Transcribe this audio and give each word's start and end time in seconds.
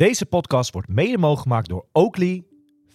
Deze 0.00 0.26
podcast 0.26 0.72
wordt 0.72 0.88
mede 0.88 1.18
mogelijk 1.18 1.42
gemaakt 1.42 1.68
door 1.68 1.86
Oakley, 1.92 2.44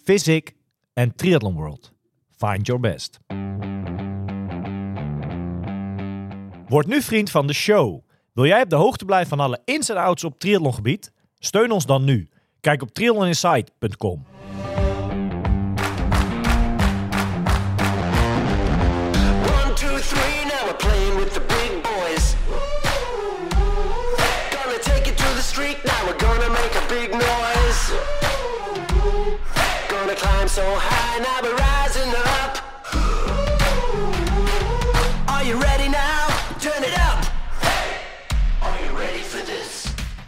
Physic 0.04 0.54
en 0.92 1.14
Triathlon 1.14 1.54
World. 1.54 1.92
Find 2.36 2.66
your 2.66 2.80
best. 2.80 3.18
Word 6.68 6.86
nu 6.86 7.02
vriend 7.02 7.30
van 7.30 7.46
de 7.46 7.52
show. 7.52 8.04
Wil 8.32 8.46
jij 8.46 8.62
op 8.62 8.70
de 8.70 8.76
hoogte 8.76 9.04
blijven 9.04 9.28
van 9.28 9.40
alle 9.40 9.60
ins 9.64 9.88
en 9.88 9.96
outs 9.96 10.24
op 10.24 10.38
triathlongebied? 10.38 11.12
Steun 11.38 11.70
ons 11.70 11.86
dan 11.86 12.04
nu. 12.04 12.28
Kijk 12.60 12.82
op 12.82 12.90
triathloninsight.com. 12.90 14.26
Now 26.48 26.65
Gonna 29.88 30.14
climb 30.14 30.48
so 30.48 30.62
high, 30.62 31.18
now 31.20 31.40
rising 31.42 32.12
up. 32.12 32.58
Are 35.28 35.44
you 35.44 35.60
ready 35.60 35.88
now? 35.88 36.28
Turn 36.58 36.82
it 36.82 36.96
up. 36.96 37.34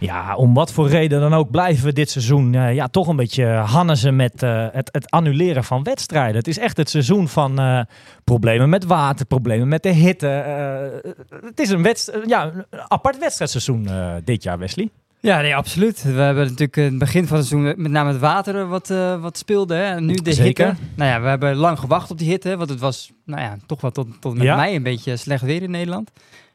Ja, 0.01 0.37
om 0.37 0.55
wat 0.55 0.73
voor 0.73 0.89
reden 0.89 1.21
dan 1.21 1.35
ook 1.35 1.51
blijven 1.51 1.85
we 1.85 1.93
dit 1.93 2.11
seizoen 2.11 2.55
eh, 2.55 2.75
ja, 2.75 2.89
toch 2.89 3.09
een 3.09 3.16
beetje 3.16 3.47
hannezen 3.47 4.16
met 4.16 4.43
eh, 4.43 4.66
het, 4.73 4.88
het 4.93 5.11
annuleren 5.11 5.65
van 5.65 5.83
wedstrijden. 5.83 6.37
Het 6.37 6.49
is 6.49 6.59
echt 6.59 6.77
het 6.77 6.91
seizoen 6.91 7.29
van 7.29 7.59
eh, 7.59 7.80
problemen 8.25 8.69
met 8.69 8.85
water, 8.85 9.27
problemen 9.27 9.69
met 9.69 9.83
de 9.83 9.88
hitte. 9.88 10.27
Het 11.45 11.61
is 11.61 11.71
een, 11.71 11.95
ja, 12.27 12.45
een 12.45 12.80
apart 12.88 13.19
wedstrijdseizoen 13.19 13.88
dit 14.25 14.43
jaar, 14.43 14.59
Wesley. 14.59 14.91
Ja, 15.21 15.41
nee, 15.41 15.57
absoluut. 15.57 16.03
We 16.03 16.11
hebben 16.21 16.43
natuurlijk 16.45 16.77
in 16.77 16.83
het 16.85 16.99
begin 16.99 17.27
van 17.27 17.37
het 17.37 17.47
seizoen 17.47 17.75
met 17.83 17.91
name 17.91 18.11
het 18.13 18.21
water 18.21 18.61
eh, 18.61 18.69
wat, 18.69 18.91
eh, 18.91 19.21
wat 19.21 19.39
speelde. 19.39 19.75
Hè? 19.75 19.83
En 19.85 20.05
nu 20.07 20.15
de 20.15 20.33
Zeker. 20.33 20.66
hitte. 20.66 20.83
Nou 20.95 21.10
ja, 21.10 21.21
we 21.21 21.29
hebben 21.29 21.55
lang 21.57 21.79
gewacht 21.79 22.10
op 22.10 22.19
die 22.19 22.29
hitte. 22.29 22.57
Want 22.57 22.71
het 22.71 22.80
was 22.80 23.13
nou 23.25 23.41
ja, 23.43 23.57
toch 23.66 23.80
wel 23.80 23.91
tot, 23.91 24.07
tot 24.21 24.35
met 24.35 24.43
Ja. 24.43 24.57
mei 24.57 24.77
een 24.77 24.83
beetje 24.83 25.16
slecht 25.16 25.43
weer 25.43 25.63
in 25.63 25.71
Nederland. 25.71 26.10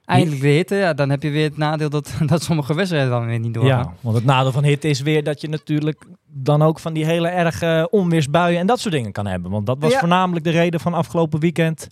Eindelijk 0.05 0.42
de 0.42 0.47
hitte. 0.47 0.75
Ja, 0.75 0.94
dan 0.94 1.09
heb 1.09 1.23
je 1.23 1.30
weer 1.30 1.44
het 1.47 1.58
nadeel 1.58 1.89
dat, 1.89 2.14
dat 2.25 2.44
sommige 2.44 2.73
wedstrijden 2.73 3.09
dan 3.09 3.25
weer 3.25 3.39
niet 3.39 3.53
doorgaan. 3.53 3.78
Ja, 3.80 3.94
want 4.02 4.16
het 4.16 4.25
nadeel 4.25 4.52
van 4.52 4.64
hitte 4.64 4.88
is 4.88 5.02
weer 5.02 5.23
dat 5.23 5.42
je 5.42 5.50
natuurlijk 5.50 6.05
dan 6.27 6.61
ook 6.61 6.80
van 6.80 6.94
die 6.94 7.05
hele 7.05 7.27
erge 7.27 7.88
onweersbuien 7.92 8.59
en 8.59 8.67
dat 8.67 8.80
soort 8.80 8.94
dingen 8.94 9.11
kan 9.11 9.25
hebben. 9.25 9.52
Want 9.52 9.66
dat 9.66 9.77
was 9.80 9.92
Ja. 9.92 10.00
voornamelijk 10.00 10.45
de 10.45 10.52
reden 10.52 10.80
van 10.80 10.94
afgelopen 10.94 11.39
weekend. 11.39 11.88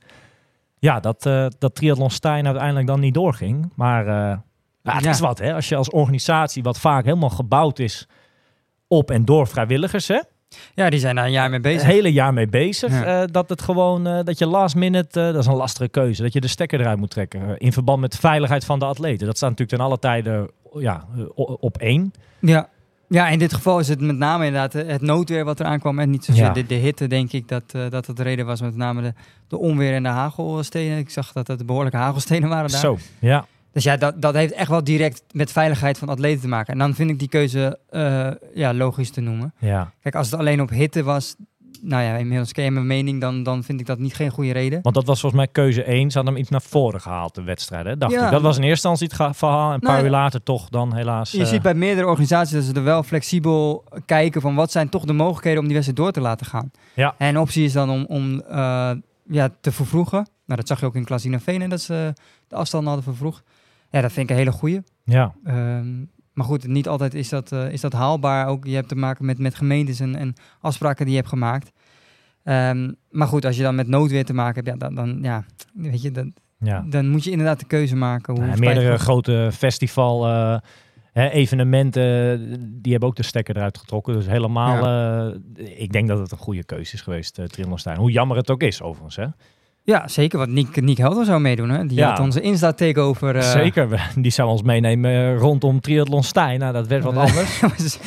Ja, 0.80 1.00
dat, 1.00 1.26
eh 1.26 1.46
dat 1.60 1.76
Triathlon 1.76 2.10
Stijn 2.10 2.46
uiteindelijk 2.46 2.88
dan 2.88 3.00
niet 3.00 3.14
doorging. 3.14 3.72
Maar 3.76 4.06
ja, 4.84 4.94
het 4.94 5.04
Ja. 5.04 5.10
is 5.10 5.20
wat 5.20 5.40
hè. 5.40 5.54
Als 5.54 5.70
je 5.70 5.76
als 5.76 5.90
organisatie, 5.90 6.64
wat 6.64 6.80
vaak 6.80 7.06
helemaal 7.06 7.30
gebouwd 7.30 7.80
is 7.80 8.08
op 8.88 9.12
en 9.12 9.26
door 9.26 9.48
vrijwilligers 9.48 10.08
hè. 10.08 10.20
Ja, 10.76 10.90
die 10.90 11.00
zijn 11.00 11.16
daar 11.16 11.26
een 11.26 11.32
jaar 11.32 11.50
mee 11.50 11.60
bezig. 11.60 11.82
Het 11.82 11.92
hele 11.92 12.12
jaar 12.12 12.34
mee 12.34 12.48
bezig. 12.48 12.92
Ja. 12.92 13.22
eh, 13.22 13.28
dat 13.32 13.50
het 13.50 13.62
gewoon, 13.62 14.08
eh, 14.08 14.24
dat 14.24 14.38
je 14.38 14.46
last 14.48 14.76
minute, 14.76 15.20
eh, 15.20 15.26
dat 15.26 15.36
is 15.42 15.46
een 15.46 15.56
lastige 15.56 15.90
keuze. 15.90 16.22
Dat 16.22 16.34
je 16.34 16.42
de 16.42 16.48
stekker 16.48 16.80
eruit 16.80 16.98
moet 17.00 17.10
trekken. 17.10 17.58
in 17.58 17.74
verband 17.74 18.00
met 18.00 18.12
de 18.12 18.18
veiligheid 18.18 18.66
van 18.66 18.80
de 18.80 18.86
atleten. 18.86 19.28
Dat 19.28 19.38
staat 19.38 19.50
natuurlijk 19.50 19.78
ten 19.78 19.88
alle 19.88 20.00
tijden 20.00 20.50
ja, 20.80 21.06
op 21.36 21.78
één. 21.78 22.14
Ja. 22.40 22.70
ja, 23.08 23.28
in 23.28 23.40
dit 23.40 23.54
geval 23.54 23.80
is 23.80 23.88
het 23.88 24.00
met 24.02 24.18
name 24.18 24.46
inderdaad 24.46 24.74
het 24.74 25.02
noodweer 25.02 25.46
wat 25.46 25.60
eraan 25.60 25.80
kwam. 25.80 26.00
En 26.00 26.10
niet 26.10 26.26
zozeer 26.26 26.44
Ja. 26.44 26.54
de, 26.54 26.66
de 26.66 26.76
hitte, 26.76 27.08
denk 27.08 27.32
ik, 27.32 27.48
dat, 27.48 27.64
dat 27.90 28.08
het 28.08 28.18
de 28.18 28.24
reden 28.24 28.46
was. 28.46 28.62
Met 28.62 28.76
name 28.76 29.02
de, 29.02 29.14
de 29.48 29.58
onweer 29.58 29.94
en 29.94 30.04
de 30.04 30.10
hagelstenen. 30.10 30.98
Ik 30.98 31.10
zag 31.10 31.32
dat 31.32 31.48
het 31.48 31.66
behoorlijke 31.66 31.98
hagelstenen 31.98 32.50
waren 32.50 32.72
daar. 32.72 32.80
Zo, 32.80 32.98
ja. 33.20 33.46
Dus 33.72 33.84
ja, 33.84 33.98
dat, 33.98 34.22
dat 34.22 34.34
heeft 34.34 34.54
echt 34.54 34.70
wel 34.70 34.84
direct 34.84 35.24
met 35.32 35.52
veiligheid 35.52 35.98
van 35.98 36.10
atleten 36.10 36.42
te 36.42 36.48
maken. 36.48 36.74
En 36.74 36.80
dan 36.80 36.94
vind 36.96 37.10
ik 37.10 37.20
die 37.20 37.28
keuze 37.30 37.80
eh, 37.90 38.28
ja, 38.54 38.74
logisch 38.74 39.10
te 39.12 39.22
noemen. 39.22 39.54
ja. 39.60 39.92
Kijk, 40.02 40.16
als 40.16 40.32
het 40.32 40.40
alleen 40.40 40.62
op 40.62 40.70
hitte 40.70 41.04
was, 41.04 41.36
nou 41.82 42.04
ja, 42.04 42.16
inmiddels 42.16 42.52
ken 42.52 42.64
je 42.64 42.72
mijn 42.72 42.88
mening, 42.88 43.22
dan, 43.22 43.44
dan 43.44 43.64
vind 43.64 43.80
ik 43.80 43.86
dat 43.86 44.00
niet 44.00 44.16
geen 44.16 44.30
goede 44.30 44.52
reden. 44.52 44.80
Want 44.82 44.96
dat 44.96 45.06
was 45.06 45.20
volgens 45.20 45.42
mij 45.42 45.52
keuze 45.52 45.84
1. 45.84 46.10
Ze 46.12 46.16
hadden 46.16 46.34
hem 46.34 46.42
iets 46.42 46.52
naar 46.52 46.62
voren 46.62 47.02
gehaald, 47.02 47.36
de 47.36 47.42
wedstrijd. 47.44 47.86
Hè? 47.86 47.98
Dacht 47.98 48.14
Ja. 48.14 48.26
ik. 48.26 48.32
Dat 48.32 48.42
was 48.42 48.58
in 48.58 48.64
eerste 48.64 48.88
instantie 48.88 49.18
het 49.26 49.38
verhaal. 49.38 49.68
En 49.68 49.74
een 49.74 49.80
Nou 49.80 49.94
paar 49.94 49.98
ja. 49.98 50.04
uur 50.04 50.10
later 50.10 50.44
toch 50.44 50.70
dan 50.70 50.94
helaas. 50.96 51.32
Je 51.32 51.42
eh, 51.42 51.46
ziet 51.48 51.62
bij 51.62 51.74
meerdere 51.74 52.08
organisaties 52.08 52.54
dat 52.54 52.64
ze 52.64 52.74
er 52.74 52.84
wel 52.84 53.04
flexibel 53.04 53.84
kijken 54.06 54.42
van 54.42 54.56
wat 54.56 54.72
zijn 54.72 54.90
toch 54.90 55.06
de 55.06 55.14
mogelijkheden 55.14 55.60
om 55.60 55.66
die 55.66 55.74
wedstrijd 55.74 56.04
door 56.04 56.12
te 56.12 56.22
laten 56.22 56.46
gaan. 56.46 56.72
Ja. 56.94 57.16
En 57.18 57.40
optie 57.40 57.64
is 57.66 57.74
dan 57.74 57.90
om, 57.90 58.06
om 58.08 58.42
eh, 58.42 58.92
ja, 59.28 59.50
te 59.62 59.72
vervroegen. 59.72 60.18
Nou, 60.46 60.60
dat 60.60 60.68
zag 60.68 60.80
je 60.80 60.86
ook 60.86 60.96
in 60.96 61.06
Klasina 61.06 61.40
Venen, 61.40 61.70
dat 61.70 61.82
ze 61.82 62.14
de 62.48 62.56
afstand 62.56 62.86
hadden 62.86 63.04
vervroegd. 63.04 63.44
Ja, 63.92 64.02
dat 64.02 64.12
vind 64.12 64.30
ik 64.30 64.32
een 64.32 64.42
hele 64.42 64.58
goeie. 64.58 64.82
Ja, 65.04 65.34
Ehm, 65.44 66.06
maar 66.34 66.46
goed, 66.46 66.68
niet 66.68 66.88
altijd 66.88 67.14
is 67.14 67.30
dat, 67.30 67.52
eh, 67.52 67.72
is 67.72 67.82
dat 67.82 67.94
haalbaar. 67.94 68.48
Ook 68.48 68.66
je 68.66 68.76
hebt 68.76 68.88
te 68.88 68.96
maken 68.96 69.26
met, 69.26 69.40
met 69.40 69.56
gemeentes 69.56 70.00
en, 70.00 70.16
en 70.16 70.34
afspraken 70.60 71.06
die 71.06 71.14
je 71.14 71.20
hebt 71.20 71.32
gemaakt. 71.32 71.72
Ehm, 72.44 72.92
maar 73.10 73.28
goed, 73.28 73.46
als 73.46 73.58
je 73.58 73.64
dan 73.64 73.76
met 73.76 73.88
noodweer 73.88 74.26
te 74.26 74.34
maken 74.34 74.56
hebt, 74.56 74.68
ja, 74.68 74.88
dan, 74.88 74.96
dan, 74.96 75.20
ja, 75.22 75.44
weet 75.74 76.02
je, 76.02 76.12
dan, 76.12 76.34
ja. 76.60 76.86
dan 76.90 77.10
moet 77.10 77.24
je 77.24 77.32
inderdaad 77.32 77.60
de 77.60 77.66
keuze 77.66 77.96
maken. 77.96 78.36
Hoe 78.36 78.46
Nou, 78.46 78.60
meerdere 78.60 78.98
grote 78.98 79.50
festival 79.54 80.28
eh, 80.28 80.58
hè, 81.12 81.30
evenementen, 81.30 82.82
die 82.82 82.92
hebben 82.92 83.10
ook 83.10 83.16
de 83.16 83.24
stekker 83.24 83.58
eruit 83.58 83.78
getrokken. 83.78 84.14
Dus 84.14 84.26
helemaal, 84.26 84.86
eh, 84.86 85.80
ik 85.80 85.92
denk 85.92 86.08
dat 86.08 86.20
het 86.20 86.32
een 86.32 86.38
goede 86.38 86.64
keuze 86.64 86.94
is 86.94 87.02
geweest, 87.02 87.40
uh, 87.40 87.46
Triathlon 87.46 87.80
Stijn. 87.80 87.98
Hoe 87.98 88.12
jammer 88.12 88.38
het 88.38 88.52
ook 88.52 88.64
is 88.64 88.82
overigens. 88.82 89.16
Hè? 89.16 89.26
Ja, 89.84 90.08
zeker. 90.08 90.38
Want 90.38 90.52
Nick, 90.52 90.82
Nick 90.82 90.98
Helder 90.98 91.26
zou 91.26 91.40
meedoen. 91.42 91.70
Hè? 91.70 91.86
Die 91.86 91.98
Ja. 91.98 92.10
had 92.10 92.20
onze 92.20 92.42
Insta-takeover. 92.42 93.36
eh, 93.36 93.42
Zeker, 93.52 94.12
die 94.16 94.32
zou 94.32 94.50
ons 94.50 94.62
meenemen 94.62 95.12
eh, 95.12 95.38
rondom 95.38 95.80
Triathlon 95.82 96.24
Stijn. 96.24 96.60
Nou, 96.60 96.74
dat 96.74 96.88
werd 96.88 97.04
wat 97.04 97.18
anders. 97.26 97.60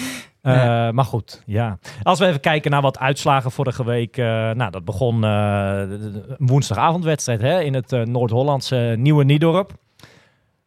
Eh, 0.45 0.55
Ja. 0.55 0.93
Maar 0.93 1.05
goed, 1.05 1.43
ja. 1.47 1.79
Als 2.03 2.19
we 2.19 2.27
even 2.27 2.41
kijken 2.41 2.71
naar 2.71 2.83
wat 2.83 2.99
uitslagen 2.99 3.51
vorige 3.51 3.85
week. 3.85 4.17
nou, 4.17 4.71
dat 4.71 4.85
begon 4.85 5.23
een 5.23 6.21
woensdagavondwedstrijd 6.39 7.41
hè, 7.41 7.61
in 7.61 7.75
het 7.75 7.91
Noord-Hollandse 8.05 8.95
Nieuwe 8.99 9.25
Niedorp. 9.25 9.73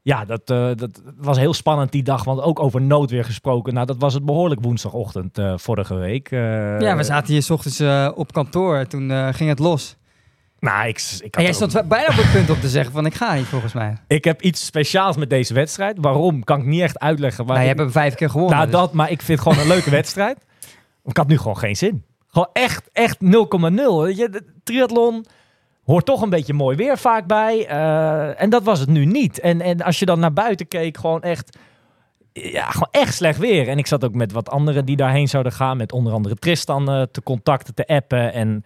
Ja, 0.02 0.26
dat, 0.26 0.48
dat 0.78 1.02
was 1.18 1.38
heel 1.38 1.54
spannend 1.54 1.92
die 1.92 2.04
dag, 2.04 2.24
want 2.24 2.42
ook 2.42 2.60
over 2.60 2.82
noodweer 2.82 3.24
gesproken. 3.24 3.74
Nou, 3.74 3.86
dat 3.86 3.96
was 4.00 4.14
het 4.14 4.26
behoorlijk 4.26 4.62
woensdagochtend 4.62 5.40
vorige 5.56 5.96
week. 5.96 6.30
Ja, 6.30 6.96
we 6.96 7.04
zaten 7.04 7.34
hier 7.34 7.42
s 7.44 7.50
ochtends 7.50 7.82
op 8.16 8.34
kantoor. 8.34 8.88
Toen 8.88 9.34
ging 9.34 9.50
het 9.50 9.60
los. 9.60 9.96
Nou, 10.60 10.88
ik, 10.88 10.98
ik, 10.98 11.22
had 11.22 11.36
En 11.36 11.44
jij 11.44 11.54
stond 11.54 11.88
bijna 11.88 12.08
op 12.08 12.16
het 12.16 12.32
punt 12.32 12.50
om 12.50 12.60
te 12.60 12.70
zeggen 12.70 12.92
van 12.92 13.06
ik 13.06 13.14
ga 13.14 13.34
niet 13.34 13.46
volgens 13.46 13.74
mij. 13.74 13.98
ik 14.08 14.24
heb 14.24 14.42
iets 14.42 14.66
speciaals 14.66 15.18
met 15.18 15.30
deze 15.30 15.54
wedstrijd. 15.54 15.98
Waarom, 16.02 16.44
kan 16.44 16.60
ik 16.60 16.66
niet 16.66 16.82
echt 16.82 17.00
uitleggen. 17.00 17.46
Maar 17.46 17.56
Nou, 17.56 17.66
je 17.68 17.72
ik- 17.72 17.78
hebt 17.78 17.94
hem 17.94 18.02
vijf 18.04 18.16
keer 18.16 18.30
gewonnen. 18.30 18.56
Nou, 18.58 18.70
dus- 18.70 18.80
dat, 18.80 18.94
maar 18.94 19.12
ik 19.12 19.22
vind 19.22 19.40
het 19.40 19.48
gewoon 19.48 19.64
een 19.64 19.74
leuke 19.74 19.90
wedstrijd. 20.00 20.38
Ik 21.06 21.18
had 21.18 21.28
nu 21.28 21.38
gewoon 21.38 21.58
geen 21.58 21.76
zin. 21.76 22.04
Gewoon 22.28 22.50
echt, 22.54 22.90
echt 22.94 23.18
0,0. 23.20 24.02
Weet 24.02 24.18
je, 24.18 24.30
de 24.30 24.44
triathlon 24.64 25.26
hoort 25.86 26.06
toch 26.06 26.22
een 26.22 26.30
beetje 26.30 26.54
mooi 26.54 26.76
weer 26.78 26.98
vaak 26.98 27.28
bij. 27.28 27.66
eh, 27.68 28.42
en 28.42 28.50
dat 28.50 28.64
was 28.64 28.80
het 28.80 28.90
nu 28.90 29.06
niet. 29.06 29.40
En, 29.40 29.62
en 29.62 29.82
als 29.82 30.00
je 30.00 30.06
dan 30.06 30.20
naar 30.20 30.34
buiten 30.34 30.68
keek, 30.68 30.98
gewoon 30.98 31.22
echt... 31.22 31.58
Ja, 32.34 32.70
gewoon 32.70 32.88
echt 32.92 33.14
slecht 33.14 33.40
weer. 33.40 33.68
En 33.68 33.78
ik 33.78 33.88
zat 33.88 34.04
ook 34.06 34.14
met 34.14 34.32
wat 34.32 34.50
anderen 34.50 34.86
die 34.86 34.96
daarheen 34.96 35.28
zouden 35.28 35.52
gaan. 35.52 35.78
Met 35.78 35.92
onder 35.92 36.14
andere 36.14 36.36
Tristan 36.36 36.90
eh, 36.92 37.02
te 37.12 37.24
contacten, 37.24 37.74
te 37.74 37.88
appen. 37.88 38.34
En 38.34 38.66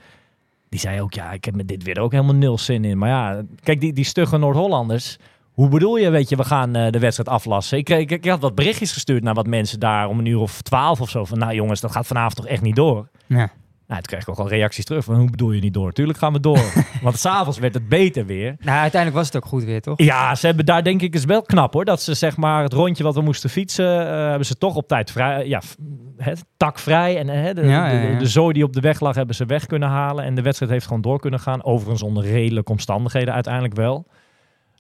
die 0.72 0.80
zei 0.80 1.02
ook, 1.02 1.14
ja, 1.14 1.32
ik 1.32 1.46
heb 1.46 1.56
met 1.56 1.68
dit 1.68 1.84
weer 1.84 2.00
ook 2.00 2.12
helemaal 2.12 2.36
nul 2.36 2.58
zin 2.58 2.86
in. 2.86 2.98
Maar 2.98 3.10
ja, 3.10 3.42
kijk, 3.64 3.80
die, 3.80 3.94
die 3.94 4.06
stugge 4.06 4.38
Noord-Hollanders... 4.38 5.18
Hoe 5.52 5.70
bedoel 5.70 5.98
je, 5.98 6.10
weet 6.10 6.30
je, 6.30 6.36
we 6.36 6.44
gaan 6.44 6.76
eh, 6.76 6.92
de 6.92 7.00
wedstrijd 7.00 7.30
aflassen. 7.30 7.78
Ik, 7.78 7.90
ik, 7.90 8.12
ik 8.12 8.26
had 8.26 8.42
wat 8.42 8.56
berichtjes 8.56 8.92
gestuurd 8.92 9.24
naar 9.24 9.34
wat 9.34 9.48
mensen 9.48 9.80
daar 9.80 10.08
om 10.08 10.20
een 10.20 10.26
uur 10.26 10.40
of 10.40 10.62
twaalf 10.62 11.02
of 11.02 11.10
zo. 11.10 11.26
Van, 11.26 11.38
nou 11.38 11.54
jongens, 11.54 11.82
dat 11.82 11.92
gaat 11.92 12.08
vanavond 12.08 12.36
toch 12.36 12.48
echt 12.48 12.62
niet 12.62 12.76
door? 12.76 13.08
Ja. 13.28 13.52
Nou, 13.92 14.04
toen 14.04 14.12
kreeg 14.12 14.22
ik 14.22 14.30
ook 14.30 14.38
wel 14.50 14.58
reacties 14.58 14.86
terug 14.86 15.04
van, 15.04 15.16
hoe 15.16 15.30
bedoel 15.30 15.52
je 15.52 15.62
niet 15.62 15.74
door? 15.74 15.92
Tuurlijk 15.92 16.18
gaan 16.20 16.34
we 16.34 16.40
door. 16.40 16.60
Want 17.02 17.18
s'avonds 17.20 17.60
werd 17.60 17.74
het 17.74 17.90
beter 17.90 18.26
weer. 18.26 18.56
Nou, 18.60 18.78
uiteindelijk 18.78 19.16
was 19.22 19.26
het 19.34 19.36
ook 19.44 19.46
goed 19.50 19.64
weer, 19.64 19.82
toch? 19.82 19.98
Ja, 20.02 20.36
ze 20.36 20.46
hebben 20.46 20.66
daar 20.66 20.84
denk 20.84 21.02
ik 21.02 21.14
is 21.14 21.26
wel 21.26 21.42
knap 21.42 21.74
hoor. 21.74 21.86
Dat 21.86 22.02
ze 22.02 22.14
zeg 22.14 22.38
maar 22.38 22.64
het 22.64 22.74
rondje 22.74 23.04
wat 23.04 23.16
we 23.16 23.22
moesten 23.22 23.50
fietsen, 23.50 24.08
eh, 24.10 24.28
hebben 24.30 24.46
ze 24.46 24.56
toch 24.58 24.76
op 24.76 24.88
tijd 24.88 25.12
vrij, 25.12 25.48
ja, 25.48 25.62
f- 25.62 25.76
het 26.18 26.46
takvrij. 26.58 27.18
En 27.18 27.30
eh, 27.30 27.56
de, 27.56 27.62
Ja, 27.62 27.90
ja, 27.92 28.02
de, 28.02 28.08
ja. 28.12 28.20
de 28.20 28.28
zooi 28.28 28.54
die 28.54 28.64
op 28.64 28.74
de 28.74 28.80
weg 28.82 29.00
lag, 29.00 29.16
hebben 29.16 29.36
ze 29.36 29.46
weg 29.46 29.66
kunnen 29.66 29.90
halen. 29.90 30.24
En 30.26 30.36
de 30.36 30.42
wedstrijd 30.42 30.72
heeft 30.72 30.86
gewoon 30.88 31.02
door 31.02 31.20
kunnen 31.20 31.40
gaan. 31.40 31.64
Overigens 31.64 32.04
onder 32.04 32.24
redelijke 32.24 32.72
omstandigheden 32.72 33.34
uiteindelijk 33.34 33.76
wel. 33.76 34.08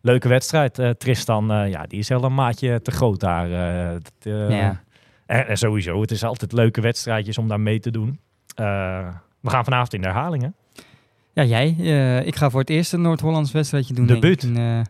Leuke 0.01 0.27
wedstrijd. 0.27 0.79
Eh, 0.79 0.89
Tristan, 0.89 1.51
eh, 1.51 1.69
ja, 1.69 1.83
die 1.83 1.99
is 1.99 2.07
wel 2.09 2.23
een 2.23 2.33
maatje 2.33 2.81
te 2.81 2.91
groot 2.91 3.19
daar. 3.19 3.51
eh, 3.51 3.91
dat, 3.91 4.11
eh, 4.33 4.49
Ja. 4.59 4.81
en, 5.25 5.47
en 5.47 5.57
sowieso, 5.57 6.01
het 6.01 6.11
is 6.11 6.23
altijd 6.23 6.51
leuke 6.51 6.81
wedstrijdjes 6.81 7.37
om 7.37 7.47
daar 7.47 7.59
mee 7.59 7.79
te 7.79 7.91
doen. 7.91 8.19
Eh, 8.55 9.07
we 9.39 9.49
gaan 9.49 9.63
vanavond 9.63 9.93
in 9.93 10.01
de 10.01 10.07
herhaling, 10.07 10.43
hè? 10.43 10.49
Ja, 11.33 11.43
jij. 11.43 11.75
eh, 11.79 12.25
ik 12.27 12.35
ga 12.35 12.49
voor 12.49 12.59
het 12.59 12.69
eerst 12.69 12.93
een 12.93 13.01
Noord-Hollands 13.01 13.51
wedstrijdje 13.51 13.93
doen. 13.93 14.05
Debuut. 14.05 14.43
ik. 14.43 14.49
En, 14.49 14.57
eh, 14.57 14.81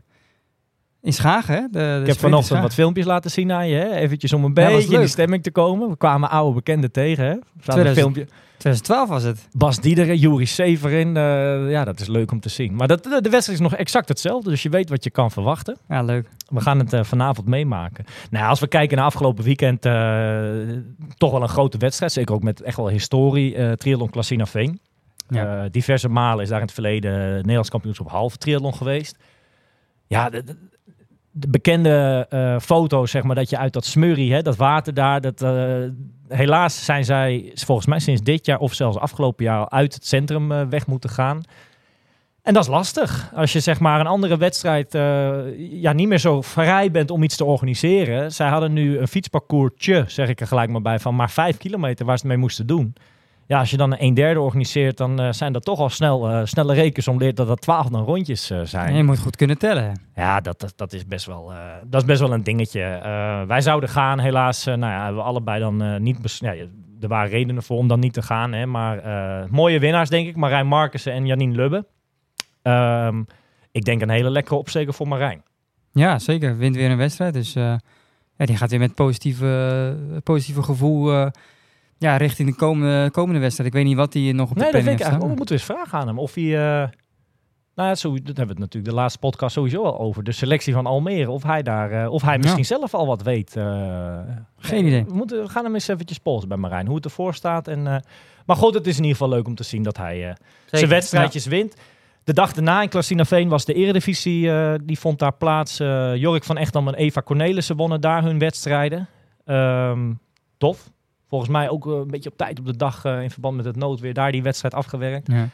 In 1.01 1.13
Schagen, 1.13 1.55
hè? 1.55 1.61
De, 1.61 1.69
de 1.71 1.99
Ik 2.01 2.05
heb 2.07 2.15
in 2.15 2.21
vanochtend 2.21 2.61
wat 2.61 2.73
filmpjes 2.73 3.05
laten 3.05 3.31
zien 3.31 3.51
aan 3.51 3.67
je. 3.67 3.75
Hè? 3.75 3.91
Eventjes 3.95 4.33
om 4.33 4.43
een 4.43 4.51
Ja, 4.53 4.67
beetje 4.67 4.93
in 4.95 4.99
de 5.01 5.07
stemming 5.07 5.43
te 5.43 5.51
komen. 5.51 5.89
We 5.89 5.97
kwamen 5.97 6.29
oude 6.29 6.53
bekenden 6.55 6.91
tegen. 6.91 7.23
Hè? 7.25 7.31
Een 7.31 7.41
2000. 7.61 7.97
filmpje. 7.97 8.27
2012 8.61 9.09
was 9.09 9.23
het. 9.23 9.47
Bas 9.51 9.79
Diederen, 9.79 10.17
Juri 10.17 10.45
Severin. 10.45 11.17
eh, 11.17 11.69
ja, 11.69 11.83
dat 11.83 11.99
is 11.99 12.07
leuk 12.07 12.31
om 12.31 12.39
te 12.39 12.49
zien. 12.49 12.75
Maar 12.75 12.87
dat, 12.87 13.03
de, 13.03 13.09
wedstrijd 13.09 13.47
is 13.47 13.59
nog 13.59 13.75
exact 13.75 14.07
hetzelfde. 14.07 14.49
Dus 14.49 14.63
je 14.63 14.69
weet 14.69 14.89
wat 14.89 15.03
je 15.03 15.09
kan 15.09 15.31
verwachten. 15.31 15.77
Ja, 15.87 16.01
leuk. 16.01 16.29
We 16.47 16.61
gaan 16.61 16.79
het 16.79 16.93
eh, 16.93 17.03
vanavond 17.03 17.47
meemaken. 17.47 18.05
Nou, 18.29 18.47
als 18.49 18.59
we 18.59 18.67
kijken 18.67 18.97
naar 18.97 19.05
afgelopen 19.05 19.43
weekend, 19.43 19.85
eh, 19.85 20.51
toch 21.17 21.31
wel 21.31 21.41
een 21.41 21.49
grote 21.49 21.77
wedstrijd. 21.77 22.11
Zeker 22.11 22.35
ook 22.35 22.43
met 22.43 22.61
echt 22.61 22.77
wel 22.77 22.89
historie. 22.89 23.55
eh 23.55 23.71
triathlon 23.71 24.09
Klassina 24.09 24.45
Veen. 24.45 24.79
Ja. 25.27 25.67
Diverse 25.69 26.09
malen 26.09 26.43
is 26.43 26.49
daar 26.49 26.59
in 26.59 26.65
het 26.65 26.73
verleden 26.73 27.11
Nederlands 27.35 27.69
kampioenschap 27.69 28.09
halve 28.09 28.37
triathlon 28.37 28.73
geweest. 28.75 29.17
Ja, 30.07 30.29
de, 31.31 31.39
de- 31.39 31.39
de 31.41 31.47
bekende 31.49 32.25
eh, 32.29 32.59
foto's, 32.59 33.11
zeg 33.11 33.23
maar, 33.23 33.35
dat 33.35 33.49
je 33.49 33.57
uit 33.57 33.73
dat 33.73 33.85
smurrie, 33.85 34.33
hè, 34.33 34.41
dat 34.41 34.55
water 34.55 34.93
daar, 34.93 35.21
dat, 35.21 35.41
eh, 35.41 35.75
helaas 36.27 36.85
zijn 36.85 37.05
zij 37.05 37.51
volgens 37.53 37.87
mij 37.87 37.99
sinds 37.99 38.21
dit 38.21 38.45
jaar 38.45 38.59
of 38.59 38.73
zelfs 38.73 38.97
afgelopen 38.97 39.45
jaar 39.45 39.69
uit 39.69 39.93
het 39.93 40.05
centrum 40.05 40.51
eh, 40.51 40.61
weg 40.69 40.87
moeten 40.87 41.09
gaan. 41.09 41.41
En 42.41 42.53
dat 42.53 42.63
is 42.63 42.69
lastig. 42.69 43.31
Als 43.35 43.53
je 43.53 43.59
zeg 43.59 43.79
maar 43.79 43.99
een 43.99 44.07
andere 44.07 44.37
wedstrijd 44.37 44.91
ja, 45.57 45.93
niet 45.93 46.07
meer 46.07 46.17
zo 46.17 46.41
vrij 46.41 46.91
bent 46.91 47.11
om 47.11 47.23
iets 47.23 47.35
te 47.35 47.45
organiseren. 47.45 48.31
Zij 48.31 48.49
hadden 48.49 48.73
nu 48.73 48.97
een 48.97 49.07
fietsparcoursje, 49.07 50.03
zeg 50.07 50.29
ik 50.29 50.41
er 50.41 50.47
gelijk 50.47 50.69
maar 50.69 50.81
bij, 50.81 50.99
van 50.99 51.15
maar 51.15 51.29
vijf 51.29 51.57
kilometer 51.57 52.05
waar 52.05 52.17
ze 52.17 52.21
het 52.23 52.31
mee 52.31 52.41
moesten 52.41 52.67
doen. 52.67 52.93
Ja, 53.51 53.59
als 53.59 53.71
je 53.71 53.77
dan 53.77 53.95
een 53.97 54.13
derde 54.13 54.39
organiseert, 54.39 54.97
dan 54.97 55.19
eh, 55.19 55.31
zijn 55.31 55.53
dat 55.53 55.65
toch 55.65 55.79
al 55.79 55.89
snel, 55.89 56.29
eh, 56.29 56.41
snelle 56.43 56.73
rekens 56.73 57.07
om 57.07 57.17
leert 57.17 57.35
dat 57.35 57.47
dat 57.47 57.61
twaalf 57.61 57.87
dan 57.87 58.03
rondjes 58.03 58.49
eh, 58.49 58.61
zijn. 58.63 58.95
Je 58.95 59.03
moet 59.03 59.19
goed 59.19 59.35
kunnen 59.35 59.57
tellen. 59.57 60.01
Ja, 60.15 60.39
dat, 60.39 60.59
dat, 60.59 60.73
dat, 60.75 60.93
is 60.93 61.05
best 61.05 61.25
wel, 61.25 61.53
dat 61.85 62.01
is 62.01 62.07
best 62.07 62.19
wel 62.19 62.33
een 62.33 62.43
dingetje. 62.43 62.79
Wij 63.47 63.61
zouden 63.61 63.89
gaan, 63.89 64.19
helaas. 64.19 64.65
nou 64.65 64.79
ja, 64.79 65.03
hebben 65.03 65.21
we 65.21 65.27
allebei 65.27 65.59
dan 65.59 66.03
niet. 66.03 66.37
ja, 66.39 66.53
er 67.01 67.07
waren 67.07 67.29
redenen 67.29 67.63
voor 67.63 67.77
om 67.77 67.87
dan 67.87 67.99
niet 67.99 68.13
te 68.13 68.21
gaan. 68.21 68.53
Hè, 68.53 68.65
maar 68.65 69.01
mooie 69.49 69.79
winnaars, 69.79 70.09
denk 70.09 70.27
ik. 70.27 70.35
Marijn 70.35 70.67
Markussen 70.67 71.13
en 71.13 71.25
Janine 71.25 71.55
Lubbe. 71.55 71.85
Ehm, 72.61 73.23
ik 73.71 73.83
denk 73.83 74.01
een 74.01 74.09
hele 74.09 74.29
lekkere 74.29 74.55
opsteker 74.55 74.93
voor 74.93 75.07
Marijn. 75.07 75.43
Ja, 75.91 76.19
zeker. 76.19 76.57
Wint 76.57 76.75
weer 76.75 76.91
een 76.91 76.97
wedstrijd. 76.97 77.33
Dus 77.33 77.53
ja, 77.53 77.79
die 78.37 78.57
gaat 78.57 78.69
weer 78.69 78.79
met 78.79 78.95
positieve, 78.95 79.95
positieve 80.23 80.63
gevoel 80.63 81.31
ja, 82.01 82.17
richting 82.17 82.49
de 82.49 82.55
komende, 82.55 83.11
komende 83.11 83.39
wedstrijd. 83.39 83.69
Ik 83.69 83.75
weet 83.75 83.85
niet 83.85 83.95
wat 83.95 84.13
hij 84.13 84.31
nog 84.31 84.49
op 84.49 84.55
de 84.57 84.61
Nee, 84.63 84.71
dat 84.71 84.81
weet 84.83 84.93
ik 84.93 84.99
eigenlijk. 84.99 85.17
staan. 85.19 85.29
We 85.29 85.35
moeten 85.35 85.55
eens 85.55 85.63
vragen 85.65 85.99
aan 85.99 86.07
hem 86.07 86.19
of 86.19 86.33
hij. 86.33 86.43
eh, 86.43 86.89
nou 87.75 87.89
ja, 87.89 87.95
zo, 87.95 88.09
dat 88.13 88.25
hebben 88.25 88.45
we 88.45 88.51
het 88.51 88.59
natuurlijk 88.59 88.93
de 88.93 88.99
laatste 88.99 89.19
podcast 89.19 89.53
sowieso 89.53 89.83
al 89.83 89.99
over. 89.99 90.23
De 90.23 90.31
selectie 90.31 90.73
van 90.73 90.85
Almere. 90.85 91.29
Of 91.31 91.43
hij, 91.43 91.61
daar, 91.63 91.91
eh, 91.91 92.11
of 92.11 92.21
hij 92.21 92.33
Ja. 92.33 92.39
misschien 92.39 92.65
zelf 92.65 92.93
al 92.93 93.05
wat 93.07 93.21
weet. 93.21 93.55
eh. 93.55 94.19
Geen 94.57 94.85
idee. 94.85 95.05
We, 95.05 95.13
moeten, 95.13 95.41
we 95.43 95.49
gaan 95.49 95.63
hem 95.63 95.73
eens 95.73 95.87
eventjes 95.87 96.17
polsen 96.17 96.49
bij 96.49 96.57
Marijn. 96.57 96.85
Hoe 96.87 96.95
het 96.95 97.05
ervoor 97.05 97.33
staat. 97.33 97.67
En, 97.67 97.83
maar 98.45 98.55
goed, 98.55 98.73
het 98.73 98.87
is 98.87 98.97
in 98.97 99.03
ieder 99.03 99.17
geval 99.17 99.33
leuk 99.33 99.47
om 99.47 99.55
te 99.55 99.63
zien 99.63 99.83
dat 99.83 99.97
hij 99.97 100.35
zijn 100.65 100.89
wedstrijdjes 100.89 101.45
wint. 101.45 101.75
De 102.23 102.33
dag 102.33 102.53
daarna 102.53 102.81
in 102.81 102.89
Klassinaveen 102.89 103.49
was 103.49 103.65
de 103.65 103.73
eredivisie. 103.73 104.49
die 104.83 104.99
vond 104.99 105.19
daar 105.19 105.33
plaats. 105.33 105.77
Jorik 106.15 106.43
van 106.43 106.57
Echtam 106.57 106.87
en 106.87 106.93
Eva 106.93 107.21
Cornelissen 107.21 107.75
wonnen 107.75 108.01
daar 108.01 108.23
hun 108.23 108.39
wedstrijden. 108.39 109.07
Ehm, 109.45 110.13
tof. 110.57 110.89
Volgens 111.31 111.51
mij 111.51 111.69
ook 111.69 111.87
eh, 111.87 111.93
een 111.93 112.07
beetje 112.07 112.29
op 112.29 112.37
tijd 112.37 112.59
op 112.59 112.65
de 112.65 112.77
dag 112.77 113.05
eh, 113.05 113.21
in 113.21 113.29
verband 113.29 113.55
met 113.55 113.65
het 113.65 113.75
noodweer 113.75 114.13
daar 114.13 114.31
die 114.31 114.43
wedstrijd 114.43 114.73
afgewerkt. 114.73 115.27
Ja. 115.31 115.47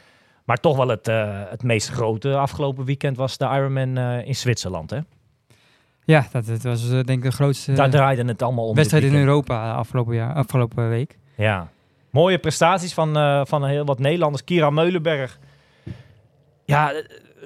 Maar 0.44 0.56
toch 0.56 0.76
wel 0.76 0.88
het, 0.88 1.08
eh, 1.08 1.42
het 1.48 1.62
meest 1.62 1.88
grote 1.88 2.36
afgelopen 2.36 2.84
weekend 2.84 3.16
was 3.16 3.36
de 3.36 3.44
Ironman 3.44 3.98
in 3.98 4.34
Zwitserland. 4.34 4.90
Hè? 4.90 4.98
Ja, 6.04 6.26
dat, 6.32 6.46
dat 6.46 6.62
was 6.62 6.88
denk 6.90 7.08
ik 7.08 7.22
de 7.22 7.30
grootste 7.30 7.72
daar 7.72 7.90
draaide 7.90 8.24
het 8.24 8.42
allemaal 8.42 8.66
om. 8.66 8.74
wedstrijd 8.74 9.04
in. 9.04 9.14
Europa 9.14 9.72
afgelopen, 9.72 10.14
jaar, 10.14 10.34
afgelopen 10.34 10.88
week. 10.88 11.18
Ja. 11.34 11.68
Mooie 12.10 12.38
prestaties 12.38 12.94
van, 12.94 13.46
van 13.46 13.64
heel 13.64 13.84
wat 13.84 13.98
Nederlanders. 13.98 14.44
Kira 14.44 14.70
Meulenberg. 14.70 15.38
Ja, 16.64 16.92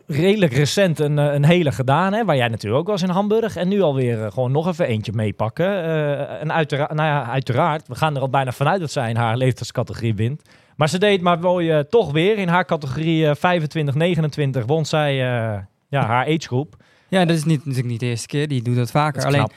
redelijk 0.07 0.53
recent 0.53 0.99
een, 0.99 1.19
eh, 1.19 1.33
een 1.35 1.45
hele 1.45 1.73
gedaan. 1.73 2.13
Hè? 2.13 2.25
Waar 2.25 2.37
jij 2.37 2.49
natuurlijk 2.49 2.81
ook 2.81 2.87
was 2.89 3.03
in 3.03 3.09
Hamburg. 3.09 3.57
En 3.57 3.69
nu 3.69 3.81
alweer 3.81 4.25
eh, 4.25 4.33
gewoon 4.33 4.53
nog 4.53 4.67
even 4.67 4.87
eentje 4.87 5.13
meepakken. 5.13 5.67
Eh, 5.67 6.41
en 6.41 6.53
uiteraard, 6.53 6.93
nou 6.93 7.09
ja, 7.09 7.27
uiteraard, 7.31 7.89
we 7.89 7.95
gaan 7.95 8.15
er 8.15 8.21
al 8.21 8.31
bijna 8.31 8.53
vanuit 8.53 8.81
dat 8.81 8.91
zij 8.91 9.11
in 9.11 9.17
haar 9.17 9.37
leeftijdscategorie 9.37 10.15
wint. 10.15 10.43
Maar 10.77 10.89
ze 10.89 10.99
deed 10.99 11.21
maar 11.21 11.39
mooi 11.39 11.71
eh, 11.71 11.79
toch 11.79 12.13
weer. 12.13 12.39
In 12.39 12.49
haar 12.49 12.65
categorie 12.65 13.27
eh 13.29 14.61
25-29 14.63 14.65
won 14.67 14.85
zij 14.85 15.15
ja, 15.15 15.67
haar 16.07 16.27
agegroep. 16.27 16.77
Ja, 17.09 17.25
dat 17.25 17.37
is 17.37 17.45
niet, 17.45 17.59
natuurlijk 17.59 17.89
niet 17.89 18.01
de 18.01 18.07
eerste 18.07 18.27
keer. 18.27 18.49
Die 18.49 18.63
doet 18.63 18.77
dat 18.77 18.91
vaker. 18.91 19.23
Dat 19.23 19.33
Alleen, 19.33 19.51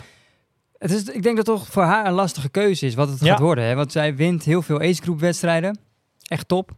het 0.78 0.92
is, 0.92 1.04
ik 1.04 1.24
denk 1.24 1.36
dat 1.36 1.46
toch 1.46 1.68
voor 1.68 1.84
haar 1.84 2.06
een 2.06 2.14
lastige 2.14 2.50
keuze 2.50 2.86
is 2.86 2.96
wat 2.96 3.10
het 3.10 3.20
Ja. 3.20 3.32
gaat 3.32 3.40
worden. 3.40 3.64
Hè? 3.64 3.76
Want 3.76 3.92
zij 3.92 4.16
wint 4.16 4.44
heel 4.44 4.62
veel 4.62 4.80
ace-groep 4.80 5.20
wedstrijden. 5.20 5.80
Echt 6.28 6.48
top. 6.48 6.72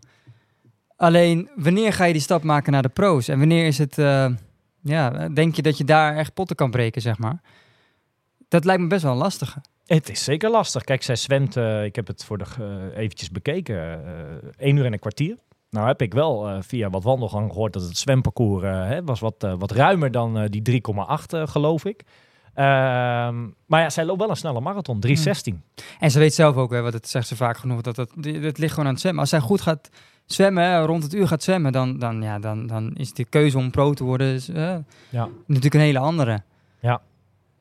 Alleen, 0.97 1.49
wanneer 1.55 1.93
ga 1.93 2.05
je 2.05 2.13
die 2.13 2.21
stap 2.21 2.43
maken 2.43 2.71
naar 2.71 2.81
de 2.81 2.89
pro's? 2.89 3.27
En 3.27 3.39
wanneer 3.39 3.65
is 3.65 3.77
het... 3.77 3.97
eh, 3.97 4.27
ja, 4.81 5.29
denk 5.29 5.55
je 5.55 5.61
dat 5.61 5.77
je 5.77 5.83
daar 5.83 6.15
echt 6.15 6.33
potten 6.33 6.55
kan 6.55 6.71
breken, 6.71 7.01
zeg 7.01 7.17
maar? 7.17 7.41
Dat 8.47 8.65
lijkt 8.65 8.81
me 8.81 8.87
best 8.87 9.03
wel 9.03 9.11
een 9.11 9.17
lastige. 9.17 9.61
Het 9.85 10.09
is 10.09 10.23
zeker 10.23 10.49
lastig. 10.49 10.83
Kijk, 10.83 11.03
zij 11.03 11.15
zwemt, 11.15 11.57
eh, 11.57 11.83
ik 11.83 11.95
heb 11.95 12.07
het 12.07 12.25
voor 12.25 12.37
de 12.37 12.45
eh, 12.59 12.97
eventjes 12.97 13.31
bekeken, 13.31 14.05
eh 14.05 14.67
1 14.67 14.75
uur 14.75 14.85
en 14.85 14.93
een 14.93 14.99
kwartier. 14.99 15.37
Nou 15.69 15.87
heb 15.87 16.01
ik 16.01 16.13
wel 16.13 16.61
via 16.63 16.89
wat 16.89 17.03
wandelgang 17.03 17.51
gehoord 17.51 17.73
dat 17.73 17.81
het 17.81 17.97
zwemparcours 17.97 18.63
hè, 18.63 19.03
was 19.03 19.19
wat, 19.19 19.47
wat 19.57 19.71
ruimer 19.71 20.11
dan 20.11 20.45
die 20.45 20.81
3,8 20.81 21.25
eh, 21.27 21.47
geloof 21.47 21.85
ik. 21.85 22.03
Ehm, 22.53 23.47
maar 23.65 23.81
ja, 23.81 23.89
zij 23.89 24.05
loopt 24.05 24.19
wel 24.19 24.29
een 24.29 24.35
snelle 24.35 24.61
marathon, 24.61 24.99
3,16. 24.99 25.63
En 25.99 26.11
ze 26.11 26.19
weet 26.19 26.33
zelf 26.33 26.55
ook, 26.55 26.71
hè, 26.71 26.81
want 26.81 26.93
dat 26.93 27.07
zegt 27.07 27.27
ze 27.27 27.35
vaak 27.35 27.57
genoeg, 27.57 27.81
dat 27.81 27.95
het, 27.95 28.11
het 28.21 28.57
ligt 28.57 28.73
gewoon 28.73 28.85
aan 28.85 28.91
het 28.91 28.99
zwemmen. 29.01 29.21
Als 29.21 29.29
zij 29.29 29.39
goed 29.39 29.61
gaat 29.61 29.89
zwemmen, 30.27 30.63
hè, 30.63 30.85
rond 30.85 31.03
het 31.03 31.13
uur 31.13 31.27
gaat 31.27 31.43
zwemmen, 31.43 31.71
dan, 31.71 31.99
dan, 31.99 32.21
ja, 32.21 32.39
dan, 32.39 32.67
dan 32.67 32.95
is 32.95 33.13
de 33.13 33.25
keuze 33.25 33.57
om 33.57 33.71
pro 33.71 33.93
te 33.93 34.03
worden 34.03 34.41
eh, 34.53 34.75
Ja. 35.09 35.27
natuurlijk 35.45 35.73
een 35.73 35.79
hele 35.79 35.99
andere. 35.99 36.41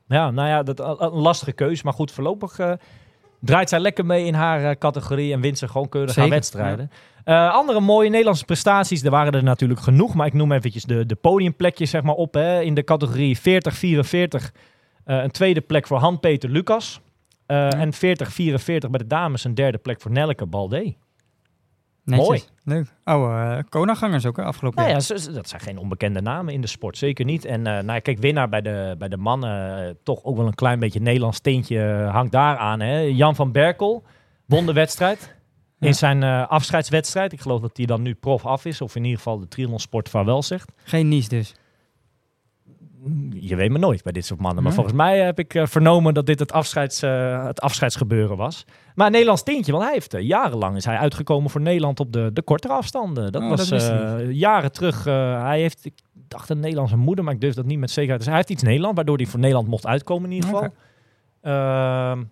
Ja, 0.08 0.30
nou 0.30 0.48
ja, 0.48 0.62
dat, 0.62 0.78
een 1.00 1.10
lastige 1.10 1.52
keuze. 1.52 1.84
Maar 1.84 1.92
goed, 1.92 2.12
voorlopig 2.12 2.58
eh, 2.58 2.72
draait 3.40 3.68
zij 3.68 3.78
lekker 3.78 4.06
mee 4.06 4.24
in 4.24 4.34
haar 4.34 4.64
eh, 4.70 4.76
categorie 4.78 5.32
en 5.32 5.40
wint 5.40 5.58
ze 5.58 5.68
gewoon 5.68 5.88
keurig 5.88 6.14
haar 6.14 6.24
Zeker, 6.24 6.38
wedstrijden. 6.38 6.90
Eh, 7.24 7.52
andere 7.52 7.80
mooie 7.80 8.10
Nederlandse 8.10 8.44
prestaties, 8.44 9.02
er 9.02 9.10
waren 9.10 9.32
er 9.32 9.42
natuurlijk 9.42 9.80
genoeg. 9.80 10.14
Maar 10.14 10.26
ik 10.26 10.32
noem 10.32 10.52
eventjes 10.52 10.82
de, 10.84 11.06
de 11.06 11.14
podiumplekjes 11.14 11.90
zeg 11.90 12.02
maar, 12.02 12.14
op. 12.14 12.34
Hè. 12.34 12.60
In 12.60 12.74
de 12.74 12.84
categorie 12.84 13.38
40-44 13.38 13.40
eh, 13.40 15.22
een 15.22 15.30
tweede 15.30 15.60
plek 15.60 15.86
voor 15.86 15.98
Han-Peter 15.98 16.50
Lucas. 16.50 17.00
Eh, 17.46 17.72
En 17.80 17.94
40-44 17.94 17.96
bij 18.66 18.98
de 18.98 19.06
dames 19.06 19.44
een 19.44 19.54
derde 19.54 19.78
plek 19.78 20.00
voor 20.00 20.10
Nelleke 20.10 20.46
Balde. 20.46 20.94
Netjes. 22.06 22.26
Mooi. 22.28 22.42
Leuk. 22.64 22.86
Oude 23.04 23.56
uh, 23.56 23.58
Konagangers 23.68 24.26
ook, 24.26 24.36
hè, 24.36 24.42
afgelopen 24.44 24.78
Nou 24.78 24.90
ja, 24.96 25.00
jaar. 25.08 25.18
ze- 25.20 25.32
dat 25.32 25.48
zijn 25.48 25.60
geen 25.60 25.78
onbekende 25.78 26.20
namen 26.20 26.54
in 26.54 26.60
de 26.60 26.66
sport, 26.66 26.98
zeker 26.98 27.24
niet. 27.24 27.44
En 27.44 27.66
eh, 27.66 27.72
nou 27.72 27.86
ja, 27.92 27.98
kijk, 27.98 28.18
winnaar 28.18 28.48
bij 28.48 28.60
de, 28.62 28.94
bij 28.98 29.08
de 29.08 29.16
mannen, 29.16 29.86
eh, 29.88 29.94
toch 30.02 30.24
ook 30.24 30.36
wel 30.36 30.46
een 30.46 30.54
klein 30.54 30.78
beetje 30.78 31.00
Nederlands 31.00 31.36
steentje 31.36 31.82
eh, 31.82 32.10
hangt 32.12 32.32
daar 32.32 32.56
aan. 32.56 32.80
Hè? 32.80 32.98
Jan 32.98 33.34
van 33.34 33.52
Berkel 33.52 34.02
won 34.46 34.66
de 34.66 34.72
wedstrijd 34.72 35.34
Ja. 35.78 35.86
in 35.86 35.94
zijn 35.94 36.22
eh, 36.22 36.48
afscheidswedstrijd. 36.48 37.32
Ik 37.32 37.40
geloof 37.40 37.60
dat 37.60 37.76
hij 37.76 37.86
dan 37.86 38.02
nu 38.02 38.14
prof 38.14 38.46
af 38.46 38.64
is, 38.64 38.80
of 38.80 38.96
in 38.96 39.02
ieder 39.02 39.16
geval 39.18 39.38
de 39.38 39.48
triathlonsport 39.48 40.08
vaarwel 40.08 40.42
zegt. 40.42 40.72
Geen 40.84 41.08
Nies 41.08 41.28
dus. 41.28 41.54
Je 43.30 43.56
weet 43.56 43.70
maar 43.70 43.80
nooit 43.80 44.02
bij 44.02 44.12
dit 44.12 44.26
soort 44.26 44.40
mannen. 44.40 44.62
Maar 44.62 44.72
volgens 44.72 44.94
mij 44.94 45.18
heb 45.18 45.38
ik 45.38 45.54
eh, 45.54 45.66
vernomen 45.66 46.14
dat 46.14 46.26
dit 46.26 46.38
het, 46.38 46.52
afscheids, 46.52 47.02
eh, 47.02 47.44
het 47.46 47.60
afscheidsgebeuren 47.60 48.36
was. 48.36 48.64
Maar 48.94 49.06
een 49.06 49.12
Nederlands 49.12 49.42
tintje, 49.42 49.72
want 49.72 49.84
hij 49.84 49.92
heeft 49.92 50.14
eh, 50.14 50.22
jarenlang 50.22 50.76
is 50.76 50.84
hij 50.84 50.96
uitgekomen 50.96 51.50
voor 51.50 51.60
Nederland 51.60 52.00
op 52.00 52.12
de, 52.12 52.30
de 52.32 52.42
kortere 52.42 52.72
afstanden. 52.72 53.32
Dat 53.32 53.42
Oh, 53.42 53.48
was 53.48 53.68
dat 53.68 53.92
jaren 54.30 54.72
terug. 54.72 55.04
hij 55.04 55.60
heeft, 55.60 55.84
ik 55.84 55.94
dacht 56.12 56.48
een 56.50 56.60
Nederlandse 56.60 56.96
moeder, 56.96 57.24
maar 57.24 57.34
ik 57.34 57.40
durf 57.40 57.54
dat 57.54 57.64
niet 57.64 57.78
met 57.78 57.90
zekerheid. 57.90 58.18
Dus 58.18 58.28
hij 58.28 58.36
heeft 58.36 58.50
iets 58.50 58.62
Nederland, 58.62 58.96
waardoor 58.96 59.16
hij 59.16 59.26
voor 59.26 59.40
Nederland 59.40 59.68
mocht 59.68 59.86
uitkomen 59.86 60.30
in 60.30 60.34
ieder 60.34 60.50
geval. 60.50 60.68
Ehm, 61.42 62.22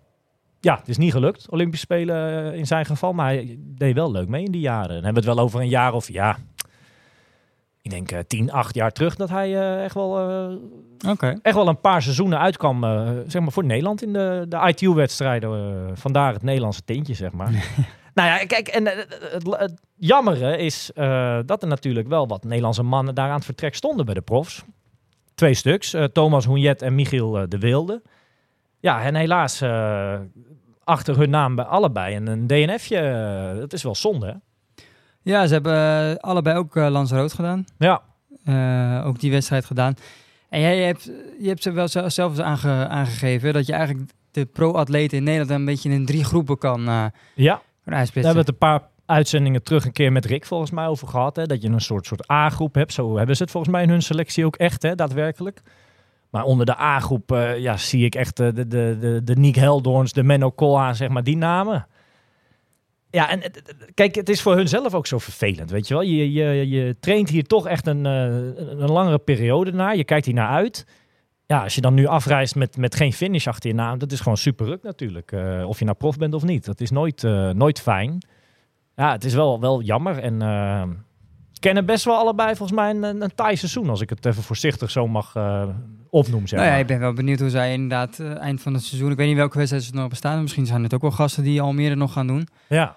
ja, 0.59 0.75
het 0.77 0.87
is 0.87 0.97
niet 0.97 1.11
gelukt, 1.11 1.49
Olympische 1.49 1.85
Spelen 1.85 2.53
in 2.53 2.67
zijn 2.67 2.85
geval. 2.85 3.13
Maar 3.13 3.25
hij 3.27 3.55
deed 3.59 3.95
wel 3.95 4.11
leuk 4.11 4.27
mee 4.27 4.43
in 4.43 4.51
die 4.51 4.61
jaren. 4.61 4.87
Dan 4.87 5.03
hebben 5.03 5.23
we 5.23 5.29
het 5.29 5.37
wel 5.37 5.45
over 5.45 5.61
een 5.61 5.69
jaar 5.69 5.93
of 5.93 6.11
ja... 6.11 6.37
Ik 7.85 7.91
denk 7.91 8.11
eh 8.11 8.19
10, 8.27 8.51
8 8.51 8.75
jaar 8.75 8.91
terug 8.91 9.15
dat 9.15 9.29
hij 9.29 9.55
eh, 9.55 9.83
echt 9.83 9.93
wel 9.93 10.17
eh, 11.09 11.29
echt 11.41 11.55
wel 11.55 11.67
een 11.67 11.79
paar 11.79 12.01
seizoenen 12.01 12.39
uitkwam, 12.39 12.83
eh, 12.83 13.09
zeg 13.27 13.41
maar, 13.41 13.51
voor 13.51 13.65
Nederland 13.65 14.01
in 14.01 14.13
de, 14.13 14.45
de 14.49 14.67
ITU-wedstrijden. 14.67 15.97
vandaar 15.97 16.33
het 16.33 16.43
Nederlandse 16.43 16.83
tintje, 16.83 17.13
zeg 17.13 17.31
maar. 17.31 17.51
nou 18.13 18.29
ja, 18.29 18.45
kijk, 18.45 18.67
en 18.67 18.85
het, 18.85 19.47
het 19.49 19.81
jammere 19.95 20.57
is 20.57 20.91
dat 21.45 21.61
er 21.61 21.67
natuurlijk 21.67 22.07
wel 22.07 22.27
wat 22.27 22.43
Nederlandse 22.43 22.83
mannen 22.83 23.15
daar 23.15 23.29
aan 23.29 23.35
het 23.35 23.45
vertrek 23.45 23.75
stonden 23.75 24.05
bij 24.05 24.13
de 24.15 24.21
profs. 24.21 24.63
Twee 25.35 25.53
stuks, 25.53 25.95
Thomas 26.13 26.45
Hoenjet 26.45 26.81
en 26.81 26.95
Michiel 26.95 27.49
de 27.49 27.57
Wilde. 27.57 28.01
Ja, 28.79 29.03
en 29.03 29.15
helaas 29.15 29.61
achter 30.83 31.17
hun 31.17 31.29
naam 31.29 31.55
bij 31.55 31.65
allebei 31.65 32.15
en 32.15 32.27
een 32.27 32.47
DNFje. 32.47 33.55
dat 33.59 33.73
is 33.73 33.83
wel 33.83 33.95
zonde, 33.95 34.25
hè? 34.25 34.33
Ja, 35.25 35.47
ze 35.47 35.53
hebben 35.53 35.73
eh, 36.09 36.15
allebei 36.15 36.57
ook 36.57 36.75
uh, 36.75 36.87
Lanzarote 36.89 37.35
gedaan. 37.35 37.65
Ja, 37.77 38.01
Eh, 38.45 39.07
ook 39.07 39.19
die 39.19 39.31
wedstrijd 39.31 39.65
gedaan. 39.65 39.93
En 40.49 40.59
jij 40.61 40.77
hebt, 40.77 41.03
je 41.39 41.47
hebt 41.47 41.63
ze 41.63 41.71
wel 41.71 41.87
zelf 41.87 42.17
eens 42.17 42.39
aange- 42.39 42.87
aangegeven 42.87 43.53
dat 43.53 43.65
je 43.65 43.73
eigenlijk 43.73 44.11
de 44.31 44.45
pro-atleten 44.45 45.17
in 45.17 45.23
Nederland 45.23 45.49
een 45.59 45.65
beetje 45.65 45.89
in 45.89 46.05
drie 46.05 46.23
groepen 46.23 46.57
kan, 46.57 46.85
kan 46.85 47.11
Ja. 47.33 47.61
Daar 47.83 47.97
hebben 48.13 48.31
we 48.33 48.39
het 48.39 48.47
een 48.47 48.57
paar 48.57 48.81
uitzendingen 49.05 49.63
terug 49.63 49.85
een 49.85 49.91
keer 49.91 50.11
met 50.11 50.25
Rick 50.25 50.45
volgens 50.45 50.71
mij 50.71 50.87
over 50.87 51.07
gehad. 51.07 51.35
Hè? 51.35 51.45
Dat 51.45 51.61
je 51.61 51.69
een 51.69 51.81
soort, 51.81 52.05
soort 52.05 52.31
A-groep 52.31 52.75
hebt. 52.75 52.93
Zo 52.93 53.17
hebben 53.17 53.35
ze 53.35 53.41
het 53.41 53.51
volgens 53.51 53.73
mij 53.73 53.83
in 53.83 53.89
hun 53.89 54.01
selectie 54.01 54.45
ook 54.45 54.55
echt, 54.55 54.81
hè? 54.81 54.95
daadwerkelijk. 54.95 55.61
Maar 56.29 56.43
onder 56.43 56.65
de 56.65 56.79
A-groep 56.79 57.29
ja, 57.57 57.77
zie 57.77 58.05
ik 58.05 58.15
echt 58.15 58.37
de, 58.37 58.53
de, 58.53 58.67
de, 58.67 59.21
de 59.23 59.35
Nick 59.35 59.55
Heldoorns, 59.55 60.13
de 60.13 60.23
Menno 60.23 60.49
Koa, 60.51 60.93
zeg 60.93 61.09
maar, 61.09 61.23
die 61.23 61.37
namen. 61.37 61.87
Ja, 63.15 63.29
en 63.29 63.41
kijk, 63.93 64.15
het 64.15 64.29
is 64.29 64.41
voor 64.41 64.55
hun 64.55 64.67
zelf 64.67 64.93
ook 64.93 65.07
zo 65.07 65.17
vervelend, 65.17 65.69
weet 65.69 65.87
je 65.87 65.93
wel. 65.93 66.03
Je, 66.03 66.31
je, 66.31 66.69
je 66.69 66.99
traint 66.99 67.29
hier 67.29 67.43
toch 67.43 67.67
echt 67.67 67.87
een, 67.87 68.05
eh, 68.05 68.23
een 68.23 68.81
een 68.81 68.91
langere 68.91 69.19
periode 69.19 69.71
naar. 69.71 69.95
Je 69.95 70.03
kijkt 70.03 70.25
hier 70.25 70.35
naar 70.35 70.49
uit. 70.49 70.85
Ja, 71.45 71.63
als 71.63 71.75
je 71.75 71.81
dan 71.81 71.93
nu 71.93 72.05
afreist 72.05 72.55
met, 72.55 72.77
met 72.77 72.95
geen 72.95 73.13
finish 73.13 73.47
achter 73.47 73.69
je 73.69 73.75
naam, 73.75 73.97
dat 73.97 74.11
is 74.11 74.19
gewoon 74.19 74.37
super 74.37 74.65
ruk 74.65 74.83
natuurlijk. 74.83 75.31
Eh, 75.31 75.67
of 75.67 75.79
je 75.79 75.85
nou 75.85 75.97
prof 75.97 76.17
bent 76.17 76.33
of 76.33 76.43
niet. 76.43 76.65
Dat 76.65 76.81
is 76.81 76.91
nooit, 76.91 77.23
eh, 77.23 77.49
nooit 77.49 77.81
fijn. 77.81 78.25
Ja, 78.95 79.11
het 79.11 79.23
is 79.23 79.33
wel, 79.33 79.59
wel 79.59 79.81
jammer. 79.81 80.17
En 80.19 80.37
kennen 81.59 81.85
best 81.85 82.05
wel 82.05 82.15
allebei 82.15 82.55
volgens 82.55 82.79
mij 82.79 82.89
een, 82.89 83.03
een, 83.03 83.21
een 83.21 83.35
taai 83.35 83.55
seizoen. 83.55 83.89
Als 83.89 84.01
ik 84.01 84.09
het 84.09 84.25
even 84.25 84.43
voorzichtig 84.43 84.91
zo 84.91 85.07
mag 85.07 85.35
opnoemen. 86.09 86.47
Zeg 86.47 86.59
Nou 86.59 86.71
ja, 86.71 86.77
ik 86.77 86.87
ben 86.87 86.99
wel 86.99 87.13
benieuwd 87.13 87.39
hoe 87.39 87.49
zij 87.49 87.73
inderdaad 87.73 88.19
eind 88.19 88.61
van 88.61 88.73
het 88.73 88.83
seizoen... 88.83 89.11
Ik 89.11 89.17
weet 89.17 89.27
niet 89.27 89.35
welke 89.35 89.57
wedstrijden 89.57 89.89
ze 89.89 89.95
nog 89.95 90.09
bestaan. 90.09 90.41
Misschien 90.41 90.65
zijn 90.65 90.83
het 90.83 90.93
ook 90.93 91.01
wel 91.01 91.11
gasten 91.11 91.43
die 91.43 91.61
Almere 91.61 91.95
nog 91.95 92.13
gaan 92.13 92.27
doen. 92.27 92.47
ja. 92.67 92.95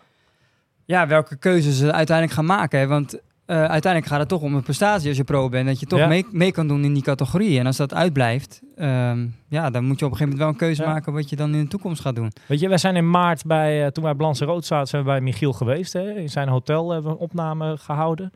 Ja, 0.88 1.06
welke 1.06 1.36
keuzes 1.36 1.78
ze 1.78 1.92
uiteindelijk 1.92 2.36
gaan 2.36 2.44
maken. 2.46 2.78
Hè? 2.78 2.86
Want 2.86 3.18
eh, 3.46 3.56
uiteindelijk 3.56 4.06
gaat 4.06 4.18
het 4.20 4.28
toch 4.28 4.42
om 4.42 4.54
een 4.54 4.62
prestatie 4.62 5.08
als 5.08 5.16
je 5.16 5.24
pro 5.24 5.48
bent. 5.48 5.66
Dat 5.66 5.80
je 5.80 5.86
toch 5.86 5.98
Ja. 5.98 6.06
mee, 6.06 6.26
mee 6.30 6.52
kan 6.52 6.68
doen 6.68 6.84
in 6.84 6.94
die 6.94 7.02
categorie. 7.02 7.58
En 7.58 7.66
als 7.66 7.76
dat 7.76 7.94
uitblijft, 7.94 8.60
ehm, 8.76 9.26
ja, 9.48 9.70
dan 9.70 9.84
moet 9.84 9.98
je 9.98 10.04
op 10.04 10.10
een 10.10 10.16
gegeven 10.16 10.18
moment 10.22 10.38
wel 10.38 10.48
een 10.48 10.56
keuze 10.56 10.82
Ja. 10.82 10.88
maken 10.88 11.12
wat 11.12 11.30
je 11.30 11.36
dan 11.36 11.54
in 11.54 11.62
de 11.62 11.68
toekomst 11.68 12.00
gaat 12.00 12.14
doen. 12.16 12.32
Weet 12.46 12.60
je, 12.60 12.68
wij 12.68 12.78
zijn 12.78 12.96
in 12.96 13.10
maart 13.10 13.44
bij, 13.44 13.84
eh, 13.84 13.90
toen 13.90 14.04
wij 14.04 14.14
Blanse 14.14 14.44
Rood 14.44 14.64
zaten, 14.64 14.86
zijn 14.88 15.02
we 15.02 15.08
bij 15.08 15.20
Michiel 15.20 15.52
geweest. 15.52 15.92
Hè? 15.92 16.10
In 16.14 16.30
zijn 16.30 16.48
hotel 16.48 16.90
hebben 16.90 17.10
we 17.10 17.16
een 17.16 17.22
opname 17.22 17.76
gehouden. 17.76 18.32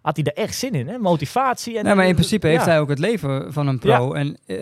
Had 0.00 0.16
hij 0.16 0.24
er 0.24 0.42
echt 0.42 0.54
zin 0.54 0.72
in, 0.72 0.88
hè? 0.88 0.98
Motivatie. 0.98 1.78
En, 1.78 1.84
Nee, 1.84 1.94
maar 1.94 2.06
in 2.06 2.14
principe 2.14 2.46
heeft 2.46 2.64
ja. 2.64 2.70
hij 2.70 2.80
ook 2.80 2.88
het 2.88 2.98
leven 2.98 3.52
van 3.52 3.66
een 3.66 3.78
pro. 3.78 4.12
En 4.12 4.36
eh, 4.46 4.56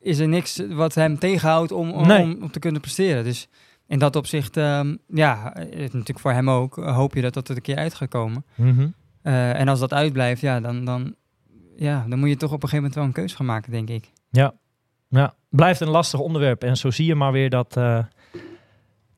is 0.00 0.18
er 0.18 0.28
niks 0.28 0.62
wat 0.68 0.94
hem 0.94 1.18
tegenhoudt 1.18 1.72
om, 1.72 1.90
om, 1.90 2.06
Nee. 2.06 2.22
om, 2.22 2.38
om 2.42 2.50
te 2.50 2.58
kunnen 2.58 2.80
presteren. 2.80 3.24
Dus 3.24 3.48
in 3.88 3.98
dat 3.98 4.16
opzicht, 4.16 4.56
ehm, 4.56 4.96
ja, 5.06 5.52
natuurlijk 5.70 6.18
voor 6.18 6.32
hem 6.32 6.50
ook, 6.50 6.78
eh, 6.78 6.94
hoop 6.96 7.14
je 7.14 7.20
dat 7.22 7.34
dat 7.34 7.48
er 7.48 7.56
een 7.56 7.62
keer 7.62 7.76
uit 7.76 7.94
gaat 7.94 8.08
komen. 8.08 8.44
Mhm. 8.54 8.88
Eh, 9.22 9.60
en 9.60 9.68
als 9.68 9.80
dat 9.80 9.92
uitblijft, 9.92 10.40
ja 10.40 10.60
dan, 10.60 10.84
dan, 10.84 11.14
ja, 11.76 12.04
dan 12.08 12.18
moet 12.18 12.28
je 12.28 12.36
toch 12.36 12.52
op 12.52 12.62
een 12.62 12.68
gegeven 12.68 12.76
moment 12.76 12.94
wel 12.94 13.04
een 13.04 13.12
keuze 13.12 13.36
gaan 13.36 13.46
maken, 13.46 13.72
denk 13.72 13.88
ik. 13.88 14.12
Ja. 14.30 14.54
ja, 15.08 15.34
blijft 15.48 15.80
een 15.80 15.88
lastig 15.88 16.20
onderwerp. 16.20 16.62
En 16.62 16.76
zo 16.76 16.90
zie 16.90 17.06
je 17.06 17.14
maar 17.14 17.32
weer 17.32 17.50
dat 17.50 17.76
eh, 17.76 17.98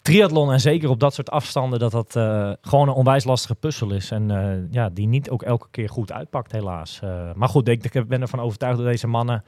triathlon 0.02 0.52
en 0.52 0.60
zeker 0.60 0.88
op 0.88 1.00
dat 1.00 1.14
soort 1.14 1.30
afstanden, 1.30 1.78
dat 1.78 1.92
dat 1.92 2.12
gewoon 2.60 2.88
een 2.88 2.94
onwijs 2.94 3.24
lastige 3.24 3.54
puzzel 3.54 3.92
is. 3.92 4.10
En 4.10 4.68
ja, 4.70 4.88
die 4.88 5.06
niet 5.06 5.30
ook 5.30 5.42
elke 5.42 5.66
keer 5.70 5.88
goed 5.88 6.12
uitpakt, 6.12 6.52
helaas. 6.52 7.00
Maar 7.34 7.48
goed, 7.48 7.68
ik, 7.68 7.94
ik 7.94 8.08
ben 8.08 8.20
ervan 8.20 8.40
overtuigd 8.40 8.76
dat 8.76 8.86
deze 8.86 9.06
mannen 9.06 9.44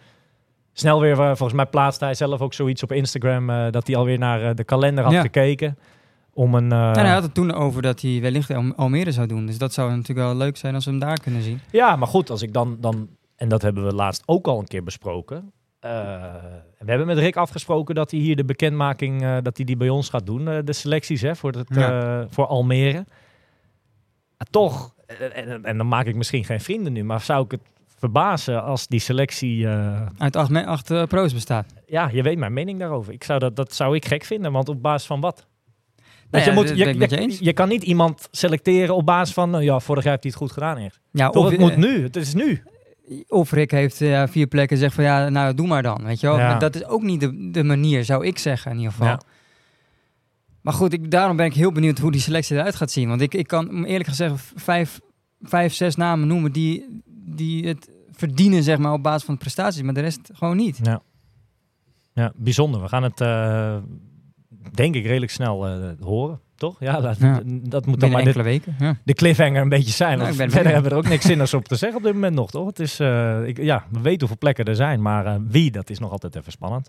snel 0.72 1.00
weer, 1.00 1.12
eh, 1.20 1.26
volgens 1.26 1.52
mij 1.52 1.66
plaatste 1.66 2.04
hij 2.04 2.14
zelf 2.14 2.40
ook 2.40 2.54
zoiets 2.54 2.82
op 2.82 2.92
Instagram, 2.92 3.50
eh, 3.50 3.70
dat 3.70 3.86
hij 3.86 3.96
alweer 3.96 4.18
naar 4.18 4.42
eh, 4.42 4.54
de 4.54 4.64
kalender 4.64 5.04
had 5.04 5.12
Ja. 5.12 5.20
gekeken. 5.20 5.78
Om 6.32 6.54
een, 6.54 6.72
en 6.72 6.94
hij 7.04 7.10
had 7.12 7.22
het 7.22 7.34
toen 7.34 7.52
over 7.54 7.82
dat 7.82 8.00
hij 8.00 8.18
wellicht 8.20 8.50
Al- 8.50 8.72
Almere 8.76 9.12
zou 9.12 9.26
doen. 9.26 9.46
Dus 9.46 9.58
dat 9.58 9.72
zou 9.72 9.90
natuurlijk 9.90 10.26
wel 10.28 10.36
leuk 10.36 10.56
zijn 10.56 10.74
als 10.74 10.84
we 10.84 10.90
hem 10.90 11.00
daar 11.00 11.20
kunnen 11.20 11.42
zien. 11.42 11.60
Ja, 11.70 11.96
maar 11.96 12.08
goed, 12.08 12.30
als 12.30 12.42
ik 12.42 12.52
dan, 12.52 12.76
dan 12.80 13.08
en 13.36 13.48
dat 13.48 13.62
hebben 13.62 13.84
we 13.86 13.94
laatst 13.94 14.22
ook 14.26 14.46
al 14.46 14.58
een 14.58 14.66
keer 14.66 14.84
besproken. 14.84 15.52
We 15.80 16.86
hebben 16.86 17.06
met 17.06 17.18
Rick 17.18 17.36
afgesproken 17.36 17.94
dat 17.94 18.10
hij 18.10 18.20
hier 18.20 18.36
de 18.36 18.44
bekendmaking, 18.44 19.40
dat 19.42 19.56
hij 19.56 19.66
die 19.66 19.76
bij 19.76 19.88
ons 19.88 20.08
gaat 20.08 20.26
doen, 20.26 20.44
de 20.64 20.72
selecties 20.72 21.20
hè, 21.20 21.36
voor, 21.36 21.52
het, 21.52 21.68
Ja. 21.74 22.26
voor 22.30 22.46
Almere. 22.46 23.04
Toch, 24.50 24.94
en, 25.06 25.32
en, 25.34 25.64
en 25.64 25.76
dan 25.76 25.88
maak 25.88 26.06
ik 26.06 26.14
misschien 26.14 26.44
geen 26.44 26.60
vrienden 26.60 26.92
nu, 26.92 27.04
maar 27.04 27.20
zou 27.20 27.44
ik 27.44 27.50
het 27.50 27.60
verbazen 28.00 28.62
als 28.62 28.86
die 28.86 29.00
selectie, 29.00 29.66
eh, 29.66 30.06
Uit 30.18 30.36
acht, 30.36 30.54
acht 30.54 30.90
eh, 30.90 31.04
pro's 31.04 31.32
bestaat. 31.32 31.66
ja, 31.86 32.08
je 32.12 32.22
weet 32.22 32.38
mijn 32.38 32.52
mening 32.52 32.78
daarover. 32.78 33.12
Ik 33.12 33.24
zou 33.24 33.38
dat, 33.38 33.56
dat 33.56 33.74
zou 33.74 33.94
ik 33.94 34.04
gek 34.04 34.24
vinden, 34.24 34.52
want 34.52 34.68
op 34.68 34.82
basis 34.82 35.06
van 35.06 35.20
wat? 35.20 35.46
Nou 36.30 36.44
ja, 36.44 36.50
je, 36.50 36.56
moet, 36.56 36.68
je, 36.68 37.36
je 37.44 37.52
kan 37.52 37.68
niet 37.68 37.82
iemand 37.82 38.28
selecteren 38.30 38.94
op 38.94 39.06
basis 39.06 39.34
van, 39.34 39.50
nou 39.50 39.62
ja, 39.64 39.80
vorig 39.80 40.04
jaar 40.04 40.12
heeft 40.12 40.22
hij 40.22 40.32
het 40.32 40.42
goed 40.42 40.52
gedaan 40.52 40.76
echt. 40.76 41.00
Ja, 41.10 41.30
Toch, 41.30 41.44
of, 41.44 41.50
het 41.50 41.60
moet 41.60 41.70
eh, 41.70 41.76
nu, 41.76 42.02
het 42.02 42.16
is 42.16 42.34
nu. 42.34 42.62
Of 43.28 43.52
Rick 43.52 43.70
heeft 43.70 43.96
vier 44.30 44.46
plekken 44.46 44.76
en 44.76 44.82
zegt 44.82 44.94
van 44.94 45.04
ja, 45.04 45.28
nou 45.28 45.54
doe 45.54 45.66
maar 45.66 45.82
dan. 45.82 46.04
Weet 46.04 46.20
je 46.20 46.26
wel? 46.26 46.38
Ja. 46.38 46.58
Dat 46.58 46.74
is 46.74 46.84
ook 46.84 47.02
niet 47.02 47.20
de, 47.20 47.50
de 47.50 47.64
manier, 47.64 48.04
zou 48.04 48.26
ik 48.26 48.38
zeggen 48.38 48.70
in 48.70 48.76
ieder 48.76 48.92
geval. 48.92 49.08
Ja. 49.08 49.20
Maar 50.60 50.72
goed, 50.72 50.92
ik, 50.92 51.10
daarom 51.10 51.36
ben 51.36 51.46
ik 51.46 51.54
heel 51.54 51.72
benieuwd 51.72 51.98
hoe 51.98 52.12
die 52.12 52.20
selectie 52.20 52.56
eruit 52.56 52.74
gaat 52.74 52.90
zien. 52.90 53.08
Want 53.08 53.20
ik, 53.20 53.34
ik 53.34 53.46
kan 53.46 53.84
eerlijk 53.84 54.08
gezegd 54.08 54.52
vijf, 54.54 55.00
vijf, 55.42 55.74
zes 55.74 55.96
namen 55.96 56.28
noemen 56.28 56.52
die, 56.52 57.02
die 57.24 57.66
het 57.68 57.90
verdienen 58.10 58.62
zeg 58.62 58.78
maar, 58.78 58.92
op 58.92 59.02
basis 59.02 59.24
van 59.24 59.34
de 59.34 59.40
prestaties. 59.40 59.82
Maar 59.82 59.94
de 59.94 60.00
rest 60.00 60.30
gewoon 60.32 60.56
niet. 60.56 60.78
Ja. 60.82 61.02
ja, 62.12 62.32
bijzonder. 62.36 62.80
We 62.82 62.88
gaan 62.88 63.02
het, 63.02 63.20
eh, 63.20 63.76
denk 64.72 64.94
ik, 64.94 65.04
redelijk 65.06 65.32
snel 65.32 65.66
eh, 65.66 65.90
horen. 66.00 66.40
Toch? 66.54 66.76
Ja, 66.80 67.00
dat, 67.00 67.18
Ja. 67.18 67.40
dat 67.44 67.86
moet 67.86 68.00
dan 68.00 68.10
maar 68.10 68.20
de, 68.20 68.26
enkele 68.26 68.44
weken. 68.44 68.74
Ja. 68.78 68.96
de 69.04 69.14
cliffhanger 69.14 69.62
een 69.62 69.68
beetje 69.68 69.92
zijn. 69.92 70.18
Nou, 70.18 70.22
Want 70.24 70.36
verder 70.36 70.54
benieuwd. 70.56 70.72
hebben 70.72 70.90
we 70.90 70.96
er 70.96 71.04
ook 71.04 71.10
niks 71.12 71.24
zinnigs 71.26 71.54
op 71.54 71.64
te 71.64 71.76
zeggen 71.76 71.98
op 71.98 72.04
dit 72.04 72.14
moment 72.14 72.34
nog, 72.34 72.50
toch? 72.50 72.66
Het 72.66 72.78
is, 72.80 73.00
eh, 73.00 73.46
ik, 73.46 73.56
ja, 73.62 73.84
we 73.90 74.00
weten 74.00 74.18
hoeveel 74.18 74.38
plekken 74.38 74.64
er 74.64 74.76
zijn, 74.76 75.02
maar 75.02 75.46
wie, 75.46 75.70
dat 75.70 75.90
is 75.90 75.98
nog 75.98 76.10
altijd 76.10 76.36
even 76.36 76.52
spannend. 76.52 76.88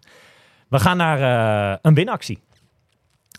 We 0.67 0.79
gaan 0.79 0.97
naar 0.97 1.79
een 1.81 1.93
winactie. 1.93 2.39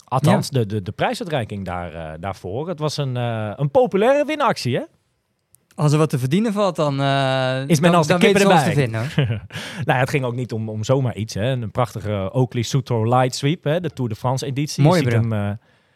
Althans, 0.03 0.49
de, 0.49 0.65
de, 0.65 0.81
de 0.81 0.91
prijsuitreiking 0.91 1.65
daar, 1.65 2.19
daarvoor. 2.19 2.67
Het 2.67 2.79
was 2.79 2.97
een, 2.97 3.15
een 3.61 3.71
populaire 3.71 4.25
winactie, 4.25 4.75
hè? 4.75 4.83
Als 5.75 5.91
er 5.91 5.97
wat 5.97 6.09
te 6.09 6.19
verdienen 6.19 6.53
valt, 6.53 6.75
dan, 6.75 7.01
eh 7.01 7.63
Is 7.67 7.79
men 7.79 7.89
dan, 7.89 7.99
als 7.99 8.07
de 8.07 8.17
kippen 8.17 8.51
ons 8.51 8.63
te 8.63 8.69
erbij. 8.69 8.83
vinden. 8.83 9.01
hoor. 9.01 9.25
nou, 9.85 9.97
ja, 9.97 9.97
het 9.97 10.09
ging 10.09 10.25
ook 10.25 10.35
niet 10.35 10.51
om, 10.51 10.69
om 10.69 10.83
zomaar 10.83 11.15
iets. 11.15 11.33
Hè. 11.33 11.51
Een 11.51 11.71
prachtige 11.71 12.29
Oakley 12.33 12.63
Sutro 12.63 13.03
Light 13.03 13.35
Sweep, 13.35 13.63
hè, 13.63 13.79
de 13.79 13.89
Tour 13.89 14.09
de 14.09 14.15
France 14.15 14.45
editie. 14.45 14.83
Mooie 14.83 15.03
je, 15.03 15.03
ziet 15.03 15.13
hem, 15.13 15.33
eh, 15.33 15.49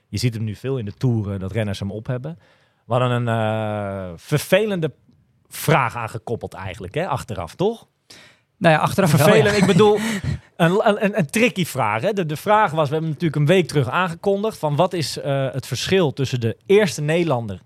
je 0.07 0.17
ziet 0.17 0.33
hem 0.33 0.43
nu 0.43 0.55
veel 0.55 0.77
in 0.77 0.85
de 0.85 0.93
Tour, 0.93 1.33
eh, 1.33 1.39
dat 1.39 1.51
renners 1.51 1.79
hem 1.79 1.91
op 1.91 2.07
hebben. 2.07 2.39
We 2.85 2.93
hadden 2.93 3.11
een 3.11 3.27
eh, 3.27 4.13
vervelende 4.15 4.93
vraag 5.47 5.95
aangekoppeld 5.95 6.53
eigenlijk, 6.53 6.93
hè, 6.93 7.07
achteraf, 7.07 7.55
toch? 7.55 7.87
Nou 8.57 8.75
ja, 8.75 8.81
achteraf 8.81 9.11
wel, 9.11 9.25
Vervelend, 9.25 9.55
ja. 9.55 9.61
ik 9.61 9.67
bedoel, 9.67 9.99
een, 10.55 11.03
een, 11.03 11.17
een, 11.17 11.25
tricky 11.25 11.65
vraag. 11.65 12.01
Hè. 12.01 12.13
De, 12.13 12.25
de 12.25 12.35
vraag 12.35 12.71
was, 12.71 12.87
we 12.87 12.93
hebben 12.93 13.11
natuurlijk 13.11 13.41
een 13.41 13.45
week 13.45 13.67
terug 13.67 13.89
aangekondigd... 13.89 14.57
van 14.57 14.75
wat 14.75 14.93
is 14.93 15.19
eh, 15.19 15.51
het 15.51 15.67
verschil 15.67 16.13
tussen 16.13 16.39
de 16.39 16.57
eerste 16.65 17.01
Nederlander 17.01 17.61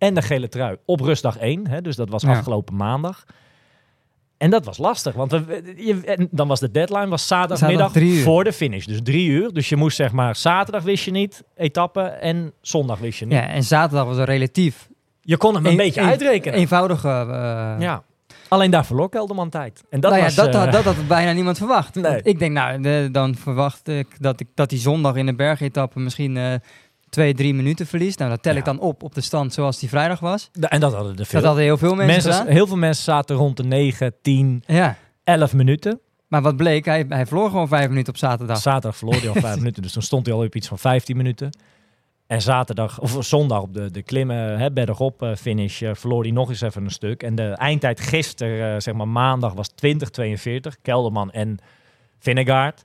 en 0.00 0.14
de 0.14 0.22
gele 0.22 0.48
trui 0.48 0.76
op 0.84 1.00
rustdag 1.00 1.38
1. 1.38 1.68
Hè, 1.68 1.80
dus 1.80 1.96
dat 1.96 2.08
was 2.08 2.22
Ja. 2.22 2.30
afgelopen 2.30 2.76
maandag. 2.76 3.24
En 4.38 4.50
dat 4.50 4.64
was 4.64 4.78
lastig, 4.78 5.14
want 5.14 5.30
we, 5.30 5.72
je, 5.76 6.28
dan 6.30 6.48
was 6.48 6.60
de 6.60 6.70
deadline 6.70 7.08
was 7.08 7.26
zaterdagmiddag 7.26 7.92
Zaterdag 7.92 8.22
voor 8.22 8.44
de 8.44 8.52
finish. 8.52 8.84
Dus 8.84 9.00
drie 9.02 9.28
uur. 9.28 9.52
Dus 9.52 9.68
je 9.68 9.76
moest 9.76 9.96
zeg 9.96 10.12
maar, 10.12 10.36
zaterdag 10.36 10.82
wist 10.82 11.04
je 11.04 11.10
niet, 11.10 11.42
etappe, 11.56 12.00
en 12.00 12.52
zondag 12.60 12.98
wist 12.98 13.18
je 13.18 13.24
niet. 13.24 13.34
Ja, 13.34 13.48
en 13.48 13.62
zaterdag 13.62 14.06
was 14.06 14.16
er 14.16 14.24
relatief 14.24 14.88
Je 15.20 15.36
kon 15.36 15.54
hem 15.54 15.64
een 15.64 15.70
een- 15.70 15.76
beetje 15.76 16.00
een- 16.00 16.08
uitrekenen. 16.08 16.58
eenvoudige... 16.58 17.08
eh, 17.08 17.74
ja. 17.78 18.02
Alleen 18.48 18.70
daar 18.70 18.86
verloor 18.86 19.08
Kelderman 19.08 19.48
tijd. 19.50 19.84
En 19.90 20.00
dat 20.00 20.10
nou 20.10 20.22
was, 20.24 20.34
ja, 20.34 20.44
dat, 20.44 20.54
eh, 20.54 20.60
had, 20.60 20.72
dat 20.72 20.84
had 20.84 21.06
bijna 21.08 21.32
niemand 21.32 21.58
verwacht. 21.58 21.94
Nee. 21.94 22.20
Ik 22.22 22.38
denk, 22.38 22.52
nou, 22.52 22.80
de- 22.80 23.08
dan 23.12 23.34
verwacht 23.34 23.88
ik 23.88 24.06
dat, 24.18 24.40
ik 24.40 24.46
dat 24.54 24.68
die 24.68 24.78
zondag 24.78 25.14
in 25.16 25.26
de 25.26 25.34
bergetappe 25.34 26.00
misschien 26.00 26.36
eh, 26.36 26.54
twee, 27.10 27.34
drie 27.34 27.54
minuten 27.54 27.86
verliest. 27.86 28.18
Nou, 28.18 28.30
dat 28.30 28.42
tel 28.42 28.52
ik 28.56 28.58
Ja. 28.58 28.72
dan 28.72 28.80
op 28.80 29.02
op 29.02 29.14
de 29.14 29.20
stand 29.20 29.52
zoals 29.54 29.78
die 29.78 29.88
vrijdag 29.88 30.20
was. 30.20 30.50
en 30.60 30.80
dat 30.80 30.94
hadden 30.94 31.16
er 31.16 31.26
veel. 31.26 31.38
Dat 31.38 31.44
hadden 31.48 31.64
heel 31.64 31.78
veel 31.78 31.94
mensen, 31.94 32.06
mensen, 32.14 32.32
gedaan. 32.32 32.52
heel 32.52 32.66
veel 32.66 32.76
mensen 32.76 33.04
zaten 33.04 33.36
rond 33.36 33.56
de 33.56 33.64
9, 33.64 34.14
10, 34.22 34.62
Ja, 34.66 34.96
11 35.24 35.52
minuten. 35.54 36.00
maar 36.28 36.42
wat 36.42 36.56
bleek, 36.56 36.84
hij, 36.84 37.04
hij 37.08 37.26
verloor 37.26 37.50
gewoon 37.50 37.68
vijf 37.68 37.88
minuten 37.88 38.12
op 38.12 38.18
zaterdag. 38.18 38.58
Zaterdag 38.60 38.96
verloor 38.96 39.14
hij 39.20 39.28
al 39.28 39.34
5 39.34 39.56
minuten. 39.62 39.82
Dus 39.82 39.92
toen 39.92 40.02
stond 40.02 40.26
hij 40.26 40.34
al 40.34 40.44
op 40.44 40.54
iets 40.54 40.68
van 40.68 40.78
15 40.78 41.16
minuten. 41.16 41.50
En 42.26 42.42
zaterdag, 42.42 43.00
of 43.00 43.16
zondag 43.20 43.60
op 43.62 43.74
de, 43.74 43.90
de 43.90 44.02
klimmen, 44.02 44.58
hè, 44.58 44.72
bergop 44.72 45.22
eh, 45.22 45.34
finish, 45.34 45.82
eh, 45.82 45.90
verloor 45.94 46.22
hij 46.22 46.30
nog 46.30 46.48
eens 46.48 46.60
even 46.60 46.84
een 46.84 46.90
stuk. 46.90 47.22
En 47.22 47.34
de 47.34 47.48
eindtijd 47.48 48.00
gisteren, 48.00 48.74
eh, 48.74 48.80
zeg 48.80 48.94
maar 48.94 49.08
maandag, 49.08 49.52
was 49.52 49.68
20-42. 49.68 50.76
Kelderman 50.82 51.30
en 51.30 51.58
Vinnegaard. 52.18 52.82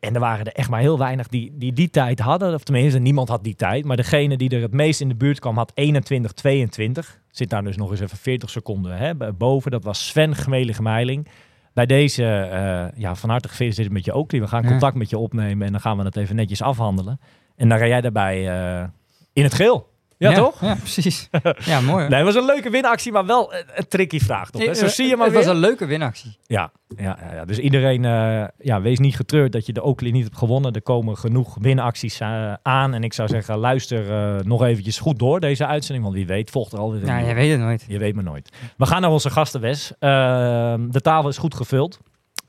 En 0.00 0.14
er 0.14 0.20
waren 0.20 0.46
er 0.46 0.52
echt 0.52 0.70
maar 0.70 0.80
heel 0.80 0.98
weinig 0.98 1.28
die, 1.28 1.52
die 1.54 1.72
die 1.72 1.90
tijd 1.90 2.18
hadden. 2.18 2.54
Of 2.54 2.62
tenminste, 2.62 2.98
niemand 2.98 3.28
had 3.28 3.44
die 3.44 3.54
tijd. 3.54 3.84
Maar 3.84 3.96
degene 3.96 4.36
die 4.36 4.50
er 4.50 4.62
het 4.62 4.72
meest 4.72 5.00
in 5.00 5.08
de 5.08 5.14
buurt 5.14 5.38
kwam, 5.40 5.56
had 5.56 5.72
21-22. 5.80 7.18
Zit 7.30 7.50
daar 7.50 7.62
dus 7.64 7.76
nog 7.76 7.90
eens 7.90 8.00
even 8.00 8.16
40 8.18 8.50
seconden 8.50 8.96
hè, 8.96 9.32
boven. 9.32 9.70
Dat 9.70 9.84
was 9.84 10.06
Sven 10.06 10.34
Gmelige-Meiling. 10.36 11.28
Bij 11.72 11.86
deze, 11.86 12.24
eh, 12.24 13.00
ja, 13.00 13.14
van 13.14 13.30
harte 13.30 13.48
gefeliciteerd 13.48 13.92
met 13.92 14.04
je 14.04 14.14
Oakley. 14.14 14.40
We 14.40 14.46
gaan 14.46 14.62
Ja. 14.62 14.68
contact 14.68 14.94
met 14.96 15.10
je 15.10 15.18
opnemen 15.18 15.66
en 15.66 15.72
dan 15.72 15.80
gaan 15.80 15.96
we 15.96 16.04
het 16.04 16.16
even 16.16 16.36
netjes 16.36 16.62
afhandelen. 16.62 17.20
En 17.56 17.68
dan 17.68 17.78
ga 17.78 17.86
jij 17.86 18.00
daarbij 18.00 18.48
eh, 18.48 18.88
in 19.32 19.42
het 19.42 19.54
geel. 19.54 19.89
Ja, 20.28 20.32
toch? 20.32 20.60
Ja, 20.60 20.74
precies. 20.74 21.28
ja, 21.64 21.80
mooi. 21.80 22.00
hoor. 22.00 22.08
Nee, 22.10 22.24
het 22.24 22.34
was 22.34 22.34
een 22.34 22.44
leuke 22.44 22.70
winactie, 22.70 23.12
maar 23.12 23.26
wel 23.26 23.54
een, 23.54 23.64
een 23.74 23.88
tricky 23.88 24.18
vraag. 24.18 24.50
Toch, 24.50 24.64
hè? 24.64 24.74
Zo 24.74 24.84
Eh, 24.84 24.90
zie 24.90 25.06
je 25.08 25.16
maar 25.16 25.26
Het 25.26 25.34
was 25.34 25.44
weer. 25.44 25.54
een 25.54 25.60
leuke 25.60 25.86
winactie. 25.86 26.36
Ja, 26.46 26.70
ja, 26.96 27.18
ja, 27.22 27.34
ja. 27.34 27.44
dus 27.44 27.58
iedereen, 27.58 28.04
eh, 28.04 28.44
ja, 28.58 28.80
wees 28.80 28.98
niet 28.98 29.16
getreurd 29.16 29.52
dat 29.52 29.66
je 29.66 29.72
de 29.72 29.82
Oakley 29.82 30.10
niet 30.10 30.24
hebt 30.24 30.36
gewonnen. 30.36 30.72
Er 30.72 30.82
komen 30.82 31.16
genoeg 31.18 31.56
winacties 31.60 32.20
eh, 32.20 32.52
aan. 32.62 32.94
En 32.94 33.04
ik 33.04 33.12
zou 33.12 33.28
zeggen, 33.28 33.58
luister 33.58 34.10
eh, 34.10 34.44
nog 34.44 34.64
eventjes 34.64 34.98
goed 34.98 35.18
door 35.18 35.40
deze 35.40 35.66
uitzending. 35.66 36.04
Want 36.04 36.16
wie 36.16 36.26
weet, 36.26 36.50
volgt 36.50 36.72
er 36.72 36.78
alweer 36.78 37.00
een 37.00 37.06
Ja, 37.06 37.18
je 37.18 37.34
weet 37.34 37.50
het 37.50 37.60
nooit. 37.60 37.84
Je 37.88 37.98
weet 37.98 38.14
maar 38.14 38.24
nooit. 38.24 38.48
We 38.76 38.86
gaan 38.86 39.00
naar 39.00 39.10
onze 39.10 39.30
gastenwes. 39.30 39.92
Ehm, 39.98 40.90
de 40.90 41.00
tafel 41.00 41.28
is 41.28 41.38
goed 41.38 41.54
gevuld. 41.54 41.98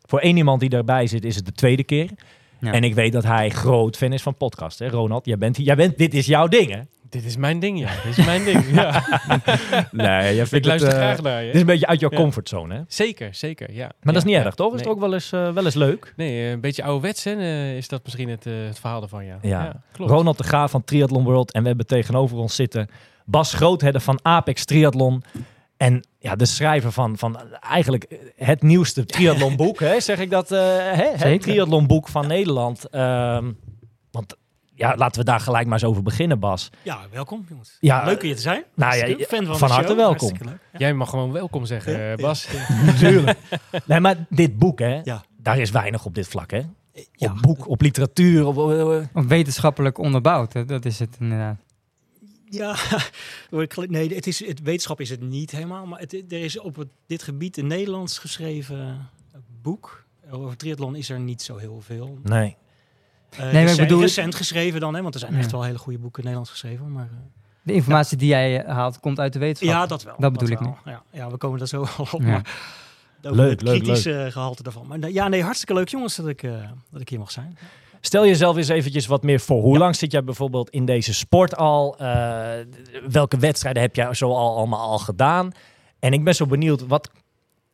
Voor 0.07 0.19
één 0.19 0.37
iemand 0.37 0.59
die 0.59 0.69
erbij 0.69 1.07
zit, 1.07 1.25
is 1.25 1.35
het 1.35 1.45
de 1.45 1.51
tweede 1.51 1.83
keer. 1.83 2.09
Ja. 2.59 2.71
En 2.71 2.83
ik 2.83 2.93
weet 2.95 3.11
dat 3.13 3.23
hij 3.23 3.49
groot 3.49 3.97
fan 3.97 4.13
is 4.13 4.21
van 4.21 4.35
podcast. 4.35 4.79
Hè? 4.79 4.87
Ronald, 4.89 5.25
jij 5.25 5.37
bent, 5.37 5.57
jij 5.57 5.75
bent, 5.75 5.97
dit 5.97 6.13
is 6.13 6.25
jouw 6.25 6.47
ding, 6.47 6.71
hè? 6.71 6.79
Dit 7.11 7.25
is 7.25 7.37
mijn 7.37 7.59
ding, 7.59 7.79
ja. 7.79 7.89
Dit 8.03 8.17
is 8.17 8.25
mijn 8.25 8.43
ding, 8.43 8.63
ja. 8.73 9.03
Nee, 9.91 10.35
jij 10.35 10.45
Ik 10.51 10.65
luister 10.65 10.91
graag 10.91 11.21
naar 11.21 11.39
je. 11.39 11.45
Dit 11.45 11.53
is 11.55 11.59
een 11.61 11.65
beetje 11.65 11.87
uit 11.87 11.99
jouw 11.99 12.09
Ja. 12.11 12.17
comfortzone, 12.17 12.75
hè? 12.75 12.81
Zeker, 12.87 13.35
zeker, 13.35 13.73
ja. 13.73 13.91
Maar 14.01 14.13
dat 14.13 14.23
is 14.25 14.29
niet 14.33 14.35
erg, 14.43 14.55
toch? 14.55 14.67
Is 14.67 14.73
nee. 14.73 14.81
het 14.83 14.93
ook 14.93 14.99
wel 14.99 15.13
eens, 15.13 15.31
eh, 15.31 15.51
wel 15.53 15.65
eens 15.65 15.73
leuk? 15.75 16.13
Nee, 16.15 16.43
eh, 16.45 16.49
een 16.51 16.61
beetje 16.61 16.83
ouderwets, 16.83 17.23
hè, 17.23 17.31
eh, 17.31 17.77
is 17.77 17.87
dat 17.87 18.01
misschien 18.03 18.29
het, 18.29 18.45
eh, 18.45 18.53
het 18.65 18.79
verhaal 18.79 19.01
ervan, 19.01 19.25
ja. 19.25 19.37
Ja. 19.41 19.81
klopt. 19.91 20.11
Ronald 20.11 20.37
de 20.37 20.43
Graaf 20.43 20.71
van 20.71 20.83
Triathlon 20.83 21.23
World. 21.23 21.51
En 21.51 21.61
we 21.61 21.67
hebben 21.67 21.85
tegenover 21.85 22.37
ons 22.37 22.55
zitten 22.55 22.89
Bas 23.25 23.53
Grootheden 23.53 24.01
van 24.01 24.19
Apex 24.21 24.65
Triathlon. 24.65 25.23
En 25.77 26.03
ja, 26.19 26.35
de 26.35 26.45
schrijver 26.45 26.91
van, 26.91 27.17
van 27.17 27.39
eigenlijk 27.69 28.07
het 28.35 28.61
nieuwste 28.61 29.05
triathlonboek. 29.05 29.79
hè? 29.79 29.99
Zeg 29.99 30.19
ik 30.19 30.29
dat? 30.29 30.51
eh, 30.51 30.59
hè? 30.91 31.09
Het 31.15 31.41
triathlonboek 31.41 32.07
van 32.07 32.27
Nederland. 32.27 32.89
Ehm, 32.89 33.51
ja, 34.81 34.95
laten 34.95 35.19
we 35.19 35.25
daar 35.25 35.39
gelijk 35.39 35.65
maar 35.65 35.73
eens 35.73 35.83
over 35.83 36.03
beginnen, 36.03 36.39
Bas. 36.39 36.69
Ja, 36.81 36.99
welkom 37.11 37.45
jongens. 37.49 37.77
Ja, 37.79 38.05
Leuk 38.05 38.21
hier 38.21 38.35
te 38.35 38.41
zijn. 38.41 38.63
nou 38.75 38.95
ja, 38.95 39.25
fan 39.25 39.45
van, 39.45 39.57
van 39.57 39.67
de 39.67 39.73
harte 39.73 39.95
welkom. 39.95 40.31
Ja. 40.43 40.59
Jij 40.77 40.93
mag 40.93 41.09
gewoon 41.09 41.31
welkom 41.31 41.65
zeggen, 41.65 42.11
eh, 42.11 42.15
Bas. 42.15 42.47
Natuurlijk. 42.85 43.37
nee, 43.85 43.99
maar 43.99 44.25
dit 44.29 44.57
boek, 44.57 44.79
hè? 44.79 45.01
Ja. 45.03 45.23
Daar 45.37 45.57
is 45.59 45.71
weinig 45.71 46.05
op 46.05 46.15
dit 46.15 46.27
vlak, 46.27 46.51
hè? 46.51 46.61
Ja. 47.11 47.31
Op 47.31 47.41
boek, 47.41 47.67
op 47.67 47.81
literatuur. 47.81 48.45
Op, 48.45 48.55
eh, 48.57 49.07
Of 49.13 49.25
wetenschappelijk 49.25 49.97
onderbouwd, 49.97 50.53
hè, 50.53 50.65
dat 50.65 50.85
is 50.85 50.99
het 50.99 51.17
inderdaad. 51.19 51.57
Ja, 52.45 52.75
nee, 53.87 54.15
het, 54.15 54.27
is, 54.27 54.45
het 54.45 54.61
wetenschap 54.61 55.01
is 55.01 55.09
het 55.09 55.21
niet 55.21 55.51
helemaal. 55.51 55.85
Maar 55.85 55.99
het, 55.99 56.13
er 56.13 56.43
is 56.43 56.59
op 56.59 56.75
het, 56.75 56.87
dit 57.07 57.23
gebied 57.23 57.57
een 57.57 57.67
Nederlands 57.67 58.17
geschreven 58.17 59.09
boek. 59.61 60.05
Over 60.31 60.57
triathlon 60.57 60.95
is 60.95 61.09
er 61.09 61.19
niet 61.19 61.41
zo 61.41 61.57
heel 61.57 61.81
veel. 61.81 62.19
nee. 62.23 62.55
Eh, 63.31 63.37
maar 63.39 63.47
ik 63.47 63.53
recent, 63.53 63.77
bedoel- 63.87 64.01
recent 64.01 64.35
geschreven 64.35 64.79
dan, 64.79 64.95
hè, 64.95 65.01
want 65.01 65.13
er 65.13 65.19
zijn 65.19 65.35
echt 65.35 65.51
wel 65.51 65.63
hele 65.63 65.77
goede 65.77 65.99
boeken 65.99 66.19
Nederlands 66.21 66.51
geschreven. 66.51 66.91
Maar, 66.91 67.03
eh, 67.11 67.17
De 67.63 67.73
informatie 67.73 68.17
die 68.17 68.27
jij 68.27 68.63
eh, 68.63 68.73
haalt, 68.75 68.99
komt 68.99 69.19
uit 69.19 69.33
de 69.33 69.39
wetenschap. 69.39 69.75
ja, 69.75 69.85
dat 69.85 70.03
wel. 70.03 70.15
Dat 70.17 70.31
bedoel 70.33 70.49
ik 70.49 70.59
wel. 70.59 70.77
Ja, 70.85 71.03
ja, 71.11 71.29
we 71.31 71.37
komen 71.37 71.59
daar 71.59 71.67
zo 71.67 71.85
al 71.97 72.07
op. 72.11 72.21
Ja. 72.21 72.27
Maar 72.27 73.31
over 73.31 73.37
Leuk, 73.37 73.49
het 73.51 73.61
leuk, 73.61 73.81
kritische 73.83 74.27
gehalte 74.31 74.63
daarvan. 74.63 74.87
Maar 74.87 74.99
nee, 74.99 75.13
ja, 75.13 75.27
nee, 75.27 75.43
hartstikke 75.43 75.73
leuk 75.73 75.89
jongens 75.89 76.15
dat 76.15 76.27
ik, 76.27 76.43
eh, 76.43 76.51
dat 76.91 77.01
ik 77.01 77.09
hier 77.09 77.19
mag 77.19 77.31
zijn. 77.31 77.57
Stel 78.01 78.25
jezelf 78.25 78.57
eens 78.57 78.67
eventjes 78.67 79.05
wat 79.05 79.23
meer 79.23 79.39
voor. 79.39 79.61
Hoe 79.61 79.77
lang 79.77 79.95
zit 79.95 80.11
jij 80.11 80.23
bijvoorbeeld 80.23 80.69
in 80.69 80.85
deze 80.85 81.13
sport 81.13 81.55
al? 81.57 81.97
Eh, 81.97 82.49
welke 83.09 83.37
wedstrijden 83.37 83.81
heb 83.81 83.95
jij 83.95 84.13
zo 84.13 84.29
al 84.33 84.57
allemaal 84.57 84.79
al 84.89 84.97
gedaan? 84.99 85.51
En 85.99 86.13
ik 86.13 86.23
ben 86.23 86.35
zo 86.35 86.45
benieuwd, 86.45 86.87
wat, 86.87 87.09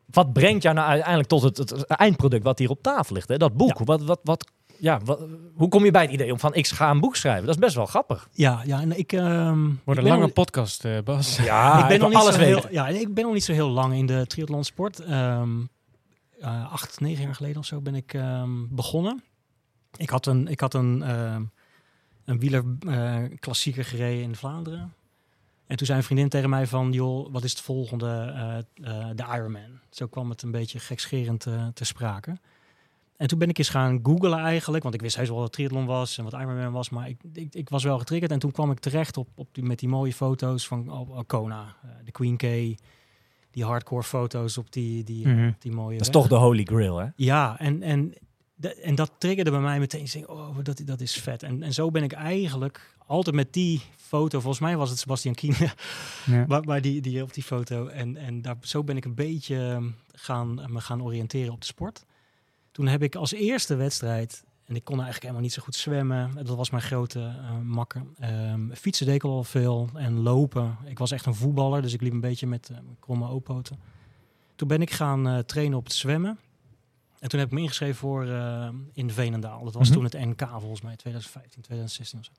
wat 0.05 0.33
brengt 0.33 0.63
jou 0.63 0.75
nou 0.75 0.87
uiteindelijk 0.87 1.29
tot 1.29 1.41
het, 1.41 1.57
het 1.57 1.85
eindproduct 1.85 2.43
wat 2.43 2.59
hier 2.59 2.69
op 2.69 2.81
tafel 2.83 3.15
ligt? 3.15 3.27
Hè? 3.27 3.37
Dat 3.37 3.53
boek. 3.57 3.79
Wat, 3.83 4.03
wat, 4.03 4.19
wat, 4.23 4.51
ja, 4.79 4.99
wat, 5.03 5.19
hoe 5.55 5.67
kom 5.69 5.85
je 5.85 5.91
bij 5.91 6.01
het 6.01 6.11
idee 6.11 6.31
om 6.31 6.39
van 6.39 6.53
ik 6.53 6.67
ga 6.67 6.89
een 6.89 6.99
boek 6.99 7.15
schrijven? 7.15 7.45
Dat 7.45 7.55
is 7.55 7.61
best 7.61 7.75
wel 7.75 7.85
grappig. 7.85 8.29
Ja, 8.31 8.61
ja 8.65 8.81
en 8.81 8.97
ik... 8.97 9.13
ehm, 9.13 9.63
Wordt 9.83 9.99
ik 9.99 10.05
een 10.05 10.11
lange 10.11 10.23
al- 10.23 10.31
podcast, 10.31 10.85
eh, 10.85 10.97
Bas. 11.03 11.37
Ja, 11.37 11.79
ik 11.81 11.87
ben 11.87 11.99
nog 11.99 12.09
niet 12.09 12.17
alles 12.17 12.35
zo 12.35 12.41
heel, 12.41 12.63
ja, 12.71 12.87
ik 12.87 13.13
ben 13.13 13.23
nog 13.23 13.33
niet 13.33 13.43
zo 13.43 13.53
heel 13.53 13.69
lang 13.69 13.93
in 13.93 14.05
de 14.05 14.25
triathlonsport. 14.27 14.99
Ehm 14.99 15.49
eh, 16.39 16.71
acht, 16.71 16.99
negen 16.99 17.23
jaar 17.23 17.35
geleden 17.35 17.57
of 17.57 17.65
zo 17.65 17.81
ben 17.81 17.95
ik 17.95 18.13
ehm, 18.13 18.49
begonnen. 18.69 19.23
Ik 19.97 20.09
had 20.09 20.25
een, 20.25 20.47
ik 20.47 20.59
had 20.59 20.73
een, 20.73 21.01
ehm 21.03 21.41
een 22.25 22.39
wieler 22.39 22.63
eh, 22.87 23.15
klassieker 23.39 23.85
gereden 23.85 24.23
in 24.23 24.35
Vlaanderen. 24.35 24.93
En 25.67 25.77
toen 25.77 25.85
zei 25.85 25.97
een 25.99 26.03
vriendin 26.05 26.29
tegen 26.29 26.49
mij 26.49 26.67
van, 26.67 26.91
joh, 26.91 27.31
wat 27.31 27.43
is 27.43 27.51
het 27.51 27.61
volgende? 27.61 28.07
eh, 28.35 28.57
eh, 28.99 29.07
de 29.15 29.23
Ironman. 29.35 29.79
Zo 29.89 30.07
kwam 30.07 30.29
het 30.29 30.41
een 30.41 30.51
beetje 30.51 30.79
gekscherend 30.79 31.45
eh, 31.45 31.67
te 31.73 31.85
sprake. 31.85 32.37
En 33.17 33.27
toen 33.27 33.39
ben 33.39 33.49
ik 33.49 33.57
eens 33.57 33.69
gaan 33.69 33.99
googlen 34.03 34.33
eigenlijk, 34.39 34.83
want 34.83 34.95
ik 34.95 35.01
wist 35.01 35.15
heus 35.15 35.29
wel 35.29 35.37
wat 35.37 35.51
triathlon 35.51 35.85
was 35.85 36.17
en 36.17 36.23
wat 36.23 36.33
Ironman 36.33 36.71
was, 36.71 36.89
maar 36.89 37.09
ik, 37.09 37.17
ik, 37.33 37.55
ik 37.55 37.69
was 37.69 37.83
wel 37.83 37.97
getriggerd. 37.99 38.31
En 38.31 38.39
toen 38.39 38.51
kwam 38.51 38.71
ik 38.71 38.79
terecht 38.79 39.17
op, 39.17 39.27
op 39.35 39.47
die, 39.51 39.63
met 39.63 39.79
die 39.79 39.89
mooie 39.89 40.13
foto's 40.13 40.67
van 40.67 40.91
oh, 40.91 41.19
Kona, 41.27 41.75
eh, 41.83 41.89
de 42.05 42.11
Queen 42.11 42.37
K, 42.37 42.41
die 43.51 43.63
hardcore 43.65 44.03
foto's 44.03 44.57
op 44.57 44.71
die, 44.71 45.03
die, 45.03 45.27
Mhm. 45.27 45.47
op 45.47 45.61
die 45.61 45.71
mooie 45.71 45.97
Dat 45.97 46.07
is 46.07 46.13
weg. 46.13 46.21
toch 46.23 46.27
de 46.27 46.35
holy 46.45 46.63
grail, 46.63 46.97
hè? 46.97 47.07
Ja, 47.15 47.59
en, 47.59 47.81
en, 47.83 48.13
de- 48.55 48.75
en 48.75 48.95
dat 48.95 49.11
triggerde 49.17 49.51
bij 49.51 49.59
mij 49.59 49.79
meteen. 49.79 50.07
Denk, 50.13 50.29
oh, 50.29 50.57
dat, 50.63 50.81
dat 50.85 51.01
is 51.01 51.13
vet. 51.13 51.43
En, 51.43 51.63
en 51.63 51.73
zo 51.73 51.91
ben 51.91 52.03
ik 52.03 52.11
eigenlijk 52.11 52.95
altijd 53.05 53.35
met 53.35 53.53
die 53.53 53.81
foto, 53.95 54.39
volgens 54.39 54.61
mij 54.61 54.77
was 54.77 54.89
het 54.89 54.99
Sebastian 54.99 55.33
Kien, 55.35 55.53
Ja. 56.25 56.45
maar, 56.47 56.63
maar 56.63 56.81
die, 56.81 57.01
die 57.01 57.21
op 57.23 57.33
die 57.33 57.43
foto. 57.43 57.87
En, 57.87 58.17
en 58.17 58.41
daar, 58.41 58.55
zo 58.61 58.83
ben 58.83 58.97
ik 58.97 59.05
een 59.05 59.15
beetje 59.15 59.57
ehm, 59.57 59.87
gaan, 60.13 60.53
me 60.69 60.81
gaan 60.81 61.03
oriënteren 61.03 61.53
op 61.53 61.59
de 61.61 61.67
sport. 61.67 62.05
Toen 62.77 62.87
heb 62.87 63.03
ik 63.03 63.15
als 63.15 63.31
eerste 63.33 63.75
wedstrijd, 63.75 64.43
en 64.65 64.75
ik 64.75 64.83
kon 64.83 64.93
eigenlijk 64.93 65.21
helemaal 65.21 65.41
niet 65.43 65.53
zo 65.53 65.61
goed 65.61 65.75
zwemmen. 65.75 66.45
Dat 66.45 66.55
was 66.57 66.69
mijn 66.69 66.83
grote 66.83 67.19
eh, 67.19 67.57
makker. 67.59 68.03
Ehm, 68.19 68.71
fietsen 68.73 69.05
deed 69.05 69.15
ik 69.15 69.23
al 69.23 69.43
veel 69.43 69.89
en 69.93 70.19
lopen. 70.19 70.77
Ik 70.85 70.97
was 70.97 71.11
echt 71.11 71.25
een 71.25 71.35
voetballer, 71.35 71.81
dus 71.81 71.93
ik 71.93 72.01
liep 72.01 72.11
een 72.13 72.19
beetje 72.19 72.47
met 72.47 72.69
eh, 72.69 72.77
kromme 72.99 73.27
opoten. 73.27 73.79
Toen 74.55 74.67
ben 74.67 74.81
ik 74.81 74.91
gaan 74.91 75.27
eh, 75.27 75.37
trainen 75.39 75.77
op 75.77 75.83
het 75.83 75.93
zwemmen. 75.93 76.39
En 77.19 77.29
toen 77.29 77.39
heb 77.39 77.47
ik 77.47 77.53
me 77.53 77.61
ingeschreven 77.61 77.95
voor 77.95 78.25
in 78.93 79.11
Veenendaal. 79.11 79.63
Dat 79.63 79.73
was 79.73 79.87
Mhm. 79.89 79.97
toen 79.97 80.03
het 80.03 80.13
NK 80.13 80.47
volgens 80.59 80.81
mij, 80.81 80.95
2015, 80.95 81.61
2016 81.61 82.19
of 82.19 82.25
zo. 82.25 82.31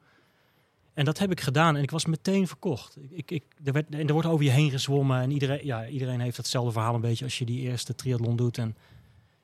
En 0.94 1.04
dat 1.04 1.18
heb 1.18 1.30
ik 1.30 1.40
gedaan 1.40 1.76
en 1.76 1.82
ik 1.82 1.90
was 1.90 2.04
meteen 2.06 2.46
verkocht. 2.46 2.96
Ik, 2.96 3.10
ik, 3.10 3.30
ik, 3.30 3.44
er, 3.64 3.72
werd, 3.72 3.94
en 3.94 4.06
er 4.06 4.12
wordt 4.12 4.28
over 4.28 4.44
je 4.44 4.50
heen 4.50 4.70
gezwommen 4.70 5.20
en 5.20 5.30
iedereen, 5.30 5.66
ja, 5.66 5.86
iedereen 5.86 6.20
heeft 6.20 6.36
hetzelfde 6.36 6.72
verhaal 6.72 6.94
een 6.94 7.00
beetje 7.00 7.24
als 7.24 7.38
je 7.38 7.44
die 7.44 7.60
eerste 7.60 7.94
triathlon 7.94 8.36
doet. 8.36 8.58
En 8.58 8.76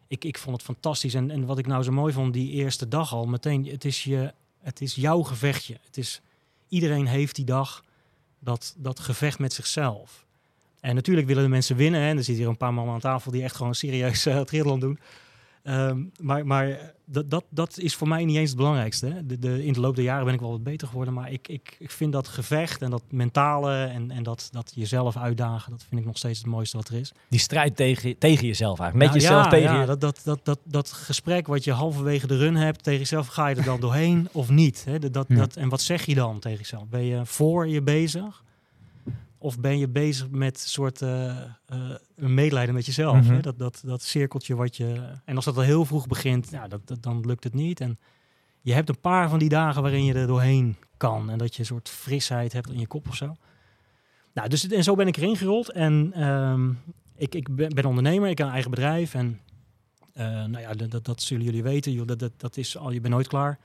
ik, 0.09 0.25
ik 0.25 0.39
vond 0.39 0.57
het 0.57 0.65
fantastisch. 0.65 1.15
En, 1.15 1.31
en 1.31 1.47
wat 1.47 1.59
ik 1.59 1.67
nou 1.67 1.83
zo 1.83 1.93
mooi 1.93 2.13
vond, 2.13 2.33
die 2.33 2.51
eerste 2.51 2.89
dag 2.89 3.13
al, 3.13 3.27
meteen, 3.27 3.67
het 3.67 3.85
is, 3.85 4.05
je, 4.05 4.33
het 4.63 4.81
is 4.81 4.95
jouw 4.95 5.23
gevechtje. 5.23 5.79
Het 5.85 5.97
is, 5.97 6.21
iedereen 6.69 7.07
heeft 7.07 7.35
die 7.35 7.45
dag 7.45 7.85
dat, 8.39 8.75
dat 8.79 9.01
gevecht 9.01 9.39
met 9.39 9.53
zichzelf. 9.53 10.27
En 10.81 10.95
natuurlijk 10.95 11.27
willen 11.27 11.43
de 11.43 11.49
mensen 11.49 11.77
winnen. 11.77 12.01
Hè. 12.01 12.09
En 12.09 12.17
er 12.17 12.25
zitten 12.25 12.43
hier 12.43 12.53
een 12.53 12.57
paar 12.57 12.75
man 12.75 12.89
aan 12.89 13.01
tafel 13.01 13.31
die 13.31 13.43
echt 13.43 13.57
gewoon 13.57 13.75
serieus 13.75 14.27
uh, 14.27 14.41
triathlon 14.41 14.81
doen. 14.81 14.99
Um, 15.69 16.13
maar 16.21 16.47
maar 16.47 16.93
dat, 17.07 17.31
dat, 17.31 17.45
dat 17.51 17.79
is 17.79 17.95
voor 17.95 18.09
mij 18.09 18.25
niet 18.25 18.37
eens 18.37 18.49
het 18.49 18.59
belangrijkste. 18.59 19.07
Hè. 19.07 19.27
De, 19.27 19.39
de, 19.39 19.65
in 19.65 19.73
de 19.73 19.81
loop 19.81 19.95
der 19.95 20.05
jaren 20.05 20.25
ben 20.25 20.35
ik 20.35 20.41
wel 20.41 20.51
wat 20.51 20.63
beter 20.63 20.89
geworden. 20.89 21.15
Maar 21.15 21.33
ik, 21.33 21.49
ik, 21.49 21.77
ik 21.79 21.91
vind 21.91 22.13
dat 22.13 22.29
gevecht 22.29 22.83
en 22.83 22.91
dat 22.91 23.03
mentale 23.11 23.85
en, 23.85 24.11
en 24.11 24.23
dat, 24.23 24.49
dat 24.53 24.73
jezelf 24.75 25.17
uitdagen, 25.17 25.71
dat 25.71 25.85
vind 25.89 26.01
ik 26.01 26.07
nog 26.07 26.17
steeds 26.17 26.39
het 26.39 26.47
mooiste 26.47 26.77
wat 26.77 26.89
er 26.89 26.95
is. 26.95 27.13
Die 27.29 27.41
strijd 27.41 27.77
tegen, 27.77 28.19
tegen 28.19 28.47
jezelf 28.47 28.81
eigenlijk. 28.81 29.13
Met 29.13 29.23
Nou, 29.23 29.33
jezelf 29.33 29.45
ja, 29.45 29.51
tegen 29.51 29.75
ja, 29.75 29.81
je. 29.81 29.87
dat, 29.87 30.01
dat, 30.01 30.21
dat, 30.25 30.41
dat, 30.43 30.59
dat 30.65 30.93
gesprek 30.93 31.47
wat 31.47 31.65
je 31.65 31.73
halverwege 31.73 32.27
de 32.27 32.37
run 32.37 32.57
hebt 32.57 32.83
tegen 32.83 32.99
jezelf, 33.01 33.27
ga 33.27 33.47
je 33.49 33.57
er 33.57 33.65
dan 33.65 33.81
doorheen 33.81 34.29
of 34.33 34.49
niet? 34.51 34.85
Hè? 34.85 34.99
Dat, 34.99 35.13
dat, 35.13 35.27
Ja. 35.29 35.37
dat, 35.37 35.57
en 35.57 35.69
wat 35.69 35.81
zeg 35.81 36.05
je 36.07 36.15
dan 36.15 36.39
tegen 36.39 36.59
jezelf? 36.59 36.89
Ben 36.89 37.05
je 37.05 37.27
voor 37.27 37.69
je 37.69 37.83
bezig? 37.83 38.43
Of 39.45 39.61
ben 39.61 39.79
je 39.79 39.89
bezig 39.89 40.31
met 40.31 40.55
een 40.63 40.69
soort 40.69 41.01
een 41.01 42.35
medelijden 42.35 42.75
met 42.75 42.87
jezelf? 42.87 43.17
Mhm. 43.17 43.35
hè? 43.35 43.41
Dat, 43.41 43.59
dat, 43.59 43.83
dat 43.85 44.03
cirkeltje 44.03 44.55
wat 44.55 44.77
je... 44.77 45.19
En 45.25 45.37
als 45.37 45.45
dat 45.45 45.57
al 45.57 45.63
heel 45.63 45.85
vroeg 45.85 46.07
begint, 46.07 46.51
ja, 46.51 46.69
dat, 46.69 46.87
dat, 46.87 47.03
dan 47.03 47.27
lukt 47.27 47.45
het 47.45 47.55
niet. 47.55 47.81
En 47.81 47.99
je 48.61 48.73
hebt 48.73 48.89
een 48.89 49.01
paar 49.01 49.29
van 49.29 49.39
die 49.39 49.49
dagen 49.49 49.83
waarin 49.83 50.05
je 50.05 50.15
er 50.15 50.27
doorheen 50.27 50.77
kan. 50.97 51.31
En 51.31 51.39
dat 51.39 51.55
je 51.55 51.61
een 51.61 51.67
soort 51.67 51.89
frisheid 51.89 52.53
hebt 52.53 52.71
in 52.71 52.79
je 52.79 52.87
kop 52.87 53.09
of 53.09 53.17
zo. 53.17 53.37
Nou, 54.35 54.49
dus 54.49 54.69
en 54.69 54.85
zo 54.85 54.95
ben 54.95 55.07
ik 55.07 55.17
erin 55.17 55.37
gerold. 55.37 55.71
En 55.71 56.13
ehm, 56.15 56.71
ik, 57.17 57.35
ik 57.35 57.55
ben, 57.55 57.69
ben 57.69 57.85
ondernemer, 57.85 58.29
ik 58.29 58.39
heb 58.39 58.47
een 58.47 58.53
eigen 58.53 58.71
bedrijf. 58.71 59.15
En 59.15 59.41
eh, 60.13 60.27
nou 60.27 60.59
ja, 60.59 60.73
dat, 60.73 60.91
dat, 60.91 61.05
dat 61.05 61.23
zullen 61.23 61.45
jullie 61.45 61.63
weten. 61.63 61.93
joh, 61.93 62.07
Dat, 62.07 62.19
dat, 62.19 62.33
dat 62.37 62.57
is 62.57 62.77
al, 62.77 62.91
je 62.91 63.01
bent 63.01 63.15
nooit 63.15 63.29
klaar. 63.29 63.59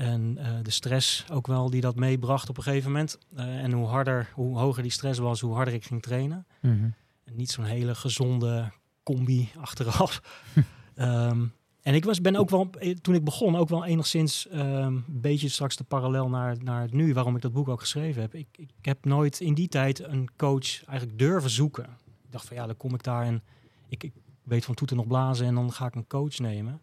En 0.00 0.38
eh, 0.38 0.52
de 0.62 0.70
stress 0.70 1.24
ook 1.32 1.46
wel 1.46 1.70
die 1.70 1.80
dat 1.80 1.96
meebracht 1.96 2.48
op 2.48 2.56
een 2.56 2.62
gegeven 2.62 2.90
moment. 2.90 3.18
Eh, 3.36 3.62
en 3.62 3.72
hoe 3.72 3.86
harder, 3.86 4.30
hoe 4.34 4.58
hoger 4.58 4.82
die 4.82 4.92
stress 4.92 5.18
was, 5.18 5.40
hoe 5.40 5.54
harder 5.54 5.74
ik 5.74 5.84
ging 5.84 6.02
trainen. 6.02 6.46
Mhm. 6.60 6.90
En 7.24 7.36
niet 7.36 7.50
zo'n 7.50 7.64
hele 7.64 7.94
gezonde 7.94 8.72
combi 9.02 9.50
achteraf. 9.58 10.20
Ehm, 10.94 11.46
en 11.82 11.94
ik 11.94 12.04
was, 12.04 12.20
ben 12.20 12.36
ook 12.36 12.50
wel, 12.50 12.70
eh, 12.78 12.94
toen 12.94 13.14
ik 13.14 13.24
begon, 13.24 13.56
ook 13.56 13.68
wel 13.68 13.84
enigszins 13.84 14.48
ehm, 14.48 14.84
een 14.84 15.04
beetje 15.06 15.48
straks 15.48 15.76
de 15.76 15.84
parallel 15.84 16.28
naar, 16.28 16.56
naar 16.62 16.82
het 16.82 16.92
nu, 16.92 17.14
waarom 17.14 17.36
ik 17.36 17.42
dat 17.42 17.52
boek 17.52 17.68
ook 17.68 17.80
geschreven 17.80 18.22
heb. 18.22 18.34
Ik, 18.34 18.48
ik 18.52 18.70
heb 18.82 19.04
nooit 19.04 19.40
in 19.40 19.54
die 19.54 19.68
tijd 19.68 20.02
een 20.02 20.28
coach 20.36 20.84
eigenlijk 20.84 21.18
durven 21.18 21.50
zoeken. 21.50 21.84
Ik 22.24 22.32
dacht 22.32 22.46
van 22.46 22.56
ja, 22.56 22.66
dan 22.66 22.76
kom 22.76 22.94
ik 22.94 23.02
daar 23.02 23.24
en 23.24 23.42
ik, 23.88 24.04
ik 24.04 24.12
weet 24.42 24.64
van 24.64 24.74
toeten 24.74 24.96
nog 24.96 25.06
blazen 25.06 25.46
en 25.46 25.54
dan 25.54 25.72
ga 25.72 25.86
ik 25.86 25.94
een 25.94 26.06
coach 26.06 26.38
nemen. 26.38 26.80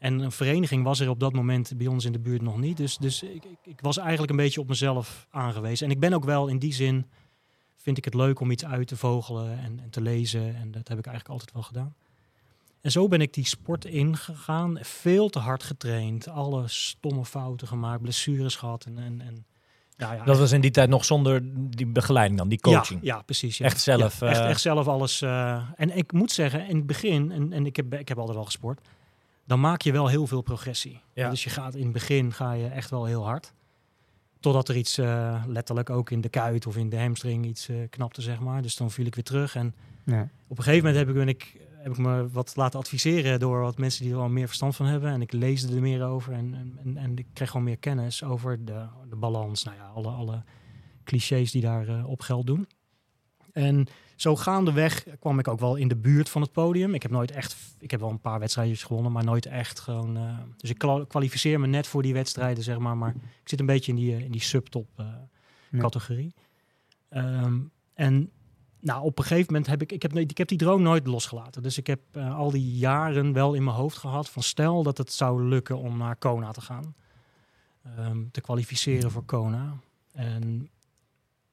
En 0.00 0.18
een 0.18 0.32
vereniging 0.32 0.84
was 0.84 1.00
er 1.00 1.08
op 1.08 1.20
dat 1.20 1.32
moment 1.32 1.72
bij 1.76 1.86
ons 1.86 2.04
in 2.04 2.12
de 2.12 2.18
buurt 2.18 2.42
nog 2.42 2.58
niet. 2.58 2.76
Dus, 2.76 2.96
dus 2.96 3.22
ik, 3.22 3.44
ik, 3.44 3.58
ik 3.64 3.80
was 3.80 3.96
eigenlijk 3.98 4.30
een 4.30 4.36
beetje 4.36 4.60
op 4.60 4.68
mezelf 4.68 5.26
aangewezen. 5.30 5.86
En 5.86 5.92
ik 5.92 6.00
ben 6.00 6.12
ook 6.12 6.24
wel 6.24 6.46
in 6.48 6.58
die 6.58 6.72
zin, 6.72 7.06
vind 7.76 7.98
ik 7.98 8.04
het 8.04 8.14
leuk 8.14 8.40
om 8.40 8.50
iets 8.50 8.64
uit 8.64 8.88
te 8.88 8.96
vogelen 8.96 9.58
en, 9.58 9.80
en 9.82 9.90
te 9.90 10.00
lezen. 10.00 10.56
En 10.56 10.70
dat 10.70 10.88
heb 10.88 10.98
ik 10.98 11.06
eigenlijk 11.06 11.28
altijd 11.28 11.52
wel 11.52 11.62
gedaan. 11.62 11.94
En 12.80 12.90
zo 12.90 13.08
ben 13.08 13.20
ik 13.20 13.34
die 13.34 13.46
sport 13.46 13.84
ingegaan. 13.84 14.78
Veel 14.80 15.28
te 15.28 15.38
hard 15.38 15.62
getraind. 15.62 16.28
Alle 16.28 16.62
stomme 16.68 17.24
fouten 17.24 17.68
gemaakt. 17.68 18.02
Blessures 18.02 18.56
gehad. 18.56 18.84
En, 18.84 18.98
en, 18.98 19.20
en 19.20 19.44
ja, 19.96 20.12
ja, 20.12 20.24
Dat 20.24 20.38
was 20.38 20.52
in 20.52 20.60
die 20.60 20.70
tijd 20.70 20.88
nog 20.88 21.04
zonder 21.04 21.40
die 21.76 21.86
begeleiding 21.86 22.38
dan, 22.38 22.48
die 22.48 22.60
coaching. 22.60 23.00
ja, 23.02 23.14
ja, 23.14 23.22
precies. 23.22 23.58
Ja. 23.58 23.64
Echt 23.64 23.80
zelf, 23.80 24.22
echt, 24.22 24.38
eh, 24.38 24.48
echt 24.48 24.60
zelf 24.60 24.88
alles. 24.88 25.22
eh, 25.22 25.62
en 25.76 25.96
ik 25.96 26.12
moet 26.12 26.32
zeggen, 26.32 26.68
in 26.68 26.76
het 26.76 26.86
begin, 26.86 27.30
en, 27.30 27.52
en 27.52 27.66
ik, 27.66 27.76
heb, 27.76 27.94
ik 27.94 28.08
heb 28.08 28.18
altijd 28.18 28.36
wel 28.36 28.46
gesport, 28.46 28.80
dan 29.50 29.60
maak 29.60 29.82
je 29.82 29.92
wel 29.92 30.08
heel 30.08 30.26
veel 30.26 30.42
progressie. 30.42 31.00
Ja. 31.12 31.30
Dus 31.30 31.44
je 31.44 31.50
gaat 31.50 31.74
in 31.74 31.82
het 31.82 31.92
begin 31.92 32.32
ga 32.32 32.52
je 32.52 32.66
echt 32.66 32.90
wel 32.90 33.04
heel 33.04 33.24
hard. 33.24 33.52
Totdat 34.40 34.68
er 34.68 34.76
iets, 34.76 34.98
eh, 34.98 35.44
letterlijk 35.46 35.90
ook 35.90 36.10
in 36.10 36.20
de 36.20 36.28
kuit 36.28 36.66
of 36.66 36.76
in 36.76 36.88
de 36.88 36.98
hamstring, 36.98 37.44
iets 37.46 37.68
eh, 37.68 37.76
knapte, 37.90 38.22
zeg 38.22 38.40
maar. 38.40 38.62
Dus 38.62 38.76
dan 38.76 38.90
viel 38.90 39.06
ik 39.06 39.14
weer 39.14 39.24
terug. 39.24 39.54
En 39.54 39.74
Ja. 40.04 40.28
op 40.46 40.58
een 40.58 40.64
gegeven 40.64 40.86
moment 40.86 40.96
heb 40.96 41.08
ik, 41.08 41.14
ben 41.14 41.28
ik, 41.28 41.56
heb 41.76 41.92
ik 41.92 41.98
me 41.98 42.28
wat 42.28 42.56
laten 42.56 42.78
adviseren 42.78 43.40
door 43.40 43.60
wat 43.60 43.78
mensen 43.78 44.04
die 44.04 44.12
er 44.12 44.20
al 44.20 44.28
meer 44.28 44.46
verstand 44.46 44.76
van 44.76 44.86
hebben. 44.86 45.10
En 45.10 45.20
ik 45.20 45.32
leesde 45.32 45.74
er 45.74 45.80
meer 45.80 46.04
over 46.04 46.32
en, 46.32 46.78
en, 46.84 46.96
en, 46.96 47.18
ik 47.18 47.26
kreeg 47.32 47.50
gewoon 47.50 47.64
meer 47.66 47.78
kennis 47.78 48.24
over 48.24 48.64
de, 48.64 48.86
de 49.08 49.16
balans. 49.16 49.62
Nou 49.62 49.76
ja, 49.76 49.86
alle, 49.94 50.08
alle 50.08 50.42
clichés 51.04 51.50
die 51.50 51.62
daar 51.62 51.88
eh, 51.88 52.08
op 52.08 52.20
geld 52.20 52.46
doen. 52.46 52.68
En 53.52 53.86
zo 54.20 54.36
gaandeweg 54.36 55.06
kwam 55.20 55.38
ik 55.38 55.48
ook 55.48 55.60
wel 55.60 55.76
in 55.76 55.88
de 55.88 55.96
buurt 55.96 56.28
van 56.28 56.42
het 56.42 56.52
podium. 56.52 56.94
Ik 56.94 57.02
heb 57.02 57.10
nooit 57.10 57.30
echt, 57.30 57.56
ik 57.78 57.90
heb 57.90 58.00
wel 58.00 58.10
een 58.10 58.20
paar 58.20 58.38
wedstrijdjes 58.38 58.82
gewonnen, 58.82 59.12
maar 59.12 59.24
nooit 59.24 59.46
echt 59.46 59.80
gewoon. 59.80 60.16
eh, 60.16 60.38
dus 60.56 60.70
ik 60.70 60.78
kwa- 60.78 61.04
kwalificeer 61.04 61.60
me 61.60 61.66
net 61.66 61.86
voor 61.86 62.02
die 62.02 62.12
wedstrijden, 62.12 62.64
zeg 62.64 62.78
maar. 62.78 62.96
Maar 62.96 63.14
ik 63.14 63.48
zit 63.48 63.60
een 63.60 63.66
beetje 63.66 63.90
in 63.92 63.96
die, 63.98 64.14
eh, 64.14 64.20
in 64.24 64.30
die 64.32 64.40
subtop 64.40 64.88
eh, 64.96 65.06
Ja. 65.70 65.78
categorie. 65.78 66.34
Ehm, 67.08 67.58
en 67.94 68.30
nou, 68.80 69.02
op 69.02 69.18
een 69.18 69.24
gegeven 69.24 69.46
moment 69.52 69.66
heb 69.70 69.82
ik, 69.82 69.92
ik 69.92 70.02
heb, 70.02 70.16
ik 70.16 70.38
heb 70.38 70.48
die 70.48 70.58
droom 70.58 70.82
nooit 70.82 71.06
losgelaten. 71.06 71.62
Dus 71.62 71.78
ik 71.78 71.86
heb 71.86 72.00
al 72.16 72.50
die 72.50 72.76
jaren 72.76 73.32
wel 73.32 73.54
in 73.54 73.64
mijn 73.64 73.76
hoofd 73.76 73.96
gehad 73.98 74.28
van 74.30 74.42
stel 74.42 74.82
dat 74.82 74.98
het 74.98 75.12
zou 75.12 75.42
lukken 75.44 75.78
om 75.78 75.96
naar 75.98 76.16
Kona 76.16 76.50
te 76.50 76.60
gaan. 76.60 76.94
Ehm, 77.96 78.18
te 78.30 78.40
kwalificeren 78.40 79.10
voor 79.10 79.24
Kona. 79.24 79.76
En 80.12 80.70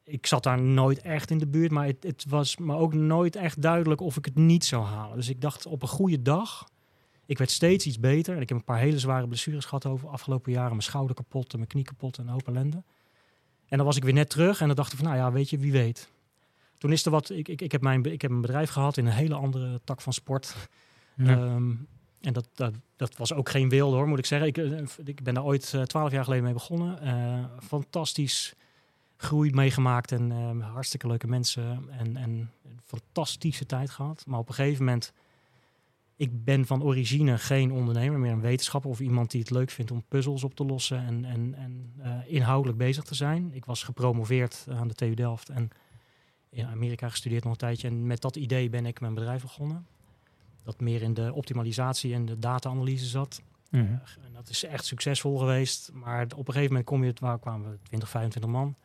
ik 0.08 0.26
zat 0.26 0.43
daar 0.43 0.62
nooit 0.62 1.02
echt 1.02 1.32
in 1.32 1.38
de 1.38 1.48
buurt, 1.48 1.72
maar 1.72 1.86
het, 1.86 2.04
het 2.04 2.26
was 2.28 2.58
me 2.58 2.76
ook 2.76 2.93
nooit 2.93 3.36
echt 3.36 3.62
duidelijk 3.62 4.02
of 4.02 4.17
ik 4.17 4.26
het 4.26 4.36
niet 4.36 4.65
zou 4.65 4.84
halen. 4.84 5.15
Dus 5.15 5.30
ik 5.30 5.41
dacht 5.41 5.65
op 5.65 5.82
een 5.82 5.88
goede 5.88 6.22
dag, 6.22 6.67
ik 7.26 7.38
werd 7.38 7.52
steeds 7.52 7.86
iets 7.86 8.00
beter. 8.00 8.36
En 8.36 8.41
ik 8.41 8.50
heb 8.50 8.58
een 8.58 8.63
paar 8.63 8.80
hele 8.80 9.00
zware 9.00 9.28
blessures 9.28 9.65
gehad 9.65 9.86
over 9.86 10.06
de 10.06 10.12
afgelopen 10.12 10.52
jaren. 10.52 10.70
Mijn 10.70 10.82
schouder 10.82 11.15
kapot, 11.15 11.52
en 11.52 11.58
mijn 11.58 11.70
knie 11.70 11.84
kapot 11.84 12.17
en 12.17 12.24
een 12.24 12.34
hoop 12.34 12.48
ellende. 12.48 12.84
En 13.67 13.78
dan 13.78 13.86
was 13.86 13.96
ik 13.96 14.04
weer 14.04 14.13
net 14.13 14.30
terug 14.30 14.60
en 14.62 14.67
dan 14.67 14.76
dacht 14.76 14.91
ik 14.91 14.98
van, 14.98 15.08
nou 15.08 15.17
ja, 15.17 15.32
weet 15.32 15.50
je, 15.50 15.58
wie 15.58 15.72
weet. 15.72 16.12
Toen 16.78 16.91
is 16.91 17.06
er 17.06 17.12
wat, 17.12 17.30
ik, 17.30 17.48
ik, 17.48 17.62
ik, 17.62 17.72
heb 17.72 17.82
mijn, 17.82 18.04
ik 18.04 18.22
heb 18.22 18.32
een 18.32 18.41
bedrijf 18.41 18.70
gehad 18.70 18.98
in 18.98 19.06
een 19.06 19.12
hele 19.12 19.36
andere 19.36 19.82
tak 19.84 20.02
van 20.02 20.13
sport. 20.13 20.56
Ja. 21.15 21.26
Ehm, 21.26 21.72
en 22.22 22.34
dat, 22.34 22.50
dat, 22.54 22.74
dat 22.96 23.17
was 23.17 23.34
ook 23.34 23.50
geen 23.50 23.70
wilde 23.70 23.96
hoor, 23.96 24.08
moet 24.08 24.20
ik 24.20 24.26
zeggen. 24.26 24.48
Ik, 24.48 24.58
eh, 24.58 24.80
ik 25.04 25.24
ben 25.24 25.34
daar 25.34 25.43
ooit 25.43 25.74
eh, 25.74 25.82
twaalf 25.82 26.12
jaar 26.12 26.24
geleden 26.24 26.43
mee 26.43 26.54
begonnen. 26.54 27.02
Eh, 27.02 27.43
fantastisch 27.60 28.56
groei 29.17 29.51
meegemaakt 29.51 30.12
en 30.12 30.32
eh, 30.32 30.71
hartstikke 30.71 31.08
leuke 31.08 31.27
mensen. 31.27 31.89
En, 31.89 32.17
en 32.17 32.30
een 32.63 32.80
fantastische 32.86 33.65
tijd 33.65 33.89
gehad. 33.89 34.23
Maar 34.27 34.39
op 34.39 34.47
een 34.47 34.56
gegeven 34.56 34.86
moment, 34.86 35.13
ik 36.15 36.43
ben 36.43 36.65
van 36.65 36.84
origine 36.84 37.38
geen 37.38 37.71
ondernemer, 37.71 38.19
meer 38.19 38.32
een 38.32 38.41
wetenschapper 38.41 38.89
of 38.89 38.99
iemand 38.99 39.32
die 39.32 39.41
het 39.41 39.49
leuk 39.49 39.69
vindt 39.69 39.91
om 39.91 40.03
puzzels 40.08 40.43
op 40.43 40.56
te 40.56 40.65
lossen 40.65 41.06
en, 41.06 41.25
en, 41.25 41.53
en 41.56 41.93
eh, 41.97 42.34
inhoudelijk 42.34 42.77
bezig 42.77 43.03
te 43.03 43.15
zijn. 43.15 43.53
Ik 43.53 43.65
was 43.65 43.84
gepromoveerd 43.84 44.65
aan 44.69 44.88
de 44.88 44.93
TU 44.93 45.13
Delft 45.13 45.49
en 45.49 45.69
in 46.49 46.65
Amerika 46.65 47.10
gestudeerd 47.10 47.43
nog 47.43 47.51
een 47.51 47.58
tijdje. 47.58 47.88
En 47.88 48.08
met 48.08 48.21
dat 48.21 48.36
idee 48.36 48.69
ben 48.69 48.86
ik 48.86 48.99
mijn 48.99 49.13
bedrijf 49.13 49.41
begonnen. 49.41 49.86
Dat 50.63 50.80
meer 50.80 51.01
in 51.01 51.13
de 51.13 51.34
optimalisatie 51.34 52.13
en 52.13 52.25
de 52.25 52.39
data-analyse 52.39 53.06
zat. 53.06 53.41
Mhm. 53.69 53.82
En 53.82 54.34
dat 54.34 54.49
is 54.49 54.63
echt 54.63 54.86
succesvol 54.86 55.38
geweest. 55.38 55.91
Maar 55.93 56.23
op 56.23 56.47
een 56.47 56.53
gegeven 56.53 56.67
moment 56.67 56.86
kom 56.86 57.01
je 57.01 57.10
het, 57.10 57.19
waar 57.19 57.39
kwamen 57.39 57.71
we 57.71 57.77
20, 57.84 58.10
25 58.10 58.51
man. 58.51 58.75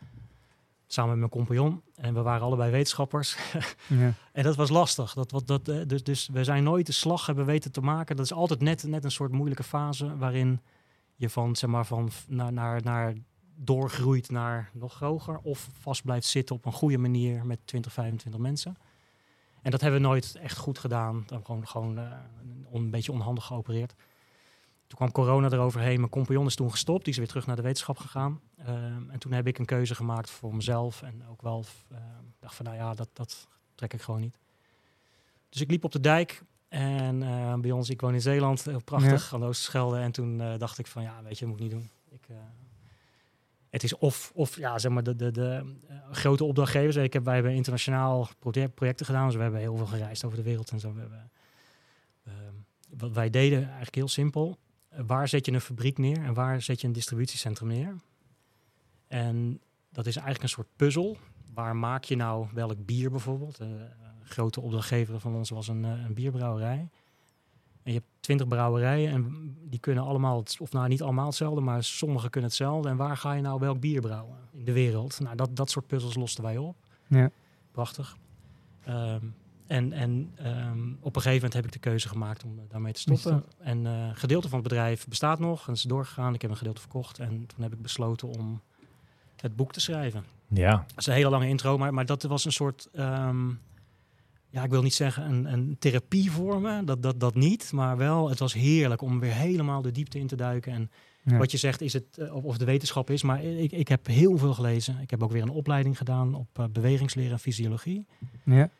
Samen 0.92 1.10
met 1.10 1.18
mijn 1.18 1.30
compagnon. 1.30 1.82
En 1.94 2.14
we 2.14 2.22
waren 2.22 2.42
allebei 2.42 2.70
wetenschappers. 2.70 3.36
Ja. 3.86 4.12
En 4.32 4.42
dat 4.42 4.56
was 4.56 4.70
lastig. 4.70 5.14
Dat, 5.14 5.30
wat, 5.30 5.46
dat, 5.46 5.68
eh, 5.68 5.86
dus, 5.86 6.02
dus 6.02 6.28
we 6.32 6.44
zijn 6.44 6.64
nooit 6.64 6.86
de 6.86 6.92
slag 6.92 7.26
hebben 7.26 7.44
weten 7.44 7.72
te 7.72 7.80
maken. 7.80 8.16
Dat 8.16 8.24
is 8.24 8.32
altijd 8.32 8.60
net, 8.60 8.82
net 8.82 9.04
een 9.04 9.10
soort 9.10 9.32
moeilijke 9.32 9.62
fase 9.62 10.16
waarin 10.16 10.60
je 11.14 11.30
van, 11.30 11.56
zeg 11.56 11.70
maar, 11.70 11.86
van 11.86 12.10
naar, 12.28 12.52
naar, 12.52 12.82
naar 12.82 13.14
doorgroeit 13.54 14.30
naar 14.30 14.70
nog 14.72 14.98
hoger. 14.98 15.38
Of 15.38 15.68
vast 15.80 16.02
blijft 16.02 16.26
zitten 16.26 16.56
op 16.56 16.64
een 16.64 16.72
goede 16.72 16.98
manier 16.98 17.46
met 17.46 17.58
20, 17.64 17.92
25 17.92 18.40
mensen. 18.40 18.76
En 19.62 19.70
dat 19.70 19.80
hebben 19.80 20.00
we 20.00 20.06
nooit 20.06 20.34
echt 20.34 20.58
goed 20.58 20.78
gedaan. 20.78 21.22
Dan 21.26 21.44
gewoon, 21.44 21.68
gewoon 21.68 21.98
eh, 21.98 22.12
een 22.72 22.90
beetje 22.90 23.12
onhandig 23.12 23.44
geopereerd. 23.44 23.94
Toen 24.92 25.08
kwam 25.08 25.24
corona 25.24 25.50
eroverheen. 25.50 25.98
Mijn 25.98 26.10
compagnon 26.10 26.46
is 26.46 26.54
toen 26.54 26.70
gestopt. 26.70 27.04
Die 27.04 27.12
is 27.12 27.18
weer 27.18 27.28
terug 27.28 27.46
naar 27.46 27.56
de 27.56 27.62
wetenschap 27.62 27.98
gegaan. 27.98 28.40
Ehm, 28.56 29.10
en 29.10 29.18
toen 29.18 29.32
heb 29.32 29.46
ik 29.46 29.58
een 29.58 29.64
keuze 29.64 29.94
gemaakt 29.94 30.30
voor 30.30 30.54
mezelf. 30.54 31.02
En 31.02 31.22
ook 31.30 31.42
wel 31.42 31.64
uh, 31.92 31.98
dacht 32.38 32.54
van, 32.54 32.64
nou 32.64 32.76
ja, 32.76 32.94
dat, 32.94 33.08
dat 33.12 33.48
trek 33.74 33.92
ik 33.92 34.02
gewoon 34.02 34.20
niet. 34.20 34.38
Dus 35.48 35.60
ik 35.60 35.70
liep 35.70 35.84
op 35.84 35.92
de 35.92 36.00
dijk. 36.00 36.42
En 36.68 37.22
eh, 37.22 37.54
bij 37.54 37.70
ons, 37.70 37.90
ik 37.90 38.00
woon 38.00 38.14
in 38.14 38.20
Zeeland, 38.20 38.64
heel 38.64 38.82
prachtig, 38.84 39.34
aan 39.34 39.40
de 39.40 39.46
Oosterschelde. 39.46 39.98
En 39.98 40.12
toen 40.12 40.40
eh, 40.40 40.58
dacht 40.58 40.78
ik 40.78 40.86
van, 40.86 41.02
ja, 41.02 41.22
weet 41.22 41.38
je, 41.38 41.44
dat 41.46 41.54
moet 41.54 41.64
ik 41.64 41.72
niet 41.72 41.80
doen. 41.80 41.90
Ik, 42.10 42.28
eh, 42.28 42.36
het 43.70 43.82
is 43.82 43.98
of, 43.98 44.30
of 44.34 44.56
ja, 44.56 44.78
zeg 44.78 44.92
maar, 44.92 45.02
de, 45.02 45.16
de, 45.16 45.30
de 45.30 45.74
eh, 45.88 45.96
grote 46.10 46.44
opdrachtgevers. 46.44 46.96
Ik 46.96 47.12
heb, 47.12 47.24
wij 47.24 47.34
hebben 47.34 47.52
internationaal 47.52 48.28
project, 48.38 48.74
projecten 48.74 49.06
gedaan. 49.06 49.26
Dus 49.26 49.36
we 49.36 49.42
hebben 49.42 49.60
heel 49.60 49.76
veel 49.76 49.86
gereisd 49.86 50.24
over 50.24 50.36
de 50.36 50.44
wereld 50.44 50.70
en 50.70 50.80
zo. 50.80 50.92
We 50.94 51.00
hebben, 51.00 51.30
ehm, 52.24 52.54
wat 52.98 53.12
wij 53.12 53.30
deden, 53.30 53.64
eigenlijk 53.64 53.94
heel 53.94 54.08
simpel. 54.08 54.58
Waar 55.06 55.28
zet 55.28 55.46
je 55.46 55.52
een 55.52 55.60
fabriek 55.60 55.98
neer 55.98 56.22
en 56.24 56.34
waar 56.34 56.62
zet 56.62 56.80
je 56.80 56.86
een 56.86 56.92
distributiecentrum 56.92 57.68
neer? 57.68 57.96
En 59.08 59.60
dat 59.90 60.06
is 60.06 60.14
eigenlijk 60.16 60.42
een 60.44 60.48
soort 60.50 60.68
puzzel. 60.76 61.16
Waar 61.54 61.76
maak 61.76 62.04
je 62.04 62.16
nou 62.16 62.46
welk 62.52 62.86
bier 62.86 63.10
bijvoorbeeld? 63.10 63.58
Eh, 63.60 63.68
een 63.68 64.24
grote 64.24 64.60
opdrachtgever 64.60 65.20
van 65.20 65.34
ons 65.34 65.50
was 65.50 65.68
een, 65.68 65.84
eh, 65.84 65.90
een 65.90 66.14
bierbrouwerij. 66.14 66.88
En 67.82 67.92
je 67.92 67.98
hebt 67.98 68.10
twintig 68.20 68.48
brouwerijen 68.48 69.10
en 69.12 69.54
die 69.64 69.80
kunnen 69.80 70.04
allemaal, 70.04 70.38
het- 70.38 70.56
of 70.60 70.72
nou 70.72 70.88
niet 70.88 71.02
allemaal 71.02 71.26
hetzelfde, 71.26 71.60
maar 71.60 71.84
sommige 71.84 72.30
kunnen 72.30 72.50
hetzelfde. 72.50 72.88
En 72.88 72.96
waar 72.96 73.16
ga 73.16 73.32
je 73.32 73.42
nou 73.42 73.60
welk 73.60 73.80
bier 73.80 74.00
brouwen 74.00 74.36
in 74.52 74.64
de 74.64 74.72
wereld? 74.72 75.20
Nou, 75.20 75.36
dat, 75.36 75.56
dat 75.56 75.70
soort 75.70 75.86
puzzels 75.86 76.14
losten 76.14 76.44
wij 76.44 76.56
op. 76.58 76.76
Ja. 77.06 77.30
Prachtig. 77.70 78.16
Ehm, 78.84 79.26
en 79.72 79.92
en 79.92 80.30
ehm, 80.36 80.88
op 81.00 81.16
een 81.16 81.22
gegeven 81.22 81.34
moment 81.34 81.52
heb 81.52 81.64
ik 81.64 81.72
de 81.72 81.78
keuze 81.78 82.08
gemaakt 82.08 82.44
om 82.44 82.58
eh, 82.58 82.64
daarmee 82.68 82.92
te 82.92 83.00
stoppen. 83.00 83.44
En 83.58 83.86
eh, 83.86 83.92
een 83.92 84.16
gedeelte 84.16 84.48
van 84.48 84.58
het 84.58 84.68
bedrijf 84.68 85.06
bestaat 85.08 85.38
nog 85.38 85.66
en 85.66 85.72
is 85.72 85.82
doorgegaan. 85.82 86.34
Ik 86.34 86.42
heb 86.42 86.50
een 86.50 86.56
gedeelte 86.56 86.80
verkocht 86.80 87.18
en 87.18 87.46
toen 87.46 87.62
heb 87.62 87.72
ik 87.72 87.82
besloten 87.82 88.28
om 88.28 88.60
het 89.36 89.56
boek 89.56 89.72
te 89.72 89.80
schrijven. 89.80 90.24
Ja. 90.48 90.70
Dat 90.76 90.98
is 90.98 91.06
een 91.06 91.12
hele 91.14 91.30
lange 91.30 91.48
intro, 91.48 91.78
maar, 91.78 91.94
maar 91.94 92.06
dat 92.06 92.22
was 92.22 92.44
een 92.44 92.52
soort, 92.52 92.88
ehm, 92.92 93.48
ja, 94.48 94.62
ik 94.64 94.70
wil 94.70 94.82
niet 94.82 94.94
zeggen 94.94 95.24
een, 95.24 95.52
een 95.52 95.76
therapie 95.78 96.30
voor 96.30 96.60
me, 96.60 96.84
dat, 96.84 97.02
dat, 97.02 97.20
dat 97.20 97.34
niet, 97.34 97.72
maar 97.72 97.96
wel, 97.96 98.28
het 98.28 98.38
was 98.38 98.52
heerlijk 98.52 99.02
om 99.02 99.20
weer 99.20 99.32
helemaal 99.34 99.82
de 99.82 99.90
diepte 99.90 100.18
in 100.18 100.26
te 100.26 100.36
duiken. 100.36 100.72
En 100.72 100.90
Ja. 101.24 101.36
wat 101.36 101.50
je 101.50 101.56
zegt, 101.56 101.80
is 101.80 101.92
het, 101.92 102.18
eh, 102.18 102.34
of 102.34 102.44
of 102.44 102.58
de 102.58 102.64
wetenschap 102.64 103.10
is, 103.10 103.22
maar 103.22 103.42
ik, 103.44 103.72
ik 103.72 103.88
heb 103.88 104.06
heel 104.06 104.38
veel 104.38 104.54
gelezen. 104.54 104.98
Ik 105.00 105.10
heb 105.10 105.22
ook 105.22 105.32
weer 105.32 105.42
een 105.42 105.48
opleiding 105.48 105.96
gedaan 105.96 106.34
op 106.34 106.68
bewegingsleer 106.72 107.30
en 107.32 107.38
fysiologie, 107.38 108.06
Ja. 108.44 108.70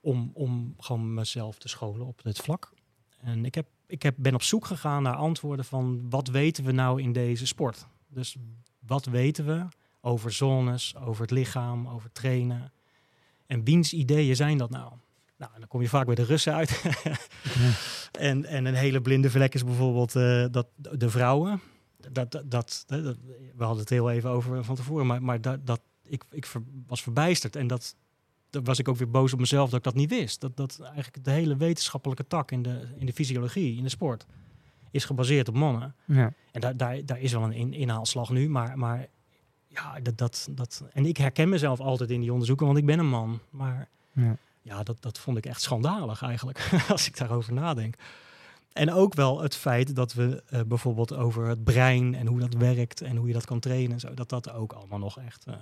Om, 0.00 0.30
om 0.34 0.74
gewoon 0.78 1.14
mezelf 1.14 1.58
te 1.58 1.68
scholen 1.68 2.06
op 2.06 2.22
dit 2.22 2.38
vlak. 2.38 2.72
En 3.20 3.44
ik, 3.44 3.54
heb, 3.54 3.66
ik 3.86 4.02
heb, 4.02 4.14
ben 4.18 4.34
op 4.34 4.42
zoek 4.42 4.64
gegaan 4.66 5.02
naar 5.02 5.14
antwoorden 5.14 5.64
van 5.64 6.10
wat 6.10 6.28
weten 6.28 6.64
we 6.64 6.72
nou 6.72 7.02
in 7.02 7.12
deze 7.12 7.46
sport? 7.46 7.86
Dus 8.08 8.36
wat 8.86 9.04
weten 9.04 9.46
we 9.46 9.66
over 10.00 10.32
zones, 10.32 10.96
over 10.96 11.22
het 11.22 11.30
lichaam, 11.30 11.88
over 11.88 12.12
trainen? 12.12 12.72
En 13.46 13.64
wiens 13.64 13.92
ideeën 13.92 14.36
zijn 14.36 14.58
dat 14.58 14.70
nou? 14.70 14.92
Nou, 15.36 15.52
dan 15.58 15.68
kom 15.68 15.80
je 15.80 15.88
vaak 15.88 16.06
bij 16.06 16.14
de 16.14 16.24
Russen 16.24 16.54
uit. 16.54 16.82
en, 18.12 18.44
en 18.44 18.64
een 18.64 18.74
hele 18.74 19.00
blinde 19.00 19.30
vlek 19.30 19.54
is 19.54 19.64
bijvoorbeeld 19.64 20.16
eh, 20.16 20.44
dat 20.50 20.66
de 20.76 21.10
vrouwen. 21.10 21.60
Dat, 22.10 22.30
dat, 22.30 22.50
dat, 22.50 22.84
dat- 22.86 23.16
we 23.56 23.64
hadden 23.64 23.80
het 23.80 23.88
heel 23.88 24.10
even 24.10 24.30
over 24.30 24.64
van 24.64 24.74
tevoren, 24.74 25.06
maar, 25.06 25.22
maar 25.22 25.40
dat, 25.40 25.66
dat, 25.66 25.80
ik, 26.02 26.24
ik 26.30 26.46
was 26.86 27.02
verbijsterd. 27.02 27.56
En 27.56 27.66
dat, 27.66 27.96
dat 28.50 28.66
was 28.66 28.78
ik 28.78 28.88
ook 28.88 28.96
weer 28.96 29.10
boos 29.10 29.32
op 29.32 29.38
mezelf 29.38 29.70
dat 29.70 29.78
ik 29.78 29.84
dat 29.84 29.94
niet 29.94 30.10
wist. 30.10 30.40
Dat, 30.40 30.56
dat 30.56 30.80
eigenlijk 30.80 31.24
de 31.24 31.30
hele 31.30 31.56
wetenschappelijke 31.56 32.26
tak 32.26 32.50
in 32.50 32.62
de, 32.62 32.88
in 32.96 33.06
de 33.06 33.12
fysiologie, 33.12 33.76
in 33.76 33.82
de 33.82 33.88
sport, 33.88 34.26
is 34.90 35.04
gebaseerd 35.04 35.48
op 35.48 35.54
mannen. 35.54 35.94
Ja. 36.04 36.32
En 36.52 36.60
daar, 36.60 36.76
daar, 36.76 37.04
daar 37.04 37.20
is 37.20 37.32
wel 37.32 37.42
een 37.42 37.52
in, 37.52 37.72
inhaalslag 37.72 38.30
nu, 38.30 38.48
maar, 38.48 38.78
maar 38.78 39.06
ja, 39.66 40.00
dat, 40.00 40.18
dat, 40.18 40.48
dat. 40.50 40.84
En 40.92 41.06
ik 41.06 41.16
herken 41.16 41.48
mezelf 41.48 41.80
altijd 41.80 42.10
in 42.10 42.20
die 42.20 42.32
onderzoeken, 42.32 42.66
want 42.66 42.78
ik 42.78 42.86
ben 42.86 42.98
een 42.98 43.08
man. 43.08 43.40
Maar 43.50 43.88
Ja. 44.12 44.36
ja, 44.62 44.82
dat, 44.82 45.02
dat 45.02 45.18
vond 45.18 45.36
ik 45.36 45.46
echt 45.46 45.62
schandalig 45.62 46.22
eigenlijk, 46.22 46.70
als 46.88 47.06
ik 47.06 47.16
daarover 47.16 47.52
nadenk. 47.52 47.94
En 48.72 48.92
ook 48.92 49.14
wel 49.14 49.40
het 49.40 49.56
feit 49.56 49.94
dat 49.94 50.12
we 50.12 50.42
eh, 50.46 50.60
bijvoorbeeld 50.66 51.14
over 51.14 51.46
het 51.46 51.64
brein 51.64 52.14
en 52.14 52.26
hoe 52.26 52.40
dat 52.40 52.54
werkt 52.54 53.00
en 53.00 53.16
hoe 53.16 53.26
je 53.26 53.32
dat 53.32 53.44
kan 53.44 53.60
trainen 53.60 53.92
en 53.92 54.00
zo, 54.00 54.14
dat 54.14 54.28
dat 54.28 54.50
ook 54.50 54.72
allemaal 54.72 54.98
nog 54.98 55.18
echt 55.18 55.44
eh 55.46 55.54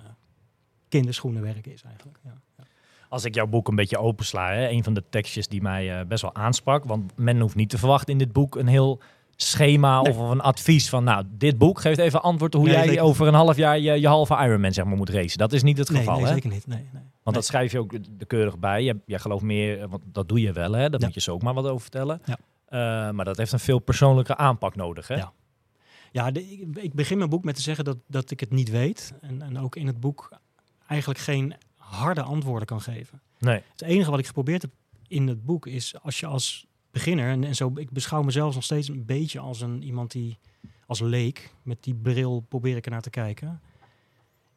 kinderschoenenwerk 0.89 1.67
is 1.67 1.83
eigenlijk. 1.83 2.19
Ja. 2.25 2.41
Als 3.09 3.25
ik 3.25 3.35
jouw 3.35 3.47
boek 3.47 3.69
een 3.69 3.75
beetje 3.77 3.99
opensla, 3.99 4.53
hè, 4.53 4.69
een 4.69 4.85
van 4.85 4.95
de 4.95 5.03
tekstjes 5.11 5.49
die 5.49 5.63
mij 5.63 5.99
eh, 6.01 6.07
best 6.07 6.23
wel 6.23 6.35
aansprak. 6.35 6.85
Want 6.85 7.13
men 7.19 7.41
hoeft 7.41 7.55
niet 7.55 7.71
te 7.71 7.79
verwachten 7.79 8.13
in 8.13 8.19
dit 8.19 8.33
boek 8.33 8.57
een 8.57 8.67
heel 8.67 9.01
schema 9.37 10.01
Nee. 10.03 10.13
of 10.13 10.31
een 10.31 10.41
advies 10.41 10.89
van, 10.89 11.05
nou, 11.05 11.25
dit 11.31 11.59
boek 11.59 11.81
geeft 11.81 11.99
even 11.99 12.23
antwoord 12.23 12.55
hoe 12.55 12.65
Nee, 12.65 12.75
jij 12.75 13.01
over 13.01 13.27
een 13.27 13.35
half 13.35 13.57
jaar 13.57 13.79
je, 13.79 13.93
je 14.01 14.07
halve 14.09 14.35
Ironman 14.45 14.73
zeg 14.73 14.85
maar 14.85 14.97
moet 14.97 15.09
racen. 15.11 15.39
Dat 15.39 15.53
is 15.53 15.63
niet 15.63 15.79
het 15.79 15.89
Nee, 15.91 15.99
geval, 15.99 16.17
nee, 16.17 16.25
hè? 16.27 16.33
zeker 16.33 16.51
niet. 16.51 16.67
Nee, 16.67 16.89
nee. 16.93 17.03
Want 17.23 17.37
dat 17.37 17.45
schrijf 17.47 17.73
je 17.73 17.79
ook 17.79 17.93
er 17.93 18.27
keurig 18.27 18.59
bij. 18.59 18.83
Je, 18.85 18.97
jij 19.07 19.19
gelooft 19.19 19.43
meer, 19.45 19.81
eh, 19.81 19.89
want 19.89 20.03
dat 20.13 20.29
doe 20.29 20.41
je 20.41 20.53
wel, 20.53 20.73
hè? 20.73 20.91
Dat 20.91 21.01
Ja. 21.01 21.07
moet 21.07 21.15
je 21.15 21.21
zo 21.21 21.33
ook 21.33 21.43
maar 21.43 21.55
wat 21.55 21.67
over 21.67 21.81
vertellen. 21.81 22.23
Ja. 22.25 22.37
Eh, 22.69 23.13
maar 23.15 23.25
dat 23.25 23.37
heeft 23.37 23.53
een 23.53 23.59
veel 23.59 23.79
persoonlijke 23.79 24.37
aanpak 24.37 24.77
nodig, 24.77 25.09
hè? 25.09 25.15
Ja. 25.17 25.33
Ja, 26.13 26.31
de- 26.31 26.51
ik, 26.51 26.77
ik 26.77 26.93
begin 26.95 27.19
mijn 27.19 27.31
boek 27.31 27.45
met 27.45 27.55
te 27.55 27.63
zeggen 27.63 27.85
dat, 27.85 27.97
dat 28.07 28.31
ik 28.31 28.41
het 28.41 28.51
niet 28.51 28.71
weet. 28.71 29.13
En, 29.21 29.43
en 29.43 29.59
ook 29.61 29.77
in 29.77 29.87
het 29.87 30.01
boek 30.01 30.29
eigenlijk 30.87 31.21
geen 31.21 31.55
harde 31.91 32.23
antwoorden 32.23 32.67
kan 32.67 32.81
geven. 32.81 33.21
Nee. 33.39 33.63
Het 33.73 33.83
enige 33.83 34.11
wat 34.11 34.19
ik 34.19 34.27
geprobeerd 34.27 34.63
heb 34.63 34.71
in 35.07 35.29
het 35.29 35.45
boek 35.45 35.67
is 35.67 36.01
als 36.03 36.21
je 36.21 36.27
als 36.27 36.67
beginner, 36.91 37.31
en, 37.31 37.45
en 37.45 37.55
zo, 37.55 37.73
ik 37.75 37.91
beschouw 37.91 38.23
mezelf 38.23 38.55
nog 38.55 38.65
steeds 38.65 38.89
een 38.89 39.05
beetje 39.05 39.39
als 39.39 39.61
een 39.61 39.83
iemand 39.83 40.11
die 40.11 40.39
als 40.87 41.01
leek, 41.01 41.55
met 41.63 41.83
die 41.85 41.95
bril 41.95 42.45
probeer 42.49 42.77
ik 42.77 42.85
ernaar 42.85 43.03
te 43.03 43.11
kijken. 43.11 43.61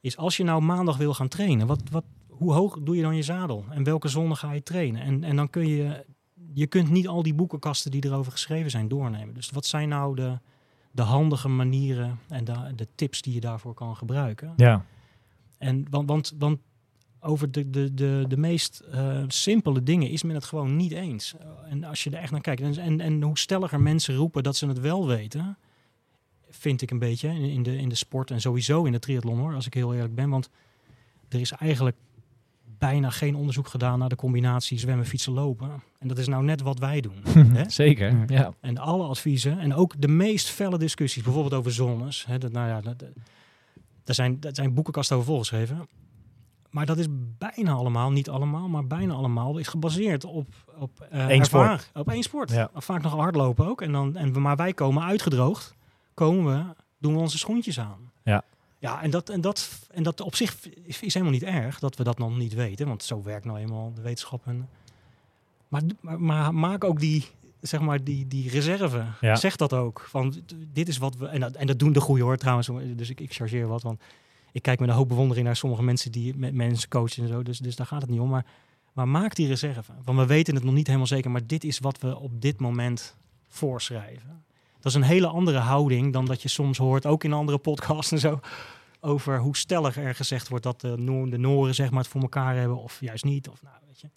Is 0.01 0.17
als 0.17 0.37
je 0.37 0.43
nou 0.43 0.61
maandag 0.61 0.97
wil 0.97 1.13
gaan 1.13 1.27
trainen, 1.27 1.67
wat, 1.67 1.81
wat, 1.91 2.03
hoe 2.27 2.53
hoog 2.53 2.77
doe 2.81 2.95
je 2.95 3.01
dan 3.01 3.15
je 3.15 3.21
zadel? 3.21 3.65
En 3.69 3.83
welke 3.83 4.07
zonde 4.07 4.35
ga 4.35 4.51
je 4.51 4.63
trainen? 4.63 5.01
En, 5.01 5.23
en 5.23 5.35
dan 5.35 5.49
kun 5.49 5.67
je, 5.67 6.05
je 6.53 6.67
kunt 6.67 6.89
niet 6.89 7.07
al 7.07 7.23
die 7.23 7.33
boekenkasten 7.33 7.91
die 7.91 8.05
erover 8.05 8.31
geschreven 8.31 8.71
zijn 8.71 8.87
doornemen. 8.87 9.33
Dus 9.33 9.49
wat 9.49 9.65
zijn 9.65 9.89
nou 9.89 10.15
de, 10.15 10.39
de 10.91 11.01
handige 11.01 11.47
manieren 11.47 12.19
en 12.27 12.43
de, 12.43 12.73
de 12.75 12.87
tips 12.95 13.21
die 13.21 13.33
je 13.33 13.39
daarvoor 13.39 13.73
kan 13.73 13.95
gebruiken? 13.95 14.53
Ja. 14.55 14.85
En 15.57 15.87
want, 15.89 16.09
want, 16.09 16.33
want 16.37 16.59
over 17.23 17.51
de, 17.51 17.69
de, 17.69 17.93
de, 17.93 18.25
de 18.27 18.37
meest 18.37 18.79
eh, 18.91 19.23
simpele 19.27 19.83
dingen 19.83 20.09
is 20.09 20.23
men 20.23 20.35
het 20.35 20.45
gewoon 20.45 20.75
niet 20.75 20.91
eens. 20.91 21.33
En 21.69 21.83
als 21.83 22.03
je 22.03 22.09
er 22.09 22.17
echt 22.21 22.31
naar 22.31 22.41
kijkt, 22.41 22.61
en, 22.61 22.77
en, 22.77 22.99
en 23.01 23.21
hoe 23.21 23.37
stelliger 23.37 23.81
mensen 23.81 24.15
roepen 24.15 24.43
dat 24.43 24.55
ze 24.55 24.67
het 24.67 24.79
wel 24.79 25.07
weten, 25.07 25.57
vind 26.49 26.81
ik 26.81 26.91
een 26.91 26.99
beetje 26.99 27.27
in, 27.27 27.41
in, 27.41 27.63
de, 27.63 27.77
in 27.77 27.89
de 27.89 27.95
sport 27.95 28.31
en 28.31 28.41
sowieso 28.41 28.83
in 28.83 28.91
de 28.91 28.99
triathlon 28.99 29.39
hoor, 29.39 29.53
als 29.55 29.65
ik 29.65 29.73
heel 29.73 29.93
eerlijk 29.93 30.15
ben. 30.15 30.29
Want 30.29 30.49
er 31.29 31.39
is 31.39 31.51
eigenlijk 31.51 31.95
bijna 32.77 33.09
geen 33.09 33.35
onderzoek 33.35 33.67
gedaan 33.67 33.99
naar 33.99 34.09
de 34.09 34.15
combinatie 34.15 34.79
zwemmen, 34.79 35.05
fietsen, 35.05 35.33
lopen. 35.33 35.83
En 35.99 36.07
dat 36.07 36.17
is 36.17 36.27
nou 36.27 36.43
net 36.43 36.61
wat 36.61 36.79
wij 36.79 37.01
doen. 37.01 37.15
hè? 37.57 37.69
Zeker, 37.69 38.23
Ja. 38.27 38.53
En 38.59 38.77
alle 38.77 39.03
adviezen 39.03 39.59
en 39.59 39.73
ook 39.73 39.93
de 40.01 40.07
meest 40.07 40.49
felle 40.49 40.77
discussies, 40.77 41.23
bijvoorbeeld 41.23 41.53
over 41.53 41.71
zones. 41.73 42.25
Hè, 42.25 42.37
dat, 42.37 42.51
nou 42.51 42.67
ja, 42.67 42.81
dat, 42.81 42.99
dat- 42.99 43.09
daar, 44.03 44.15
zijn, 44.15 44.39
daar 44.39 44.55
zijn 44.55 44.73
boekenkasten 44.73 45.15
over 45.15 45.27
volgeschreven. 45.27 45.87
Maar 46.71 46.85
dat 46.85 46.97
is 46.97 47.05
bijna 47.37 47.71
allemaal, 47.71 48.11
niet 48.11 48.29
allemaal, 48.29 48.67
maar 48.67 48.87
bijna 48.87 49.13
allemaal, 49.13 49.57
is 49.57 49.67
gebaseerd 49.67 50.25
op, 50.25 50.47
op 50.79 51.07
eh, 51.09 51.29
Eén 51.29 51.45
sport. 51.45 51.61
ervaring. 51.63 51.81
Op 51.93 52.09
één 52.09 52.23
sport. 52.23 52.51
Ja. 52.51 52.69
Vaak 52.73 53.01
nog 53.01 53.13
hardlopen 53.13 53.65
ook. 53.67 53.81
En 53.81 53.91
dan, 53.91 54.15
en, 54.15 54.33
we- 54.33 54.39
maar 54.39 54.55
wij 54.55 54.73
komen 54.73 55.03
uitgedroogd, 55.03 55.75
komen 56.13 56.45
we, 56.57 56.73
doen 56.97 57.13
we 57.13 57.19
onze 57.19 57.37
schoentjes 57.37 57.79
aan. 57.79 58.11
Ja. 58.23 58.43
Ja, 58.79 59.01
en 59.01 59.09
dat, 59.09 59.29
en, 59.29 59.41
dat, 59.41 59.69
en 59.91 60.03
dat 60.03 60.21
op 60.21 60.35
zich 60.35 60.57
is, 60.83 61.01
is 61.01 61.13
helemaal 61.13 61.33
niet 61.33 61.43
erg 61.43 61.79
dat 61.79 61.95
we 61.95 62.03
dat 62.03 62.17
nog 62.17 62.37
niet 62.37 62.53
weten. 62.53 62.87
Want 62.87 63.03
zo 63.03 63.21
werkt 63.23 63.45
nou 63.45 63.57
eenmaal 63.59 63.91
de 63.93 64.01
wetenschap. 64.01 64.47
En, 64.47 64.69
maar, 65.67 65.81
maar, 65.99 66.21
maar 66.21 66.53
maak 66.53 66.83
ook 66.83 66.99
die, 66.99 67.25
zeg 67.59 67.79
maar, 67.81 68.03
die, 68.03 68.27
die 68.27 68.49
reserve. 68.49 69.05
Ja. 69.21 69.35
Zeg 69.35 69.55
dat 69.55 69.73
ook. 69.73 70.05
Van, 70.09 70.33
dit 70.73 70.87
is 70.87 70.97
wat 70.97 71.15
we... 71.15 71.27
En 71.27 71.39
dat, 71.39 71.51
en 71.55 71.67
dat 71.67 71.79
doen 71.79 71.93
de 71.93 71.99
goeie 72.01 72.23
hoor 72.23 72.37
trouwens. 72.37 72.69
Dus 72.95 73.09
ik, 73.09 73.19
ik 73.19 73.33
chargeer 73.33 73.67
wat. 73.67 73.81
Want 73.81 74.01
ik 74.51 74.61
kijk 74.61 74.79
met 74.79 74.89
een 74.89 74.95
hoop 74.95 75.07
bewondering 75.07 75.45
naar 75.45 75.55
sommige 75.55 75.83
mensen 75.83 76.11
die 76.11 76.37
met 76.37 76.53
mensen 76.53 76.89
coachen 76.89 77.23
en 77.23 77.29
zo. 77.29 77.43
Dus, 77.43 77.57
dus 77.57 77.75
daar 77.75 77.85
gaat 77.85 78.01
het 78.01 78.09
niet 78.09 78.19
om. 78.19 78.29
Maar, 78.29 78.45
maar 78.93 79.07
maak 79.07 79.35
die 79.35 79.47
reserve. 79.47 79.91
Want 80.03 80.19
we 80.19 80.25
weten 80.25 80.55
het 80.55 80.63
nog 80.63 80.73
niet 80.73 80.87
helemaal 80.87 81.07
zeker. 81.07 81.31
Maar 81.31 81.47
dit 81.47 81.63
is 81.63 81.79
wat 81.79 81.99
we 81.99 82.19
op 82.19 82.41
dit 82.41 82.59
moment 82.59 83.15
voorschrijven. 83.47 84.43
Dat 84.79 84.91
is 84.91 84.97
een 84.97 85.03
hele 85.03 85.27
andere 85.27 85.57
houding 85.57 86.13
dan 86.13 86.25
dat 86.25 86.41
je 86.41 86.47
soms 86.47 86.77
hoort, 86.77 87.05
ook 87.05 87.23
in 87.23 87.33
andere 87.33 87.57
podcasts 87.57 88.11
en 88.11 88.19
zo, 88.19 88.39
over 88.99 89.39
hoe 89.39 89.57
stellig 89.57 89.97
er 89.97 90.15
gezegd 90.15 90.47
wordt 90.47 90.63
dat 90.63 90.81
de, 90.81 90.97
Noren 91.37 91.75
zeg 91.75 91.89
maar, 91.89 91.99
het 91.99 92.11
voor 92.11 92.21
elkaar 92.21 92.55
hebben 92.55 92.77
of 92.77 92.97
juist 92.99 93.23
niet. 93.23 93.49
Of, 93.49 93.61
nou, 93.61 93.75
weet 93.87 94.01
je. 94.01 94.07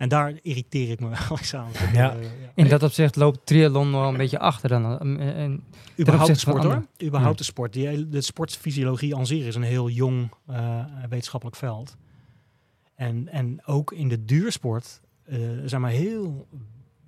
En 0.00 0.08
daar 0.08 0.32
irriteer 0.42 0.90
ik 0.90 1.00
me 1.00 1.08
wel 1.28 1.38
eens 1.38 1.54
aan. 1.54 1.70
Ja. 1.92 2.14
Eh, 2.14 2.22
ja. 2.22 2.28
In 2.54 2.68
dat 2.68 2.82
opzicht 2.82 3.16
loopt 3.16 3.46
triathlon 3.46 3.92
wel 3.92 4.08
een 4.08 4.16
beetje 4.16 4.38
achter 4.38 4.68
dan. 4.68 4.84
eh, 5.18 5.42
en- 5.42 5.62
Überhaupt 6.00 6.32
de 6.32 6.38
sport 6.38 6.56
hoor. 6.62 6.64
anderen. 6.72 6.88
Überhaupt 7.02 7.38
de 7.38 7.44
sport. 7.44 7.72
Die, 7.72 8.08
de 8.08 8.20
sportfysiologie 8.20 9.16
aan 9.16 9.26
zich 9.26 9.44
is 9.44 9.54
een 9.54 9.62
heel 9.62 9.88
jong 9.88 10.30
eh, 10.46 10.84
wetenschappelijk 11.08 11.56
veld. 11.58 11.96
En, 12.94 13.28
en 13.28 13.66
ook 13.66 13.92
in 13.92 14.08
de 14.08 14.24
duursport 14.24 15.00
er 15.62 15.68
zijn 15.68 15.80
maar 15.80 15.90
heel 15.90 16.46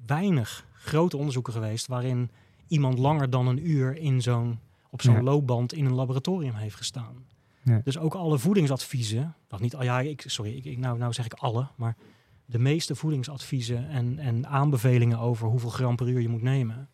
weinig 0.07 0.66
grote 0.72 1.16
onderzoeken 1.16 1.52
geweest 1.52 1.87
waarin 1.87 2.31
iemand 2.66 2.98
langer 2.98 3.31
dan 3.31 3.46
een 3.46 3.68
uur 3.70 3.96
in 3.96 4.20
zo'n, 4.22 4.59
op 4.90 5.02
zo'n 5.02 5.14
Ja. 5.14 5.22
loopband 5.22 5.72
in 5.72 5.85
een 5.85 5.94
laboratorium 5.94 6.55
heeft 6.55 6.76
gestaan. 6.76 7.14
Ja. 7.62 7.81
Dus 7.85 7.98
ook 7.98 8.14
alle 8.14 8.38
voedingsadviezen, 8.38 9.35
nog 9.48 9.61
niet, 9.61 9.74
al 9.76 9.83
ja, 9.83 10.00
ik, 10.00 10.24
sorry, 10.26 10.57
ik, 10.57 10.64
ik, 10.64 10.78
nou, 10.78 10.98
nou 10.98 11.12
zeg 11.12 11.24
ik 11.24 11.33
alle, 11.35 11.66
maar 11.76 11.96
de 12.53 12.59
meeste 12.59 12.95
voedingsadviezen 12.95 13.88
en, 13.88 14.19
en 14.19 14.47
aanbevelingen 14.47 15.19
over 15.19 15.49
hoeveel 15.49 15.71
gram 15.71 15.97
per 15.97 16.09
uur 16.09 16.21
je 16.21 16.29
moet 16.29 16.43
nemen, 16.43 16.88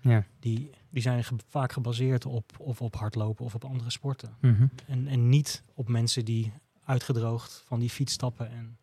ja. 0.00 0.24
die, 0.40 0.70
die 0.90 1.02
zijn 1.02 1.24
ge- 1.24 1.34
vaak 1.48 1.72
gebaseerd 1.72 2.26
op, 2.26 2.52
of 2.58 2.80
op 2.80 2.96
hardlopen 2.96 3.44
of 3.44 3.54
op 3.54 3.64
andere 3.64 3.90
sporten. 3.90 4.34
Mhm. 4.40 4.66
En, 4.86 5.06
en 5.06 5.28
niet 5.28 5.62
op 5.74 5.88
mensen 5.88 6.24
die 6.24 6.52
uitgedroogd 6.84 7.62
van 7.66 7.80
die 7.80 7.90
fiets 7.90 8.12
stappen 8.12 8.50
en 8.50 8.76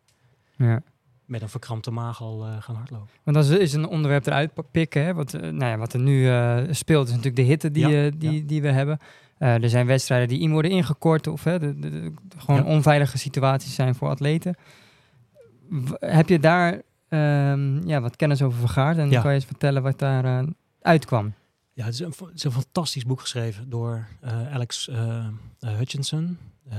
ja. 0.56 0.82
met 1.24 1.42
een 1.42 1.48
verkrampte 1.48 1.90
maag 1.90 2.20
al 2.22 2.44
eh, 2.46 2.62
gaan 2.62 2.74
hardlopen. 2.74 3.08
Want 3.22 3.36
er 3.36 3.60
is 3.60 3.72
een 3.72 3.86
onderwerp 3.86 4.26
eruit 4.26 4.50
pikken, 4.70 5.04
hè, 5.04 5.14
wat, 5.14 5.34
eh, 5.34 5.40
nou 5.40 5.64
ja, 5.64 5.76
wat 5.76 5.92
er 5.92 6.00
nu 6.00 6.28
eh, 6.28 6.62
speelt, 6.70 7.04
is 7.06 7.10
natuurlijk 7.10 7.36
de 7.36 7.42
hitte 7.48 7.70
die, 7.70 7.86
Ja, 7.88 8.10
die, 8.10 8.32
ja. 8.32 8.42
die 8.46 8.62
we 8.62 8.68
hebben. 8.70 8.98
Er 9.38 9.68
zijn 9.68 9.86
wedstrijden 9.86 10.28
die 10.28 10.40
in 10.40 10.52
worden 10.52 10.70
ingekort 10.70 11.26
of 11.26 11.44
hè, 11.44 11.58
de, 11.58 11.78
de- 11.78 11.90
de- 11.90 12.12
gewoon 12.36 12.64
onveilige 12.64 13.18
situaties 13.18 13.74
zijn 13.74 13.94
voor 13.94 14.08
atleten. 14.08 14.54
Heb 15.98 16.28
je 16.28 16.38
daar 16.38 16.82
ehm, 17.08 17.88
ja, 17.88 18.00
wat 18.00 18.16
kennis 18.16 18.42
over 18.42 18.58
vergaard 18.58 18.98
en 18.98 19.10
Ja. 19.10 19.20
kan 19.20 19.30
je 19.30 19.36
eens 19.36 19.46
vertellen 19.46 19.82
wat 19.82 19.98
daar 19.98 20.24
eh, 20.24 20.46
uitkwam? 20.80 21.32
Ja, 21.72 21.84
het 21.84 21.94
is 21.94 22.00
een, 22.00 22.14
het 22.18 22.34
is 22.34 22.44
een 22.44 22.52
fantastisch 22.52 23.04
boek 23.04 23.20
geschreven 23.20 23.70
door 23.70 24.06
eh, 24.20 24.52
Alex 24.54 24.88
eh, 24.88 25.26
Hutchinson 25.58 26.38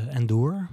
en 0.10 0.26
Door. 0.26 0.68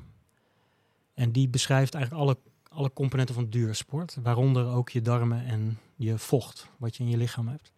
En 1.15 1.33
die 1.33 1.49
beschrijft 1.49 1.95
eigenlijk 1.95 2.25
alle, 2.25 2.37
alle 2.69 2.93
componenten 2.93 3.35
van 3.35 3.51
duursport, 3.51 4.17
waaronder 4.23 4.67
ook 4.67 4.89
je 4.91 5.03
darmen 5.03 5.45
en 5.45 5.79
je 5.97 6.19
vocht, 6.19 6.69
wat 6.77 6.97
je 6.97 7.03
in 7.03 7.11
je 7.11 7.17
lichaam 7.17 7.49
hebt. 7.49 7.73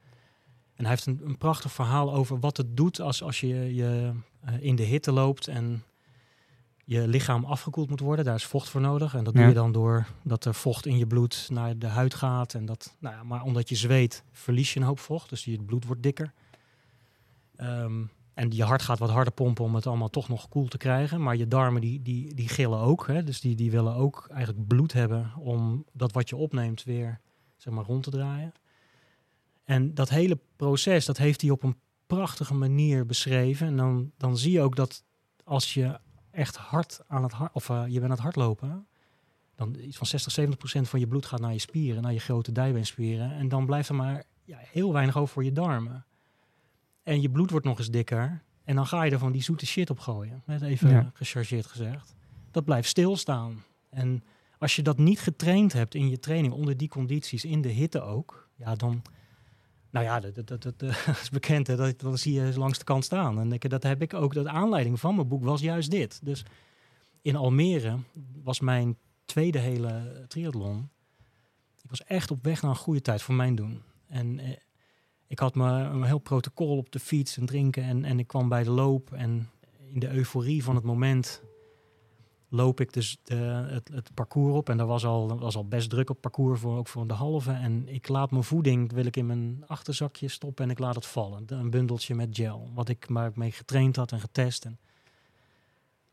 En 0.74 0.84
hij 0.84 0.88
heeft 0.90 1.06
een, 1.06 1.20
een 1.24 1.38
prachtig 1.38 1.72
verhaal 1.72 2.14
over 2.14 2.40
wat 2.40 2.56
het 2.56 2.76
doet 2.76 3.00
als, 3.00 3.22
als 3.22 3.40
je, 3.40 3.74
je 3.74 4.12
in 4.60 4.76
de 4.76 4.82
hitte 4.82 5.12
loopt 5.12 5.48
en 5.48 5.82
je 6.84 7.08
lichaam 7.08 7.44
afgekoeld 7.44 7.90
moet 7.90 8.00
worden. 8.00 8.24
Daar 8.24 8.34
is 8.34 8.44
vocht 8.44 8.68
voor 8.68 8.80
nodig. 8.80 9.14
En 9.14 9.24
dat 9.24 9.34
doe 9.34 9.46
je 9.46 9.52
dan 9.52 9.72
door 9.72 10.06
dat 10.22 10.44
er 10.44 10.54
vocht 10.54 10.86
in 10.86 10.98
je 10.98 11.06
bloed 11.06 11.48
naar 11.50 11.78
de 11.78 11.86
huid 11.86 12.14
gaat. 12.14 12.54
En 12.54 12.64
dat, 12.64 12.96
nou 12.98 13.14
ja, 13.14 13.22
maar 13.22 13.42
omdat 13.42 13.68
je 13.68 13.74
zweet, 13.74 14.24
verlies 14.32 14.74
je 14.74 14.80
een 14.80 14.86
hoop 14.86 14.98
vocht. 14.98 15.28
Dus 15.28 15.44
je 15.44 15.62
bloed 15.62 15.84
wordt 15.84 16.02
dikker. 16.02 16.32
Ehm, 17.56 18.04
en 18.34 18.50
je 18.50 18.64
hart 18.64 18.82
gaat 18.82 18.98
wat 18.98 19.10
harder 19.10 19.32
pompen 19.32 19.64
om 19.64 19.74
het 19.74 19.86
allemaal 19.86 20.10
toch 20.10 20.28
nog 20.28 20.48
koel 20.48 20.68
te 20.68 20.78
krijgen. 20.78 21.22
Maar 21.22 21.36
je 21.36 21.48
darmen 21.48 21.80
die, 21.80 22.02
die, 22.02 22.34
die 22.34 22.48
gillen 22.48 22.78
ook. 22.78 23.06
Hè? 23.06 23.24
Dus 23.24 23.40
die, 23.40 23.56
die 23.56 23.70
willen 23.70 23.94
ook 23.94 24.26
eigenlijk 24.30 24.66
bloed 24.66 24.92
hebben 24.92 25.32
om 25.38 25.84
dat 25.92 26.12
wat 26.12 26.28
je 26.28 26.36
opneemt 26.36 26.84
weer 26.84 27.20
zeg 27.56 27.72
maar, 27.72 27.84
rond 27.84 28.02
te 28.02 28.10
draaien. 28.10 28.52
En 29.64 29.94
dat 29.94 30.08
hele 30.08 30.38
proces, 30.56 31.04
dat 31.04 31.16
heeft 31.16 31.40
hij 31.40 31.50
op 31.50 31.62
een 31.62 31.76
prachtige 32.06 32.54
manier 32.54 33.06
beschreven. 33.06 33.66
En 33.66 33.76
dan, 33.76 34.12
dan 34.16 34.36
zie 34.38 34.52
je 34.52 34.60
ook 34.60 34.76
dat 34.76 35.04
als 35.44 35.74
je 35.74 35.98
echt 36.32 36.56
hard 36.56 37.00
aan 37.08 37.22
het 37.22 37.32
hard, 37.32 37.52
of 37.54 37.70
eh, 37.70 37.82
je 37.86 37.92
bent 37.92 38.04
aan 38.04 38.10
het 38.10 38.20
hardlopen, 38.20 38.86
dan 39.54 39.76
iets 39.80 39.96
van 39.96 40.06
60, 40.06 40.32
70 40.32 40.58
procent 40.58 40.88
van 40.88 41.00
je 41.00 41.06
bloed 41.06 41.26
gaat 41.26 41.40
naar 41.40 41.52
je 41.52 41.58
spieren, 41.58 42.02
naar 42.02 42.12
je 42.12 42.18
grote 42.20 42.52
dijbeenspieren. 42.52 43.32
En 43.32 43.48
dan 43.48 43.66
blijft 43.66 43.88
er 43.88 43.94
maar 43.94 44.24
ja, 44.44 44.58
heel 44.60 44.92
weinig 44.92 45.16
over 45.16 45.32
voor 45.32 45.44
je 45.44 45.52
darmen. 45.52 46.04
En 47.02 47.20
je 47.20 47.30
bloed 47.30 47.50
wordt 47.50 47.66
nog 47.66 47.78
eens 47.78 47.90
dikker. 47.90 48.42
En 48.64 48.76
dan 48.76 48.86
ga 48.86 49.02
je 49.02 49.10
er 49.10 49.18
van 49.18 49.32
die 49.32 49.42
zoete 49.42 49.66
shit 49.66 49.90
op 49.90 49.98
gooien. 49.98 50.42
Net 50.46 50.62
even 50.62 50.90
Ja. 50.90 51.10
gechargeerd 51.14 51.66
gezegd. 51.66 52.14
Dat 52.50 52.64
blijft 52.64 52.88
stilstaan. 52.88 53.62
En 53.90 54.24
als 54.58 54.76
je 54.76 54.82
dat 54.82 54.98
niet 54.98 55.20
getraind 55.20 55.72
hebt 55.72 55.94
in 55.94 56.08
je 56.08 56.18
training, 56.18 56.52
onder 56.54 56.76
die 56.76 56.88
condities, 56.88 57.44
in 57.44 57.60
de 57.60 57.68
hitte 57.68 58.00
ook, 58.00 58.48
ja, 58.56 58.74
dan. 58.74 59.02
Nou 59.92 60.04
ja, 60.04 60.20
dat, 60.20 60.46
dat, 60.46 60.62
dat, 60.62 60.82
is 61.22 61.30
bekend. 61.30 61.66
Hè, 61.66 61.76
dat, 61.76 62.20
zie 62.20 62.32
je 62.32 62.58
langs 62.58 62.78
de 62.78 62.84
kant 62.84 63.04
staan. 63.04 63.38
En 63.38 63.52
ik, 63.52 63.70
dat 63.70 63.82
heb 63.82 64.02
ik 64.02 64.14
ook. 64.14 64.34
De 64.34 64.48
aanleiding 64.48 65.00
van 65.00 65.14
mijn 65.14 65.28
boek 65.28 65.44
was 65.44 65.60
juist 65.60 65.90
dit. 65.90 66.20
Dus 66.24 66.44
in 67.22 67.36
Almere 67.36 67.98
was 68.42 68.60
mijn 68.60 68.96
tweede 69.24 69.58
hele 69.58 70.24
triathlon. 70.28 70.90
Ik 71.82 71.90
was 71.90 72.04
echt 72.04 72.30
op 72.30 72.44
weg 72.44 72.62
naar 72.62 72.70
een 72.70 72.76
goede 72.76 73.00
tijd 73.00 73.22
voor 73.22 73.34
mijn 73.34 73.54
doen. 73.54 73.82
En 74.08 74.38
eh, 74.38 74.50
ik 75.26 75.38
had 75.38 75.54
me 75.54 75.68
een 75.68 76.02
heel 76.02 76.18
protocol 76.18 76.76
op 76.76 76.92
de 76.92 77.00
fiets 77.00 77.36
en 77.36 77.46
drinken. 77.46 77.82
En, 77.82 78.04
en 78.04 78.18
ik 78.18 78.26
kwam 78.26 78.48
bij 78.48 78.64
de 78.64 78.70
loop. 78.70 79.12
En 79.12 79.50
in 79.92 80.00
de 80.00 80.10
euforie 80.10 80.64
van 80.64 80.74
het 80.74 80.84
moment 80.84 81.42
loop 82.52 82.80
ik 82.80 82.92
dus 82.92 83.18
de, 83.22 83.34
het, 83.70 83.88
het 83.92 84.14
parcours 84.14 84.54
op. 84.54 84.68
En 84.68 84.76
daar 84.76 84.86
was 84.86 85.04
al, 85.04 85.38
was 85.38 85.56
al 85.56 85.68
best 85.68 85.90
druk 85.90 86.10
op 86.10 86.20
parcours, 86.20 86.60
voor, 86.60 86.76
ook 86.76 86.88
voor 86.88 87.06
de 87.06 87.14
halve. 87.14 87.52
En 87.52 87.88
ik 87.88 88.08
laat 88.08 88.30
mijn 88.30 88.44
voeding, 88.44 88.92
wil 88.92 89.06
ik 89.06 89.16
in 89.16 89.26
mijn 89.26 89.64
achterzakje 89.66 90.28
stoppen 90.28 90.64
en 90.64 90.70
ik 90.70 90.78
laat 90.78 90.94
het 90.94 91.06
vallen. 91.06 91.44
Een 91.46 91.70
bundeltje 91.70 92.14
met 92.14 92.28
gel, 92.32 92.70
wat 92.74 92.88
ik 92.88 93.08
maar 93.08 93.30
mee 93.34 93.52
getraind 93.52 93.96
had 93.96 94.12
en 94.12 94.20
getest. 94.20 94.64
En, 94.64 94.78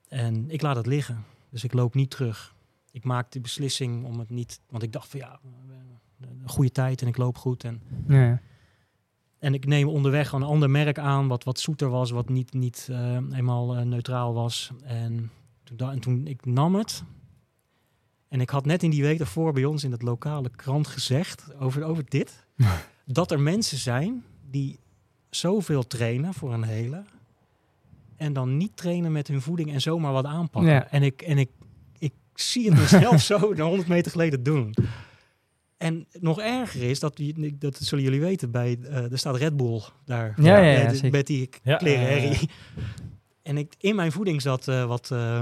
en 0.08 0.49
ik 0.49 0.62
laat 0.62 0.75
het 0.75 0.86
liggen. 0.86 1.25
Dus 1.49 1.63
ik 1.63 1.73
loop 1.73 1.93
niet 1.95 2.10
terug. 2.10 2.56
Ik 2.91 3.04
maak 3.04 3.32
de 3.32 3.39
beslissing 3.39 4.06
om 4.06 4.19
het 4.19 4.30
niet, 4.30 4.60
want 4.69 4.84
ik 4.84 4.91
dacht 4.91 5.08
van 5.10 5.19
ja, 5.19 5.39
een 6.21 6.49
goede 6.49 6.71
tijd 6.71 7.02
en 7.02 7.08
ik 7.08 7.17
loop 7.17 7.38
goed. 7.38 7.63
En 7.63 7.82
Ja. 8.08 8.41
en 9.39 9.54
ik 9.54 9.65
neem 9.65 9.88
onderweg 9.88 10.32
een 10.32 10.43
ander 10.43 10.69
merk 10.69 10.99
aan, 10.99 11.28
wat 11.28 11.43
wat 11.43 11.60
zoeter 11.60 11.89
was, 11.89 12.12
wat 12.12 12.30
niet, 12.30 12.54
niet 12.54 12.88
eh, 12.91 13.15
eenmaal 13.32 13.75
eh, 13.75 13.84
neutraal 13.86 14.34
was. 14.34 14.71
En 14.84 15.32
toen, 15.75 15.91
en 15.91 15.99
toen 15.99 16.27
ik 16.27 16.45
nam 16.45 16.75
het. 16.75 17.03
En 18.27 18.41
ik 18.41 18.49
had 18.49 18.65
net 18.65 18.84
in 18.84 18.89
die 18.89 19.01
week 19.01 19.17
daarvoor 19.17 19.53
bij 19.53 19.65
ons 19.65 19.84
in 19.84 19.91
het 19.91 20.01
lokale 20.01 20.49
krant 20.55 20.88
gezegd 20.88 21.45
over, 21.60 21.84
over 21.84 22.03
dit. 22.08 22.45
dat 23.05 23.32
er 23.32 23.39
mensen 23.39 23.77
zijn 23.77 24.23
die 24.49 24.79
zoveel 25.29 25.88
trainen 25.88 26.34
voor 26.34 26.53
een 26.53 26.63
hele. 26.63 27.03
En 28.15 28.34
dan 28.34 28.58
niet 28.58 28.77
trainen 28.77 29.12
met 29.12 29.27
hun 29.27 29.41
voeding 29.41 29.71
en 29.73 29.82
zomaar 29.82 30.12
wat 30.12 30.25
aanpakken. 30.25 30.71
Ja. 30.71 30.89
En, 30.91 31.03
ik, 31.03 31.21
en 31.21 31.38
ik, 31.38 31.49
ik 31.99 32.13
zie 32.34 32.69
het 32.71 32.79
mezelf 32.79 33.21
zo 33.32 33.53
de 33.53 33.62
100 33.62 33.88
meter 33.88 34.12
geleden 34.12 34.43
doen. 34.43 34.73
En 35.77 36.05
nog 36.19 36.39
erger 36.39 36.82
is, 36.82 36.99
dat, 36.99 37.21
dat 37.55 37.77
zullen 37.77 38.03
jullie 38.03 38.19
weten, 38.21 38.51
bij, 38.51 38.77
eh, 38.84 39.12
er 39.12 39.17
staat 39.17 39.36
Red 39.36 39.58
Bull 39.58 39.82
daar. 40.05 40.34
Ja, 40.41 40.58
ja, 40.58 40.71
ja, 40.71 40.84
Met- 40.84 40.93
zeker. 40.95 41.12
met 41.12 41.27
die 41.27 41.49
Ja. 41.63 41.75
klerenherrie. 41.77 42.49
En 43.49 43.57
ik, 43.57 43.73
in 43.79 43.95
mijn 43.95 44.12
voeding 44.12 44.41
zat 44.41 44.67
eh, 44.67 44.85
wat 44.85 45.12
eh, 45.12 45.41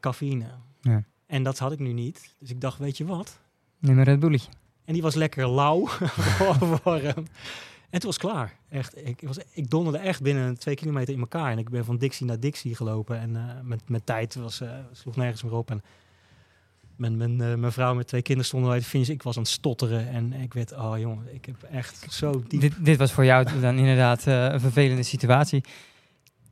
cafeïne. 0.00 0.44
Ja. 0.80 1.04
En 1.26 1.42
dat 1.42 1.58
had 1.58 1.72
ik 1.72 1.78
nu 1.78 1.92
niet. 1.92 2.34
Dus 2.38 2.50
ik 2.50 2.60
dacht, 2.60 2.78
weet 2.78 2.96
je 2.96 3.04
wat? 3.04 3.38
Neem 3.78 3.98
een 3.98 4.04
Red 4.04 4.20
Bulletje. 4.20 4.50
En 4.84 4.92
die 4.92 5.02
was 5.02 5.14
lekker 5.14 5.50
lauw. 5.50 5.86
hem. 6.84 7.26
en 7.90 8.00
toen 8.00 8.10
was 8.10 8.16
het 8.16 8.18
klaar. 8.18 8.56
Echt, 8.68 9.06
ik, 9.06 9.20
was, 9.26 9.38
ik 9.52 9.70
donderde 9.70 9.98
echt 9.98 10.22
binnen 10.22 10.58
twee 10.58 10.74
kilometer 10.74 11.14
in 11.14 11.20
elkaar. 11.20 11.50
En 11.50 11.58
ik 11.58 11.70
ben 11.70 11.84
van 11.84 11.98
Dixie 11.98 12.26
naar 12.26 12.40
Dixie 12.40 12.74
gelopen. 12.74 13.18
En 13.18 13.60
met, 13.64 13.88
met 13.88 14.06
tijd 14.06 14.34
was, 14.34 14.60
eh, 14.60 14.70
sloeg 14.92 15.16
nergens 15.16 15.42
meer 15.42 15.54
op. 15.54 15.70
En 15.70 15.82
mijn, 16.96 17.16
mijn, 17.16 17.36
mijn 17.36 17.72
vrouw 17.72 17.94
met 17.94 18.06
twee 18.06 18.22
kinderen 18.22 18.48
stonden 18.48 18.70
bij 18.70 18.78
de 18.78 18.84
finish. 18.84 19.08
Ik 19.08 19.22
was 19.22 19.36
aan 19.36 19.42
het 19.42 19.50
stotteren. 19.50 20.08
En 20.08 20.32
ik 20.32 20.54
werd, 20.54 20.72
oh 20.72 20.98
jongen, 20.98 21.34
ik 21.34 21.44
heb 21.44 21.62
echt 21.62 22.06
zo 22.08 22.42
diep... 22.48 22.60
Dit, 22.60 22.84
dit 22.84 22.96
was 22.96 23.12
voor 23.12 23.24
jou 23.24 23.60
dan 23.60 23.78
inderdaad 23.78 24.24
een 24.26 24.60
vervelende 24.60 25.02
situatie. 25.02 25.62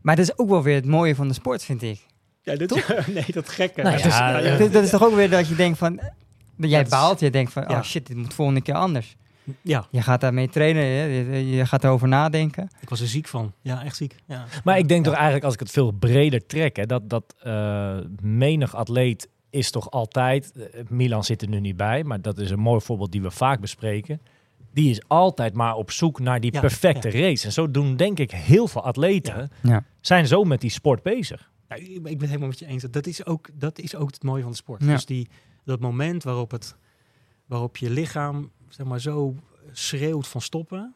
Maar 0.06 0.16
dat 0.16 0.24
is 0.24 0.38
ook 0.38 0.48
wel 0.48 0.62
weer 0.62 0.74
het 0.74 0.86
mooie 0.86 1.14
van 1.14 1.28
de 1.28 1.34
sport, 1.34 1.64
vind 1.64 1.82
ik. 1.82 2.06
Ja, 2.42 2.56
dit, 2.56 2.70
nee, 3.14 3.24
dat 3.32 3.48
gekke. 3.48 3.82
Nou 3.82 3.98
ja, 3.98 4.28
ja, 4.30 4.38
ja. 4.38 4.56
Dat, 4.56 4.72
dat 4.72 4.84
is 4.84 4.90
toch 4.90 5.04
ook 5.04 5.14
weer 5.14 5.30
dat 5.30 5.48
je 5.48 5.54
denkt 5.54 5.78
van... 5.78 5.98
eh, 5.98 6.06
Jij 6.56 6.80
Dat 6.82 6.90
baalt, 6.90 7.20
je 7.20 7.30
denkt 7.30 7.52
van, 7.52 7.64
Ja. 7.68 7.76
oh 7.78 7.82
shit, 7.82 8.06
dit 8.06 8.16
moet 8.16 8.34
volgende 8.34 8.60
keer 8.60 8.74
anders. 8.74 9.16
ja, 9.62 9.86
Je 9.90 10.02
gaat 10.02 10.20
daarmee 10.20 10.48
trainen? 10.48 10.84
Je, 10.84 11.50
je 11.56 11.66
gaat 11.66 11.84
erover 11.84 12.08
nadenken. 12.08 12.68
ik 12.80 12.88
was 12.88 13.00
er 13.00 13.06
ziek 13.08 13.26
van. 13.28 13.52
Ja, 13.62 13.84
echt 13.84 13.96
ziek. 13.96 14.14
Ja. 14.26 14.44
Maar 14.64 14.78
ik 14.78 14.88
denk 14.88 15.00
Ja. 15.00 15.06
toch 15.10 15.14
eigenlijk, 15.14 15.44
als 15.44 15.54
ik 15.54 15.60
het 15.60 15.70
veel 15.70 15.90
breder 15.92 16.46
trek, 16.46 16.76
hè, 16.76 16.86
dat, 16.86 17.08
dat 17.10 17.34
eh, 17.42 17.96
menig 18.20 18.74
atleet 18.76 19.28
is 19.50 19.70
toch 19.70 19.90
altijd, 19.90 20.52
eh, 20.52 20.80
Milan 20.88 21.24
zit 21.24 21.42
er 21.42 21.48
nu 21.48 21.60
niet 21.60 21.76
bij, 21.76 22.04
maar 22.04 22.20
dat 22.20 22.38
is 22.38 22.50
een 22.50 22.58
mooi 22.60 22.80
voorbeeld 22.80 23.12
die 23.12 23.22
we 23.22 23.30
vaak 23.30 23.60
bespreken. 23.60 24.20
Die 24.76 24.90
is 24.90 25.00
altijd 25.06 25.54
maar 25.54 25.74
op 25.74 25.90
zoek 25.90 26.20
naar 26.20 26.40
die 26.40 26.52
Ja, 26.52 26.60
perfecte 26.60 27.10
race. 27.10 27.46
En 27.46 27.52
zo 27.52 27.70
doen 27.70 27.96
denk 27.96 28.18
ik 28.18 28.30
heel 28.30 28.68
veel 28.68 28.82
atleten, 28.82 29.50
Ja. 29.62 29.84
zijn 30.00 30.26
zo 30.26 30.44
met 30.44 30.60
die 30.60 30.70
sport 30.70 31.02
bezig. 31.02 31.50
Ja, 31.68 31.76
ik 31.76 31.86
ik 31.86 32.02
ben 32.02 32.12
het 32.12 32.20
helemaal 32.26 32.48
met 32.48 32.58
je 32.58 32.66
eens. 32.66 32.82
Dat 32.82 33.06
is 33.06 33.26
ook, 33.26 33.48
dat 33.54 33.78
is 33.78 33.94
ook 33.94 34.10
het 34.10 34.22
mooie 34.22 34.42
van 34.42 34.50
de 34.50 34.56
sport. 34.56 34.82
Ja. 34.84 34.92
Dus 34.92 35.06
die, 35.06 35.28
dat 35.64 35.80
moment 35.80 36.22
waarop, 36.22 36.50
het, 36.50 36.76
waarop 37.46 37.76
je 37.76 37.90
lichaam 37.90 38.50
zeg 38.68 38.86
maar, 38.86 39.00
zo 39.00 39.34
schreeuwt 39.72 40.26
van 40.28 40.40
stoppen. 40.40 40.94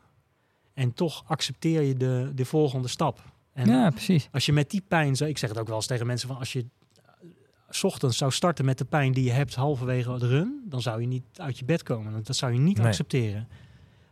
En 0.74 0.92
toch 0.94 1.22
accepteer 1.26 1.82
je 1.82 1.96
de, 1.96 2.32
de 2.34 2.44
volgende 2.44 2.88
stap. 2.88 3.22
En 3.52 3.68
ja, 3.68 3.90
precies. 3.90 4.28
als 4.32 4.46
je 4.46 4.52
met 4.52 4.70
die 4.70 4.82
pijn, 4.88 5.16
zo- 5.16 5.24
ik 5.24 5.38
zeg 5.38 5.48
het 5.50 5.58
ook 5.58 5.66
wel 5.66 5.76
eens 5.76 5.86
tegen 5.86 6.06
mensen, 6.06 6.28
van 6.28 6.36
als 6.38 6.52
je 6.52 6.60
eh, 6.94 7.28
's 7.70 7.84
ochtends 7.84 8.16
zou 8.16 8.30
starten 8.32 8.64
met 8.64 8.78
de 8.78 8.84
pijn 8.84 9.12
die 9.12 9.24
je 9.24 9.30
hebt 9.30 9.54
halverwege 9.54 10.18
de 10.18 10.26
run, 10.26 10.62
dan 10.68 10.82
zou 10.82 11.00
je 11.00 11.06
niet 11.06 11.24
uit 11.36 11.58
je 11.58 11.64
bed 11.64 11.82
komen. 11.82 12.22
Dat 12.22 12.36
zou 12.36 12.52
je 12.52 12.58
niet 12.58 12.76
Nee. 12.78 12.86
accepteren. 12.86 13.48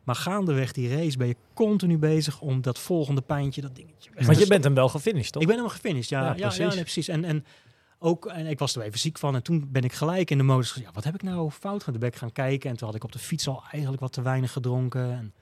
Maar 0.08 0.16
gaandeweg 0.16 0.72
die 0.72 0.96
race 0.96 1.16
ben 1.16 1.26
je 1.26 1.36
continu 1.54 1.98
bezig 1.98 2.40
om 2.40 2.60
dat 2.62 2.78
volgende 2.78 3.20
pijntje, 3.20 3.60
dat 3.60 3.76
dingetje 3.76 4.10
weg 4.14 4.26
Want 4.26 4.38
je 4.38 4.46
bent 4.46 4.64
hem 4.64 4.74
wel 4.74 4.88
gefinished, 4.88 5.32
toch? 5.32 5.42
ik 5.42 5.48
ben 5.48 5.56
helemaal 5.56 5.76
gefinished, 5.78 6.08
ja. 6.08 6.20
Ja, 6.20 6.26
ja, 6.26 6.34
ja, 6.34 6.46
precies. 6.46 6.74
nee, 6.74 6.82
precies. 6.82 7.08
En, 7.08 7.24
en 7.24 7.44
ook, 7.98 8.26
en 8.26 8.46
ik 8.46 8.58
was 8.58 8.76
er 8.76 8.82
even 8.82 8.98
ziek 8.98 9.18
van. 9.18 9.34
En 9.34 9.42
toen 9.42 9.68
ben 9.72 9.82
ik 9.82 9.92
gelijk 9.92 10.30
in 10.30 10.38
de 10.38 10.44
modus 10.44 10.68
gezegd, 10.68 10.86
ja, 10.86 10.92
wat 10.94 11.04
heb 11.04 11.14
ik 11.14 11.22
nou 11.22 11.50
fout 11.50 11.82
gedaan? 11.82 12.00
Ben 12.00 12.08
ik 12.08 12.16
gaan 12.16 12.32
kijken 12.32 12.70
en 12.70 12.76
toen 12.76 12.86
had 12.86 12.96
ik 12.96 13.04
op 13.04 13.12
de 13.12 13.18
fiets 13.18 13.48
al 13.48 13.62
eigenlijk 13.70 14.02
wat 14.02 14.12
te 14.12 14.22
weinig 14.22 14.52
gedronken. 14.52 15.10
En 15.12 15.32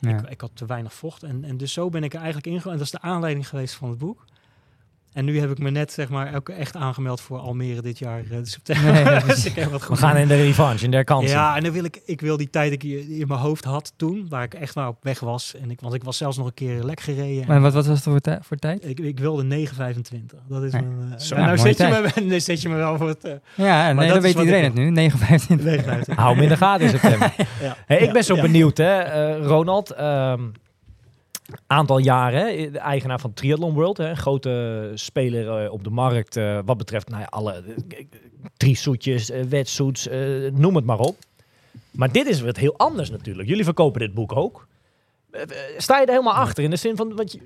Ja. 0.00 0.18
ik, 0.18 0.28
ik 0.30 0.40
had 0.40 0.50
te 0.54 0.66
weinig 0.66 0.94
vocht. 0.94 1.22
En, 1.22 1.44
en 1.44 1.56
dus 1.56 1.72
zo 1.72 1.88
ben 1.88 2.04
ik 2.04 2.12
er 2.12 2.18
eigenlijk 2.18 2.46
ingegaan. 2.46 2.72
En 2.72 2.78
dat 2.78 2.86
is 2.86 2.92
de 2.92 3.00
aanleiding 3.00 3.48
geweest 3.48 3.74
van 3.74 3.88
het 3.88 3.98
boek. 3.98 4.24
En 5.16 5.24
nu 5.24 5.40
heb 5.40 5.50
ik 5.50 5.58
me 5.58 5.70
net, 5.70 5.92
zeg 5.92 6.08
maar, 6.08 6.34
ook 6.34 6.48
echt 6.48 6.76
aangemeld 6.76 7.20
voor 7.20 7.38
Almere 7.38 7.82
dit 7.82 7.98
jaar, 7.98 8.18
eh, 8.30 8.38
september. 8.42 8.92
Nee, 8.92 9.04
dus 9.26 9.36
is- 9.36 9.44
ik 9.46 9.54
heb 9.54 9.70
wat 9.70 9.88
We 9.88 9.96
gaan 9.96 10.16
in 10.16 10.28
de 10.28 10.36
revanche, 10.36 10.84
in 10.84 10.90
de 10.90 11.04
kansen. 11.04 11.30
ja, 11.36 11.56
en 11.56 11.62
dan 11.62 11.72
wil 11.72 11.84
ik, 11.84 12.00
ik 12.06 12.20
wil 12.20 12.36
die 12.36 12.50
tijd 12.50 12.80
die 12.80 13.00
ik 13.00 13.08
in 13.20 13.28
mijn 13.28 13.40
hoofd 13.40 13.64
had 13.64 13.92
toen, 13.96 14.26
waar 14.28 14.42
ik 14.42 14.54
echt 14.54 14.74
maar 14.74 14.88
op 14.88 14.96
weg 15.02 15.20
was. 15.20 15.54
En 15.62 15.70
ik, 15.70 15.80
want 15.80 15.94
ik 15.94 16.04
was 16.04 16.16
zelfs 16.16 16.36
nog 16.36 16.46
een 16.46 16.54
keer 16.54 16.82
lek 16.82 17.00
gereden. 17.00 17.44
Maar 17.46 17.60
wat, 17.60 17.72
wat 17.72 17.86
was 17.86 17.94
het 17.94 18.04
voor, 18.08 18.20
tij- 18.20 18.38
voor 18.42 18.56
tijd? 18.56 18.84
Ik, 18.88 18.98
ik 19.00 19.18
wilde 19.18 19.66
9,25. 19.68 19.74
Dat 20.48 20.62
is 20.62 20.72
Nee. 20.72 20.82
mijn... 20.82 21.12
eh, 21.12 21.18
Zo, 21.18 21.34
nou, 21.34 21.46
mooie 21.46 21.58
zet 21.58 21.76
je, 21.76 21.88
tijd. 21.88 22.14
me, 22.16 22.22
nu 22.30 22.40
zet 22.40 22.62
je 22.62 22.68
me 22.68 22.76
wel 22.76 22.96
voor 22.96 23.08
het... 23.08 23.24
eh, 23.24 23.32
Ja, 23.54 23.92
nee, 23.92 23.94
dat 24.08 24.08
dan 24.08 24.24
is 24.24 24.34
weet 24.34 24.44
iedereen 24.44 24.64
het 24.64 24.74
nu. 24.74 25.10
9,25. 25.10 26.08
9,25. 26.08 26.14
Hou 26.14 26.34
hem 26.34 26.42
in 26.42 26.48
de 26.48 26.56
gaten 26.56 26.84
in 26.84 26.90
september. 26.90 27.32
Ja. 27.62 27.76
Hey, 27.86 27.98
ik 27.98 28.06
Ja, 28.06 28.12
ben 28.12 28.24
zo 28.24 28.34
ja. 28.36 28.42
benieuwd, 28.42 28.76
hè, 28.76 28.98
eh, 28.98 29.46
Ronald. 29.46 29.90
Ehm, 29.90 30.40
aantal 31.66 31.98
jaren, 31.98 32.72
de 32.72 32.78
eigenaar 32.78 33.20
van 33.20 33.34
Triathlon 33.34 33.74
World, 33.74 33.98
een 33.98 34.16
grote 34.16 34.90
speler 34.94 35.64
eh, 35.64 35.72
op 35.72 35.84
de 35.84 35.90
markt. 35.90 36.36
eh, 36.36 36.58
wat 36.64 36.76
betreft 36.76 37.08
nou 37.08 37.20
ja, 37.20 37.26
alle 37.30 37.62
eh, 40.06 40.52
noem 40.52 40.76
het 40.76 40.84
maar 40.84 40.98
op. 40.98 41.16
Maar 41.90 42.12
dit 42.12 42.26
is 42.26 42.40
wat 42.40 42.56
heel 42.56 42.76
anders 42.76 43.10
natuurlijk. 43.10 43.48
Jullie 43.48 43.64
verkopen 43.64 44.00
dit 44.00 44.14
boek 44.14 44.36
ook. 44.36 44.66
Sta 45.76 45.98
je 45.98 46.06
er 46.06 46.12
helemaal 46.12 46.34
achter 46.34 46.64
in 46.64 46.70
de 46.70 46.76
zin 46.76 46.96
van, 46.96 47.16
want 47.16 47.36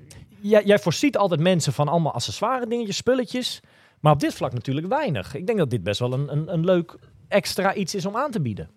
jij, 0.41 0.63
jij 0.63 0.79
voorziet 0.79 1.17
altijd 1.17 1.39
mensen 1.39 1.73
van 1.73 1.87
allemaal 1.87 2.13
accessoire 2.13 2.67
dingetjes, 2.67 2.95
spulletjes. 2.95 3.59
Maar 3.99 4.13
op 4.13 4.19
dit 4.19 4.33
vlak 4.33 4.53
natuurlijk 4.53 4.87
weinig. 4.87 5.35
Ik 5.35 5.45
denk 5.45 5.57
dat 5.57 5.69
dit 5.69 5.83
best 5.83 5.99
wel 5.99 6.13
een, 6.13 6.31
een, 6.31 6.53
een 6.53 6.65
leuk 6.65 6.95
extra 7.27 7.73
iets 7.73 7.95
is 7.95 8.05
om 8.05 8.17
aan 8.17 8.31
te 8.31 8.41
bieden. 8.41 8.69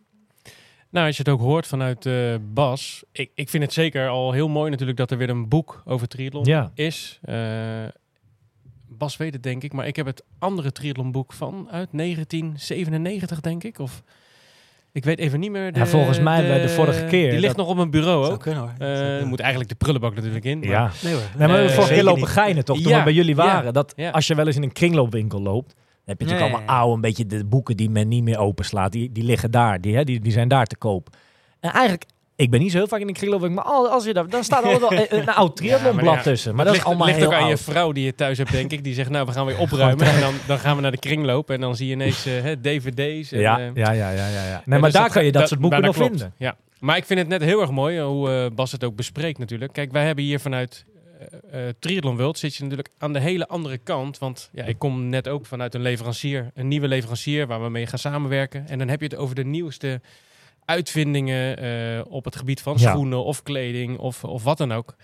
Nou, 0.94 1.06
als 1.06 1.16
je 1.16 1.22
het 1.22 1.32
ook 1.32 1.40
hoort 1.40 1.66
vanuit 1.66 2.06
eh, 2.06 2.34
Bas. 2.52 3.02
Ik, 3.12 3.30
ik 3.34 3.48
vind 3.48 3.62
het 3.62 3.72
zeker 3.72 4.08
al 4.08 4.32
heel 4.32 4.48
mooi 4.48 4.70
natuurlijk 4.70 4.98
dat 4.98 5.10
er 5.10 5.18
weer 5.18 5.30
een 5.30 5.48
boek 5.48 5.82
over 5.84 6.08
triathlon 6.08 6.44
Ja. 6.44 6.70
is. 6.74 7.18
Eh, 7.22 7.36
Bas 8.88 9.16
weet 9.16 9.32
het 9.34 9.42
denk 9.42 9.62
ik, 9.62 9.72
maar 9.72 9.86
ik 9.86 9.96
heb 9.96 10.06
het 10.06 10.22
andere 10.38 10.72
triathlonboek 10.72 11.32
van 11.32 11.68
uit 11.70 11.88
1997 11.92 13.40
denk 13.40 13.64
ik. 13.64 13.78
Of 13.78 14.02
ik 14.92 15.04
weet 15.04 15.18
even 15.18 15.40
niet 15.40 15.50
meer. 15.50 15.72
De, 15.72 15.78
Ja, 15.78 15.86
volgens 15.86 16.20
mij 16.20 16.46
bij 16.46 16.60
de 16.60 16.68
vorige 16.68 17.04
keer, 17.04 17.30
Die 17.30 17.40
ligt 17.40 17.46
dat- 17.46 17.56
nog 17.56 17.68
op 17.68 17.76
mijn 17.76 17.90
bureau 17.90 18.22
Zou 18.22 18.34
ook. 18.34 18.40
kunnen 18.42 18.60
hoor. 18.60 18.72
Eh, 18.78 19.20
er 19.20 19.26
moet 19.26 19.40
eigenlijk 19.40 19.70
de 19.70 19.76
prullenbak 19.76 20.14
natuurlijk 20.14 20.44
in. 20.44 20.58
maar- 20.58 20.68
Ja. 20.68 20.90
Nee 21.02 21.12
hoor. 21.12 21.22
Nee, 21.38 21.48
maar 21.48 21.58
Eh, 21.60 21.66
de 21.66 21.72
vorige 21.72 21.94
keer 21.94 22.04
lopen 22.04 22.20
niet. 22.20 22.30
geinen 22.30 22.64
toch, 22.64 22.80
toen 22.80 22.90
Ja, 22.92 22.98
we 22.98 23.04
bij 23.04 23.12
jullie 23.12 23.36
ja, 23.36 23.44
waren. 23.44 23.72
Dat 23.72 23.92
ja. 23.96 24.10
als 24.10 24.26
je 24.26 24.34
wel 24.34 24.46
eens 24.46 24.56
in 24.56 24.62
een 24.62 24.72
kringloopwinkel 24.72 25.40
loopt, 25.42 25.74
heb 26.04 26.20
je 26.20 26.24
natuurlijk 26.26 26.54
allemaal 26.54 26.76
oude, 26.76 26.94
een 26.94 27.00
beetje 27.00 27.26
de 27.26 27.44
boeken 27.44 27.76
die 27.76 27.90
men 27.90 28.08
niet 28.08 28.22
meer 28.22 28.38
openslaat. 28.38 28.92
Die, 28.92 29.12
die 29.12 29.24
liggen 29.24 29.50
daar, 29.50 29.80
die, 29.80 29.96
hè, 29.96 30.04
die, 30.04 30.20
die 30.20 30.32
zijn 30.32 30.48
daar 30.48 30.66
te 30.66 30.76
koop. 30.76 31.08
En 31.60 31.70
eigenlijk, 31.70 32.04
ik 32.36 32.50
ben 32.50 32.60
niet 32.60 32.70
zo 32.70 32.76
heel 32.78 32.86
vaak 32.88 33.00
in 33.00 33.08
een 33.08 33.14
kringloopwinkel, 33.14 33.62
maar 33.62 33.72
al- 33.72 33.88
als 33.88 34.04
je 34.04 34.12
daar, 34.12 34.28
dan 34.28 34.44
staat 34.44 34.64
er 34.64 34.72
altijd 34.72 34.90
wel 35.10 35.18
een, 35.20 35.28
een 35.28 35.34
oud 35.34 35.56
triathlonblad 35.56 36.14
ja, 36.14 36.22
tussen. 36.22 36.54
Maar 36.54 36.64
dat 36.64 36.74
is 36.74 36.78
ligt, 36.80 36.88
allemaal 36.90 37.06
ligt 37.06 37.18
heel 37.18 37.28
ook 37.28 37.34
aan 37.34 37.48
je 37.48 37.56
vrouw 37.56 37.92
die 37.92 38.04
je 38.04 38.14
thuis 38.14 38.38
hebt, 38.38 38.52
denk 38.52 38.70
ik. 38.72 38.84
Die 38.84 38.94
zegt, 38.94 39.10
nou, 39.10 39.26
we 39.26 39.32
gaan 39.32 39.46
weer 39.46 39.58
opruimen. 39.58 40.06
en 40.06 40.20
dan, 40.20 40.34
dan 40.46 40.58
gaan 40.58 40.76
we 40.76 40.82
naar 40.82 40.90
de 40.90 40.98
kringloop. 40.98 41.50
En 41.50 41.60
dan 41.60 41.76
zie 41.76 41.86
je 41.86 41.92
ineens 41.92 42.26
eh, 42.26 42.42
hè, 42.42 42.60
dvd's. 42.60 43.32
En, 43.32 43.40
Ja, 43.40 43.58
eh, 43.58 43.64
ja, 43.74 43.90
ja, 43.92 44.10
ja, 44.10 44.28
ja, 44.28 44.44
ja. 44.48 44.62
Nee, 44.64 44.78
maar 44.80 44.90
dus 44.90 45.00
daar 45.00 45.10
kan 45.10 45.24
je 45.24 45.32
dat, 45.32 45.40
dat- 45.40 45.48
soort 45.50 45.60
boeken 45.60 45.82
nog 45.82 45.94
klopt, 45.94 46.10
vinden. 46.10 46.32
Ja, 46.36 46.56
maar 46.78 46.96
ik 46.96 47.04
vind 47.04 47.18
het 47.18 47.28
net 47.28 47.42
heel 47.42 47.60
erg 47.60 47.70
mooi 47.70 47.98
eh, 47.98 48.04
hoe 48.06 48.30
eh, 48.30 48.46
Bas 48.54 48.72
het 48.72 48.84
ook 48.84 48.96
bespreekt 48.96 49.38
natuurlijk. 49.38 49.72
Kijk, 49.72 49.92
wij 49.92 50.06
hebben 50.06 50.24
hier 50.24 50.40
vanuit 50.40 50.84
eh, 51.50 51.60
Triathlon 51.78 52.16
World 52.16 52.38
zit 52.38 52.54
je 52.54 52.62
natuurlijk 52.62 52.90
aan 52.98 53.12
de 53.12 53.20
hele 53.20 53.48
andere 53.48 53.78
kant. 53.78 54.18
Want 54.18 54.50
ja, 54.52 54.64
ik 54.64 54.78
kom 54.78 55.08
net 55.08 55.28
ook 55.28 55.46
vanuit 55.46 55.74
een 55.74 55.82
leverancier, 55.82 56.50
een 56.54 56.68
nieuwe 56.68 56.88
leverancier 56.88 57.46
waar 57.46 57.62
we 57.62 57.68
mee 57.68 57.86
gaan 57.86 57.98
samenwerken. 57.98 58.68
En 58.68 58.78
dan 58.78 58.88
heb 58.88 59.00
je 59.00 59.06
het 59.06 59.16
over 59.16 59.34
de 59.34 59.44
nieuwste 59.44 60.00
uitvindingen 60.64 61.56
eh, 61.58 62.00
op 62.12 62.24
het 62.24 62.36
gebied 62.36 62.60
van 62.60 62.76
Ja. 62.78 62.90
schoenen 62.90 63.24
of 63.24 63.42
kleding 63.42 63.98
of, 63.98 64.24
of 64.24 64.44
wat 64.44 64.58
dan 64.58 64.72
ook. 64.72 64.96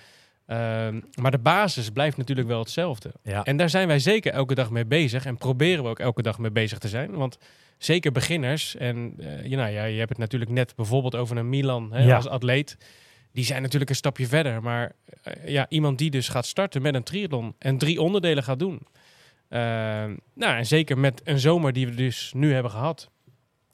Ehm, 0.46 1.00
maar 1.20 1.30
de 1.30 1.38
basis 1.38 1.90
blijft 1.90 2.16
natuurlijk 2.16 2.48
wel 2.48 2.58
hetzelfde. 2.58 3.12
Ja. 3.22 3.44
En 3.44 3.56
daar 3.56 3.70
zijn 3.70 3.86
wij 3.88 3.98
zeker 3.98 4.32
elke 4.32 4.54
dag 4.54 4.70
mee 4.70 4.86
bezig. 4.86 5.24
En 5.24 5.36
proberen 5.36 5.82
we 5.84 5.90
ook 5.90 5.98
elke 5.98 6.22
dag 6.22 6.38
mee 6.38 6.50
bezig 6.50 6.78
te 6.78 6.88
zijn. 6.88 7.10
Want 7.10 7.38
zeker 7.78 8.12
beginners. 8.12 8.76
En 8.76 9.14
je, 9.44 9.56
nou, 9.56 9.70
ja, 9.72 9.84
je 9.84 9.98
hebt 9.98 10.08
het 10.08 10.18
natuurlijk 10.18 10.50
net 10.50 10.72
bijvoorbeeld 10.76 11.14
over 11.16 11.36
een 11.36 11.48
Milan 11.48 11.92
hè, 11.92 12.02
Ja. 12.04 12.16
als 12.16 12.28
atleet. 12.28 12.76
Die 13.32 13.44
zijn 13.44 13.62
natuurlijk 13.62 13.90
een 13.90 13.96
stapje 13.96 14.26
verder. 14.26 14.62
Maar 14.62 14.92
eh, 15.22 15.48
ja, 15.48 15.66
iemand 15.68 15.98
die 15.98 16.10
dus 16.10 16.28
gaat 16.28 16.46
starten 16.46 16.82
met 16.82 16.94
een 16.94 17.02
triathlon 17.02 17.54
en 17.58 17.78
drie 17.78 18.00
onderdelen 18.00 18.42
gaat 18.42 18.58
doen. 18.58 18.80
Eh, 19.48 19.60
nou, 20.34 20.56
en 20.56 20.66
zeker 20.66 20.98
met 20.98 21.20
een 21.24 21.38
zomer 21.38 21.72
die 21.72 21.86
we 21.86 21.94
dus 21.94 22.32
nu 22.34 22.52
hebben 22.52 22.70
gehad, 22.70 23.10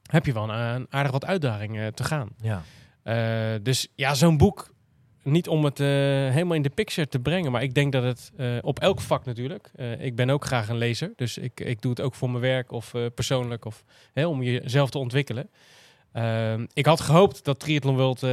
heb 0.02 0.26
je 0.26 0.32
wel 0.32 0.48
een, 0.50 0.74
een 0.74 0.86
aardig 0.90 1.12
wat 1.12 1.24
uitdagingen 1.24 1.94
te 1.94 2.04
gaan. 2.04 2.28
Ja. 2.42 2.62
Eh, 3.02 3.61
dus 3.62 3.88
ja, 3.94 4.14
zo'n 4.14 4.36
boek, 4.36 4.74
niet 5.22 5.48
om 5.48 5.64
het 5.64 5.80
eh, 5.80 5.86
helemaal 5.86 6.54
in 6.57 6.62
de 6.62 6.70
picture 6.70 7.09
te 7.09 7.18
brengen, 7.18 7.52
maar 7.52 7.62
ik 7.62 7.74
denk 7.74 7.92
dat 7.92 8.02
het 8.02 8.32
eh, 8.36 8.57
op 8.61 8.78
elk 8.80 9.00
vak 9.00 9.24
natuurlijk. 9.24 9.70
eh, 9.74 10.04
ik 10.04 10.16
ben 10.16 10.30
ook 10.30 10.44
graag 10.44 10.68
een 10.68 10.76
lezer, 10.78 11.12
dus 11.16 11.38
ik, 11.38 11.61
ik 11.61 11.82
doe 11.82 11.90
het 11.90 12.00
ook 12.00 12.14
voor 12.14 12.30
mijn 12.30 12.42
werk 12.42 12.72
of 12.72 12.94
eh, 12.94 13.07
persoonlijk 13.14 13.64
of 13.64 13.84
hè, 14.12 14.26
om 14.26 14.42
jezelf 14.42 14.90
te 14.90 14.98
ontwikkelen. 14.98 15.50
Ehm, 16.17 16.67
ik 16.73 16.87
had 16.87 17.01
gehoopt 17.01 17.45
dat 17.45 17.59
Triathlon 17.61 17.97
World 17.97 18.23
eh, 18.23 18.31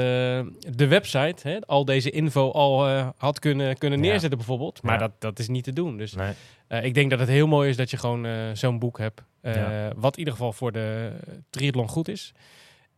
de 0.76 0.88
website, 0.88 1.48
hè, 1.50 1.60
al 1.66 1.86
deze 1.86 2.10
info 2.10 2.52
al 2.52 2.88
eh, 2.88 3.08
had 3.18 3.40
kunnen, 3.40 3.78
kunnen 3.78 4.00
Ja. 4.04 4.06
neerzetten 4.06 4.38
bijvoorbeeld. 4.38 4.82
Maar 4.82 4.94
Ja. 4.94 5.00
dat, 5.00 5.12
dat 5.20 5.40
is 5.40 5.48
niet 5.48 5.64
te 5.64 5.74
doen. 5.74 5.98
Dus 5.98 6.14
Nee. 6.14 6.34
eh, 6.68 6.84
ik 6.84 6.94
denk 6.94 7.10
dat 7.10 7.20
het 7.20 7.28
heel 7.30 7.48
mooi 7.48 7.70
is 7.70 7.78
dat 7.78 7.90
je 7.90 7.98
gewoon 7.98 8.28
zo'n 8.54 8.80
boek 8.80 8.98
hebt. 8.98 9.22
Ja. 9.42 9.92
Wat 9.96 10.14
in 10.14 10.20
ieder 10.20 10.34
geval 10.34 10.54
voor 10.54 10.72
de 10.72 11.12
triathlon 11.50 11.88
goed 11.90 12.08
is. 12.08 12.32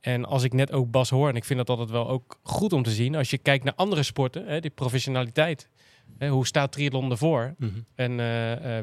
En 0.02 0.26
als 0.26 0.44
ik 0.44 0.54
net 0.54 0.72
ook 0.72 0.92
Bas 0.92 1.10
hoor, 1.10 1.30
en 1.30 1.36
ik 1.36 1.46
vind 1.46 1.60
dat 1.60 1.70
altijd 1.70 1.90
wel 1.90 2.10
ook 2.10 2.40
goed 2.44 2.74
om 2.74 2.84
te 2.84 2.92
zien. 2.92 3.16
Als 3.16 3.30
je 3.30 3.38
kijkt 3.38 3.64
naar 3.64 3.74
andere 3.76 4.04
sporten, 4.04 4.46
hè, 4.48 4.60
die 4.60 4.72
professionaliteit. 4.72 5.70
Hè, 6.18 6.30
hoe 6.30 6.46
staat 6.48 6.72
triathlon 6.72 7.12
ervoor? 7.12 7.54
Mhm. 7.58 7.72
En 7.96 8.18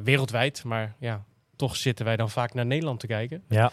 wereldwijd, 0.04 0.64
maar 0.64 0.94
ja, 0.98 1.24
toch 1.56 1.76
zitten 1.76 2.04
wij 2.04 2.16
dan 2.16 2.30
vaak 2.30 2.54
naar 2.54 2.66
Nederland 2.66 3.00
te 3.00 3.06
kijken. 3.06 3.42
Ja. 3.48 3.72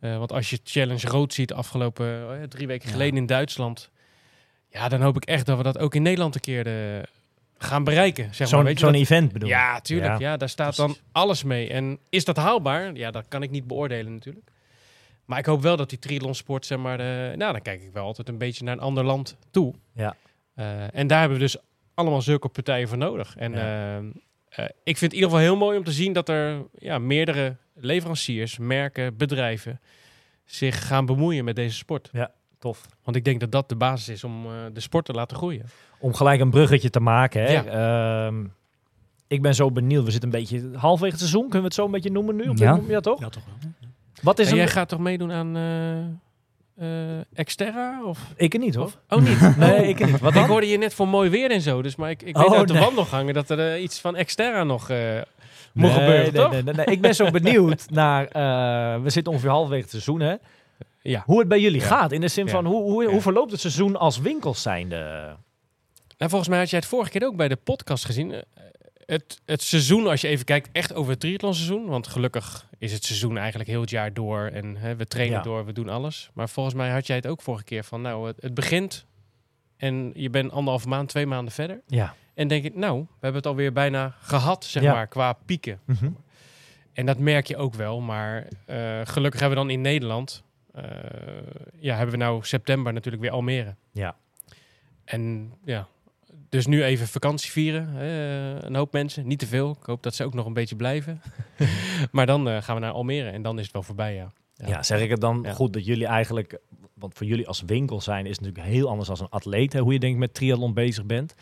Eh, 0.00 0.18
want 0.18 0.32
als 0.32 0.50
je 0.50 0.58
Challenge 0.64 1.06
Rood 1.08 1.32
ziet 1.34 1.52
afgelopen 1.52 2.40
eh, 2.40 2.42
drie 2.48 2.66
weken 2.66 2.86
Ja. 2.86 2.92
geleden 2.92 3.16
in 3.16 3.26
Duitsland. 3.26 3.90
Ja, 4.70 4.88
dan 4.88 5.00
hoop 5.00 5.16
ik 5.16 5.24
echt 5.24 5.46
dat 5.46 5.56
we 5.56 5.62
dat 5.62 5.78
ook 5.78 5.94
in 5.94 6.02
Nederland 6.02 6.34
een 6.34 6.40
keer 6.40 6.66
eh, 6.66 7.02
gaan 7.58 7.84
bereiken. 7.84 8.24
Zeg 8.24 8.38
maar. 8.50 8.60
Zo'n 8.60 8.72
je 8.72 8.78
zo'n 8.78 8.94
event 8.94 9.32
bedoel 9.32 9.48
ja, 9.48 9.80
tuurlijk. 9.80 10.18
Ja. 10.18 10.30
Ja. 10.30 10.36
daar 10.36 10.48
staat 10.48 10.76
dan 10.76 10.96
alles 11.12 11.42
mee. 11.44 11.68
En 11.68 11.98
is 12.08 12.24
dat 12.24 12.36
haalbaar? 12.36 12.94
Ja, 12.94 13.10
dat 13.10 13.24
kan 13.28 13.42
ik 13.42 13.50
niet 13.50 13.66
beoordelen 13.66 14.12
natuurlijk. 14.12 14.50
Maar 15.24 15.38
ik 15.38 15.46
hoop 15.46 15.62
wel 15.62 15.76
dat 15.76 15.88
die 15.90 15.98
triathlonsport, 15.98 16.66
zeg 16.66 16.78
maar... 16.78 17.00
eh, 17.00 17.36
nou, 17.36 17.52
dan 17.52 17.62
kijk 17.62 17.82
ik 17.82 17.92
wel 17.92 18.04
altijd 18.04 18.28
een 18.28 18.38
beetje 18.38 18.64
naar 18.64 18.74
een 18.74 18.80
ander 18.80 19.04
land 19.04 19.36
toe. 19.50 19.74
Ja. 19.94 20.16
En 20.92 21.06
daar 21.06 21.18
hebben 21.20 21.38
we 21.38 21.44
dus 21.44 21.56
allemaal 21.94 22.22
zulke 22.22 22.48
partijen 22.48 22.88
voor 22.88 22.98
nodig. 22.98 23.36
En 23.36 23.52
Ja. 23.52 23.98
ik 24.84 24.96
vind 24.98 25.00
het 25.00 25.12
in 25.12 25.14
ieder 25.14 25.28
geval 25.30 25.38
heel 25.44 25.56
mooi 25.56 25.78
om 25.78 25.84
te 25.84 25.92
zien 25.92 26.12
dat 26.12 26.28
er 26.28 26.62
ja, 26.78 26.98
meerdere 26.98 27.56
leveranciers, 27.80 28.58
merken, 28.58 29.16
bedrijven 29.16 29.80
zich 30.44 30.86
gaan 30.86 31.06
bemoeien 31.06 31.44
met 31.44 31.56
deze 31.56 31.76
sport. 31.76 32.10
Tof. 32.58 32.86
Want 33.04 33.16
ik 33.16 33.24
denk 33.24 33.40
dat 33.40 33.52
dat 33.52 33.68
de 33.68 33.76
basis 33.76 34.08
is 34.08 34.24
om 34.24 34.46
eh, 34.46 34.52
de 34.72 34.80
sport 34.80 35.04
te 35.04 35.12
laten 35.12 35.36
groeien. 35.36 35.66
Om 35.98 36.14
gelijk 36.14 36.40
een 36.40 36.50
bruggetje 36.50 36.90
te 36.90 37.00
maken. 37.00 37.42
Hè? 37.42 37.52
Ja. 37.52 37.64
Ehm, 38.26 38.44
ik 39.26 39.42
ben 39.42 39.54
zo 39.54 39.70
benieuwd. 39.70 40.04
We 40.04 40.10
zitten 40.10 40.32
een 40.32 40.38
beetje 40.40 40.70
halverwege 40.78 41.10
het 41.12 41.18
seizoen. 41.20 41.42
Kunnen 41.42 41.58
we 41.60 41.64
het 41.66 41.74
zo 41.74 41.84
een 41.84 41.90
beetje 41.90 42.10
noemen 42.10 42.36
nu? 42.36 42.48
Op 42.48 42.56
Ja. 42.56 42.80
ja 42.88 43.00
toch? 43.00 43.20
Ja, 43.20 43.28
toch 43.28 43.42
wel. 43.44 43.70
Wat 44.22 44.38
is 44.38 44.46
en 44.46 44.52
een... 44.52 44.58
jij 44.58 44.68
gaat 44.68 44.88
toch 44.88 44.98
meedoen 44.98 45.32
aan 45.32 45.56
eh, 45.56 45.98
eh, 47.18 47.24
Exterra? 47.34 48.04
Of? 48.04 48.32
Ik 48.36 48.52
er 48.54 48.60
niet 48.60 48.74
hoor. 48.74 48.84
Of- 48.84 48.98
Oh, 49.08 49.20
niet? 49.22 49.56
Nee, 49.56 49.88
ik 49.88 50.00
er 50.00 50.06
niet. 50.06 50.20
Wat 50.20 50.34
ik 50.34 50.44
hoorde 50.44 50.66
je 50.68 50.78
net 50.78 50.94
voor 50.94 51.08
mooi 51.08 51.30
weer 51.30 51.50
en 51.50 51.60
zo, 51.60 51.82
dus 51.82 51.96
maar 51.96 52.10
ik, 52.10 52.22
ik 52.22 52.36
Oh, 52.36 52.42
weet 52.42 52.58
uit 52.58 52.66
de 52.68 52.72
nee. 52.74 52.82
wandelgangen 52.82 53.34
dat 53.34 53.50
er 53.50 53.72
eh, 53.74 53.82
iets 53.82 54.00
van 54.00 54.16
Exterra 54.16 54.64
nog 54.64 54.90
eh 54.90 55.20
moet 55.72 55.84
Nee, 55.84 55.92
gebeuren, 55.92 56.32
nee, 56.32 56.42
toch? 56.42 56.50
nee, 56.52 56.62
nee, 56.62 56.74
nee. 56.74 56.84
Ik 56.86 57.00
ben 57.00 57.14
zo 57.14 57.30
benieuwd 57.30 57.90
naar... 58.00 58.24
eh, 58.26 59.02
we 59.02 59.10
zitten 59.10 59.32
ongeveer 59.32 59.50
halverwege 59.50 59.82
het 59.82 59.90
seizoen, 59.90 60.20
hè? 60.20 60.34
Ja. 61.02 61.22
Hoe 61.26 61.38
het 61.38 61.48
bij 61.48 61.60
jullie 61.60 61.80
Ja. 61.80 61.86
gaat. 61.86 62.12
In 62.12 62.20
de 62.20 62.28
zin 62.28 62.44
Ja. 62.44 62.50
van, 62.50 62.66
hoe, 62.66 62.82
hoe, 62.82 63.04
hoe 63.10 63.20
verloopt 63.20 63.50
het 63.50 63.60
seizoen 63.60 63.96
als 63.96 64.18
winkels 64.18 64.62
zijnde? 64.62 65.36
En 66.16 66.28
volgens 66.28 66.50
mij 66.50 66.58
had 66.58 66.70
jij 66.70 66.78
het 66.78 66.88
vorige 66.88 67.10
keer 67.10 67.26
ook 67.26 67.36
bij 67.36 67.48
de 67.48 67.56
podcast 67.56 68.04
gezien. 68.04 68.32
Eh, 68.32 68.40
Het, 69.06 69.40
het 69.44 69.62
seizoen, 69.62 70.06
als 70.06 70.20
je 70.20 70.28
even 70.28 70.44
kijkt, 70.44 70.68
echt 70.72 70.94
over 70.94 71.10
het 71.10 71.20
triathlonseizoen. 71.20 71.86
Want 71.86 72.06
gelukkig 72.06 72.66
is 72.78 72.92
het 72.92 73.04
seizoen 73.04 73.38
eigenlijk 73.38 73.68
heel 73.70 73.80
het 73.80 73.90
jaar 73.90 74.12
door. 74.12 74.40
En 74.52 74.76
hè, 74.76 74.96
we 74.96 75.06
trainen 75.06 75.42
door, 75.42 75.64
we 75.66 75.72
doen 75.72 75.88
alles. 75.88 76.30
Maar 76.34 76.48
volgens 76.48 76.74
mij 76.74 76.90
had 76.90 77.06
jij 77.06 77.16
het 77.16 77.26
ook 77.26 77.42
vorige 77.42 77.64
keer 77.64 77.84
van, 77.84 78.00
nou, 78.00 78.26
het, 78.26 78.36
het 78.40 78.54
begint. 78.54 79.06
En 79.76 80.10
je 80.14 80.30
bent 80.30 80.50
anderhalve 80.52 80.88
maand, 80.88 81.08
twee 81.08 81.26
maanden 81.26 81.52
verder. 81.54 81.80
Ja. 81.86 82.14
En 82.38 82.48
denk 82.48 82.64
ik, 82.64 82.74
nou, 82.74 82.98
we 83.00 83.06
hebben 83.20 83.40
het 83.40 83.46
alweer 83.46 83.72
bijna 83.72 84.14
gehad, 84.20 84.64
zeg 84.64 84.82
Ja. 84.82 84.92
maar, 84.92 85.06
qua 85.06 85.32
pieken. 85.32 85.80
Mhm. 85.84 86.10
En 86.92 87.06
dat 87.06 87.18
merk 87.18 87.46
je 87.46 87.56
ook 87.56 87.74
wel. 87.74 88.00
Maar 88.00 88.46
eh, 88.64 89.00
gelukkig 89.04 89.40
hebben 89.40 89.58
we 89.58 89.64
dan 89.64 89.72
in 89.74 89.80
Nederland... 89.80 90.42
eh, 90.74 90.82
ja, 91.80 91.94
hebben 91.96 92.18
we 92.18 92.24
nou 92.24 92.44
september 92.44 92.92
natuurlijk 92.92 93.22
weer 93.22 93.32
Almere. 93.32 93.74
Ja. 93.92 94.16
En 95.04 95.52
ja, 95.64 95.86
dus 96.48 96.66
nu 96.66 96.84
even 96.84 97.06
vakantie 97.08 97.50
vieren. 97.50 97.94
een 98.66 98.74
hoop 98.74 98.92
mensen, 98.92 99.26
niet 99.26 99.38
te 99.38 99.46
veel. 99.46 99.70
Ik 99.80 99.86
hoop 99.86 100.02
dat 100.02 100.14
ze 100.14 100.24
ook 100.24 100.34
nog 100.34 100.46
een 100.46 100.52
beetje 100.52 100.76
blijven. 100.76 101.20
maar 102.12 102.26
dan 102.26 102.48
eh, 102.48 102.62
gaan 102.62 102.74
we 102.74 102.80
naar 102.80 102.92
Almere 102.92 103.30
en 103.30 103.42
dan 103.42 103.56
is 103.58 103.64
het 103.64 103.72
wel 103.72 103.82
voorbij, 103.82 104.14
ja. 104.14 104.32
Ja. 104.54 104.82
zeg 104.82 105.00
ik 105.00 105.10
het 105.10 105.20
dan 105.20 105.40
Ja. 105.44 105.52
goed 105.52 105.72
dat 105.72 105.84
jullie 105.84 106.06
eigenlijk... 106.06 106.58
Want 106.94 107.14
voor 107.14 107.26
jullie 107.26 107.46
als 107.48 107.62
winkel 107.66 108.00
zijn 108.00 108.26
is 108.26 108.36
het 108.36 108.40
natuurlijk 108.40 108.74
heel 108.74 108.88
anders 108.88 109.10
als 109.10 109.20
een 109.20 109.28
atleet. 109.30 109.72
Hè, 109.72 109.80
hoe 109.80 109.92
je 109.92 109.98
denk 109.98 110.12
ik 110.12 110.18
met 110.18 110.34
triathlon 110.34 110.74
bezig 110.74 111.04
bent. 111.04 111.34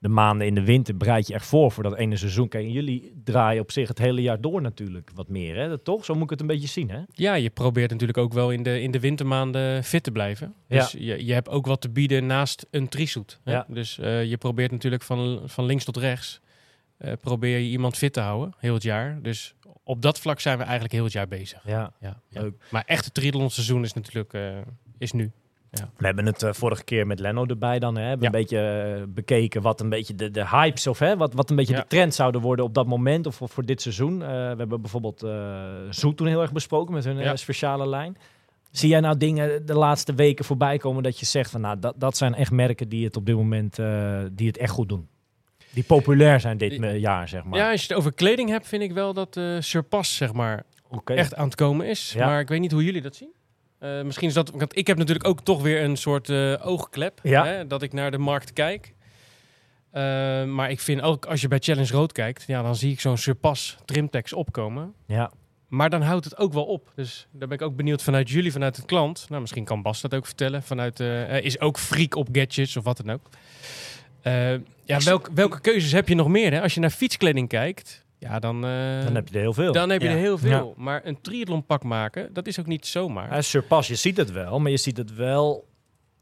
De 0.00 0.08
maanden 0.08 0.46
in 0.46 0.54
de 0.54 0.64
winter 0.64 0.96
bereid 0.96 1.26
je 1.26 1.34
echt 1.34 1.46
voor 1.46 1.72
voor 1.72 1.82
dat 1.82 1.96
ene 1.96 2.16
seizoen. 2.16 2.48
Kijk, 2.48 2.64
en 2.64 2.72
jullie 2.72 3.12
draaien 3.24 3.62
op 3.62 3.70
zich 3.72 3.88
het 3.88 3.98
hele 3.98 4.22
jaar 4.22 4.40
door 4.40 4.62
natuurlijk 4.62 5.10
wat 5.14 5.28
meer. 5.28 5.56
Hè? 5.56 5.68
Dat 5.68 5.84
toch? 5.84 6.04
Zo 6.04 6.14
moet 6.14 6.22
ik 6.22 6.30
het 6.30 6.40
een 6.40 6.46
beetje 6.46 6.68
zien, 6.68 6.90
hè? 6.90 7.00
Ja, 7.12 7.34
je 7.34 7.50
probeert 7.50 7.90
natuurlijk 7.90 8.18
ook 8.18 8.32
wel 8.32 8.50
in 8.50 8.62
de, 8.62 8.80
in 8.80 8.90
de 8.90 9.00
wintermaanden 9.00 9.84
fit 9.84 10.02
te 10.02 10.10
blijven. 10.10 10.54
Ja. 10.68 10.78
Dus 10.78 10.92
je, 10.92 11.26
je 11.26 11.32
hebt 11.32 11.48
ook 11.48 11.66
wat 11.66 11.80
te 11.80 11.90
bieden 11.90 12.26
naast 12.26 12.66
een 12.70 12.88
trisoet. 12.88 13.40
Ja. 13.44 13.66
Dus 13.68 13.98
eh, 13.98 14.24
je 14.24 14.36
probeert 14.36 14.70
natuurlijk 14.70 15.02
van, 15.02 15.40
van 15.44 15.64
links 15.64 15.84
tot 15.84 15.96
rechts... 15.96 16.40
eh, 16.96 17.12
probeer 17.20 17.58
je 17.58 17.68
iemand 17.68 17.96
fit 17.96 18.12
te 18.12 18.20
houden, 18.20 18.54
heel 18.58 18.74
het 18.74 18.82
jaar. 18.82 19.18
Dus 19.22 19.54
op 19.84 20.02
dat 20.02 20.18
vlak 20.20 20.40
zijn 20.40 20.56
we 20.56 20.62
eigenlijk 20.62 20.92
heel 20.92 21.04
het 21.04 21.12
jaar 21.12 21.28
bezig. 21.28 21.62
Ja. 21.66 21.92
Ja, 22.00 22.20
ja. 22.30 22.40
Leuk. 22.40 22.64
Maar 22.70 22.82
echt 22.86 23.04
het 23.04 23.14
triathlonseizoen 23.14 23.84
is 23.84 23.92
natuurlijk 23.92 24.32
eh, 24.32 24.56
is 24.98 25.12
nu. 25.12 25.30
We 25.70 26.06
hebben 26.06 26.26
het 26.26 26.42
eh, 26.42 26.52
vorige 26.52 26.84
keer 26.84 27.06
met 27.06 27.18
Lenno 27.20 27.46
erbij 27.46 27.78
dan. 27.78 27.96
Hè? 27.96 28.02
Hebben 28.02 28.20
Ja. 28.20 28.34
een 28.34 28.40
beetje 28.40 28.58
eh, 28.98 29.02
bekeken 29.08 29.62
wat 29.62 29.80
een 29.80 29.88
beetje 29.88 30.14
de, 30.14 30.30
de 30.30 30.48
hypes 30.48 30.86
of 30.86 30.98
hè, 30.98 31.16
wat, 31.16 31.34
wat 31.34 31.50
een 31.50 31.56
beetje 31.56 31.74
Ja. 31.74 31.80
de 31.80 31.86
trend 31.86 32.14
zouden 32.14 32.40
worden 32.40 32.64
op 32.64 32.74
dat 32.74 32.86
moment 32.86 33.26
of 33.26 33.34
voor, 33.34 33.48
voor 33.48 33.64
dit 33.64 33.82
seizoen. 33.82 34.22
Eh, 34.22 34.28
we 34.28 34.34
hebben 34.34 34.80
bijvoorbeeld 34.80 35.26
Zoet 35.90 36.16
toen 36.16 36.26
heel 36.26 36.40
erg 36.40 36.52
besproken 36.52 36.94
met 36.94 37.04
hun 37.04 37.16
Ja. 37.18 37.36
speciale 37.36 37.88
lijn. 37.88 38.16
Zie 38.70 38.88
jij 38.88 39.00
nou 39.00 39.16
dingen 39.16 39.66
de 39.66 39.74
laatste 39.74 40.14
weken 40.14 40.44
voorbij 40.44 40.78
komen 40.78 41.02
dat 41.02 41.18
je 41.18 41.26
zegt 41.26 41.50
van 41.50 41.60
nou 41.60 41.78
dat, 41.78 41.94
dat 41.96 42.16
zijn 42.16 42.34
echt 42.34 42.50
merken 42.50 42.88
die 42.88 43.04
het 43.04 43.16
op 43.16 43.26
dit 43.26 43.34
moment 43.36 43.76
die 44.32 44.46
het 44.46 44.56
echt 44.58 44.72
goed 44.72 44.88
doen? 44.88 45.08
Die 45.70 45.84
populair 45.84 46.40
zijn 46.40 46.58
dit 46.58 46.70
Die- 46.70 47.00
jaar, 47.00 47.28
zeg 47.28 47.44
maar. 47.44 47.58
Ja, 47.58 47.70
als 47.70 47.80
je 47.80 47.86
het 47.88 47.96
over 47.96 48.12
kleding 48.12 48.48
hebt, 48.50 48.66
vind 48.66 48.82
ik 48.82 48.92
wel 48.92 49.12
dat 49.14 49.40
Surpass 49.58 50.16
zeg 50.16 50.32
maar 50.32 50.62
echt 51.04 51.34
aan 51.34 51.44
het 51.44 51.54
komen 51.54 51.86
is. 51.86 52.12
Ja. 52.12 52.26
Maar 52.26 52.40
ik 52.40 52.48
weet 52.48 52.60
niet 52.60 52.72
hoe 52.72 52.84
jullie 52.84 53.02
dat 53.02 53.16
zien. 53.16 53.28
Eh, 53.78 54.02
misschien 54.02 54.28
is 54.28 54.34
dat, 54.34 54.50
want 54.50 54.76
ik 54.76 54.86
heb 54.86 54.98
natuurlijk 54.98 55.28
ook 55.28 55.40
toch 55.40 55.62
weer 55.62 55.82
een 55.82 55.96
soort 55.96 56.28
eh, 56.28 56.66
oogklep, 56.66 57.20
Ja. 57.22 57.44
hè, 57.46 57.66
dat 57.66 57.82
ik 57.82 57.92
naar 57.92 58.10
de 58.10 58.18
markt 58.18 58.52
kijk. 58.52 58.94
Eh, 59.90 60.02
maar 60.44 60.70
ik 60.70 60.80
vind 60.80 61.00
ook 61.00 61.26
als 61.26 61.40
je 61.40 61.48
bij 61.48 61.58
Challenge 61.58 61.92
Rood 61.92 62.12
kijkt, 62.12 62.44
ja, 62.46 62.62
dan 62.62 62.76
zie 62.76 62.92
ik 62.92 63.00
zo'n 63.00 63.16
Surpass 63.16 63.76
trimtex 63.84 64.32
opkomen. 64.32 64.94
Ja. 65.06 65.30
Maar 65.68 65.90
dan 65.90 66.02
houdt 66.02 66.24
het 66.24 66.38
ook 66.38 66.52
wel 66.52 66.64
op. 66.64 66.92
Dus 66.94 67.26
daar 67.32 67.48
ben 67.48 67.58
ik 67.58 67.64
ook 67.64 67.76
benieuwd 67.76 68.02
vanuit 68.02 68.30
jullie, 68.30 68.52
vanuit 68.52 68.76
het 68.76 68.84
klant. 68.84 69.26
Nou, 69.28 69.40
misschien 69.40 69.64
kan 69.64 69.82
Bas 69.82 70.00
dat 70.00 70.14
ook 70.14 70.26
vertellen. 70.26 70.62
Vanuit, 70.62 71.00
is 71.44 71.60
ook 71.60 71.78
freak 71.78 72.14
op 72.14 72.28
gadgets 72.32 72.76
of 72.76 72.84
wat 72.84 72.96
dan 73.04 73.10
ook. 73.10 73.28
Ja, 74.84 74.98
welk, 74.98 75.30
welke 75.34 75.60
keuzes 75.60 75.92
heb 75.92 76.08
je 76.08 76.14
nog 76.14 76.28
meer? 76.28 76.52
Hè? 76.52 76.62
Als 76.62 76.74
je 76.74 76.80
naar 76.80 76.90
fietskleding 76.90 77.48
kijkt, 77.48 78.04
ja, 78.18 78.38
dan, 78.38 78.56
eh, 78.64 79.04
Dan 79.04 79.14
heb 79.14 79.28
je 79.28 79.34
er 79.34 79.40
heel 79.40 79.52
veel. 79.52 79.72
dan 79.72 79.90
heb 79.90 80.00
je 80.02 80.08
Ja. 80.08 80.14
er 80.14 80.18
heel 80.20 80.38
veel. 80.38 80.74
Maar 80.76 81.00
een 81.04 81.20
triathlonpak 81.20 81.82
maken, 81.82 82.32
dat 82.32 82.46
is 82.46 82.60
ook 82.60 82.66
niet 82.66 82.86
zomaar. 82.86 83.34
Ja, 83.34 83.42
Surpass, 83.42 83.88
je 83.88 83.94
ziet 83.94 84.16
het 84.16 84.32
wel, 84.32 84.58
maar 84.60 84.70
je 84.70 84.76
ziet 84.76 84.96
het 84.96 85.14
wel 85.14 85.66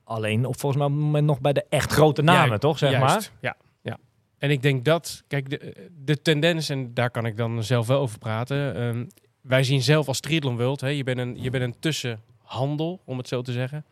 alleen 0.04 0.44
op 0.46 0.58
volgens 0.60 0.82
mij 0.82 0.90
op 0.90 0.96
het 0.96 1.04
moment 1.06 1.26
nog 1.26 1.40
bij 1.40 1.52
de 1.52 1.64
echt 1.68 1.92
grote 1.92 2.22
namen, 2.22 2.60
toch? 2.60 2.78
Zeg 2.78 2.90
Juist, 2.90 3.06
maar. 3.14 3.30
Ja, 3.40 3.56
ja. 3.82 3.98
En 4.38 4.50
ik 4.50 4.62
denk 4.62 4.84
dat, 4.84 5.22
kijk, 5.28 5.50
de, 5.50 5.88
de 6.04 6.22
tendens, 6.22 6.68
en 6.68 6.94
daar 6.94 7.10
kan 7.10 7.26
ik 7.26 7.36
dan 7.36 7.62
zelf 7.64 7.86
wel 7.86 8.00
over 8.00 8.18
praten. 8.18 8.74
ehm, 8.76 9.04
wij 9.40 9.64
zien 9.64 9.82
zelf 9.82 10.08
als 10.08 10.20
Triathlon 10.20 10.56
World, 10.56 10.80
hè, 10.80 10.88
je, 10.88 11.04
bent 11.04 11.18
een, 11.18 11.42
je 11.42 11.50
bent 11.50 11.64
een 11.64 11.78
tussenhandel, 11.80 13.00
om 13.04 13.18
het 13.18 13.28
zo 13.28 13.42
te 13.42 13.52
zeggen. 13.52 13.84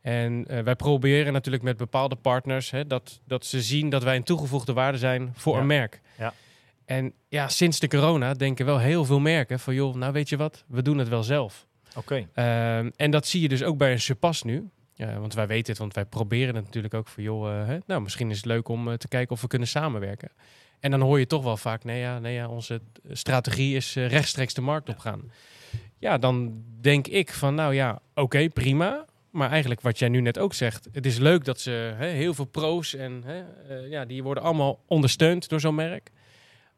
En 0.00 0.44
eh, 0.48 0.62
wij 0.62 0.74
proberen 0.76 1.32
natuurlijk 1.32 1.62
met 1.62 1.76
bepaalde 1.76 2.16
partners 2.16 2.70
hè, 2.70 2.86
dat, 2.86 3.20
dat 3.26 3.44
ze 3.44 3.62
zien 3.62 3.88
dat 3.90 4.02
wij 4.02 4.16
een 4.16 4.22
toegevoegde 4.22 4.72
waarde 4.72 4.98
zijn 4.98 5.30
voor 5.34 5.54
Ja. 5.54 5.60
een 5.60 5.66
merk. 5.66 6.00
Ja. 6.18 6.32
En 6.92 7.12
ja, 7.28 7.48
sinds 7.48 7.78
de 7.78 7.88
corona 7.88 8.34
denken 8.34 8.66
wel 8.66 8.78
heel 8.78 9.04
veel 9.04 9.20
merken 9.20 9.60
van, 9.60 9.74
joh, 9.74 9.94
nou 9.94 10.12
weet 10.12 10.28
je 10.28 10.36
wat, 10.36 10.64
we 10.68 10.82
doen 10.82 10.98
het 10.98 11.08
wel 11.08 11.22
zelf. 11.22 11.66
Oké. 11.96 12.28
Ehm, 12.34 12.90
en 12.96 13.10
dat 13.10 13.26
zie 13.26 13.40
je 13.40 13.48
dus 13.48 13.62
ook 13.62 13.76
bij 13.76 13.92
een 13.92 14.00
Surpass 14.00 14.42
nu. 14.42 14.70
Want 15.18 15.34
wij 15.34 15.46
weten 15.46 15.70
het, 15.70 15.78
want 15.78 15.94
wij 15.94 16.04
proberen 16.04 16.54
het 16.54 16.64
natuurlijk 16.64 16.94
ook 16.94 17.08
voor 17.08 17.22
joh, 17.22 17.60
eh, 17.60 17.66
hè, 17.66 17.78
nou 17.86 18.00
misschien 18.00 18.30
is 18.30 18.36
het 18.36 18.44
leuk 18.44 18.68
om 18.68 18.88
eh, 18.88 18.94
te 18.94 19.08
kijken 19.08 19.34
of 19.34 19.40
we 19.40 19.46
kunnen 19.46 19.68
samenwerken. 19.68 20.30
En 20.80 20.90
dan 20.90 21.00
hoor 21.00 21.18
je 21.18 21.26
toch 21.26 21.42
wel 21.42 21.56
vaak, 21.56 21.84
nee 21.84 22.00
ja, 22.00 22.18
nee 22.18 22.34
ja 22.34 22.48
onze 22.48 22.80
strategie 23.10 23.76
is 23.76 23.96
eh, 23.96 24.08
rechtstreeks 24.08 24.54
de 24.54 24.60
markt 24.60 24.88
opgaan. 24.88 25.30
Ja, 25.98 26.18
dan 26.18 26.62
denk 26.80 27.06
ik 27.06 27.32
van, 27.32 27.54
nou 27.54 27.74
ja, 27.74 28.00
oké, 28.14 28.48
prima. 28.48 29.04
Maar 29.30 29.50
eigenlijk 29.50 29.80
wat 29.80 29.98
jij 29.98 30.08
nu 30.08 30.20
net 30.20 30.38
ook 30.38 30.54
zegt. 30.54 30.88
Het 30.92 31.06
is 31.06 31.18
leuk 31.18 31.44
dat 31.44 31.60
ze 31.60 31.94
hè, 31.96 32.06
heel 32.06 32.34
veel 32.34 32.44
pro's 32.44 32.94
en 32.94 33.22
hè, 33.24 33.74
ja, 33.74 34.04
die 34.04 34.22
worden 34.22 34.42
allemaal 34.42 34.80
ondersteund 34.86 35.48
door 35.48 35.60
zo'n 35.60 35.74
merk. 35.74 36.10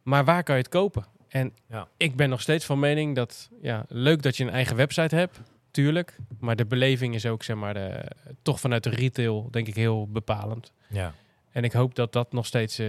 Maar 0.05 0.25
waar 0.25 0.43
kan 0.43 0.55
je 0.57 0.61
het 0.63 0.71
kopen? 0.71 1.05
En 1.29 1.53
Ja. 1.69 1.89
ik 1.97 2.17
ben 2.17 2.29
nog 2.29 2.41
steeds 2.41 2.65
van 2.65 2.79
mening 2.79 3.15
dat 3.15 3.49
ja, 3.63 3.85
leuk 3.89 4.23
dat 4.23 4.37
je 4.37 4.45
een 4.45 4.51
eigen 4.51 4.77
website 4.77 5.15
hebt, 5.17 5.41
tuurlijk. 5.71 6.17
Maar 6.41 6.57
de 6.57 6.67
beleving 6.67 7.15
is 7.15 7.27
ook 7.27 7.43
zeg 7.43 7.57
maar 7.57 7.75
de, 7.75 8.05
toch 8.43 8.61
vanuit 8.61 8.83
de 8.83 8.91
retail 8.91 9.49
denk 9.51 9.67
ik 9.67 9.75
heel 9.75 10.09
bepalend. 10.09 10.73
Ja, 10.89 11.13
En 11.53 11.65
ik 11.65 11.73
hoop 11.73 11.95
dat 11.95 12.13
dat 12.13 12.33
nog 12.33 12.47
steeds 12.47 12.79
eh, 12.79 12.89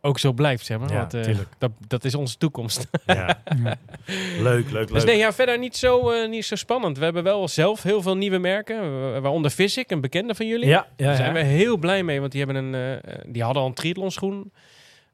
ook 0.00 0.18
zo 0.18 0.32
blijft, 0.32 0.66
zeg 0.66 0.78
maar. 0.78 0.92
Ja, 0.92 0.96
want 0.96 1.14
eh, 1.14 1.38
dat, 1.58 1.70
dat 1.86 2.04
is 2.04 2.14
onze 2.14 2.36
toekomst. 2.36 2.88
ja. 3.06 3.38
Ja. 3.64 3.76
leuk, 4.38 4.70
leuk, 4.70 4.88
Dus 4.92 5.04
nee, 5.04 5.16
ja, 5.16 5.32
verder 5.32 5.58
niet 5.58 5.76
zo, 5.76 6.10
eh, 6.10 6.28
niet 6.28 6.44
zo 6.44 6.54
spannend. 6.56 6.98
We 6.98 7.04
hebben 7.04 7.22
wel 7.22 7.48
zelf 7.48 7.82
heel 7.82 8.02
veel 8.02 8.16
nieuwe 8.16 8.38
merken, 8.38 9.00
wa- 9.12 9.20
waaronder 9.20 9.50
Visic, 9.50 9.90
een 9.90 10.00
bekende 10.00 10.34
van 10.34 10.46
jullie. 10.46 10.68
Ja, 10.68 10.86
ja, 10.96 11.06
Daar 11.06 11.16
zijn 11.16 11.32
we 11.32 11.40
heel 11.42 11.76
blij 11.76 12.02
mee, 12.02 12.20
want 12.20 12.32
die, 12.32 12.44
hebben 12.44 12.64
een, 12.74 13.00
die 13.32 13.42
hadden 13.42 13.62
al 13.62 13.68
een 13.68 13.74
triathlon 13.74 14.10
schoen. 14.10 14.52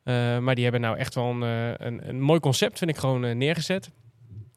Eh, 0.07 0.39
maar 0.39 0.55
die 0.55 0.63
hebben 0.65 0.81
nou 0.81 0.97
echt 0.97 1.15
wel 1.15 1.31
een, 1.31 1.43
eh, 1.43 1.87
een, 1.87 2.09
een 2.09 2.21
mooi 2.21 2.41
concept, 2.41 2.79
vind 2.79 2.91
ik, 2.91 2.97
gewoon 2.97 3.25
eh, 3.25 3.35
neergezet. 3.35 3.91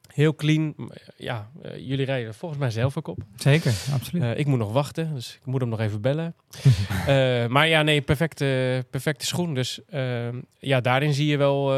Heel 0.08 0.36
clean. 0.36 0.92
Ja, 1.18 1.50
jullie 1.78 2.06
rijden 2.06 2.34
volgens 2.34 2.60
mij 2.60 2.72
zelf 2.72 2.98
ook 2.98 3.08
op. 3.08 3.20
Zeker, 3.36 3.74
absoluut. 3.94 4.38
Ik 4.38 4.46
moet 4.46 4.58
nog 4.58 4.72
wachten, 4.72 5.14
dus 5.14 5.36
ik 5.36 5.46
moet 5.46 5.62
hem 5.62 5.70
nog 5.70 5.80
even 5.80 6.02
bellen. 6.02 6.36
Maar 7.54 7.68
ja, 7.68 7.82
nee, 7.82 8.02
perfecte, 8.02 8.86
perfecte 8.90 9.26
schoen. 9.26 9.54
Dus 9.54 9.86
eh, 9.86 10.28
ja, 10.60 10.82
daarin 10.82 11.14
zie 11.14 11.28
je 11.28 11.38
wel 11.38 11.74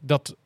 dat 0.00 0.36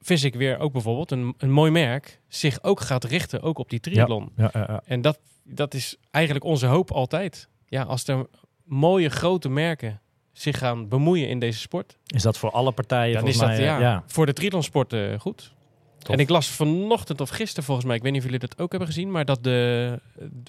Visic 0.00 0.34
weer 0.34 0.58
ook 0.58 0.72
bijvoorbeeld, 0.72 1.10
een, 1.10 1.34
een 1.38 1.50
mooi 1.50 1.70
merk, 1.70 2.20
zich 2.28 2.62
ook 2.62 2.80
gaat 2.80 3.04
richten 3.04 3.42
ook 3.42 3.58
op 3.58 3.70
die 3.70 3.80
triathlon. 3.80 4.32
Ja, 4.36 4.50
ja, 4.52 4.64
ja. 4.68 4.82
En 4.84 5.00
dat, 5.00 5.18
dat 5.42 5.74
is 5.74 5.96
eigenlijk 6.10 6.44
onze 6.44 6.66
hoop 6.66 6.90
altijd. 6.90 7.48
Ja, 7.66 7.82
als 7.82 8.06
er 8.06 8.26
mooie 8.64 9.08
grote 9.08 9.48
merken 9.48 10.02
zich 10.34 10.58
gaan 10.58 10.88
bemoeien 10.88 11.28
in 11.28 11.38
deze 11.38 11.58
sport, 11.58 11.96
Is 12.06 12.22
dat 12.22 12.38
voor 12.38 12.50
alle 12.50 12.72
partijen? 12.72 13.14
dan 13.18 13.26
is 13.26 13.36
volgens 13.36 13.58
dat 13.58 13.66
mij, 13.66 13.76
ja, 13.76 13.80
ja. 13.90 14.04
voor 14.06 14.26
de 14.26 14.32
triathlonsport 14.32 14.92
eh, 14.92 15.18
goed. 15.18 15.52
Tof. 15.98 16.14
En 16.14 16.20
ik 16.20 16.28
las 16.28 16.48
vanochtend 16.48 17.20
of 17.20 17.28
gisteren 17.28 17.64
volgens 17.64 17.86
mij, 17.86 17.96
ik 17.96 18.02
weet 18.02 18.12
niet 18.12 18.20
of 18.20 18.26
jullie 18.30 18.46
dat 18.48 18.58
ook 18.58 18.70
hebben 18.70 18.88
gezien, 18.88 19.10
maar 19.10 19.24
dat 19.24 19.44
de, 19.44 20.00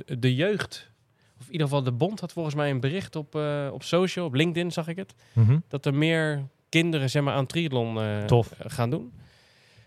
de, 0.05 0.19
de 0.19 0.36
jeugd, 0.36 0.91
of 1.39 1.45
in 1.45 1.51
ieder 1.51 1.67
geval 1.67 1.83
de 1.83 1.91
bond 1.91 2.19
had 2.19 2.31
volgens 2.31 2.55
mij 2.55 2.69
een 2.69 2.79
bericht 2.79 3.15
op, 3.15 3.36
eh, 3.36 3.69
op 3.71 3.83
social, 3.83 4.25
op 4.25 4.33
LinkedIn 4.33 4.71
zag 4.71 4.88
ik 4.88 4.95
het, 4.95 5.13
Mhm. 5.33 5.57
dat 5.67 5.86
er 5.86 5.93
meer 5.93 6.47
kinderen 6.69 7.09
zeg 7.09 7.23
maar, 7.23 7.33
aan 7.33 7.45
triathlon 7.45 7.99
eh, 8.01 8.23
Tof. 8.23 8.51
gaan 8.59 8.89
doen. 8.89 9.13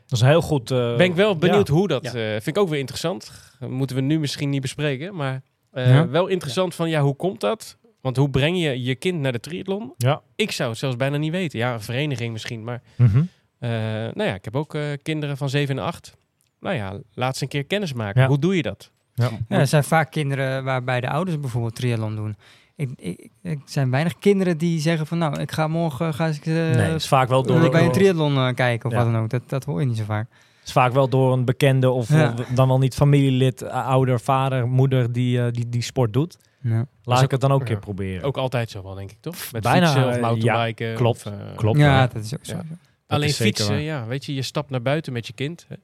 Dat 0.06 0.18
is 0.20 0.24
heel 0.26 0.42
goed... 0.42 0.70
eh, 0.70 0.96
ben 0.96 1.06
ik 1.06 1.14
wel 1.14 1.36
benieuwd 1.36 1.68
ja. 1.68 1.74
hoe 1.74 1.88
dat, 1.88 2.02
Ja. 2.04 2.12
eh, 2.14 2.30
vind 2.30 2.46
ik 2.46 2.58
ook 2.58 2.68
weer 2.68 2.78
interessant. 2.78 3.32
Moeten 3.60 3.96
we 3.96 4.02
nu 4.02 4.18
misschien 4.18 4.50
niet 4.50 4.60
bespreken, 4.60 5.14
maar 5.14 5.42
eh, 5.70 5.88
Ja. 5.88 6.08
wel 6.08 6.26
interessant 6.26 6.74
van, 6.74 6.88
ja, 6.88 7.00
hoe 7.02 7.16
komt 7.16 7.40
dat? 7.40 7.76
Want 8.08 8.20
hoe 8.20 8.30
breng 8.30 8.58
je 8.62 8.82
je 8.82 8.94
kind 8.94 9.20
naar 9.20 9.32
de 9.32 9.40
triathlon? 9.40 9.92
Ja. 9.96 10.20
Ik 10.36 10.50
zou 10.52 10.70
het 10.70 10.78
zelfs 10.78 10.96
bijna 10.96 11.16
niet 11.16 11.30
weten. 11.32 11.58
Ja, 11.58 11.72
een 11.72 11.80
vereniging 11.80 12.32
misschien, 12.32 12.64
maar 12.64 12.82
Mhm. 12.96 13.22
eh, 13.58 13.70
nou 13.70 14.22
ja, 14.22 14.34
ik 14.34 14.44
heb 14.44 14.56
ook 14.56 14.74
eh, 14.74 14.82
kinderen 15.02 15.36
van 15.36 15.48
7 15.48 15.78
en 15.78 15.84
8. 15.84 16.16
Nou 16.60 16.74
ja, 16.76 16.98
laat 17.14 17.36
ze 17.36 17.42
een 17.42 17.48
keer 17.48 17.64
kennis 17.64 17.92
maken. 17.92 18.20
Ja. 18.20 18.28
Hoe 18.28 18.38
doe 18.38 18.56
je 18.56 18.62
dat? 18.62 18.90
Ja. 19.14 19.30
Ja, 19.48 19.58
er 19.58 19.66
zijn 19.66 19.84
vaak 19.84 20.10
kinderen 20.10 20.64
waarbij 20.64 21.00
de 21.00 21.08
ouders 21.10 21.40
bijvoorbeeld 21.40 21.74
triathlon 21.74 22.16
doen. 22.16 22.36
Ik, 22.76 22.90
ik, 22.96 23.30
er 23.42 23.56
zijn 23.64 23.90
weinig 23.90 24.18
kinderen 24.18 24.58
die 24.58 24.80
zeggen 24.80 25.06
van 25.06 25.18
nou, 25.18 25.40
ik 25.40 25.52
ga 25.52 25.68
morgen 25.68 26.14
ga 26.14 26.26
ik, 26.26 26.46
eh, 26.46 26.52
nee, 26.54 26.94
is 26.94 27.08
vaak 27.08 27.28
wel 27.28 27.42
door, 27.42 27.70
bij 27.70 27.84
een 27.84 27.92
triathlon 27.92 28.36
eh, 28.36 28.54
kijken 28.54 28.88
of 28.90 28.96
Ja. 28.96 29.02
wat 29.04 29.12
dan 29.12 29.22
ook. 29.22 29.30
Dat, 29.30 29.48
dat 29.48 29.64
hoor 29.64 29.80
je 29.80 29.86
niet 29.86 29.96
zo 29.96 30.04
vaak. 30.04 30.28
het 30.58 30.66
is 30.66 30.72
vaak 30.72 30.92
wel 30.92 31.08
door 31.08 31.32
een 31.32 31.44
bekende 31.44 31.90
of 31.90 32.08
Ja. 32.08 32.34
dan 32.54 32.68
wel 32.68 32.78
niet 32.78 32.94
familielid, 32.94 33.62
eh, 33.62 33.86
ouder, 33.86 34.20
vader, 34.20 34.68
moeder 34.68 35.12
die, 35.12 35.40
eh, 35.42 35.46
die 35.52 35.68
die 35.68 35.82
sport 35.82 36.12
doet. 36.12 36.36
Ja. 36.60 36.86
Laat 37.04 37.22
ik 37.22 37.30
het 37.30 37.40
dan 37.40 37.52
ook 37.52 37.60
een 37.60 37.66
ja. 37.66 37.72
keer 37.72 37.80
proberen. 37.80 38.22
Ook 38.22 38.36
altijd 38.36 38.70
zo 38.70 38.82
wel, 38.82 38.94
denk 38.94 39.10
ik, 39.10 39.16
toch? 39.20 39.52
Met 39.52 39.62
Bijna, 39.62 39.86
fietsen 39.86 40.08
of 40.08 40.14
eh, 40.14 40.20
mountainbiken. 40.22 40.86
ja, 40.86 40.94
klopt. 40.96 41.26
of, 41.26 41.32
eh, 41.32 41.56
Klopt. 41.56 41.78
ja, 41.78 41.84
ja. 41.84 42.06
dat 42.06 42.24
is 42.24 42.34
ook 42.34 42.44
zo. 42.44 42.56
Ja. 42.56 42.62
Alleen 43.06 43.30
fietsen, 43.30 43.68
waar. 43.68 43.80
ja. 43.80 44.06
Weet 44.06 44.24
je, 44.24 44.34
je 44.34 44.42
stapt 44.42 44.70
naar 44.70 44.82
buiten 44.82 45.12
met 45.12 45.26
je 45.26 45.32
kind. 45.32 45.66
Hè, 45.68 45.74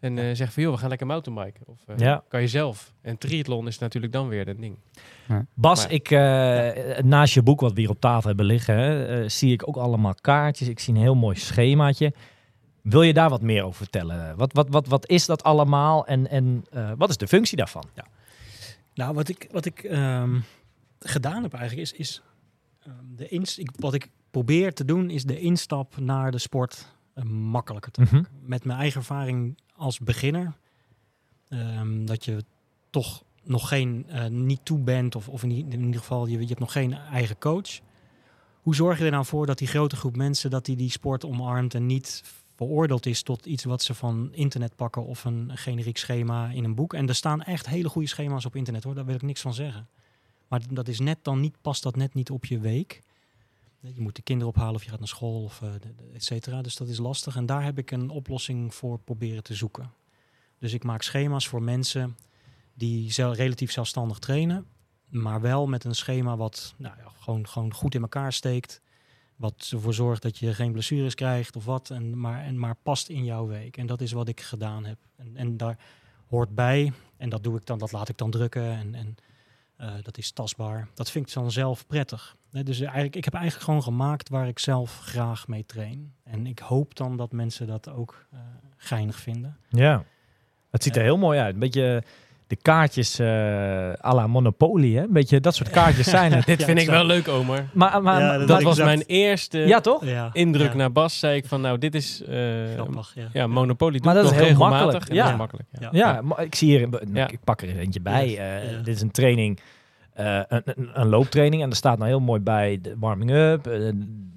en 0.00 0.18
eh 0.18 0.34
zegt 0.34 0.52
van, 0.54 0.62
joh, 0.62 0.72
we 0.72 0.78
gaan 0.78 0.88
lekker 0.88 1.06
mountainbiken. 1.06 1.62
Of 1.66 1.78
eh, 1.86 1.96
Ja. 1.96 2.22
kan 2.28 2.40
je 2.40 2.48
zelf. 2.48 2.92
En 3.02 3.18
triathlon 3.18 3.66
is 3.66 3.78
natuurlijk 3.78 4.12
dan 4.12 4.28
weer 4.28 4.44
dat 4.44 4.58
ding. 4.60 4.76
Bas, 5.54 5.82
Maar- 5.82 5.92
ik, 5.92 6.10
eh, 6.10 7.02
naast 7.04 7.34
je 7.34 7.42
boek 7.42 7.60
wat 7.60 7.72
we 7.72 7.80
hier 7.80 7.90
op 7.90 8.00
tafel 8.00 8.28
hebben 8.28 8.46
liggen, 8.46 8.74
hè, 8.74 9.06
eh, 9.22 9.28
zie 9.28 9.52
ik 9.52 9.68
ook 9.68 9.76
allemaal 9.76 10.14
kaartjes. 10.20 10.68
Ik 10.68 10.78
zie 10.80 10.94
een 10.94 11.00
heel 11.00 11.14
mooi 11.14 11.36
schemaatje. 11.36 12.12
Wil 12.82 13.02
je 13.02 13.12
daar 13.12 13.30
wat 13.30 13.42
meer 13.42 13.62
over 13.62 13.76
vertellen? 13.76 14.36
Wat, 14.36 14.52
wat, 14.52 14.68
wat, 14.68 14.86
wat 14.86 15.08
is 15.08 15.26
dat 15.26 15.42
allemaal 15.42 16.06
en, 16.06 16.30
en 16.30 16.64
eh, 16.70 16.90
wat 16.96 17.08
is 17.08 17.16
de 17.16 17.26
functie 17.28 17.56
daarvan? 17.56 17.84
Nou, 18.94 19.14
wat 19.14 19.28
ik, 19.28 19.48
wat 19.50 19.64
ik 19.64 19.82
ehm, 19.82 20.40
gedaan 20.98 21.42
heb 21.42 21.52
eigenlijk 21.54 21.90
is, 21.90 21.92
is 21.98 22.22
ehm, 22.82 22.94
de 23.16 23.28
ins 23.28 23.58
ik, 23.58 23.70
wat 23.76 23.94
ik 23.94 24.10
probeer 24.30 24.74
te 24.74 24.84
doen 24.84 25.10
is 25.10 25.24
de 25.24 25.40
instap 25.40 25.96
naar 25.96 26.30
de 26.30 26.38
sport 26.38 26.92
eh, 27.14 27.24
makkelijker 27.24 27.92
te 27.92 28.00
Mhm. 28.00 28.14
maken. 28.14 28.30
Met 28.42 28.64
mijn 28.64 28.78
eigen 28.78 29.00
ervaring 29.00 29.58
als 29.76 29.98
beginner, 29.98 30.52
ehm, 31.48 32.04
dat 32.04 32.24
je 32.24 32.44
toch 32.90 33.24
nog 33.42 33.68
geen, 33.68 34.04
eh, 34.08 34.26
niet 34.26 34.60
toe 34.62 34.78
bent 34.78 35.14
of, 35.16 35.28
of 35.28 35.42
in 35.42 35.50
ieder 35.50 36.00
geval 36.00 36.26
je, 36.26 36.38
je 36.40 36.46
hebt 36.46 36.60
nog 36.60 36.72
geen 36.72 36.92
eigen 36.92 37.38
coach. 37.38 37.80
Hoe 38.60 38.74
zorg 38.74 38.98
je 38.98 39.04
er 39.04 39.10
nou 39.10 39.24
voor 39.24 39.46
dat 39.46 39.58
die 39.58 39.68
grote 39.68 39.96
groep 39.96 40.16
mensen 40.16 40.50
dat 40.50 40.64
die 40.64 40.76
die 40.76 40.90
sport 40.90 41.24
omarmt 41.24 41.74
en 41.74 41.86
niet 41.86 42.22
veroordeeld 42.56 43.06
is 43.06 43.22
tot 43.22 43.46
iets 43.46 43.64
wat 43.64 43.82
ze 43.82 43.94
van 43.94 44.28
internet 44.32 44.76
pakken 44.76 45.04
of 45.04 45.24
een 45.24 45.50
generiek 45.56 45.96
schema 45.96 46.50
in 46.50 46.64
een 46.64 46.74
boek. 46.74 46.94
En 46.94 47.08
er 47.08 47.14
staan 47.14 47.42
echt 47.42 47.66
hele 47.68 47.88
goede 47.88 48.08
schema's 48.08 48.44
op 48.44 48.56
internet 48.56 48.84
hoor, 48.84 48.94
daar 48.94 49.04
wil 49.04 49.14
ik 49.14 49.22
niks 49.22 49.40
van 49.40 49.54
zeggen. 49.54 49.88
Maar 50.48 50.60
dat 50.70 50.88
is 50.88 50.98
net 51.00 51.18
dan 51.22 51.40
niet, 51.40 51.56
past 51.60 51.82
dat 51.82 51.96
net 51.96 52.14
niet 52.14 52.30
op 52.30 52.44
je 52.44 52.58
week. 52.58 53.02
Je 53.80 54.00
moet 54.00 54.16
de 54.16 54.22
kinderen 54.22 54.52
ophalen 54.54 54.74
of 54.74 54.84
je 54.84 54.90
gaat 54.90 54.98
naar 54.98 55.08
school 55.08 55.42
of 55.42 55.58
de- 55.58 55.94
et 56.14 56.24
cetera. 56.24 56.62
Dus 56.62 56.76
dat 56.76 56.88
is 56.88 56.98
lastig. 56.98 57.36
En 57.36 57.46
daar 57.46 57.64
heb 57.64 57.78
ik 57.78 57.90
een 57.90 58.10
oplossing 58.10 58.74
voor 58.74 58.98
proberen 58.98 59.42
te 59.42 59.54
zoeken. 59.54 59.90
Dus 60.58 60.72
ik 60.72 60.84
maak 60.84 61.02
schema's 61.02 61.48
voor 61.48 61.62
mensen 61.62 62.16
die 62.74 63.12
zel- 63.12 63.34
relatief 63.34 63.72
zelfstandig 63.72 64.18
trainen. 64.18 64.66
Maar 65.08 65.40
wel 65.40 65.66
met 65.66 65.84
een 65.84 65.94
schema 65.94 66.36
wat 66.36 66.74
nou 66.76 66.94
ja, 66.98 67.12
gewoon, 67.20 67.48
gewoon 67.48 67.74
goed 67.74 67.94
in 67.94 68.02
elkaar 68.02 68.32
steekt. 68.32 68.80
Wat 69.36 69.70
ervoor 69.72 69.94
zorgt 69.94 70.22
dat 70.22 70.38
je 70.38 70.54
geen 70.54 70.72
blessures 70.72 71.14
krijgt 71.14 71.56
of 71.56 71.64
wat. 71.64 71.90
En 71.90 72.20
maar, 72.20 72.44
en 72.44 72.58
maar 72.58 72.76
past 72.82 73.08
in 73.08 73.24
jouw 73.24 73.46
week. 73.46 73.76
En 73.76 73.86
dat 73.86 74.00
is 74.00 74.12
wat 74.12 74.28
ik 74.28 74.40
gedaan 74.40 74.84
heb. 74.84 74.98
En, 75.16 75.36
en 75.36 75.56
daar 75.56 75.78
hoort 76.28 76.54
bij. 76.54 76.92
En 77.16 77.28
dat 77.28 77.42
doe 77.42 77.56
ik 77.56 77.66
dan, 77.66 77.78
dat 77.78 77.92
laat 77.92 78.08
ik 78.08 78.18
dan 78.18 78.30
drukken. 78.30 78.76
En, 78.76 78.94
en 78.94 79.16
eh, 79.76 79.92
dat 80.02 80.18
is 80.18 80.30
tastbaar. 80.30 80.88
Dat 80.94 81.10
vind 81.10 81.28
ik 81.28 81.34
dan 81.34 81.50
zelf 81.50 81.86
prettig. 81.86 82.36
Dus 82.50 82.80
eigenlijk, 82.80 83.16
ik 83.16 83.24
heb 83.24 83.34
eigenlijk 83.34 83.64
gewoon 83.64 83.82
gemaakt 83.82 84.28
waar 84.28 84.48
ik 84.48 84.58
zelf 84.58 84.98
graag 84.98 85.48
mee 85.48 85.66
train. 85.66 86.14
En 86.22 86.46
ik 86.46 86.58
hoop 86.58 86.94
dan 86.94 87.16
dat 87.16 87.32
mensen 87.32 87.66
dat 87.66 87.88
ook 87.88 88.26
eh, 88.30 88.38
geinig 88.76 89.16
vinden. 89.16 89.56
Ja, 89.68 90.04
het 90.70 90.82
ziet 90.82 90.96
er 90.96 91.02
heel 91.02 91.18
mooi 91.18 91.38
uit. 91.38 91.54
Een 91.54 91.60
beetje 91.60 92.02
de 92.46 92.56
kaartjes 92.56 93.18
eh 93.18 93.26
à 94.04 94.14
la 94.14 94.26
Monopoly, 94.26 94.94
hè? 94.94 95.02
Een 95.02 95.12
beetje 95.12 95.40
dat 95.40 95.54
soort 95.54 95.70
kaartjes 95.70 96.10
zijn 96.10 96.32
het. 96.34 96.46
Dit 96.46 96.58
Ja, 96.60 96.66
vind 96.66 96.78
ik 96.78 96.86
wel 96.88 97.04
leuk, 97.04 97.28
Omer. 97.28 97.68
Maar, 97.72 98.02
maar, 98.02 98.20
Ja, 98.20 98.26
maar- 98.36 98.46
dat 98.46 98.62
was 98.62 98.78
mijn 98.78 99.02
eerste 99.06 99.58
ja, 99.58 99.80
toch? 99.80 100.04
Ja, 100.04 100.30
indruk 100.32 100.70
ja, 100.70 100.76
naar 100.76 100.92
Bas. 100.92 101.18
Zei 101.18 101.36
ik 101.36 101.46
van, 101.46 101.60
nou, 101.60 101.78
dit 101.78 101.94
is... 101.94 102.22
eh, 102.22 102.38
grappig. 102.74 103.12
Ja. 103.14 103.28
ja, 103.32 103.46
Monopoly 103.46 103.98
Maar 104.02 104.16
ik 104.16 104.22
dat 104.22 104.32
is 104.32 104.38
heel 104.38 104.56
makkelijk. 104.56 104.92
en 104.92 105.00
dat 105.16 105.24
is 105.24 105.30
Ja. 105.30 105.36
makkelijk. 105.36 105.68
Ja. 105.80 105.88
Ja. 105.92 106.08
Ja, 106.12 106.20
maar 106.22 106.42
ik 106.42 106.54
zie 106.54 106.68
hier, 106.78 106.82
een- 106.82 107.14
Ja. 107.14 107.28
ik 107.28 107.38
pak 107.44 107.62
er 107.62 107.78
eentje 107.78 108.00
bij. 108.00 108.28
Yes. 108.28 108.38
Eh, 108.38 108.72
Ja. 108.72 108.78
Dit 108.82 108.94
is 108.94 109.00
een 109.02 109.10
training, 109.10 109.60
eh, 110.12 110.40
een, 110.48 110.62
een, 110.64 110.90
een 110.92 111.08
looptraining. 111.08 111.62
En 111.62 111.70
er 111.70 111.76
staat 111.76 111.96
nou 111.98 112.10
heel 112.10 112.20
mooi 112.20 112.40
bij 112.40 112.78
de 112.82 112.94
warming-up, 112.98 113.62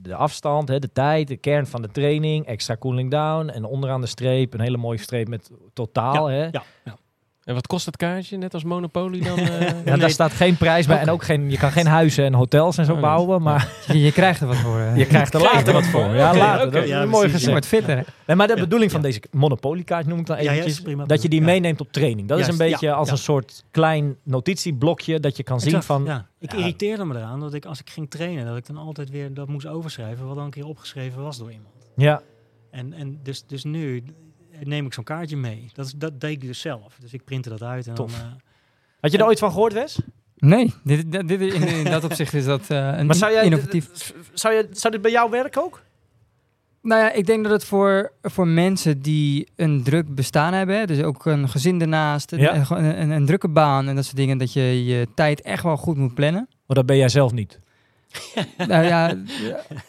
de 0.01 0.15
afstand, 0.15 0.67
hè, 0.67 0.79
de 0.79 0.91
tijd, 0.91 1.27
de 1.27 1.37
kern 1.37 1.67
van 1.67 1.81
de 1.81 1.91
training, 1.91 2.45
extra 2.45 2.77
cooling 2.77 3.11
down. 3.11 3.47
En 3.49 3.65
onderaan 3.65 4.01
de 4.01 4.07
streep 4.07 4.53
een 4.53 4.59
hele 4.61 4.77
mooie 4.77 4.97
streep 4.99 5.27
met 5.27 5.51
totaal. 5.73 6.25
hè. 6.27 6.43
Ja, 6.43 6.63
ja. 6.83 6.95
En 7.47 7.53
wat 7.53 7.67
kost 7.67 7.85
het 7.85 7.97
kaartje? 7.97 8.37
Net 8.37 8.53
als 8.53 8.63
Monopoly 8.63 9.19
dan? 9.19 9.37
eh? 9.47 9.59
Ja, 9.61 9.73
Nee. 9.85 9.97
daar 9.97 10.09
staat 10.09 10.31
geen 10.31 10.57
prijs 10.57 10.85
bij. 10.87 10.99
En 10.99 11.09
ook 11.09 11.23
geen, 11.23 11.49
je 11.49 11.57
kan 11.57 11.71
geen 11.71 11.85
huizen 11.87 12.25
en 12.25 12.33
hotels 12.33 12.77
en 12.77 12.85
zo 12.85 12.93
Oh, 12.93 13.01
bouwen. 13.01 13.41
Maar 13.41 13.69
Je, 13.87 13.99
je 13.99 14.11
krijgt 14.11 14.41
er 14.41 14.47
wat 14.47 14.55
voor. 14.55 14.79
je 14.95 15.05
krijgt 15.05 15.33
er 15.33 15.41
later 15.41 15.73
wat 15.73 15.85
voor. 15.85 16.15
Ja, 16.15 16.35
later. 16.47 16.87
Ja, 16.87 17.05
mooi. 17.05 17.25
Je 17.25 17.31
gezegd. 17.33 17.51
wordt 17.51 17.65
fitter. 17.65 17.97
hè? 17.97 18.03
Nee, 18.25 18.35
maar 18.35 18.47
de 18.47 18.55
Ja, 18.55 18.61
bedoeling 18.61 18.91
van 18.91 19.01
ja. 19.01 19.05
deze 19.07 19.21
Monopoly-kaart 19.31 20.05
noem 20.07 20.19
ik 20.19 20.25
dan 20.25 20.37
eventjes, 20.37 20.65
is 20.65 20.81
prima 20.81 21.05
dat 21.05 21.21
je 21.21 21.29
die 21.29 21.39
Ja. 21.39 21.45
meeneemt 21.45 21.81
op 21.81 21.91
training. 21.91 22.27
Dat 22.27 22.39
is 22.39 22.47
een 22.47 22.57
beetje 22.57 22.85
ja, 22.85 22.93
als 22.93 23.07
ja. 23.07 23.13
een 23.13 23.19
soort 23.19 23.63
klein 23.71 24.15
notitieblokje 24.23 25.19
dat 25.19 25.37
je 25.37 25.43
kan 25.43 25.59
zien 25.59 25.67
Exact, 25.67 25.85
van... 25.85 26.03
ja. 26.05 26.27
Ik 26.39 26.51
Ja. 26.51 26.57
irriteerde 26.57 27.05
me 27.05 27.15
eraan 27.15 27.39
dat 27.39 27.53
ik 27.53 27.65
als 27.65 27.79
ik 27.79 27.89
ging 27.89 28.09
trainen, 28.09 28.45
dat 28.45 28.57
ik 28.57 28.65
dan 28.67 28.77
altijd 28.77 29.09
weer 29.09 29.33
dat 29.33 29.47
moest 29.47 29.67
overschrijven, 29.67 30.25
wat 30.27 30.35
dan 30.35 30.45
een 30.45 30.51
keer 30.51 30.65
opgeschreven 30.65 31.21
was 31.23 31.37
door 31.37 31.51
iemand. 31.51 31.73
Ja, 31.95 32.21
En, 32.71 32.93
en 32.93 33.19
dus, 33.23 33.43
dus 33.45 33.63
nu 33.63 34.03
neem 34.63 34.85
ik 34.85 34.93
zo'n 34.93 35.03
kaartje 35.03 35.37
mee. 35.37 35.69
Dat, 35.73 35.85
is, 35.85 35.91
dat 35.95 36.21
deed 36.21 36.31
ik 36.31 36.41
dus 36.41 36.59
zelf. 36.59 36.97
Dus 37.01 37.13
ik 37.13 37.23
printte 37.23 37.49
dat 37.49 37.63
uit. 37.63 37.87
En 37.87 37.93
Tof. 37.93 38.11
Dan, 38.11 38.21
eh, 38.21 38.27
Had 38.99 39.11
je 39.11 39.17
er 39.17 39.25
ooit 39.25 39.39
van 39.39 39.51
gehoord, 39.51 39.73
Wes? 39.73 39.99
Nee, 40.37 40.73
dit, 40.83 41.11
dit, 41.11 41.27
dit- 41.27 41.53
in, 41.53 41.67
in 41.67 41.83
dat 41.83 42.03
opzicht 42.03 42.33
is 42.33 42.45
dat 42.45 42.69
eh, 42.69 42.77
een 42.97 43.05
Maar 43.05 43.15
zou 43.15 43.31
jij, 43.31 43.43
innovatief. 43.43 44.13
zou, 44.33 44.53
je, 44.53 44.67
zou 44.71 44.93
dit 44.93 45.01
bij 45.01 45.11
jou 45.11 45.29
werken 45.29 45.63
ook? 45.63 45.81
Nou 46.81 47.01
ja, 47.01 47.11
ik 47.11 47.25
denk 47.25 47.43
dat 47.43 47.51
het 47.51 47.63
voor, 47.63 48.11
voor 48.21 48.47
mensen 48.47 49.01
die 49.01 49.47
een 49.55 49.83
druk 49.83 50.15
bestaan 50.15 50.53
hebben, 50.53 50.87
dus 50.87 51.01
ook 51.01 51.25
een 51.25 51.49
gezin 51.49 51.81
ernaast, 51.81 52.35
Ja. 52.35 52.63
gewoon 52.63 52.83
een, 52.83 53.01
een, 53.01 53.09
een 53.09 53.25
drukke 53.25 53.47
baan 53.49 53.87
en 53.87 53.95
dat 53.95 54.03
soort 54.05 54.15
dingen, 54.17 54.37
dat 54.37 54.53
je 54.53 54.85
je 54.85 55.07
tijd 55.15 55.41
echt 55.41 55.63
wel 55.63 55.77
goed 55.77 55.97
moet 55.97 56.13
plannen. 56.13 56.47
Maar 56.65 56.75
dat 56.75 56.85
ben 56.85 56.97
jij 56.97 57.09
zelf 57.09 57.31
niet. 57.31 57.59
nou 58.57 58.83
ja, 58.85 59.07
ja, 59.07 59.15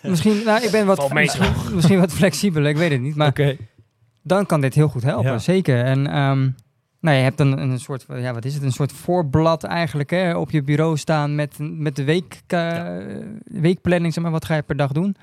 misschien, 0.03 0.43
nou, 0.45 0.65
ik 0.65 0.71
ben 0.71 0.87
wat, 0.87 1.13
misschien, 1.13 1.53
misschien 1.75 1.99
wat 2.01 2.13
flexibeler, 2.13 2.71
ik 2.71 2.77
weet 2.77 2.91
het 2.91 3.01
niet, 3.01 3.15
maar 3.17 3.29
Oké. 3.29 3.57
Dan 4.23 4.47
kan 4.47 4.61
dit 4.61 4.75
heel 4.75 4.89
goed 4.89 5.03
helpen, 5.03 5.31
Ja. 5.31 5.39
zeker. 5.39 5.85
En 5.85 6.07
ehm, 6.07 6.49
nou, 7.01 7.17
je 7.17 7.23
hebt 7.23 7.39
dan 7.39 7.59
een 7.59 7.79
soort, 7.81 8.07
ja, 8.09 8.33
wat 8.35 8.45
is 8.45 8.55
het, 8.55 8.63
een 8.63 8.73
soort 8.73 8.93
voorblad 8.93 9.65
eigenlijk 9.65 10.11
hè, 10.11 10.37
op 10.37 10.51
je 10.51 10.63
bureau 10.63 10.97
staan 10.97 11.35
met, 11.35 11.57
met 11.59 11.97
de 11.97 12.05
week, 12.05 12.41
eh, 12.47 12.87
weekplanning, 13.45 14.13
zeg 14.13 14.23
maar, 14.23 14.33
wat 14.33 14.45
ga 14.45 14.55
je 14.55 14.63
per 14.63 14.77
dag 14.77 14.93
doen. 14.93 15.17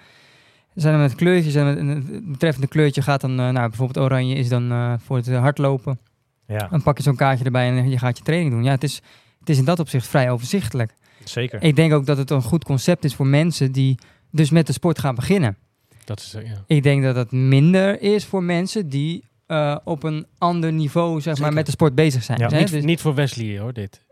Zijn 0.73 0.93
er 0.93 0.99
met 0.99 1.15
kleurtjes 1.15 1.55
en 1.55 1.87
het- 1.87 2.31
betreffende 2.31 2.67
kleurtje 2.67 3.01
gaat 3.01 3.21
dan, 3.21 3.31
eh, 3.31 3.49
nou, 3.49 3.69
bijvoorbeeld 3.69 4.05
oranje 4.05 4.35
is 4.35 4.49
dan 4.49 4.71
eh, 4.71 4.93
voor 4.97 5.17
het 5.17 5.29
hardlopen. 5.31 5.99
Ja, 6.47 6.67
Dan 6.67 6.83
pak 6.83 6.97
je 6.97 7.03
zo'n 7.03 7.15
kaartje 7.15 7.45
erbij 7.45 7.67
en 7.77 7.89
je 7.89 7.97
gaat 7.97 8.17
je 8.17 8.23
training 8.23 8.51
doen. 8.53 8.63
Ja, 8.63 8.71
het 8.71 8.83
is, 8.83 9.01
het 9.39 9.49
is 9.49 9.57
in 9.57 9.65
dat 9.65 9.79
opzicht 9.79 10.07
vrij 10.07 10.31
overzichtelijk. 10.31 10.93
zeker. 11.23 11.63
Ik 11.63 11.75
denk 11.75 11.93
ook 11.93 12.05
dat 12.05 12.17
het 12.17 12.29
een 12.29 12.41
goed 12.41 12.63
concept 12.63 13.03
is 13.03 13.15
voor 13.15 13.27
mensen 13.27 13.71
die 13.71 13.97
dus 14.31 14.49
met 14.49 14.67
de 14.67 14.73
sport 14.73 14.99
gaan 14.99 15.15
beginnen. 15.15 15.57
Dat 16.05 16.19
is, 16.19 16.33
eh, 16.33 16.45
ja. 16.47 16.63
Ik 16.67 16.83
denk 16.83 17.03
dat 17.03 17.15
het 17.15 17.31
minder 17.31 18.01
is 18.01 18.25
voor 18.25 18.43
mensen 18.43 18.89
die 18.89 19.23
eh, 19.45 19.77
op 19.83 20.03
een 20.03 20.25
ander 20.37 20.73
niveau 20.73 21.21
zeg 21.21 21.39
maar, 21.39 21.53
met 21.53 21.65
de 21.65 21.71
sport 21.71 21.95
bezig 21.95 22.23
zijn. 22.23 22.39
Ja. 22.39 22.47
Hè? 22.49 22.59
niet, 22.59 22.71
Dus- 22.71 22.83
niet 22.83 23.01
voor 23.01 23.15
Wesley 23.15 23.59
hoor, 23.59 23.73
dit. 23.73 24.03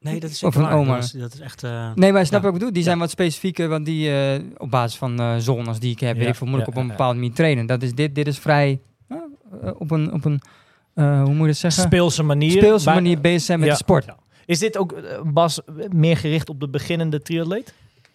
Nee, 0.00 0.20
dat 0.20 0.30
is 0.30 0.42
Of 0.44 0.52
zeker 0.52 0.68
een 0.68 0.74
waar. 0.74 0.84
oma. 0.84 0.94
Dat 0.94 1.04
is, 1.04 1.10
dat 1.10 1.34
is 1.34 1.40
echt... 1.40 1.62
eh, 1.62 1.92
nee, 1.94 2.12
maar 2.12 2.26
snap 2.26 2.40
je 2.40 2.46
Ja. 2.46 2.52
wat 2.52 2.52
ik 2.52 2.58
bedoel? 2.58 2.72
Die 2.72 2.82
zijn 2.82 2.98
wat 2.98 3.10
specifieker, 3.10 3.68
want 3.68 3.84
die 3.86 4.10
eh, 4.22 4.40
op 4.56 4.70
basis 4.70 4.98
van 4.98 5.20
eh 5.20 5.36
zones 5.38 5.78
die 5.78 5.90
ik 5.90 6.00
heb, 6.00 6.16
weet 6.16 6.28
ik 6.28 6.34
veel, 6.34 6.46
moet 6.46 6.58
ik 6.60 6.64
ja, 6.66 6.70
op 6.72 6.76
een 6.78 6.84
ja. 6.84 6.90
bepaalde 6.90 7.14
manier 7.18 7.32
trainen. 7.34 7.66
Dat 7.66 7.82
is 7.82 7.94
dit, 7.94 8.14
dit 8.14 8.26
is 8.26 8.38
vrij 8.38 8.80
op 9.78 9.90
een, 9.90 10.12
op 10.12 10.24
een 10.24 10.40
eh, 10.94 11.22
hoe 11.22 11.32
moet 11.32 11.40
je 11.40 11.46
dat 11.46 11.56
zeggen? 11.56 11.82
Speelse 11.82 12.22
manier. 12.22 12.50
Speelse 12.50 12.84
Bij- 12.84 12.94
manier 12.94 13.20
bezig 13.20 13.42
zijn 13.42 13.58
met 13.58 13.68
Ja. 13.68 13.74
de 13.74 13.80
sport. 13.80 14.06
Is 14.46 14.58
dit 14.58 14.76
ook, 14.76 14.94
Bas, 15.32 15.60
meer 15.90 16.16
gericht 16.16 16.48
op 16.48 16.60
de 16.60 16.68
beginnende 16.68 17.22
triatleet? 17.22 17.74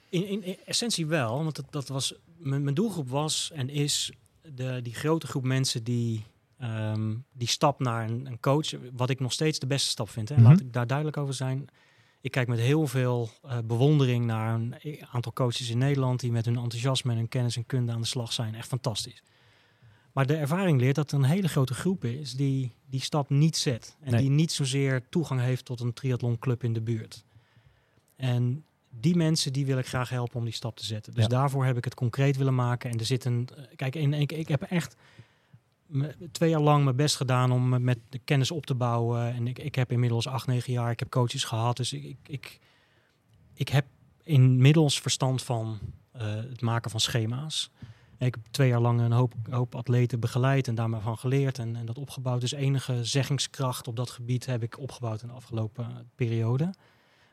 In, 0.10 0.28
in, 0.28 0.44
in 0.44 0.56
essentie 0.66 1.06
wel, 1.06 1.44
want 1.44 1.56
dat, 1.56 1.66
dat 1.70 1.88
was, 1.88 2.14
mijn, 2.38 2.64
mijn 2.64 2.76
doelgroep 2.76 3.10
was 3.10 3.52
en 3.54 3.70
is 3.70 4.12
de, 4.42 4.80
die 4.84 4.94
grote 4.94 5.28
groep 5.28 5.44
mensen 5.44 5.84
die 5.84 6.24
ehm, 6.58 7.16
die 7.34 7.48
stap 7.48 7.80
naar 7.80 8.10
een, 8.10 8.26
een 8.26 8.40
coach, 8.40 8.74
wat 8.94 9.10
ik 9.10 9.20
nog 9.20 9.34
steeds 9.34 9.60
de 9.60 9.68
beste 9.68 9.90
stap 9.90 10.10
vind. 10.10 10.30
Hè. 10.30 10.36
Mhm. 10.36 10.44
Laat 10.44 10.60
ik 10.60 10.74
daar 10.74 10.88
duidelijk 10.88 11.18
over 11.18 11.34
zijn. 11.34 11.68
Ik 12.22 12.32
kijk 12.32 12.48
met 12.48 12.60
heel 12.60 12.88
veel 12.88 13.30
eh, 13.44 13.58
bewondering 13.66 14.26
naar 14.26 14.54
een 14.54 14.76
aantal 15.12 15.34
coaches 15.34 15.70
in 15.70 15.78
Nederland 15.78 16.20
die 16.20 16.32
met 16.32 16.46
hun 16.46 16.58
enthousiasme 16.58 17.12
en 17.12 17.18
hun 17.18 17.28
kennis 17.28 17.56
en 17.56 17.66
kunde 17.66 17.92
aan 17.92 18.02
de 18.02 18.08
slag 18.08 18.34
zijn. 18.34 18.56
Echt 18.56 18.68
fantastisch. 18.68 19.24
Maar 20.14 20.26
de 20.26 20.36
ervaring 20.36 20.80
leert 20.80 20.96
dat 20.96 21.12
er 21.12 21.18
een 21.18 21.24
hele 21.24 21.48
grote 21.48 21.74
groep 21.74 22.04
is 22.06 22.34
die 22.34 22.72
die 22.90 23.02
stap 23.02 23.30
niet 23.30 23.58
zet. 23.58 23.98
En 24.02 24.12
Nee. 24.12 24.22
die 24.22 24.30
niet 24.30 24.52
zozeer 24.52 25.10
toegang 25.10 25.42
heeft 25.42 25.66
tot 25.66 25.80
een 25.80 25.94
triathlonclub 25.94 26.64
in 26.64 26.74
de 26.74 26.82
buurt. 26.82 27.26
En 28.16 28.65
die 29.00 29.16
mensen 29.16 29.54
die 29.54 29.66
wil 29.66 29.78
ik 29.78 29.88
graag 29.88 30.10
helpen 30.10 30.38
om 30.38 30.44
die 30.44 30.54
stap 30.54 30.78
te 30.78 30.86
zetten. 30.86 31.14
Dus 31.14 31.24
Ja. 31.24 31.30
daarvoor 31.30 31.66
heb 31.66 31.78
ik 31.78 31.84
het 31.84 31.94
concreet 31.94 32.38
willen 32.38 32.56
maken. 32.56 32.90
En 32.90 33.00
er 33.00 33.06
zit 33.06 33.26
een. 33.26 33.48
eh, 33.56 33.64
Kijk, 33.76 33.96
en, 33.96 34.14
ik, 34.14 34.32
ik 34.32 34.48
heb 34.48 34.62
echt 34.62 34.96
twee 36.32 36.50
jaar 36.50 36.62
lang 36.62 36.84
mijn 36.84 36.96
best 36.96 37.16
gedaan 37.16 37.52
om 37.52 37.70
me 37.70 37.80
met 37.80 38.00
de 38.10 38.20
kennis 38.20 38.52
op 38.52 38.66
te 38.66 38.76
bouwen. 38.76 39.34
En 39.34 39.48
ik, 39.48 39.60
ik 39.60 39.76
heb 39.76 39.92
inmiddels 39.92 40.28
acht, 40.28 40.48
negen 40.48 40.74
jaar. 40.74 40.92
Ik 40.92 41.00
heb 41.00 41.10
coaches 41.10 41.44
gehad. 41.44 41.78
Dus 41.78 41.94
ik, 41.94 42.18
ik, 42.28 42.60
ik, 43.54 43.70
heb 43.70 43.86
inmiddels 44.24 45.02
verstand 45.02 45.44
van 45.44 45.80
eh, 46.12 46.22
het 46.36 46.62
maken 46.62 46.92
van 46.92 47.00
schema's. 47.00 47.72
En 48.18 48.28
ik 48.28 48.36
heb 48.36 48.44
twee 48.52 48.68
jaar 48.70 48.80
lang 48.82 49.00
een 49.02 49.12
hoop, 49.12 49.34
hoop 49.50 49.76
atleten 49.76 50.20
begeleid 50.20 50.68
en 50.68 50.76
daarmee 50.76 51.02
van 51.02 51.18
geleerd 51.18 51.60
en, 51.60 51.76
en 51.76 51.86
dat 51.86 51.98
opgebouwd. 51.98 52.42
Dus 52.42 52.52
enige 52.52 53.04
zeggingskracht 53.06 53.88
op 53.88 53.96
dat 53.96 54.10
gebied 54.10 54.46
heb 54.46 54.64
ik 54.64 54.80
opgebouwd 54.80 55.22
in 55.22 55.28
de 55.28 55.34
afgelopen 55.34 56.10
periode. 56.16 56.74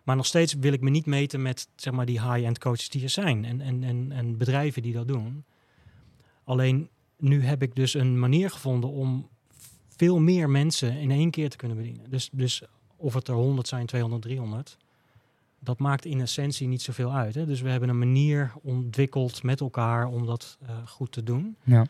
Maar 0.03 0.16
nog 0.16 0.26
steeds 0.26 0.55
wil 0.55 0.72
ik 0.72 0.80
me 0.80 0.90
niet 0.90 1.07
meten 1.07 1.42
met 1.42 1.68
zeg 1.76 1.92
maar, 1.92 2.07
die 2.07 2.20
high-end 2.20 2.59
coaches 2.59 2.88
die 2.88 3.03
er 3.03 3.11
zijn 3.11 3.44
en, 3.44 3.61
en, 3.61 3.84
en, 3.84 4.12
en 4.12 4.36
bedrijven 4.36 4.82
die 4.82 4.92
dat 4.92 5.09
doen. 5.09 5.44
Alleen 6.44 6.88
nu 7.16 7.42
heb 7.42 7.62
ik 7.62 7.74
dus 7.74 7.94
een 7.94 8.18
manier 8.18 8.50
gevonden 8.50 8.90
om 8.90 9.28
veel 9.96 10.18
meer 10.18 10.50
mensen 10.50 10.96
in 10.96 11.11
één 11.11 11.30
keer 11.30 11.50
te 11.50 11.57
kunnen 11.57 11.76
bedienen. 11.76 12.11
Dus, 12.11 12.28
dus 12.32 12.62
of 12.96 13.14
het 13.14 13.28
er 13.28 13.34
100 13.34 13.68
zijn, 13.68 13.86
200, 13.86 14.22
300, 14.22 14.76
dat 15.59 15.78
maakt 15.78 16.05
in 16.05 16.20
essentie 16.20 16.68
niet 16.68 16.82
zoveel 16.82 17.12
uit. 17.12 17.34
Hè? 17.34 17.46
Dus 17.46 17.61
we 17.61 17.68
hebben 17.68 17.88
een 17.88 17.98
manier 17.98 18.53
ontwikkeld 18.62 19.42
met 19.42 19.61
elkaar 19.61 20.07
om 20.07 20.26
dat 20.26 20.59
eh, 20.61 20.86
goed 20.86 21.12
te 21.12 21.22
doen. 21.22 21.57
Ja. 21.64 21.86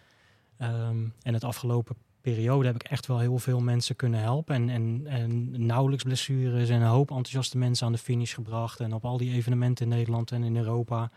Ehm, 0.57 1.07
en 1.23 1.35
het 1.35 1.45
afgelopen 1.45 1.97
periode 2.23 2.67
heb 2.67 2.75
ik 2.75 2.83
echt 2.83 3.07
wel 3.07 3.19
heel 3.19 3.39
veel 3.39 3.61
mensen 3.61 3.97
kunnen 3.97 4.21
helpen. 4.21 4.55
En, 4.55 4.69
en, 4.71 5.03
en 5.07 5.67
nauwelijks 5.67 6.05
blessures 6.05 6.69
en 6.69 6.81
een 6.81 6.87
hoop 6.89 7.09
enthousiaste 7.11 7.59
mensen 7.59 7.87
aan 7.87 7.93
de 7.93 7.99
finish 7.99 8.35
gebracht. 8.35 8.81
En 8.81 8.93
op 8.95 9.05
al 9.05 9.17
die 9.17 9.33
evenementen 9.35 9.91
in 9.91 9.97
Nederland 9.97 10.31
en 10.33 10.43
in 10.43 10.57
Europa 10.57 11.11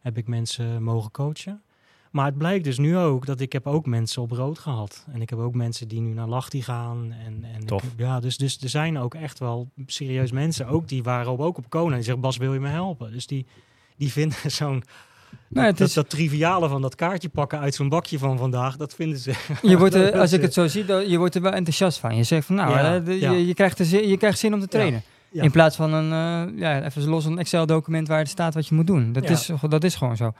heb 0.00 0.16
ik 0.18 0.26
mensen 0.26 0.82
mogen 0.82 1.10
coachen. 1.10 1.60
Maar 2.10 2.26
het 2.26 2.38
blijkt 2.38 2.64
dus 2.64 2.78
nu 2.78 2.96
ook 2.96 3.26
dat 3.26 3.40
ik 3.40 3.52
heb 3.52 3.66
ook 3.66 3.86
mensen 3.86 4.22
op 4.22 4.30
rood 4.30 4.58
gehad. 4.58 5.06
En 5.12 5.20
ik 5.20 5.30
heb 5.30 5.38
ook 5.38 5.54
mensen 5.54 5.88
die 5.88 6.00
nu 6.00 6.12
naar 6.12 6.28
Lachti 6.28 6.62
gaan. 6.62 7.12
En, 7.12 7.44
en 7.54 7.66
Tof. 7.66 7.84
ja, 7.96 8.20
dus, 8.20 8.36
dus 8.36 8.58
er 8.62 8.68
zijn 8.68 8.98
ook 8.98 9.14
echt 9.14 9.38
wel 9.38 9.68
serieus 9.86 10.32
mensen. 10.32 10.66
Ook 10.66 10.88
die 10.88 11.02
waren 11.02 11.32
op- 11.32 11.40
ook 11.40 11.58
op 11.58 11.70
Kona. 11.70 11.94
Die 11.94 12.04
zeggen, 12.04 12.22
Bas, 12.22 12.36
wil 12.36 12.52
je 12.52 12.60
me 12.60 12.68
helpen? 12.68 13.12
Dus 13.12 13.26
die, 13.26 13.46
die 13.96 14.12
vinden 14.12 14.50
zo'n... 14.60 14.82
Nou, 15.48 15.66
het 15.66 15.78
dat, 15.78 15.88
is, 15.88 15.94
dat 15.94 16.10
triviale 16.10 16.68
van 16.68 16.82
dat 16.82 16.94
kaartje 16.94 17.28
pakken 17.28 17.58
uit 17.58 17.74
zo'n 17.74 17.88
bakje 17.88 18.18
van 18.18 18.38
vandaag, 18.38 18.76
dat 18.76 18.94
vinden 18.94 19.18
ze. 19.18 19.32
je 19.62 19.78
wordt 19.78 19.94
er, 19.94 20.04
dat 20.12 20.20
als 20.20 20.32
ik 20.32 20.42
het 20.42 20.52
zo 20.52 20.66
zie, 20.66 20.84
dan, 20.84 21.08
je 21.08 21.18
wordt 21.18 21.34
er 21.34 21.42
wel 21.42 21.52
enthousiast 21.52 21.98
van. 21.98 22.16
Je 22.16 22.22
zegt 22.22 22.46
van, 22.46 22.56
nou, 22.56 22.70
Ja, 22.70 22.84
hè, 22.90 23.02
de- 23.02 23.20
ja. 23.20 23.30
je, 23.32 23.46
je, 23.46 23.54
krijgt 23.54 23.78
zin, 23.86 24.08
je 24.08 24.16
krijgt 24.16 24.38
zin 24.38 24.54
om 24.54 24.60
te 24.60 24.68
trainen. 24.68 25.02
ja. 25.30 25.42
In 25.42 25.50
plaats 25.50 25.76
van 25.76 25.92
een, 25.92 26.12
eh, 26.52 26.58
ja, 26.58 26.82
even 26.84 27.08
los 27.08 27.24
een 27.24 27.38
Excel-document 27.38 28.08
waar 28.08 28.20
er 28.20 28.26
staat 28.26 28.54
wat 28.54 28.66
je 28.66 28.74
moet 28.74 28.86
doen. 28.86 29.12
Dat, 29.12 29.30
is, 29.30 29.50
dat 29.68 29.84
is 29.84 29.94
gewoon 29.94 30.16
zo. 30.16 30.32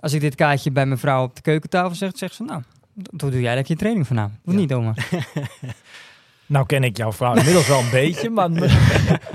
Als 0.00 0.12
ik 0.12 0.20
dit 0.20 0.34
kaartje 0.34 0.70
bij 0.70 0.86
mijn 0.86 0.98
vrouw 0.98 1.22
op 1.22 1.36
de 1.36 1.42
keukentafel 1.42 1.94
zeg, 1.94 2.10
zegt 2.14 2.34
ze, 2.34 2.42
nou, 2.42 2.62
d- 3.02 3.18
doe 3.18 3.40
jij 3.40 3.54
lekker 3.54 3.72
je 3.72 3.78
training 3.78 4.06
vanavond. 4.06 4.34
Of 4.44 4.54
niet, 4.54 4.72
oma? 4.72 4.94
Nou 6.52 6.66
ken 6.66 6.84
ik 6.84 6.96
jouw 6.96 7.12
vrouw 7.12 7.34
inmiddels 7.34 7.68
wel 7.68 7.78
een 7.80 7.90
beetje, 8.02 8.30
maar... 8.30 8.50
nou 8.50 8.66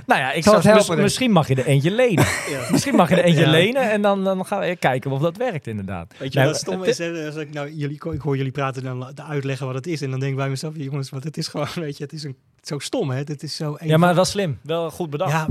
ja, 0.07 0.31
ik 0.31 0.43
Zal 0.43 0.61
zou, 0.61 0.75
mis- 0.75 0.89
ik. 0.89 0.97
misschien 0.97 1.31
mag 1.31 1.47
je 1.47 1.55
er 1.55 1.65
eentje 1.65 1.91
lenen. 1.91 2.25
Misschien 2.71 2.95
mag 2.95 3.09
je 3.09 3.15
er 3.15 3.23
eentje 3.23 3.41
Ja. 3.45 3.49
lenen 3.51 3.91
en 3.91 4.01
dan, 4.01 4.23
dan 4.23 4.45
gaan 4.45 4.59
we 4.59 4.75
kijken 4.75 5.11
of 5.11 5.21
dat 5.21 5.37
werkt 5.37 5.67
inderdaad. 5.67 6.13
Weet 6.17 6.33
je 6.33 6.39
Nou, 6.39 6.51
wat 6.51 6.59
stom 6.59 6.83
is? 6.83 6.97
Hè? 6.97 7.25
Als 7.25 7.35
ik, 7.35 7.53
nou, 7.53 7.71
jullie, 7.73 7.95
ik 8.11 8.21
hoor 8.21 8.37
jullie 8.37 8.51
praten 8.51 8.85
en 8.85 8.99
dan 8.99 9.21
uitleggen 9.27 9.65
wat 9.65 9.75
het 9.75 9.87
is. 9.87 10.01
En 10.01 10.09
dan 10.09 10.19
denk 10.19 10.31
ik 10.31 10.37
bij 10.37 10.49
mezelf, 10.49 10.73
jongens, 10.77 11.09
wat 11.09 11.23
het 11.23 11.37
is 11.37 11.47
gewoon, 11.47 11.67
weet 11.75 11.97
je, 11.97 12.03
het 12.03 12.13
is 12.13 12.23
een, 12.23 12.35
zo 12.67 12.79
stom, 12.79 13.09
hè? 13.09 13.17
Het 13.17 13.43
is 13.43 13.55
zo 13.55 13.77
Ja, 13.79 13.97
maar 13.97 14.15
wel 14.15 14.25
slim. 14.25 14.59
Wel 14.61 14.91
goed 14.91 15.09
bedacht. 15.09 15.31
Ja, 15.31 15.47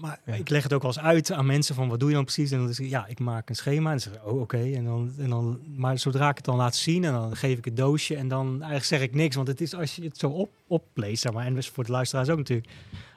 maar 0.00 0.20
Ja. 0.24 0.34
ik 0.34 0.48
leg 0.48 0.62
het 0.62 0.72
ook 0.72 0.82
wel 0.82 0.90
eens 0.90 1.00
uit 1.02 1.32
aan 1.32 1.46
mensen 1.46 1.74
van 1.74 1.88
wat 1.88 2.00
doe 2.00 2.08
je 2.08 2.14
dan 2.14 2.24
precies? 2.24 2.50
En 2.50 2.58
dan 2.58 2.68
is 2.68 2.78
het, 2.78 2.90
ja, 2.90 3.06
ik 3.06 3.18
maak 3.18 3.48
een 3.48 3.54
schema. 3.54 3.90
En 3.92 3.98
dan 3.98 4.00
ze, 4.00 4.10
oh 4.24 4.40
oké. 4.40 4.58
En 4.74 4.84
dan, 4.84 5.12
en 5.18 5.28
dan, 5.30 5.58
maar 5.76 5.98
zodra 5.98 6.28
ik 6.28 6.36
het 6.36 6.44
dan 6.44 6.56
laat 6.56 6.76
zien 6.76 7.04
en 7.04 7.12
dan 7.12 7.36
geef 7.36 7.58
ik 7.58 7.64
het 7.64 7.76
doosje 7.76 8.16
en 8.16 8.28
dan 8.28 8.48
eigenlijk 8.52 8.84
zeg 8.84 9.00
ik 9.00 9.14
niks. 9.14 9.36
Want 9.36 9.48
het 9.48 9.60
is 9.60 9.74
als 9.74 9.96
je 9.96 10.02
het 10.02 10.18
zo 10.18 10.28
op, 10.28 10.50
opleest, 10.66 11.22
zeg 11.22 11.32
maar, 11.32 11.46
en 11.46 11.54
dus 11.54 11.68
voor 11.68 11.84
de 11.84 11.92
luisteraars 11.92 12.28
ook 12.28 12.38
natuurlijk. 12.38 12.68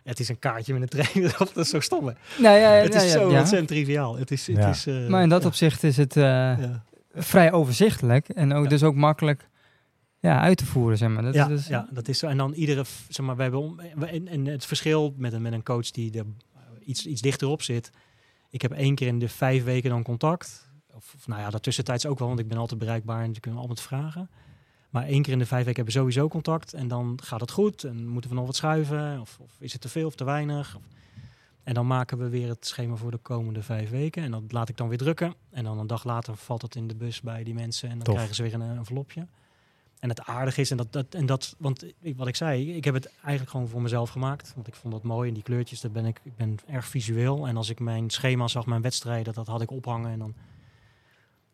Het 0.03 0.19
is 0.19 0.29
een 0.29 0.39
kaartje 0.39 0.73
met 0.73 0.81
een 0.81 1.03
trainer, 1.03 1.35
dat 1.39 1.57
is 1.57 1.69
zo 1.69 1.79
stom. 1.79 2.07
Hè? 2.07 2.13
Nou 2.37 2.57
ja, 2.57 2.69
het 2.71 2.93
ja, 2.93 2.99
is 3.01 3.05
ja, 3.13 3.19
zo 3.19 3.31
ja. 3.31 3.37
ontzettend 3.39 3.67
triviaal. 3.67 4.17
Het 4.17 4.31
is, 4.31 4.47
het 4.47 4.55
Ja. 4.57 4.69
is, 4.69 4.85
eh, 4.87 5.07
Maar 5.07 5.23
in 5.23 5.29
dat 5.29 5.41
ja, 5.41 5.47
opzicht 5.47 5.83
is 5.83 5.97
het 5.97 6.15
eh, 6.17 6.23
ja. 6.23 6.83
vrij 7.15 7.51
overzichtelijk 7.51 8.29
en 8.29 8.53
ook, 8.53 8.63
Ja. 8.63 8.69
dus 8.69 8.83
ook 8.83 8.95
makkelijk 8.95 9.47
ja, 10.31 10.39
uit 10.41 10.57
te 10.57 10.65
voeren, 10.65 10.97
zeg 10.97 11.09
maar. 11.09 11.23
Dat, 11.23 11.33
ja, 11.33 11.49
is- 11.49 11.67
ja, 11.67 11.87
dat 11.91 12.07
is 12.07 12.19
zo. 12.19 12.27
En 12.27 12.37
dan 12.37 12.53
iedere, 12.53 12.83
zeg 13.09 13.25
maar, 13.25 13.35
we 13.35 13.41
hebben 13.41 13.59
om, 13.59 13.75
we- 13.95 14.05
en, 14.05 14.27
en 14.27 14.45
het 14.45 14.65
verschil 14.65 15.13
met 15.17 15.33
een, 15.33 15.41
met 15.41 15.53
een 15.53 15.63
coach 15.63 15.91
die 15.91 16.17
er 16.17 16.25
iets, 16.85 17.05
iets 17.05 17.21
dichterop 17.21 17.61
zit. 17.61 17.91
Ik 18.49 18.61
heb 18.61 18.71
één 18.71 18.95
keer 18.95 19.07
in 19.07 19.19
de 19.19 19.29
vijf 19.29 19.63
weken 19.63 19.89
dan 19.89 20.03
contact. 20.03 20.71
Of, 20.93 21.13
of 21.15 21.27
nou 21.27 21.41
ja, 21.41 21.49
daartussentijds 21.49 22.05
ook 22.05 22.19
wel, 22.19 22.27
want 22.27 22.39
ik 22.39 22.47
ben 22.47 22.57
altijd 22.57 22.79
bereikbaar 22.79 23.23
en 23.23 23.33
ze 23.33 23.39
kunnen 23.39 23.59
altijd 23.59 23.81
vragen. 23.81 24.29
Maar 24.89 25.03
één 25.05 25.21
keer 25.21 25.33
in 25.33 25.39
de 25.39 25.45
vijf 25.45 25.65
weken 25.65 25.83
hebben 25.83 25.93
we 25.93 25.99
sowieso 25.99 26.27
contact. 26.27 26.73
En 26.73 26.87
dan 26.87 27.19
gaat 27.23 27.41
het 27.41 27.51
goed 27.51 27.83
en 27.83 28.07
moeten 28.07 28.29
we 28.29 28.35
nog 28.35 28.45
wat 28.45 28.55
schuiven. 28.55 29.19
Of, 29.21 29.37
of 29.41 29.51
is 29.59 29.71
het 29.73 29.81
te 29.81 29.89
veel 29.89 30.05
of 30.07 30.15
te 30.15 30.23
weinig? 30.23 30.75
Of, 30.75 30.81
en 31.63 31.73
dan 31.73 31.87
maken 31.87 32.17
we 32.17 32.29
weer 32.29 32.47
het 32.47 32.65
schema 32.67 32.95
voor 32.95 33.11
de 33.11 33.17
komende 33.17 33.61
vijf 33.63 33.89
weken. 33.89 34.23
En 34.23 34.31
dat 34.31 34.41
laat 34.51 34.69
ik 34.69 34.77
dan 34.77 34.87
weer 34.87 34.97
drukken. 34.97 35.33
En 35.51 35.63
dan 35.63 35.79
een 35.79 35.87
dag 35.87 36.03
later 36.03 36.35
valt 36.35 36.61
het 36.61 36.75
in 36.75 36.87
de 36.87 36.95
bus 36.95 37.21
bij 37.21 37.43
die 37.43 37.53
mensen. 37.53 37.89
En 37.89 37.95
dan 37.95 38.03
Tof. 38.03 38.13
krijgen 38.13 38.35
ze 38.35 38.43
weer 38.43 38.53
een 38.53 38.61
eh, 38.61 38.69
envelopje. 38.69 39.27
En 40.03 40.09
het 40.09 40.25
aardige 40.25 40.61
is, 40.61 40.71
en 40.71 40.77
dat, 40.77 40.91
dat, 40.91 41.05
en 41.09 41.25
dat 41.25 41.55
want 41.57 41.85
ik, 42.01 42.17
wat 42.17 42.27
ik 42.27 42.35
zei, 42.35 42.75
ik 42.75 42.83
heb 42.83 42.93
het 42.93 43.11
eigenlijk 43.21 43.49
gewoon 43.49 43.67
voor 43.67 43.81
mezelf 43.81 44.09
gemaakt. 44.09 44.51
Want 44.55 44.67
ik 44.67 44.75
vond 44.75 44.93
dat 44.93 45.03
mooi. 45.03 45.27
En 45.27 45.33
die 45.33 45.43
kleurtjes, 45.43 45.81
dat 45.81 45.93
ben 45.93 46.05
ik, 46.05 46.19
ik 46.23 46.35
ben 46.35 46.57
erg 46.67 46.85
visueel. 46.85 47.47
En 47.47 47.57
als 47.57 47.69
ik 47.69 47.79
mijn 47.79 48.09
schema 48.09 48.47
zag, 48.47 48.65
mijn 48.65 48.81
wedstrijden, 48.81 49.33
dat 49.33 49.47
had 49.47 49.61
ik 49.61 49.71
ophangen. 49.71 50.11
En 50.11 50.19
dan, 50.19 50.33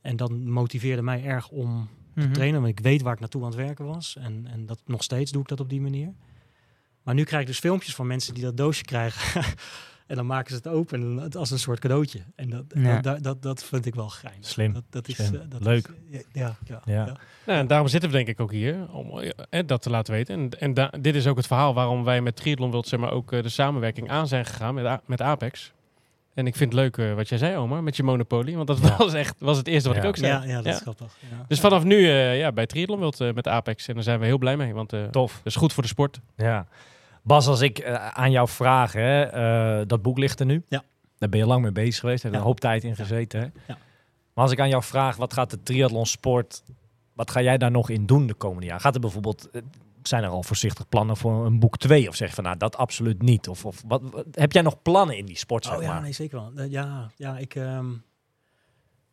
en 0.01 0.15
dan 0.15 0.49
motiveerde 0.49 1.01
mij 1.01 1.23
erg 1.23 1.49
om 1.49 1.89
Mhm. 2.13 2.31
trainen. 2.31 2.61
Want 2.61 2.77
ik 2.77 2.83
weet 2.83 3.01
waar 3.01 3.13
ik 3.13 3.19
naartoe 3.19 3.41
aan 3.41 3.47
het 3.47 3.57
werken 3.57 3.85
was. 3.85 4.15
En, 4.15 4.47
en 4.47 4.65
dat, 4.65 4.79
nog 4.85 5.03
steeds 5.03 5.31
doe 5.31 5.41
ik 5.41 5.47
dat 5.47 5.59
op 5.59 5.69
die 5.69 5.81
manier. 5.81 6.13
Maar 7.03 7.13
nu 7.15 7.23
krijg 7.23 7.41
ik 7.41 7.47
dus 7.47 7.59
filmpjes 7.59 7.95
van 7.95 8.07
mensen 8.07 8.33
die 8.33 8.43
dat 8.43 8.57
doosje 8.57 8.83
krijgen. 8.83 9.43
En 10.09 10.15
dan 10.15 10.25
maken 10.25 10.49
ze 10.49 10.55
het 10.55 10.67
open 10.67 11.01
en 11.01 11.17
het 11.17 11.35
als 11.35 11.51
een 11.51 11.59
soort 11.59 11.79
cadeautje. 11.79 12.19
En 12.35 12.49
dat, 12.49 12.63
Ja. 12.73 13.01
dat, 13.19 13.41
dat, 13.41 13.63
vind 13.63 13.85
ik 13.85 13.95
wel 13.95 14.09
geinig. 14.09 14.47
Slim. 14.47 14.73
Dat, 14.73 14.83
dat 14.89 15.07
is, 15.07 15.15
Slim. 15.15 15.35
eh, 15.41 15.47
dat 15.49 15.63
Leuk. 15.63 15.89
Is, 16.09 16.23
ja, 16.31 16.55
ja, 16.65 16.81
Ja. 16.85 17.05
ja. 17.05 17.15
Nou, 17.45 17.59
en 17.59 17.67
daarom 17.67 17.87
zitten 17.87 18.09
we 18.09 18.15
denk 18.15 18.27
ik 18.27 18.39
ook 18.39 18.51
hier, 18.51 18.75
om 18.91 19.19
eh, 19.19 19.61
dat 19.65 19.81
te 19.81 19.89
laten 19.89 20.13
weten. 20.13 20.35
En, 20.35 20.49
en 20.59 20.73
da- 20.73 20.91
dit 21.01 21.15
is 21.15 21.27
ook 21.27 21.37
het 21.37 21.47
verhaal 21.47 21.73
waarom 21.73 22.03
wij 22.03 22.21
met 22.21 22.35
Triathlon 22.35 22.71
World 22.71 22.87
zeg 22.87 22.99
maar, 22.99 23.11
ook 23.11 23.31
eh, 23.31 23.43
de 23.43 23.49
samenwerking 23.49 24.09
aan 24.09 24.27
zijn 24.27 24.45
gegaan 24.45 24.73
met, 24.73 24.85
A- 24.85 25.01
met 25.05 25.21
Apex. 25.21 25.71
En 26.33 26.47
ik 26.47 26.55
vind 26.55 26.71
het 26.73 26.81
leuk 26.81 26.97
eh, 26.97 27.13
wat 27.13 27.29
jij 27.29 27.37
zei, 27.37 27.57
Omar, 27.57 27.83
met 27.83 27.95
je 27.95 28.03
Monopoly. 28.03 28.55
Want 28.55 28.67
dat 28.67 28.79
Ja. 28.79 28.97
was 28.97 29.13
echt 29.13 29.35
was 29.39 29.57
het 29.57 29.67
eerste 29.67 29.87
wat 29.87 29.97
Ja. 29.97 30.03
ik 30.03 30.09
ook 30.09 30.17
zei. 30.17 30.31
Ja, 30.31 30.43
ja, 30.43 30.55
dat 30.55 30.65
Ja. 30.65 30.71
is 30.71 30.79
grappig. 30.81 31.15
Ja. 31.31 31.45
Dus 31.47 31.59
vanaf 31.59 31.83
nu 31.83 32.07
eh, 32.09 32.37
ja, 32.39 32.51
bij 32.51 32.65
Triathlon 32.65 33.11
eh, 33.17 33.33
met 33.33 33.47
Apex. 33.47 33.87
En 33.87 33.93
daar 33.93 34.03
zijn 34.03 34.19
we 34.19 34.25
heel 34.25 34.37
blij 34.37 34.57
mee, 34.57 34.73
want 34.73 34.93
eh, 34.93 35.01
dat 35.01 35.11
Tof. 35.11 35.41
is 35.43 35.55
goed 35.55 35.73
voor 35.73 35.83
de 35.83 35.89
sport. 35.89 36.19
Ja. 36.35 36.67
Bas, 37.29 37.47
als 37.47 37.61
ik 37.61 37.79
eh, 37.79 38.07
aan 38.07 38.31
jou 38.31 38.47
vraag, 38.47 38.93
hè, 38.93 39.21
eh, 39.23 39.87
dat 39.87 40.01
boek 40.01 40.17
ligt 40.17 40.39
er 40.39 40.45
nu. 40.45 40.63
Ja. 40.67 40.83
Daar 41.17 41.29
ben 41.29 41.39
je 41.39 41.45
lang 41.45 41.61
mee 41.61 41.71
bezig 41.71 41.99
geweest. 41.99 42.23
Heb 42.23 42.31
je 42.31 42.37
Ja. 42.37 42.43
een 42.43 42.49
hoop 42.49 42.59
tijd 42.59 42.83
in 42.83 42.95
gezeten. 42.95 43.39
Hè? 43.39 43.45
Ja. 43.67 43.77
Maar 44.33 44.43
als 44.43 44.51
ik 44.51 44.59
aan 44.59 44.69
jou 44.69 44.83
vraag, 44.83 45.15
wat 45.15 45.33
gaat 45.33 45.49
de 45.49 45.63
triathlon 45.63 46.05
sport, 46.05 46.63
wat 47.13 47.31
ga 47.31 47.41
jij 47.41 47.57
daar 47.57 47.71
nog 47.71 47.89
in 47.89 48.05
doen 48.05 48.27
de 48.27 48.33
komende 48.33 48.65
jaar? 48.65 48.79
Gaat 48.79 48.95
er 48.95 49.01
bijvoorbeeld, 49.01 49.49
eh, 49.51 49.61
zijn 50.03 50.23
er 50.23 50.29
al 50.29 50.43
voorzichtig 50.43 50.89
plannen 50.89 51.17
voor 51.17 51.45
een 51.45 51.59
boek 51.59 51.77
2? 51.77 52.07
Of 52.07 52.15
zeg 52.15 52.29
je 52.29 52.35
van, 52.35 52.43
nou, 52.43 52.57
dat 52.57 52.77
absoluut 52.77 53.21
niet? 53.21 53.47
Of, 53.47 53.65
of 53.65 53.83
wat, 53.87 54.01
wat- 54.11 54.25
heb 54.31 54.51
jij 54.51 54.61
nog 54.61 54.81
plannen 54.81 55.17
in 55.17 55.25
die 55.25 55.37
sport, 55.37 55.65
zeg 55.65 55.75
Oh 55.75 55.81
ja, 55.81 55.91
maar? 55.93 56.01
nee, 56.01 56.11
zeker 56.13 56.39
wel. 56.53 56.65
Ja, 56.67 57.11
ja, 57.15 57.37
ik... 57.37 57.55
een- 57.55 58.01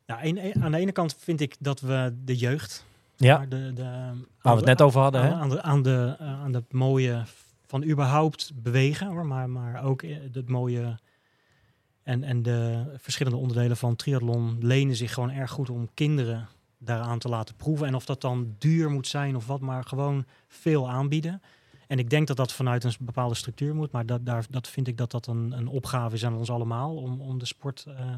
een- 0.07 0.63
aan 0.63 0.73
de 0.73 0.79
ene 0.79 0.93
kant 0.93 1.17
vind 1.19 1.41
ik 1.41 1.57
dat 1.59 1.81
we 1.81 2.15
de 2.25 2.37
jeugd... 2.37 2.85
Ja, 3.17 3.47
De, 3.49 3.73
de, 3.73 3.83
waar 3.83 4.17
we 4.43 4.51
het 4.51 4.65
net 4.65 4.83
over 4.83 5.01
hadden, 5.01 5.21
aan, 5.21 5.29
hè? 5.29 5.35
aan, 5.35 5.49
de, 5.49 5.63
aan, 5.63 5.83
de, 5.83 6.17
aan 6.19 6.53
de 6.53 6.63
mooie 6.71 7.23
van 7.67 7.85
überhaupt 7.85 8.53
bewegen, 8.55 9.07
hoor, 9.07 9.27
maar, 9.27 9.51
maar 9.51 9.85
ook 9.85 10.03
eh, 10.03 10.17
het 10.33 10.49
mooie 10.49 10.99
en, 12.03 12.23
en 12.23 12.43
de 12.43 12.85
verschillende 12.97 13.39
onderdelen 13.39 13.77
van 13.77 13.97
triathlon 13.97 14.57
lenen 14.61 14.97
zich 14.97 15.13
gewoon 15.13 15.31
erg 15.31 15.51
goed 15.51 15.71
om 15.71 15.89
kinderen 15.95 16.49
daaraan 16.79 17.19
te 17.19 17.29
laten 17.29 17.55
proeven. 17.55 17.87
En 17.87 17.95
of 17.95 18.05
dat 18.05 18.21
dan 18.21 18.55
duur 18.59 18.91
moet 18.91 19.07
zijn 19.07 19.37
of 19.37 19.47
wat, 19.47 19.61
maar 19.61 19.85
gewoon 19.85 20.25
veel 20.49 20.91
aanbieden. 20.91 21.43
En 21.87 21.99
ik 21.99 22.11
denk 22.11 22.27
dat 22.27 22.37
dat 22.37 22.53
vanuit 22.53 22.85
een 22.85 22.93
bepaalde 23.01 23.35
structuur 23.35 23.75
moet, 23.75 23.91
maar 23.91 24.07
dat, 24.07 24.27
daar, 24.27 24.47
dat 24.51 24.69
vind 24.69 24.89
ik 24.89 24.97
dat 24.97 25.11
dat 25.11 25.27
een, 25.27 25.53
een 25.53 25.69
opgave 25.69 26.15
is 26.15 26.25
aan 26.25 26.37
ons 26.37 26.51
allemaal 26.51 26.97
om, 26.97 27.21
om 27.21 27.39
de 27.39 27.47
sport 27.47 27.85
eh, 27.89 28.15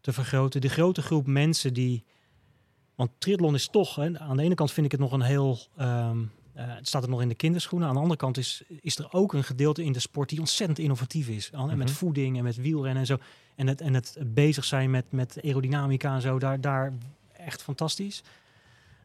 te 0.00 0.12
vergroten. 0.12 0.60
De 0.60 0.68
grote 0.68 1.02
groep 1.02 1.26
mensen 1.26 1.74
die 1.74 2.04
want 2.94 3.10
triathlon 3.18 3.54
is 3.54 3.68
toch, 3.68 3.94
hè, 3.94 4.18
aan 4.18 4.36
de 4.36 4.42
ene 4.42 4.54
kant 4.54 4.72
vind 4.72 4.86
ik 4.86 4.92
het 4.92 5.00
nog 5.00 5.12
een 5.12 5.22
heel. 5.22 5.58
ehm, 5.76 6.18
eh, 6.52 6.64
het 6.66 6.88
staat 6.88 7.02
er 7.02 7.08
nog 7.08 7.20
in 7.22 7.28
de 7.28 7.34
kinderschoenen. 7.34 7.88
Aan 7.88 7.94
de 7.94 8.00
andere 8.00 8.18
kant 8.18 8.36
is, 8.38 8.62
is 8.80 8.98
er 8.98 9.12
ook 9.12 9.32
een 9.32 9.44
gedeelte 9.44 9.84
in 9.84 9.92
de 9.92 9.98
sport 10.00 10.28
die 10.28 10.38
ontzettend 10.38 10.78
innovatief 10.78 11.28
is. 11.28 11.50
En 11.50 11.66
Met 11.66 11.76
Mhm. 11.76 11.88
voeding 11.88 12.36
en 12.38 12.44
met 12.44 12.56
wielrennen 12.56 13.00
en 13.00 13.06
zo. 13.06 13.18
En 13.54 13.66
het, 13.66 13.80
en 13.80 13.94
het 13.94 14.16
bezig 14.26 14.64
zijn 14.64 14.90
met, 14.90 15.04
met 15.12 15.38
aerodynamica 15.44 16.14
en 16.14 16.20
zo, 16.20 16.38
daar, 16.38 16.60
daar 16.60 16.92
echt 17.32 17.62
fantastisch. 17.62 18.22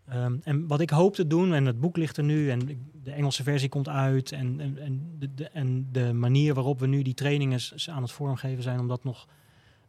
Ehm, 0.08 0.36
en 0.43 0.68
wat 0.68 0.80
ik 0.80 0.89
hoop 0.89 1.16
te 1.16 1.28
doen, 1.28 1.54
en 1.54 1.66
het 1.66 1.80
boek 1.80 1.98
ligt 1.98 2.18
er 2.18 2.24
nu, 2.24 2.50
en 2.50 2.89
de 3.04 3.12
Engelse 3.12 3.43
versie 3.43 3.70
komt 3.70 3.88
uit. 3.89 4.32
En, 4.32 4.60
en, 4.60 4.78
en, 4.78 5.16
de, 5.20 5.34
de, 5.34 5.50
en 5.50 5.88
de 5.91 6.14
manier 6.14 6.54
waarop 6.54 6.80
we 6.80 6.88
nu 6.88 7.02
die 7.02 7.14
trainingen 7.14 7.60
aan 7.89 8.02
het 8.02 8.12
vormgeven 8.12 8.64
zijn 8.64 8.80
om 8.80 8.88
dat 8.88 9.04
nog 9.04 9.28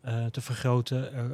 eh, 0.00 0.26
te 0.26 0.40
vergroten. 0.40 1.12
Eh, 1.12 1.24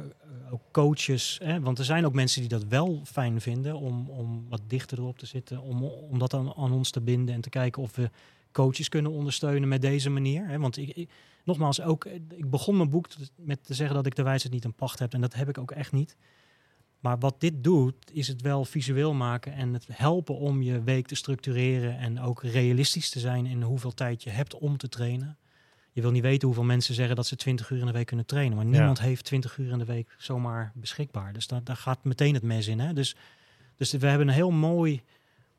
ook 0.51 0.61
coaches, 0.71 1.39
hè, 1.43 1.59
want 1.59 1.79
er 1.79 1.85
zijn 1.85 2.05
ook 2.05 2.13
mensen 2.13 2.39
die 2.39 2.49
dat 2.49 2.63
wel 2.63 3.01
fijn 3.03 3.41
vinden 3.41 3.75
om, 3.75 4.09
om 4.09 4.45
wat 4.49 4.61
dichter 4.67 4.99
erop 4.99 5.17
te 5.17 5.25
zitten, 5.25 5.61
om, 5.61 5.83
om 5.83 6.19
dat 6.19 6.33
aan, 6.33 6.53
aan 6.55 6.71
ons 6.71 6.89
te 6.89 7.01
binden 7.01 7.35
en 7.35 7.41
te 7.41 7.49
kijken 7.49 7.81
of 7.81 7.95
we 7.95 8.09
coaches 8.51 8.89
kunnen 8.89 9.11
ondersteunen 9.11 9.69
met 9.69 9.81
deze 9.81 10.09
manier. 10.09 10.47
Hè. 10.47 10.59
Want 10.59 10.77
ik, 10.77 11.09
nogmaals, 11.43 11.81
ook, 11.81 12.05
eh, 12.05 12.13
ik 12.29 12.49
begon 12.49 12.77
mijn 12.77 12.89
boek 12.89 13.07
met 13.35 13.63
te 13.63 13.73
zeggen 13.73 13.95
dat 13.95 14.05
ik 14.05 14.15
de 14.15 14.23
wijsheid 14.23 14.53
niet 14.53 14.65
een 14.65 14.73
pacht 14.73 14.99
heb 14.99 15.13
en 15.13 15.21
dat 15.21 15.33
heb 15.33 15.49
ik 15.49 15.57
ook 15.57 15.71
echt 15.71 15.91
niet. 15.91 16.17
Maar 16.99 17.19
wat 17.19 17.39
dit 17.39 17.63
doet, 17.63 17.95
is 18.11 18.27
het 18.27 18.41
wel 18.41 18.65
visueel 18.65 19.13
maken 19.13 19.53
en 19.53 19.73
het 19.73 19.87
helpen 19.91 20.35
om 20.35 20.61
je 20.61 20.83
week 20.83 21.07
te 21.07 21.15
structureren 21.15 21.97
en 21.97 22.19
ook 22.19 22.43
realistisch 22.43 23.09
te 23.09 23.19
zijn 23.19 23.45
in 23.45 23.61
hoeveel 23.61 23.93
tijd 23.93 24.23
je 24.23 24.29
hebt 24.29 24.55
om 24.57 24.77
te 24.77 24.89
trainen. 24.89 25.37
Je 25.95 26.01
wil 26.01 26.11
niet 26.11 26.21
weten 26.21 26.47
hoeveel 26.47 26.63
mensen 26.63 26.95
zeggen 26.95 27.15
dat 27.15 27.27
ze 27.27 27.35
20 27.35 27.69
uur 27.69 27.79
in 27.79 27.85
de 27.85 27.91
week 27.91 28.05
kunnen 28.05 28.25
trainen. 28.25 28.55
Maar 28.55 28.65
niemand 28.65 28.99
heeft 28.99 29.25
20 29.25 29.57
uur 29.57 29.71
in 29.71 29.77
de 29.77 29.85
week 29.85 30.15
zomaar 30.17 30.71
beschikbaar. 30.73 31.33
Dus 31.33 31.47
daar, 31.47 31.63
daar 31.63 31.75
gaat 31.75 32.03
meteen 32.03 32.33
het 32.33 32.43
mes 32.43 32.67
in. 32.67 32.79
Hè? 32.79 32.93
Dus, 32.93 33.15
dus 33.75 33.91
we 33.91 34.07
hebben 34.07 34.27
een 34.27 34.33
heel 34.33 34.51
mooi 34.51 35.01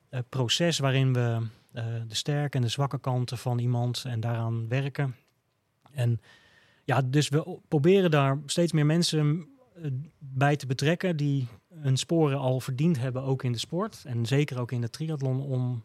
eh, 0.08 0.20
proces 0.28 0.78
waarin 0.78 1.12
we 1.12 1.46
eh, 1.72 1.84
de 2.08 2.14
sterke 2.14 2.56
en 2.56 2.62
de 2.62 2.68
zwakke 2.68 3.00
kanten 3.00 3.38
van 3.38 3.58
iemand 3.58 4.04
en 4.06 4.20
daaraan 4.20 4.68
werken. 4.68 5.16
En 5.92 6.20
ja, 6.84 7.02
dus 7.02 7.28
we 7.28 7.58
proberen 7.68 8.10
daar 8.10 8.38
steeds 8.46 8.72
meer 8.72 8.86
mensen 8.86 9.48
eh, 9.74 9.90
bij 10.18 10.56
te 10.56 10.66
betrekken 10.66 11.16
die 11.16 11.48
hun 11.74 11.96
sporen 11.96 12.38
al 12.38 12.60
verdiend 12.60 12.98
hebben, 12.98 13.22
ook 13.22 13.42
in 13.42 13.52
de 13.52 13.58
sport. 13.58 14.02
En 14.06 14.26
zeker 14.26 14.60
ook 14.60 14.72
in 14.72 14.80
de 14.80 14.90
triathlon 14.90 15.40
om 15.42 15.84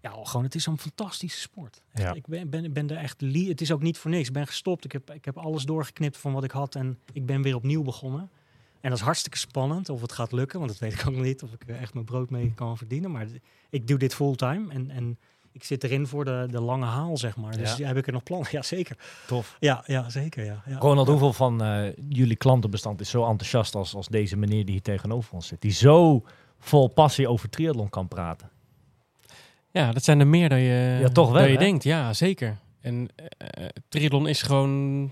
ja, 0.00 0.12
gewoon, 0.22 0.44
het 0.44 0.54
is 0.54 0.62
zo'n 0.62 0.78
fantastische 0.78 1.40
sport. 1.40 1.82
Echt, 1.92 2.04
Ja. 2.04 2.12
Ik 2.12 2.26
ben, 2.26 2.50
ben, 2.50 2.72
ben 2.72 2.90
er 2.90 2.96
echt 2.96 3.20
Het 3.20 3.60
is 3.60 3.72
ook 3.72 3.82
niet 3.82 3.98
voor 3.98 4.10
niks. 4.10 4.28
Ik 4.28 4.34
ben 4.34 4.46
gestopt. 4.46 4.84
Ik 4.84 4.92
heb, 4.92 5.10
ik 5.10 5.24
heb 5.24 5.38
alles 5.38 5.64
doorgeknipt 5.64 6.16
van 6.16 6.32
wat 6.32 6.44
ik 6.44 6.50
had 6.50 6.74
en 6.74 6.98
ik 7.12 7.26
ben 7.26 7.42
weer 7.42 7.54
opnieuw 7.54 7.82
begonnen. 7.82 8.30
En 8.80 8.90
dat 8.90 8.98
is 8.98 9.04
hartstikke 9.04 9.38
spannend 9.38 9.88
of 9.88 10.00
het 10.00 10.12
gaat 10.12 10.32
lukken, 10.32 10.58
want 10.58 10.70
dat 10.70 10.80
weet 10.80 10.92
ik 10.92 11.06
ook 11.06 11.14
nog 11.14 11.22
niet 11.22 11.42
of 11.42 11.52
ik 11.52 11.62
er 11.66 11.76
echt 11.76 11.94
mijn 11.94 12.06
brood 12.06 12.30
mee 12.30 12.52
kan 12.54 12.76
verdienen. 12.76 13.10
Maar 13.10 13.26
ik 13.70 13.86
doe 13.86 13.98
dit 13.98 14.14
fulltime 14.14 14.72
en, 14.72 14.90
en 14.90 15.18
ik 15.52 15.64
zit 15.64 15.84
erin 15.84 16.06
voor 16.06 16.24
de, 16.24 16.46
de 16.50 16.60
lange 16.60 16.84
haal, 16.86 17.16
zeg 17.16 17.36
maar. 17.36 17.56
Dus 17.56 17.70
Ja. 17.70 17.76
ja. 17.78 17.86
heb 17.86 17.96
ik 17.96 18.06
er 18.06 18.12
nog 18.12 18.22
plannen? 18.22 18.48
Ja, 18.56 18.62
zeker. 18.62 18.96
Tof. 19.26 19.56
Ja, 19.60 19.82
ja 19.86 20.10
zeker. 20.10 20.44
Ja, 20.44 20.62
ja. 20.66 20.78
Ronald, 20.78 21.08
hoeveel 21.08 21.32
van 21.32 21.62
eh, 21.62 21.92
jullie 22.08 22.36
klantenbestand 22.36 23.00
is 23.00 23.10
zo 23.10 23.26
enthousiast 23.26 23.74
als, 23.74 23.94
als 23.94 24.08
deze 24.08 24.36
meneer 24.36 24.64
die 24.64 24.72
hier 24.74 24.82
tegenover 24.82 25.34
ons 25.34 25.46
zit? 25.46 25.60
Die 25.60 25.72
zo 25.72 26.24
vol 26.58 26.88
passie 26.88 27.28
over 27.28 27.50
triathlon 27.50 27.88
kan 27.88 28.08
praten. 28.08 28.50
Ja, 29.72 29.92
dat 29.92 30.04
zijn 30.04 30.20
er 30.20 30.26
meer 30.26 30.48
dan 30.48 30.60
je, 30.60 30.98
Ja, 31.00 31.08
toch 31.08 31.30
wel, 31.30 31.40
dan 31.40 31.50
je 31.50 31.56
hè? 31.58 31.64
denkt. 31.64 31.84
Ja, 31.84 32.12
zeker. 32.12 32.56
En 32.80 33.08
triathlon 33.88 34.28
is 34.28 34.42
gewoon 34.42 35.10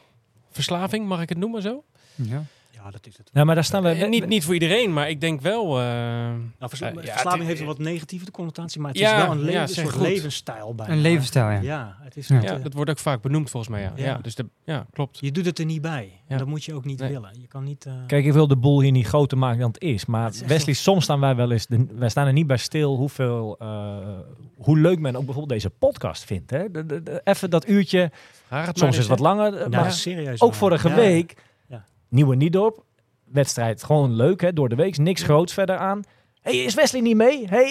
verslaving, 0.51 1.07
mag 1.07 1.21
ik 1.23 1.29
het 1.29 1.39
noemen 1.39 1.63
zo? 1.63 1.83
Ja. 2.15 2.43
Ja, 2.91 2.95
dat 2.97 3.07
is 3.07 3.17
het. 3.17 3.31
Ja, 3.33 3.45
maar 3.45 3.55
daar 3.55 3.65
staan 3.65 3.83
we... 3.83 3.89
Eh, 3.89 4.09
niet, 4.09 4.27
niet 4.27 4.45
voor 4.45 4.55
iedereen, 4.55 4.93
maar 4.93 5.09
ik 5.11 5.21
denk 5.21 5.41
wel... 5.41 5.67
Nou, 5.77 6.41
verslaving 6.59 7.05
het- 7.39 7.47
heeft 7.47 7.61
een 7.61 7.67
wat 7.67 7.79
negatieve 7.79 8.31
connotatie, 8.31 8.81
maar 8.81 8.91
het 8.91 8.99
Ja, 8.99 9.17
is 9.17 9.23
wel 9.23 9.33
een, 9.33 9.41
le- 9.45 9.51
ja, 9.51 9.63
een 9.63 9.69
zeg 9.69 9.85
soort 9.85 9.97
goed. 9.97 10.07
levensstijl 10.07 10.75
bij. 10.75 10.89
Een 10.89 11.01
levensstijl, 11.01 11.51
ja. 11.51 11.61
Ja, 11.61 11.97
het 12.01 12.17
is 12.17 12.29
Ja. 12.29 12.35
niet, 12.35 12.49
ja, 12.49 12.57
eh, 12.57 12.63
dat 12.63 12.73
wordt 12.73 12.91
ook 12.91 12.99
vaak 12.99 13.23
benoemd 13.23 13.51
volgens 13.51 13.73
mij, 13.73 13.83
ja. 13.83 13.93
ja. 13.97 14.05
Ja. 14.05 14.19
dus 14.23 14.35
de, 14.35 14.47
ja, 14.65 14.87
klopt. 14.93 15.19
je 15.21 15.33
doet 15.33 15.45
het 15.45 15.59
er 15.59 15.65
niet 15.65 15.83
bij. 15.83 16.13
Dat 16.29 16.47
moet 16.47 16.65
je 16.65 16.75
ook 16.75 16.85
niet 16.85 16.99
Nee. 17.01 17.11
willen. 17.13 17.31
Je 17.41 17.47
kan 17.47 17.65
niet... 17.65 17.87
eh, 17.87 17.93
Kijk, 18.07 18.25
ik 18.25 18.33
wil 18.33 18.49
de 18.49 18.57
boel 18.57 18.81
hier 18.81 18.91
niet 18.93 19.07
groter 19.07 19.39
maken 19.39 19.59
dan 19.61 19.69
het 19.71 19.83
is. 19.83 20.07
Maar 20.07 20.25
Het 20.25 20.35
is 20.35 20.41
echt 20.41 20.51
Wesley, 20.51 20.75
soms 20.75 21.05
staan 21.05 21.21
wij 21.21 21.37
wel 21.37 21.51
eens... 21.53 21.67
De, 21.67 21.87
wij 21.95 22.09
staan 22.09 22.27
er 22.27 22.33
niet 22.33 22.47
bij 22.47 22.57
stil 22.57 22.97
hoeveel... 22.97 23.57
eh, 23.59 23.97
hoe 24.57 24.79
leuk 24.79 24.99
men 24.99 25.11
ook 25.17 25.25
bijvoorbeeld 25.25 25.49
deze 25.61 25.71
podcast 25.71 26.25
vindt. 26.25 26.51
Hè? 26.51 26.71
De, 26.71 26.87
de- 26.87 27.03
de- 27.03 27.21
even 27.25 27.51
dat 27.51 27.69
uurtje. 27.69 28.11
Het 28.49 28.79
Soms 28.79 28.93
is 28.93 28.99
het 28.99 29.07
wat 29.09 29.19
langer. 29.19 29.71
maar 29.71 29.93
serieus. 29.93 30.41
ook 30.41 30.55
vorige 30.55 30.89
Ja. 30.89 30.95
week... 30.95 31.35
Nieuwe 32.09 32.37
Niedorp. 32.37 32.83
Wedstrijd 33.33 33.85
gewoon 33.85 34.15
leuk, 34.15 34.41
hè? 34.41 34.53
Door 34.53 34.69
de 34.69 34.75
week. 34.75 34.99
Niks 34.99 35.23
groots 35.23 35.53
verder 35.53 35.77
aan. 35.77 36.03
hey, 36.43 36.57
is 36.57 36.75
Wesley 36.75 37.01
niet 37.01 37.17
mee? 37.17 37.47
hey, 37.49 37.65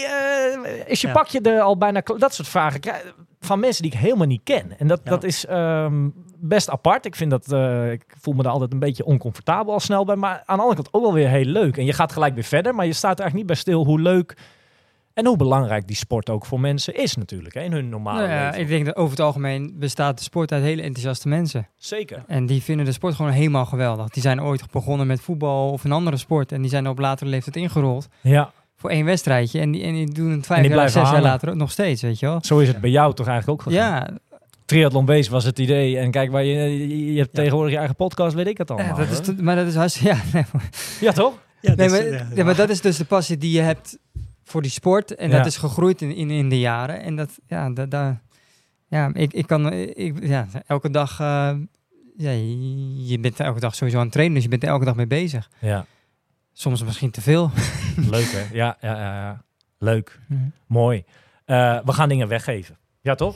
eh, 0.63 0.87
is 0.87 1.01
je 1.01 1.07
Ja. 1.07 1.13
pakje 1.13 1.41
er 1.41 1.61
al 1.61 1.77
bijna... 1.77 2.01
Dat 2.17 2.33
soort 2.33 2.47
vragen 2.47 2.79
krijg- 2.79 3.13
van 3.39 3.59
mensen 3.59 3.83
die 3.83 3.91
ik 3.91 3.97
helemaal 3.97 4.27
niet 4.27 4.41
ken. 4.43 4.79
En 4.79 4.87
dat, 4.87 5.01
Ja. 5.03 5.09
dat 5.09 5.23
is 5.23 5.45
ehm, 5.45 6.09
best 6.37 6.69
apart. 6.69 7.05
Ik 7.05 7.15
vind 7.15 7.31
dat... 7.31 7.51
eh, 7.51 7.91
ik 7.91 8.03
voel 8.19 8.33
me 8.33 8.43
er 8.43 8.49
altijd 8.49 8.73
een 8.73 8.79
beetje 8.79 9.05
oncomfortabel 9.05 9.73
al 9.73 9.79
snel 9.79 10.05
bij. 10.05 10.15
Maar 10.15 10.43
aan 10.45 10.55
de 10.57 10.63
andere 10.63 10.75
kant 10.81 10.93
ook 10.93 11.01
wel 11.01 11.13
weer 11.13 11.29
heel 11.29 11.45
leuk. 11.45 11.77
En 11.77 11.85
je 11.85 11.93
gaat 11.93 12.11
gelijk 12.11 12.33
weer 12.33 12.43
verder. 12.43 12.75
Maar 12.75 12.85
je 12.85 12.93
staat 12.93 13.19
er 13.19 13.23
eigenlijk 13.25 13.35
niet 13.49 13.63
bij 13.63 13.73
stil 13.73 13.85
hoe 13.85 13.99
leuk... 14.01 14.37
En 15.17 15.25
hoe 15.25 15.37
belangrijk 15.37 15.87
die 15.87 15.95
sport 15.95 16.29
ook 16.29 16.45
voor 16.45 16.59
mensen 16.59 16.95
is 16.95 17.15
natuurlijk. 17.15 17.53
Hè, 17.53 17.61
in 17.61 17.71
hun 17.71 17.89
normale 17.89 18.19
Nou 18.19 18.29
ja, 18.31 18.45
leven. 18.45 18.61
ik 18.61 18.67
denk 18.67 18.85
dat 18.85 18.95
over 18.95 19.11
het 19.11 19.19
algemeen 19.19 19.73
bestaat 19.79 20.17
de 20.17 20.23
sport 20.23 20.51
uit 20.51 20.63
hele 20.63 20.81
enthousiaste 20.81 21.27
mensen. 21.27 21.67
Zeker. 21.77 22.23
En 22.27 22.45
die 22.45 22.63
vinden 22.63 22.85
de 22.85 22.91
sport 22.91 23.15
gewoon 23.15 23.31
helemaal 23.31 23.65
geweldig. 23.65 24.09
Die 24.09 24.21
zijn 24.21 24.41
ooit 24.41 24.71
begonnen 24.71 25.07
met 25.07 25.21
voetbal 25.21 25.71
of 25.71 25.83
een 25.83 25.91
andere 25.91 26.17
sport. 26.17 26.51
En 26.51 26.61
die 26.61 26.69
zijn 26.69 26.87
op 26.87 26.99
latere 26.99 27.29
leeftijd 27.29 27.55
ingerold 27.55 28.07
Ja, 28.21 28.51
voor 28.75 28.89
één 28.89 29.05
wedstrijdje. 29.05 29.59
En 29.59 29.71
die, 29.71 29.83
en 29.83 29.93
die 29.93 30.11
doen 30.11 30.25
het 30.29 30.33
die 30.35 30.43
vijf 30.45 30.61
jaar, 30.61 30.71
blijven 30.71 31.01
zes 31.01 31.09
jaar 31.11 31.21
later 31.21 31.49
ook 31.49 31.55
nog 31.55 31.71
steeds, 31.71 32.01
weet 32.01 32.19
je 32.19 32.25
wel. 32.25 32.39
zo 32.41 32.59
is 32.59 32.67
het 32.67 32.81
bij 32.81 32.89
jou 32.89 33.13
toch 33.13 33.27
eigenlijk 33.27 33.59
ook 33.59 33.67
gegaan. 33.73 33.87
Ja, 33.89 34.09
Triathlon 34.65 35.05
Base 35.05 35.29
was 35.31 35.43
het 35.43 35.59
idee. 35.59 35.97
En 35.97 36.11
kijk, 36.11 36.31
waar 36.31 36.43
je, 36.43 36.53
je, 36.53 37.13
je 37.13 37.19
hebt 37.19 37.29
Ja. 37.31 37.37
tegenwoordig 37.41 37.71
je 37.71 37.77
eigen 37.77 37.95
podcast, 37.95 38.35
weet 38.35 38.47
ik 38.47 38.57
het 38.57 38.69
ja, 38.69 38.75
allemaal. 38.75 38.97
dat 38.97 39.27
is, 39.27 39.35
maar 39.35 39.55
dat 39.55 39.67
is 39.67 39.75
hartstikke... 39.75 40.15
Ja, 40.15 40.21
nee, 40.33 40.43
ja, 40.99 41.11
toch? 41.11 41.33
Ja, 41.61 41.73
nee, 41.75 41.87
dat 41.89 41.89
maar, 41.89 42.07
is, 42.07 42.21
ja, 42.35 42.43
maar 42.43 42.55
dat 42.55 42.69
is 42.69 42.81
dus 42.81 42.97
de 42.97 43.05
passie 43.05 43.37
die 43.37 43.51
je 43.51 43.61
hebt 43.61 43.97
voor 44.47 44.61
die 44.61 44.71
sport. 44.71 45.15
En 45.15 45.29
Ja. 45.29 45.37
dat 45.37 45.45
is 45.45 45.57
gegroeid 45.57 46.01
in, 46.01 46.15
in, 46.15 46.29
in 46.29 46.49
de 46.49 46.59
jaren. 46.59 47.01
En 47.01 47.15
dat, 47.15 47.39
ja, 47.47 47.69
dat, 47.69 47.91
daar 47.91 48.21
ja, 48.87 49.09
ik, 49.13 49.33
ik 49.33 49.47
kan, 49.47 49.73
ik, 49.73 50.23
ja, 50.27 50.47
elke 50.67 50.89
dag, 50.89 51.19
eh, 51.19 51.51
ja, 52.17 52.31
je, 53.05 53.17
bent 53.21 53.39
elke 53.39 53.59
dag 53.59 53.75
sowieso 53.75 53.97
aan 53.97 54.03
het 54.03 54.11
trainen, 54.13 54.35
dus 54.35 54.43
je 54.43 54.49
bent 54.49 54.63
er 54.63 54.69
elke 54.69 54.85
dag 54.85 54.95
mee 54.95 55.07
bezig. 55.07 55.49
Ja, 55.59 55.85
Soms 56.53 56.83
misschien 56.83 57.11
te 57.11 57.21
veel. 57.21 57.51
leuk 58.15 58.25
hè? 58.31 58.45
Ja, 58.55 58.77
ja, 58.81 58.97
ja, 58.97 59.13
ja. 59.15 59.43
Leuk. 59.77 60.19
Mooi. 60.67 61.03
Eh, 61.45 61.79
we 61.85 61.93
gaan 61.93 62.09
dingen 62.09 62.27
weggeven. 62.27 62.77
Ja, 63.01 63.15
toch? 63.15 63.35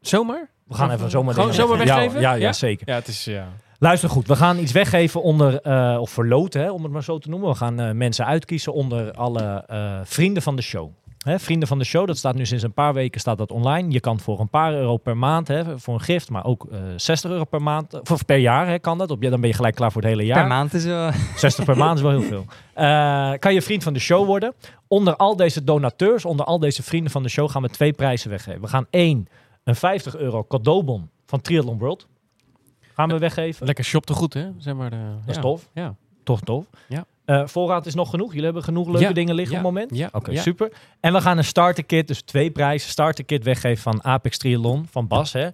Zomaar? 0.00 0.50
We 0.66 0.74
gaan 0.74 0.90
even 0.90 1.10
zomaar 1.10 1.34
gewoon 1.34 1.50
dingen 1.50 1.66
zomaar 1.68 1.86
Ja, 1.86 1.94
weggeven? 1.94 2.20
Ja, 2.20 2.32
ja, 2.32 2.40
Ja? 2.40 2.52
zeker. 2.52 2.88
Ja, 2.88 2.94
het 2.94 3.08
is... 3.08 3.24
Ja. 3.24 3.48
Luister 3.82 4.08
goed, 4.08 4.26
we 4.26 4.36
gaan 4.36 4.58
iets 4.58 4.72
weggeven 4.72 5.22
onder, 5.22 5.60
eh, 5.60 5.96
of 6.00 6.10
verloten, 6.10 6.60
hè, 6.60 6.70
om 6.70 6.82
het 6.82 6.92
maar 6.92 7.02
zo 7.02 7.18
te 7.18 7.28
noemen. 7.28 7.48
We 7.48 7.54
gaan 7.54 7.80
eh, 7.80 7.90
mensen 7.90 8.26
uitkiezen 8.26 8.72
onder 8.72 9.12
alle 9.12 9.64
eh, 9.66 10.00
vrienden 10.04 10.42
van 10.42 10.56
de 10.56 10.62
show. 10.62 10.90
Hè, 11.18 11.38
vrienden 11.38 11.68
van 11.68 11.78
de 11.78 11.84
show, 11.84 12.06
dat 12.06 12.16
staat 12.16 12.34
nu 12.34 12.46
sinds 12.46 12.64
een 12.64 12.72
paar 12.72 12.94
weken 12.94 13.20
staat 13.20 13.38
dat 13.38 13.50
online. 13.50 13.90
Je 13.90 14.00
kan 14.00 14.20
voor 14.20 14.40
een 14.40 14.48
paar 14.48 14.74
euro 14.74 14.96
per 14.96 15.16
maand, 15.16 15.48
hè, 15.48 15.78
voor 15.78 15.94
een 15.94 16.00
gift, 16.00 16.30
maar 16.30 16.44
ook 16.44 16.66
eh 16.70 16.78
60 16.96 17.30
euro 17.30 17.44
per 17.44 17.62
maand, 17.62 18.10
of, 18.10 18.24
per 18.24 18.36
jaar 18.36 18.66
hè, 18.66 18.78
kan 18.78 18.98
dat. 18.98 19.10
Op, 19.10 19.22
ja, 19.22 19.30
dan 19.30 19.40
ben 19.40 19.48
je 19.48 19.54
gelijk 19.54 19.74
klaar 19.74 19.92
voor 19.92 20.02
het 20.02 20.10
hele 20.10 20.24
jaar. 20.24 20.38
Per 20.38 20.48
maand 20.48 20.74
is 20.74 20.84
wel... 20.84 21.10
60 21.36 21.64
per 21.64 21.76
maand 21.76 21.96
is 21.96 22.02
wel 22.02 22.10
heel 22.10 22.22
veel. 22.22 22.44
Kan 23.38 23.54
je 23.54 23.62
vriend 23.62 23.82
van 23.82 23.92
de 23.92 24.00
show 24.00 24.26
worden. 24.26 24.54
Onder 24.88 25.16
al 25.16 25.36
deze 25.36 25.64
donateurs, 25.64 26.24
onder 26.24 26.46
al 26.46 26.58
deze 26.58 26.82
vrienden 26.82 27.12
van 27.12 27.22
de 27.22 27.28
show 27.28 27.50
gaan 27.50 27.62
we 27.62 27.68
twee 27.68 27.92
prijzen 27.92 28.30
weggeven. 28.30 28.60
We 28.60 28.68
gaan 28.68 28.86
één, 28.90 29.28
een 29.64 29.76
50 29.76 30.16
euro 30.16 30.44
cadeaubon 30.44 31.10
van 31.26 31.40
Triathlon 31.40 31.78
World. 31.78 32.06
Gaan 33.02 33.10
we 33.10 33.18
weggeven. 33.18 33.66
Lekker 33.66 33.84
goed, 34.04 34.34
hè? 34.34 34.48
Zeg 34.58 34.74
maar 34.74 34.90
de, 34.90 34.96
Dat 34.96 35.28
is 35.28 35.34
ja. 35.34 35.40
tof. 35.40 35.68
Ja. 35.74 35.94
Toch 36.24 36.40
tof. 36.40 36.66
Ja. 36.88 37.04
Eh, 37.24 37.46
voorraad 37.46 37.86
is 37.86 37.94
nog 37.94 38.10
genoeg. 38.10 38.28
Jullie 38.28 38.44
hebben 38.44 38.62
genoeg 38.62 38.86
leuke 38.86 39.00
Ja, 39.00 39.12
dingen 39.12 39.34
liggen 39.34 39.54
ja, 39.54 39.60
op 39.60 39.66
het 39.66 39.74
moment. 39.74 39.96
ja, 39.98 40.08
Oké, 40.12 40.30
ja. 40.30 40.40
super. 40.40 40.72
En 41.00 41.12
we 41.12 41.20
gaan 41.20 41.38
een 41.38 41.44
starter 41.44 41.84
kit, 41.84 42.08
dus 42.08 42.22
twee 42.22 42.50
prijzen. 42.50 42.90
Starter 42.90 43.24
kit 43.24 43.44
weggeven 43.44 43.82
van 43.82 44.04
Apex 44.04 44.38
Triathlon 44.38 44.86
van 44.90 45.06
Bas. 45.06 45.32
Hè? 45.32 45.48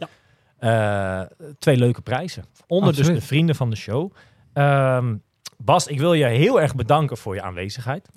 Eh, 0.59 1.20
twee 1.59 1.76
leuke 1.76 2.01
prijzen. 2.01 2.44
Onder 2.66 2.96
dus 2.96 3.07
de 3.07 3.20
vrienden 3.20 3.55
van 3.55 3.70
de 3.70 3.76
show. 3.76 4.12
Ehm, 4.53 5.16
Bas, 5.57 5.86
ik 5.86 5.99
wil 5.99 6.12
je 6.12 6.24
heel 6.24 6.61
erg 6.61 6.74
bedanken 6.74 7.16
voor 7.16 7.34
je 7.34 7.42
aanwezigheid. 7.42 8.09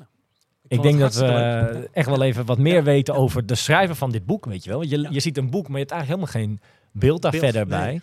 Ik 0.68 0.82
denk 0.82 1.00
dat 1.00 1.16
we 1.16 1.26
leuk. 1.26 1.88
echt 1.92 2.08
wel 2.08 2.22
even 2.22 2.46
wat 2.46 2.58
meer 2.58 2.84
weten 2.84 3.16
over 3.16 3.46
de 3.46 3.56
schrijver 3.56 3.96
van 3.96 4.12
dit 4.12 4.26
boek, 4.26 4.46
weet 4.46 4.64
je 4.64 4.70
wel. 4.70 4.80
Want 4.80 4.92
Je, 4.92 5.08
je 5.10 5.20
ziet 5.20 5.38
een 5.38 5.50
boek, 5.50 5.68
maar 5.68 5.80
je 5.80 5.86
hebt 5.86 5.92
eigenlijk 5.92 6.30
helemaal 6.30 6.48
geen 6.48 6.60
beeld 6.92 7.22
daar 7.22 7.32
Beeld, 7.32 7.44
verder 7.44 7.68
nee. 7.68 7.80
bij. 7.80 8.02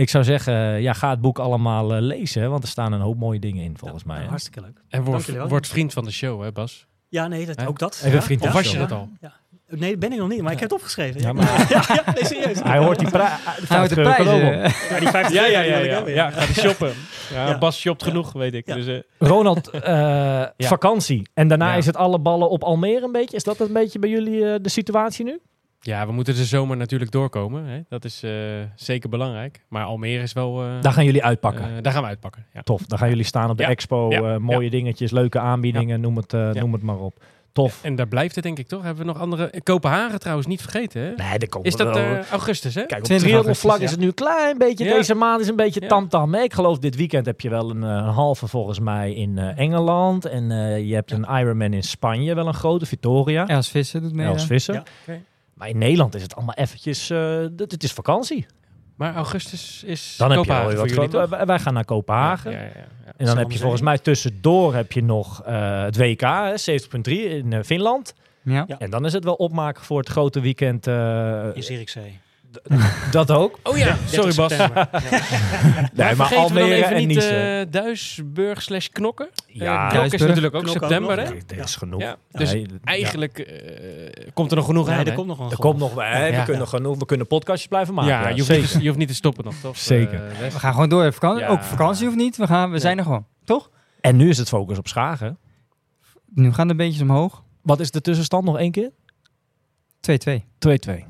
Ik 0.00 0.08
zou 0.10 0.24
zeggen, 0.24 0.54
eh, 0.54 0.80
ja, 0.80 0.92
ga 0.92 1.10
het 1.10 1.20
boek 1.20 1.38
allemaal 1.38 1.94
eh, 1.94 2.00
lezen, 2.00 2.50
want 2.50 2.62
er 2.62 2.68
staan 2.68 2.92
een 2.92 3.00
hoop 3.00 3.18
mooie 3.18 3.38
dingen 3.38 3.64
in, 3.64 3.78
volgens 3.78 4.04
mij. 4.04 4.16
Ja, 4.16 4.22
hè. 4.22 4.28
hartstikke 4.28 4.60
leuk. 4.60 4.80
En 4.88 5.02
word, 5.02 5.48
word 5.48 5.66
vriend 5.66 5.92
van 5.92 6.04
de 6.04 6.10
show, 6.10 6.42
hè 6.42 6.52
Bas? 6.52 6.86
Ja, 7.08 7.26
nee, 7.28 7.46
dat, 7.46 7.66
ook 7.66 7.78
dat. 7.78 7.96
Even 8.04 8.12
ja. 8.12 8.22
vriend 8.22 8.40
van 8.40 8.48
Of 8.48 8.54
was 8.54 8.64
je 8.64 8.70
show. 8.70 8.80
dat 8.80 8.98
al? 8.98 9.08
Ja. 9.20 9.32
Nee, 9.68 9.96
ben 9.98 10.12
ik 10.12 10.18
nog 10.18 10.28
niet, 10.28 10.42
maar 10.42 10.52
ik 10.52 10.60
heb 10.60 10.70
het 10.70 10.78
opgeschreven. 10.78 11.20
Ja, 11.20 11.32
maar 11.32 11.66
ja, 11.68 11.84
ja, 12.04 12.12
nee, 12.14 12.24
serieus. 12.24 12.62
hij 12.62 12.78
hoort 12.78 12.98
die 12.98 13.10
prijs. 13.10 13.30
Hij 13.68 13.76
houdt 13.76 13.94
de 13.94 14.00
prijzen. 14.00 14.36
Ja, 14.36 14.98
die 14.98 15.08
50 15.08 15.32
Ja, 15.32 15.46
ja, 15.46 15.60
ja. 15.60 15.78
Ja, 15.78 16.08
ja 16.08 16.30
ga 16.30 16.46
die 16.46 16.54
shoppen. 16.54 16.92
Ja, 17.32 17.48
Ja. 17.48 17.58
Bas 17.58 17.78
shopt 17.80 18.02
genoeg, 18.02 18.32
weet 18.32 18.54
ik. 18.54 18.66
Ja. 18.66 18.74
Dus, 18.74 18.86
eh, 18.86 18.98
Ronald, 19.18 19.70
eh, 19.70 20.42
vakantie. 20.58 21.28
En 21.34 21.48
daarna 21.48 21.70
Ja. 21.70 21.76
is 21.76 21.86
het 21.86 21.96
alle 21.96 22.18
ballen 22.18 22.50
op 22.50 22.62
Almere 22.62 23.04
een 23.04 23.12
beetje. 23.12 23.36
Is 23.36 23.44
dat 23.44 23.60
een 23.60 23.72
beetje 23.72 23.98
bij 23.98 24.10
jullie 24.10 24.52
eh, 24.52 24.54
de 24.62 24.68
situatie 24.68 25.24
nu? 25.24 25.38
Ja, 25.80 26.06
we 26.06 26.12
moeten 26.12 26.34
de 26.34 26.44
zomer 26.44 26.76
natuurlijk 26.76 27.10
doorkomen. 27.10 27.64
Hè? 27.64 27.80
Dat 27.88 28.04
is 28.04 28.22
eh, 28.22 28.30
zeker 28.74 29.08
belangrijk. 29.08 29.64
Maar 29.68 29.84
Almere 29.84 30.22
is 30.22 30.32
wel... 30.32 30.62
eh, 30.62 30.68
Daar 30.80 30.92
gaan 30.92 31.04
jullie 31.04 31.24
uitpakken. 31.24 31.64
eh, 31.76 31.82
daar 31.82 31.92
gaan 31.92 32.02
we 32.02 32.08
uitpakken. 32.08 32.46
Ja. 32.52 32.62
Tof. 32.62 32.82
Dan 32.86 32.98
gaan 32.98 33.08
jullie 33.08 33.24
staan 33.24 33.50
op 33.50 33.56
de 33.56 33.62
Ja. 33.62 33.68
expo. 33.68 34.10
Ja. 34.10 34.32
eh, 34.34 34.36
mooie 34.36 34.70
dingetjes, 34.70 35.10
leuke 35.10 35.38
aanbiedingen, 35.38 36.00
noem, 36.00 36.16
het, 36.16 36.32
eh, 36.32 36.52
Ja. 36.52 36.60
noem 36.60 36.72
het 36.72 36.82
maar 36.82 36.98
op. 36.98 37.22
Tof. 37.52 37.78
En 37.84 37.94
daar 37.96 38.08
blijft 38.08 38.34
het 38.34 38.44
denk 38.44 38.58
ik 38.58 38.66
toch? 38.68 38.82
Hebben 38.82 39.06
we 39.06 39.12
nog 39.12 39.20
andere... 39.20 39.52
Kopenhagen 39.62 40.20
trouwens 40.20 40.46
niet 40.46 40.60
vergeten, 40.62 41.00
hè? 41.02 41.12
Nee, 41.16 41.38
dat 41.38 41.48
komt 41.48 41.66
Is 41.66 41.76
dat 41.76 41.96
eh, 41.96 42.18
augustus, 42.30 42.74
hè? 42.74 42.86
Kijk, 42.86 43.00
op 43.00 43.04
20 43.06 43.28
triathlonvlak 43.28 43.78
is 43.78 43.90
het 43.90 44.00
nu 44.00 44.06
een 44.06 44.14
klein 44.14 44.58
beetje. 44.58 44.84
Ja. 44.84 44.92
Deze 44.94 45.14
maand 45.14 45.40
is 45.40 45.48
een 45.48 45.56
beetje 45.56 45.80
tamtam. 45.86 46.34
hè. 46.34 46.40
Ik 46.42 46.52
geloof 46.52 46.78
dit 46.78 46.96
weekend 46.96 47.26
heb 47.26 47.40
je 47.40 47.48
wel 47.50 47.70
een, 47.70 47.82
eh, 47.82 47.88
een 47.88 48.04
halve 48.12 48.46
volgens 48.46 48.78
mij 48.80 49.12
in 49.14 49.38
eh, 49.38 49.58
Engeland. 49.58 50.24
En 50.24 50.50
eh, 50.50 50.88
je 50.88 50.94
hebt 50.94 51.10
een 51.10 51.26
Ironman 51.30 51.72
in 51.72 51.82
Spanje, 51.82 52.34
wel 52.34 52.46
een 52.46 52.54
grote, 52.54 52.86
Victoria. 52.86 53.46
Els 53.46 53.68
Visser 53.70 54.00
doet 54.00 54.12
mee. 54.12 54.26
Els 54.26 54.40
ja. 54.40 54.46
Visser. 54.46 54.74
Ja. 54.74 54.82
Maar 55.60 55.68
in 55.68 55.78
Nederland 55.78 56.14
is 56.14 56.22
het 56.22 56.36
allemaal 56.36 56.54
eventjes... 56.54 57.10
eh, 57.10 57.44
dit- 57.52 57.70
het 57.72 57.82
is 57.82 57.92
vakantie. 57.92 58.46
Maar 58.96 59.14
augustus 59.14 59.82
is 59.84 60.14
Dan 60.18 60.30
heb 60.30 60.38
je 60.38 60.44
Kopenhagen 60.46 60.70
voor 60.70 60.80
wat 60.86 60.90
jullie, 60.94 61.08
toch? 61.28 61.46
wij- 61.46 61.58
gaan 61.58 61.74
naar 61.74 61.84
Kopenhagen. 61.84 62.50
Ja, 62.50 62.58
ja, 62.58 62.64
ja, 62.64 62.70
ja. 62.74 63.12
En 63.16 63.26
dan 63.26 63.38
heb 63.38 63.50
je 63.50 63.58
volgens 63.58 63.82
mij 63.82 63.98
tussendoor 63.98 64.74
heb 64.74 64.92
je 64.92 65.02
nog 65.02 65.42
eh, 65.42 65.82
het 65.82 65.96
WK, 65.96 66.20
hè, 66.20 66.54
70.3 66.58 67.12
in 67.30 67.52
eh, 67.52 67.62
Finland. 67.62 68.14
Ja. 68.42 68.64
Ja. 68.66 68.78
En 68.78 68.90
dan 68.90 69.04
is 69.04 69.12
het 69.12 69.24
wel 69.24 69.34
opmaken 69.34 69.84
voor 69.84 69.98
het 69.98 70.08
grote 70.08 70.40
weekend. 70.40 70.86
eh, 70.86 71.46
In 71.54 71.62
Zierikzee. 71.62 72.18
Dat 73.10 73.30
ook. 73.30 73.58
Oh 73.62 73.76
ja, 73.76 73.84
30 73.84 74.08
sorry 74.10 74.34
Bas. 74.34 74.56
Ja. 74.56 74.88
Nee, 75.92 76.14
maar 76.16 76.30
dan 76.30 76.38
Almere 76.38 76.74
even 76.74 76.90
en 76.96 77.06
niet 77.06 77.16
Nice. 77.16 77.60
eh 77.60 77.66
Duisburg 77.70 78.62
slash 78.62 78.86
Knokken? 78.88 79.28
Ja, 79.46 79.84
Eh, 79.84 79.88
Knokken 79.90 80.12
is 80.12 80.26
natuurlijk 80.26 80.54
ook 80.54 80.62
Knokken 80.62 80.88
september, 80.88 81.18
hè? 81.18 81.30
Nee, 81.30 81.42
er 81.46 81.58
is 81.64 81.76
genoeg. 81.76 82.00
Ja, 82.00 82.16
dus 82.32 82.52
Nee, 82.52 82.66
Eigenlijk 82.84 83.38
eh, 83.38 84.26
komt 84.34 84.50
er 84.50 84.56
nog 84.56 84.66
genoeg 84.66 84.86
Nee, 84.86 84.96
aan, 84.96 85.06
er 85.06 85.12
komt 85.12 85.26
nog 85.26 85.36
wel 85.36 85.46
een 85.46 85.52
Er 85.52 85.58
komt 85.58 85.78
nog 85.78 85.94
wel. 85.94 86.04
hè, 86.04 86.26
Ja. 86.26 86.38
We, 86.38 86.44
kunnen 86.44 86.68
genoeg, 86.68 86.98
we 86.98 87.04
kunnen 87.06 87.26
podcastjes 87.26 87.68
blijven 87.68 87.94
maken. 87.94 88.10
ja, 88.12 88.20
Ja, 88.22 88.28
je, 88.28 88.34
hoeft 88.34 88.46
zeker. 88.46 88.62
niet, 88.62 88.72
te- 88.72 88.80
je 88.80 88.86
hoeft 88.86 88.98
niet 88.98 89.08
te 89.08 89.14
stoppen 89.14 89.44
nog, 89.44 89.54
toch? 89.62 89.76
Zeker. 89.78 90.22
We 90.52 90.58
gaan 90.58 90.72
gewoon 90.72 90.88
door. 90.88 91.12
Vakantie. 91.12 91.40
Ja. 91.44 91.48
Ook 91.48 91.62
vakantie 91.62 92.04
hoeft 92.06 92.16
niet. 92.18 92.36
We, 92.36 92.46
gaan, 92.46 92.70
we 92.70 92.78
zijn 92.78 92.98
er 92.98 93.04
gewoon. 93.04 93.26
Toch? 93.44 93.70
En 94.00 94.16
nu 94.16 94.28
is 94.28 94.38
het 94.38 94.48
focus 94.48 94.78
op 94.78 94.88
schagen. 94.88 95.38
Nu 96.34 96.52
gaan 96.52 96.68
de 96.68 96.74
beentjes 96.74 97.02
omhoog. 97.02 97.42
2-2. 97.42 97.44
Wat 97.62 97.80
is 97.80 97.90
de 97.90 98.00
tussenstand 98.00 98.44
nog 98.44 98.58
één 98.58 98.70
keer? 98.70 98.90
2-2. 100.00 100.44
2-2, 100.58 101.04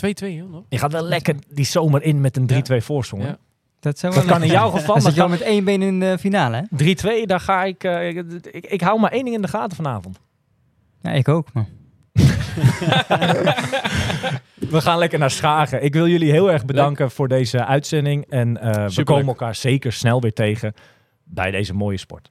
joh, 0.00 0.50
nog. 0.50 0.64
Je 0.68 0.78
gaat 0.78 0.92
wel 0.92 1.02
lekker 1.02 1.34
die 1.48 1.64
zomer 1.64 2.02
in 2.02 2.20
met 2.20 2.36
een 2.36 2.50
3-2 2.80 2.84
voorsprong. 2.84 3.24
Ja. 3.24 3.38
Dat, 3.80 3.98
zou 3.98 4.14
Dat 4.14 4.24
kan 4.24 4.42
in 4.42 4.48
jouw 4.48 4.70
geval. 4.70 4.94
Dan 4.94 5.02
zit 5.02 5.14
je 5.14 5.22
al 5.22 5.28
maar 5.28 5.38
met 5.38 5.46
één 5.46 5.64
been 5.64 5.82
in 5.82 6.00
de 6.00 6.18
finale, 6.18 6.56
hè? 6.56 6.94
3-2, 7.22 7.24
daar 7.24 7.40
ga 7.40 7.64
ik, 7.64 7.84
eh, 7.84 8.08
ik, 8.08 8.24
ik. 8.50 8.66
Ik 8.66 8.80
hou 8.80 9.00
maar 9.00 9.12
één 9.12 9.24
ding 9.24 9.36
in 9.36 9.42
de 9.42 9.48
gaten 9.48 9.76
vanavond. 9.76 10.20
Ja, 11.02 11.10
ik 11.10 11.28
ook. 11.28 11.52
Maar. 11.52 11.66
We 14.70 14.80
gaan 14.80 14.98
lekker 14.98 15.18
naar 15.18 15.30
Schagen. 15.30 15.84
Ik 15.84 15.92
wil 15.92 16.08
jullie 16.08 16.30
heel 16.30 16.52
erg 16.52 16.64
bedanken 16.64 17.10
voor 17.10 17.28
deze 17.28 17.64
uitzending. 17.64 18.24
En 18.28 18.60
eh, 18.60 18.88
we 18.88 19.04
komen 19.04 19.26
elkaar 19.26 19.54
zeker 19.54 19.92
snel 19.92 20.20
weer 20.20 20.32
tegen 20.32 20.74
bij 21.24 21.50
deze 21.50 21.74
mooie 21.74 21.98
sport. 21.98 22.30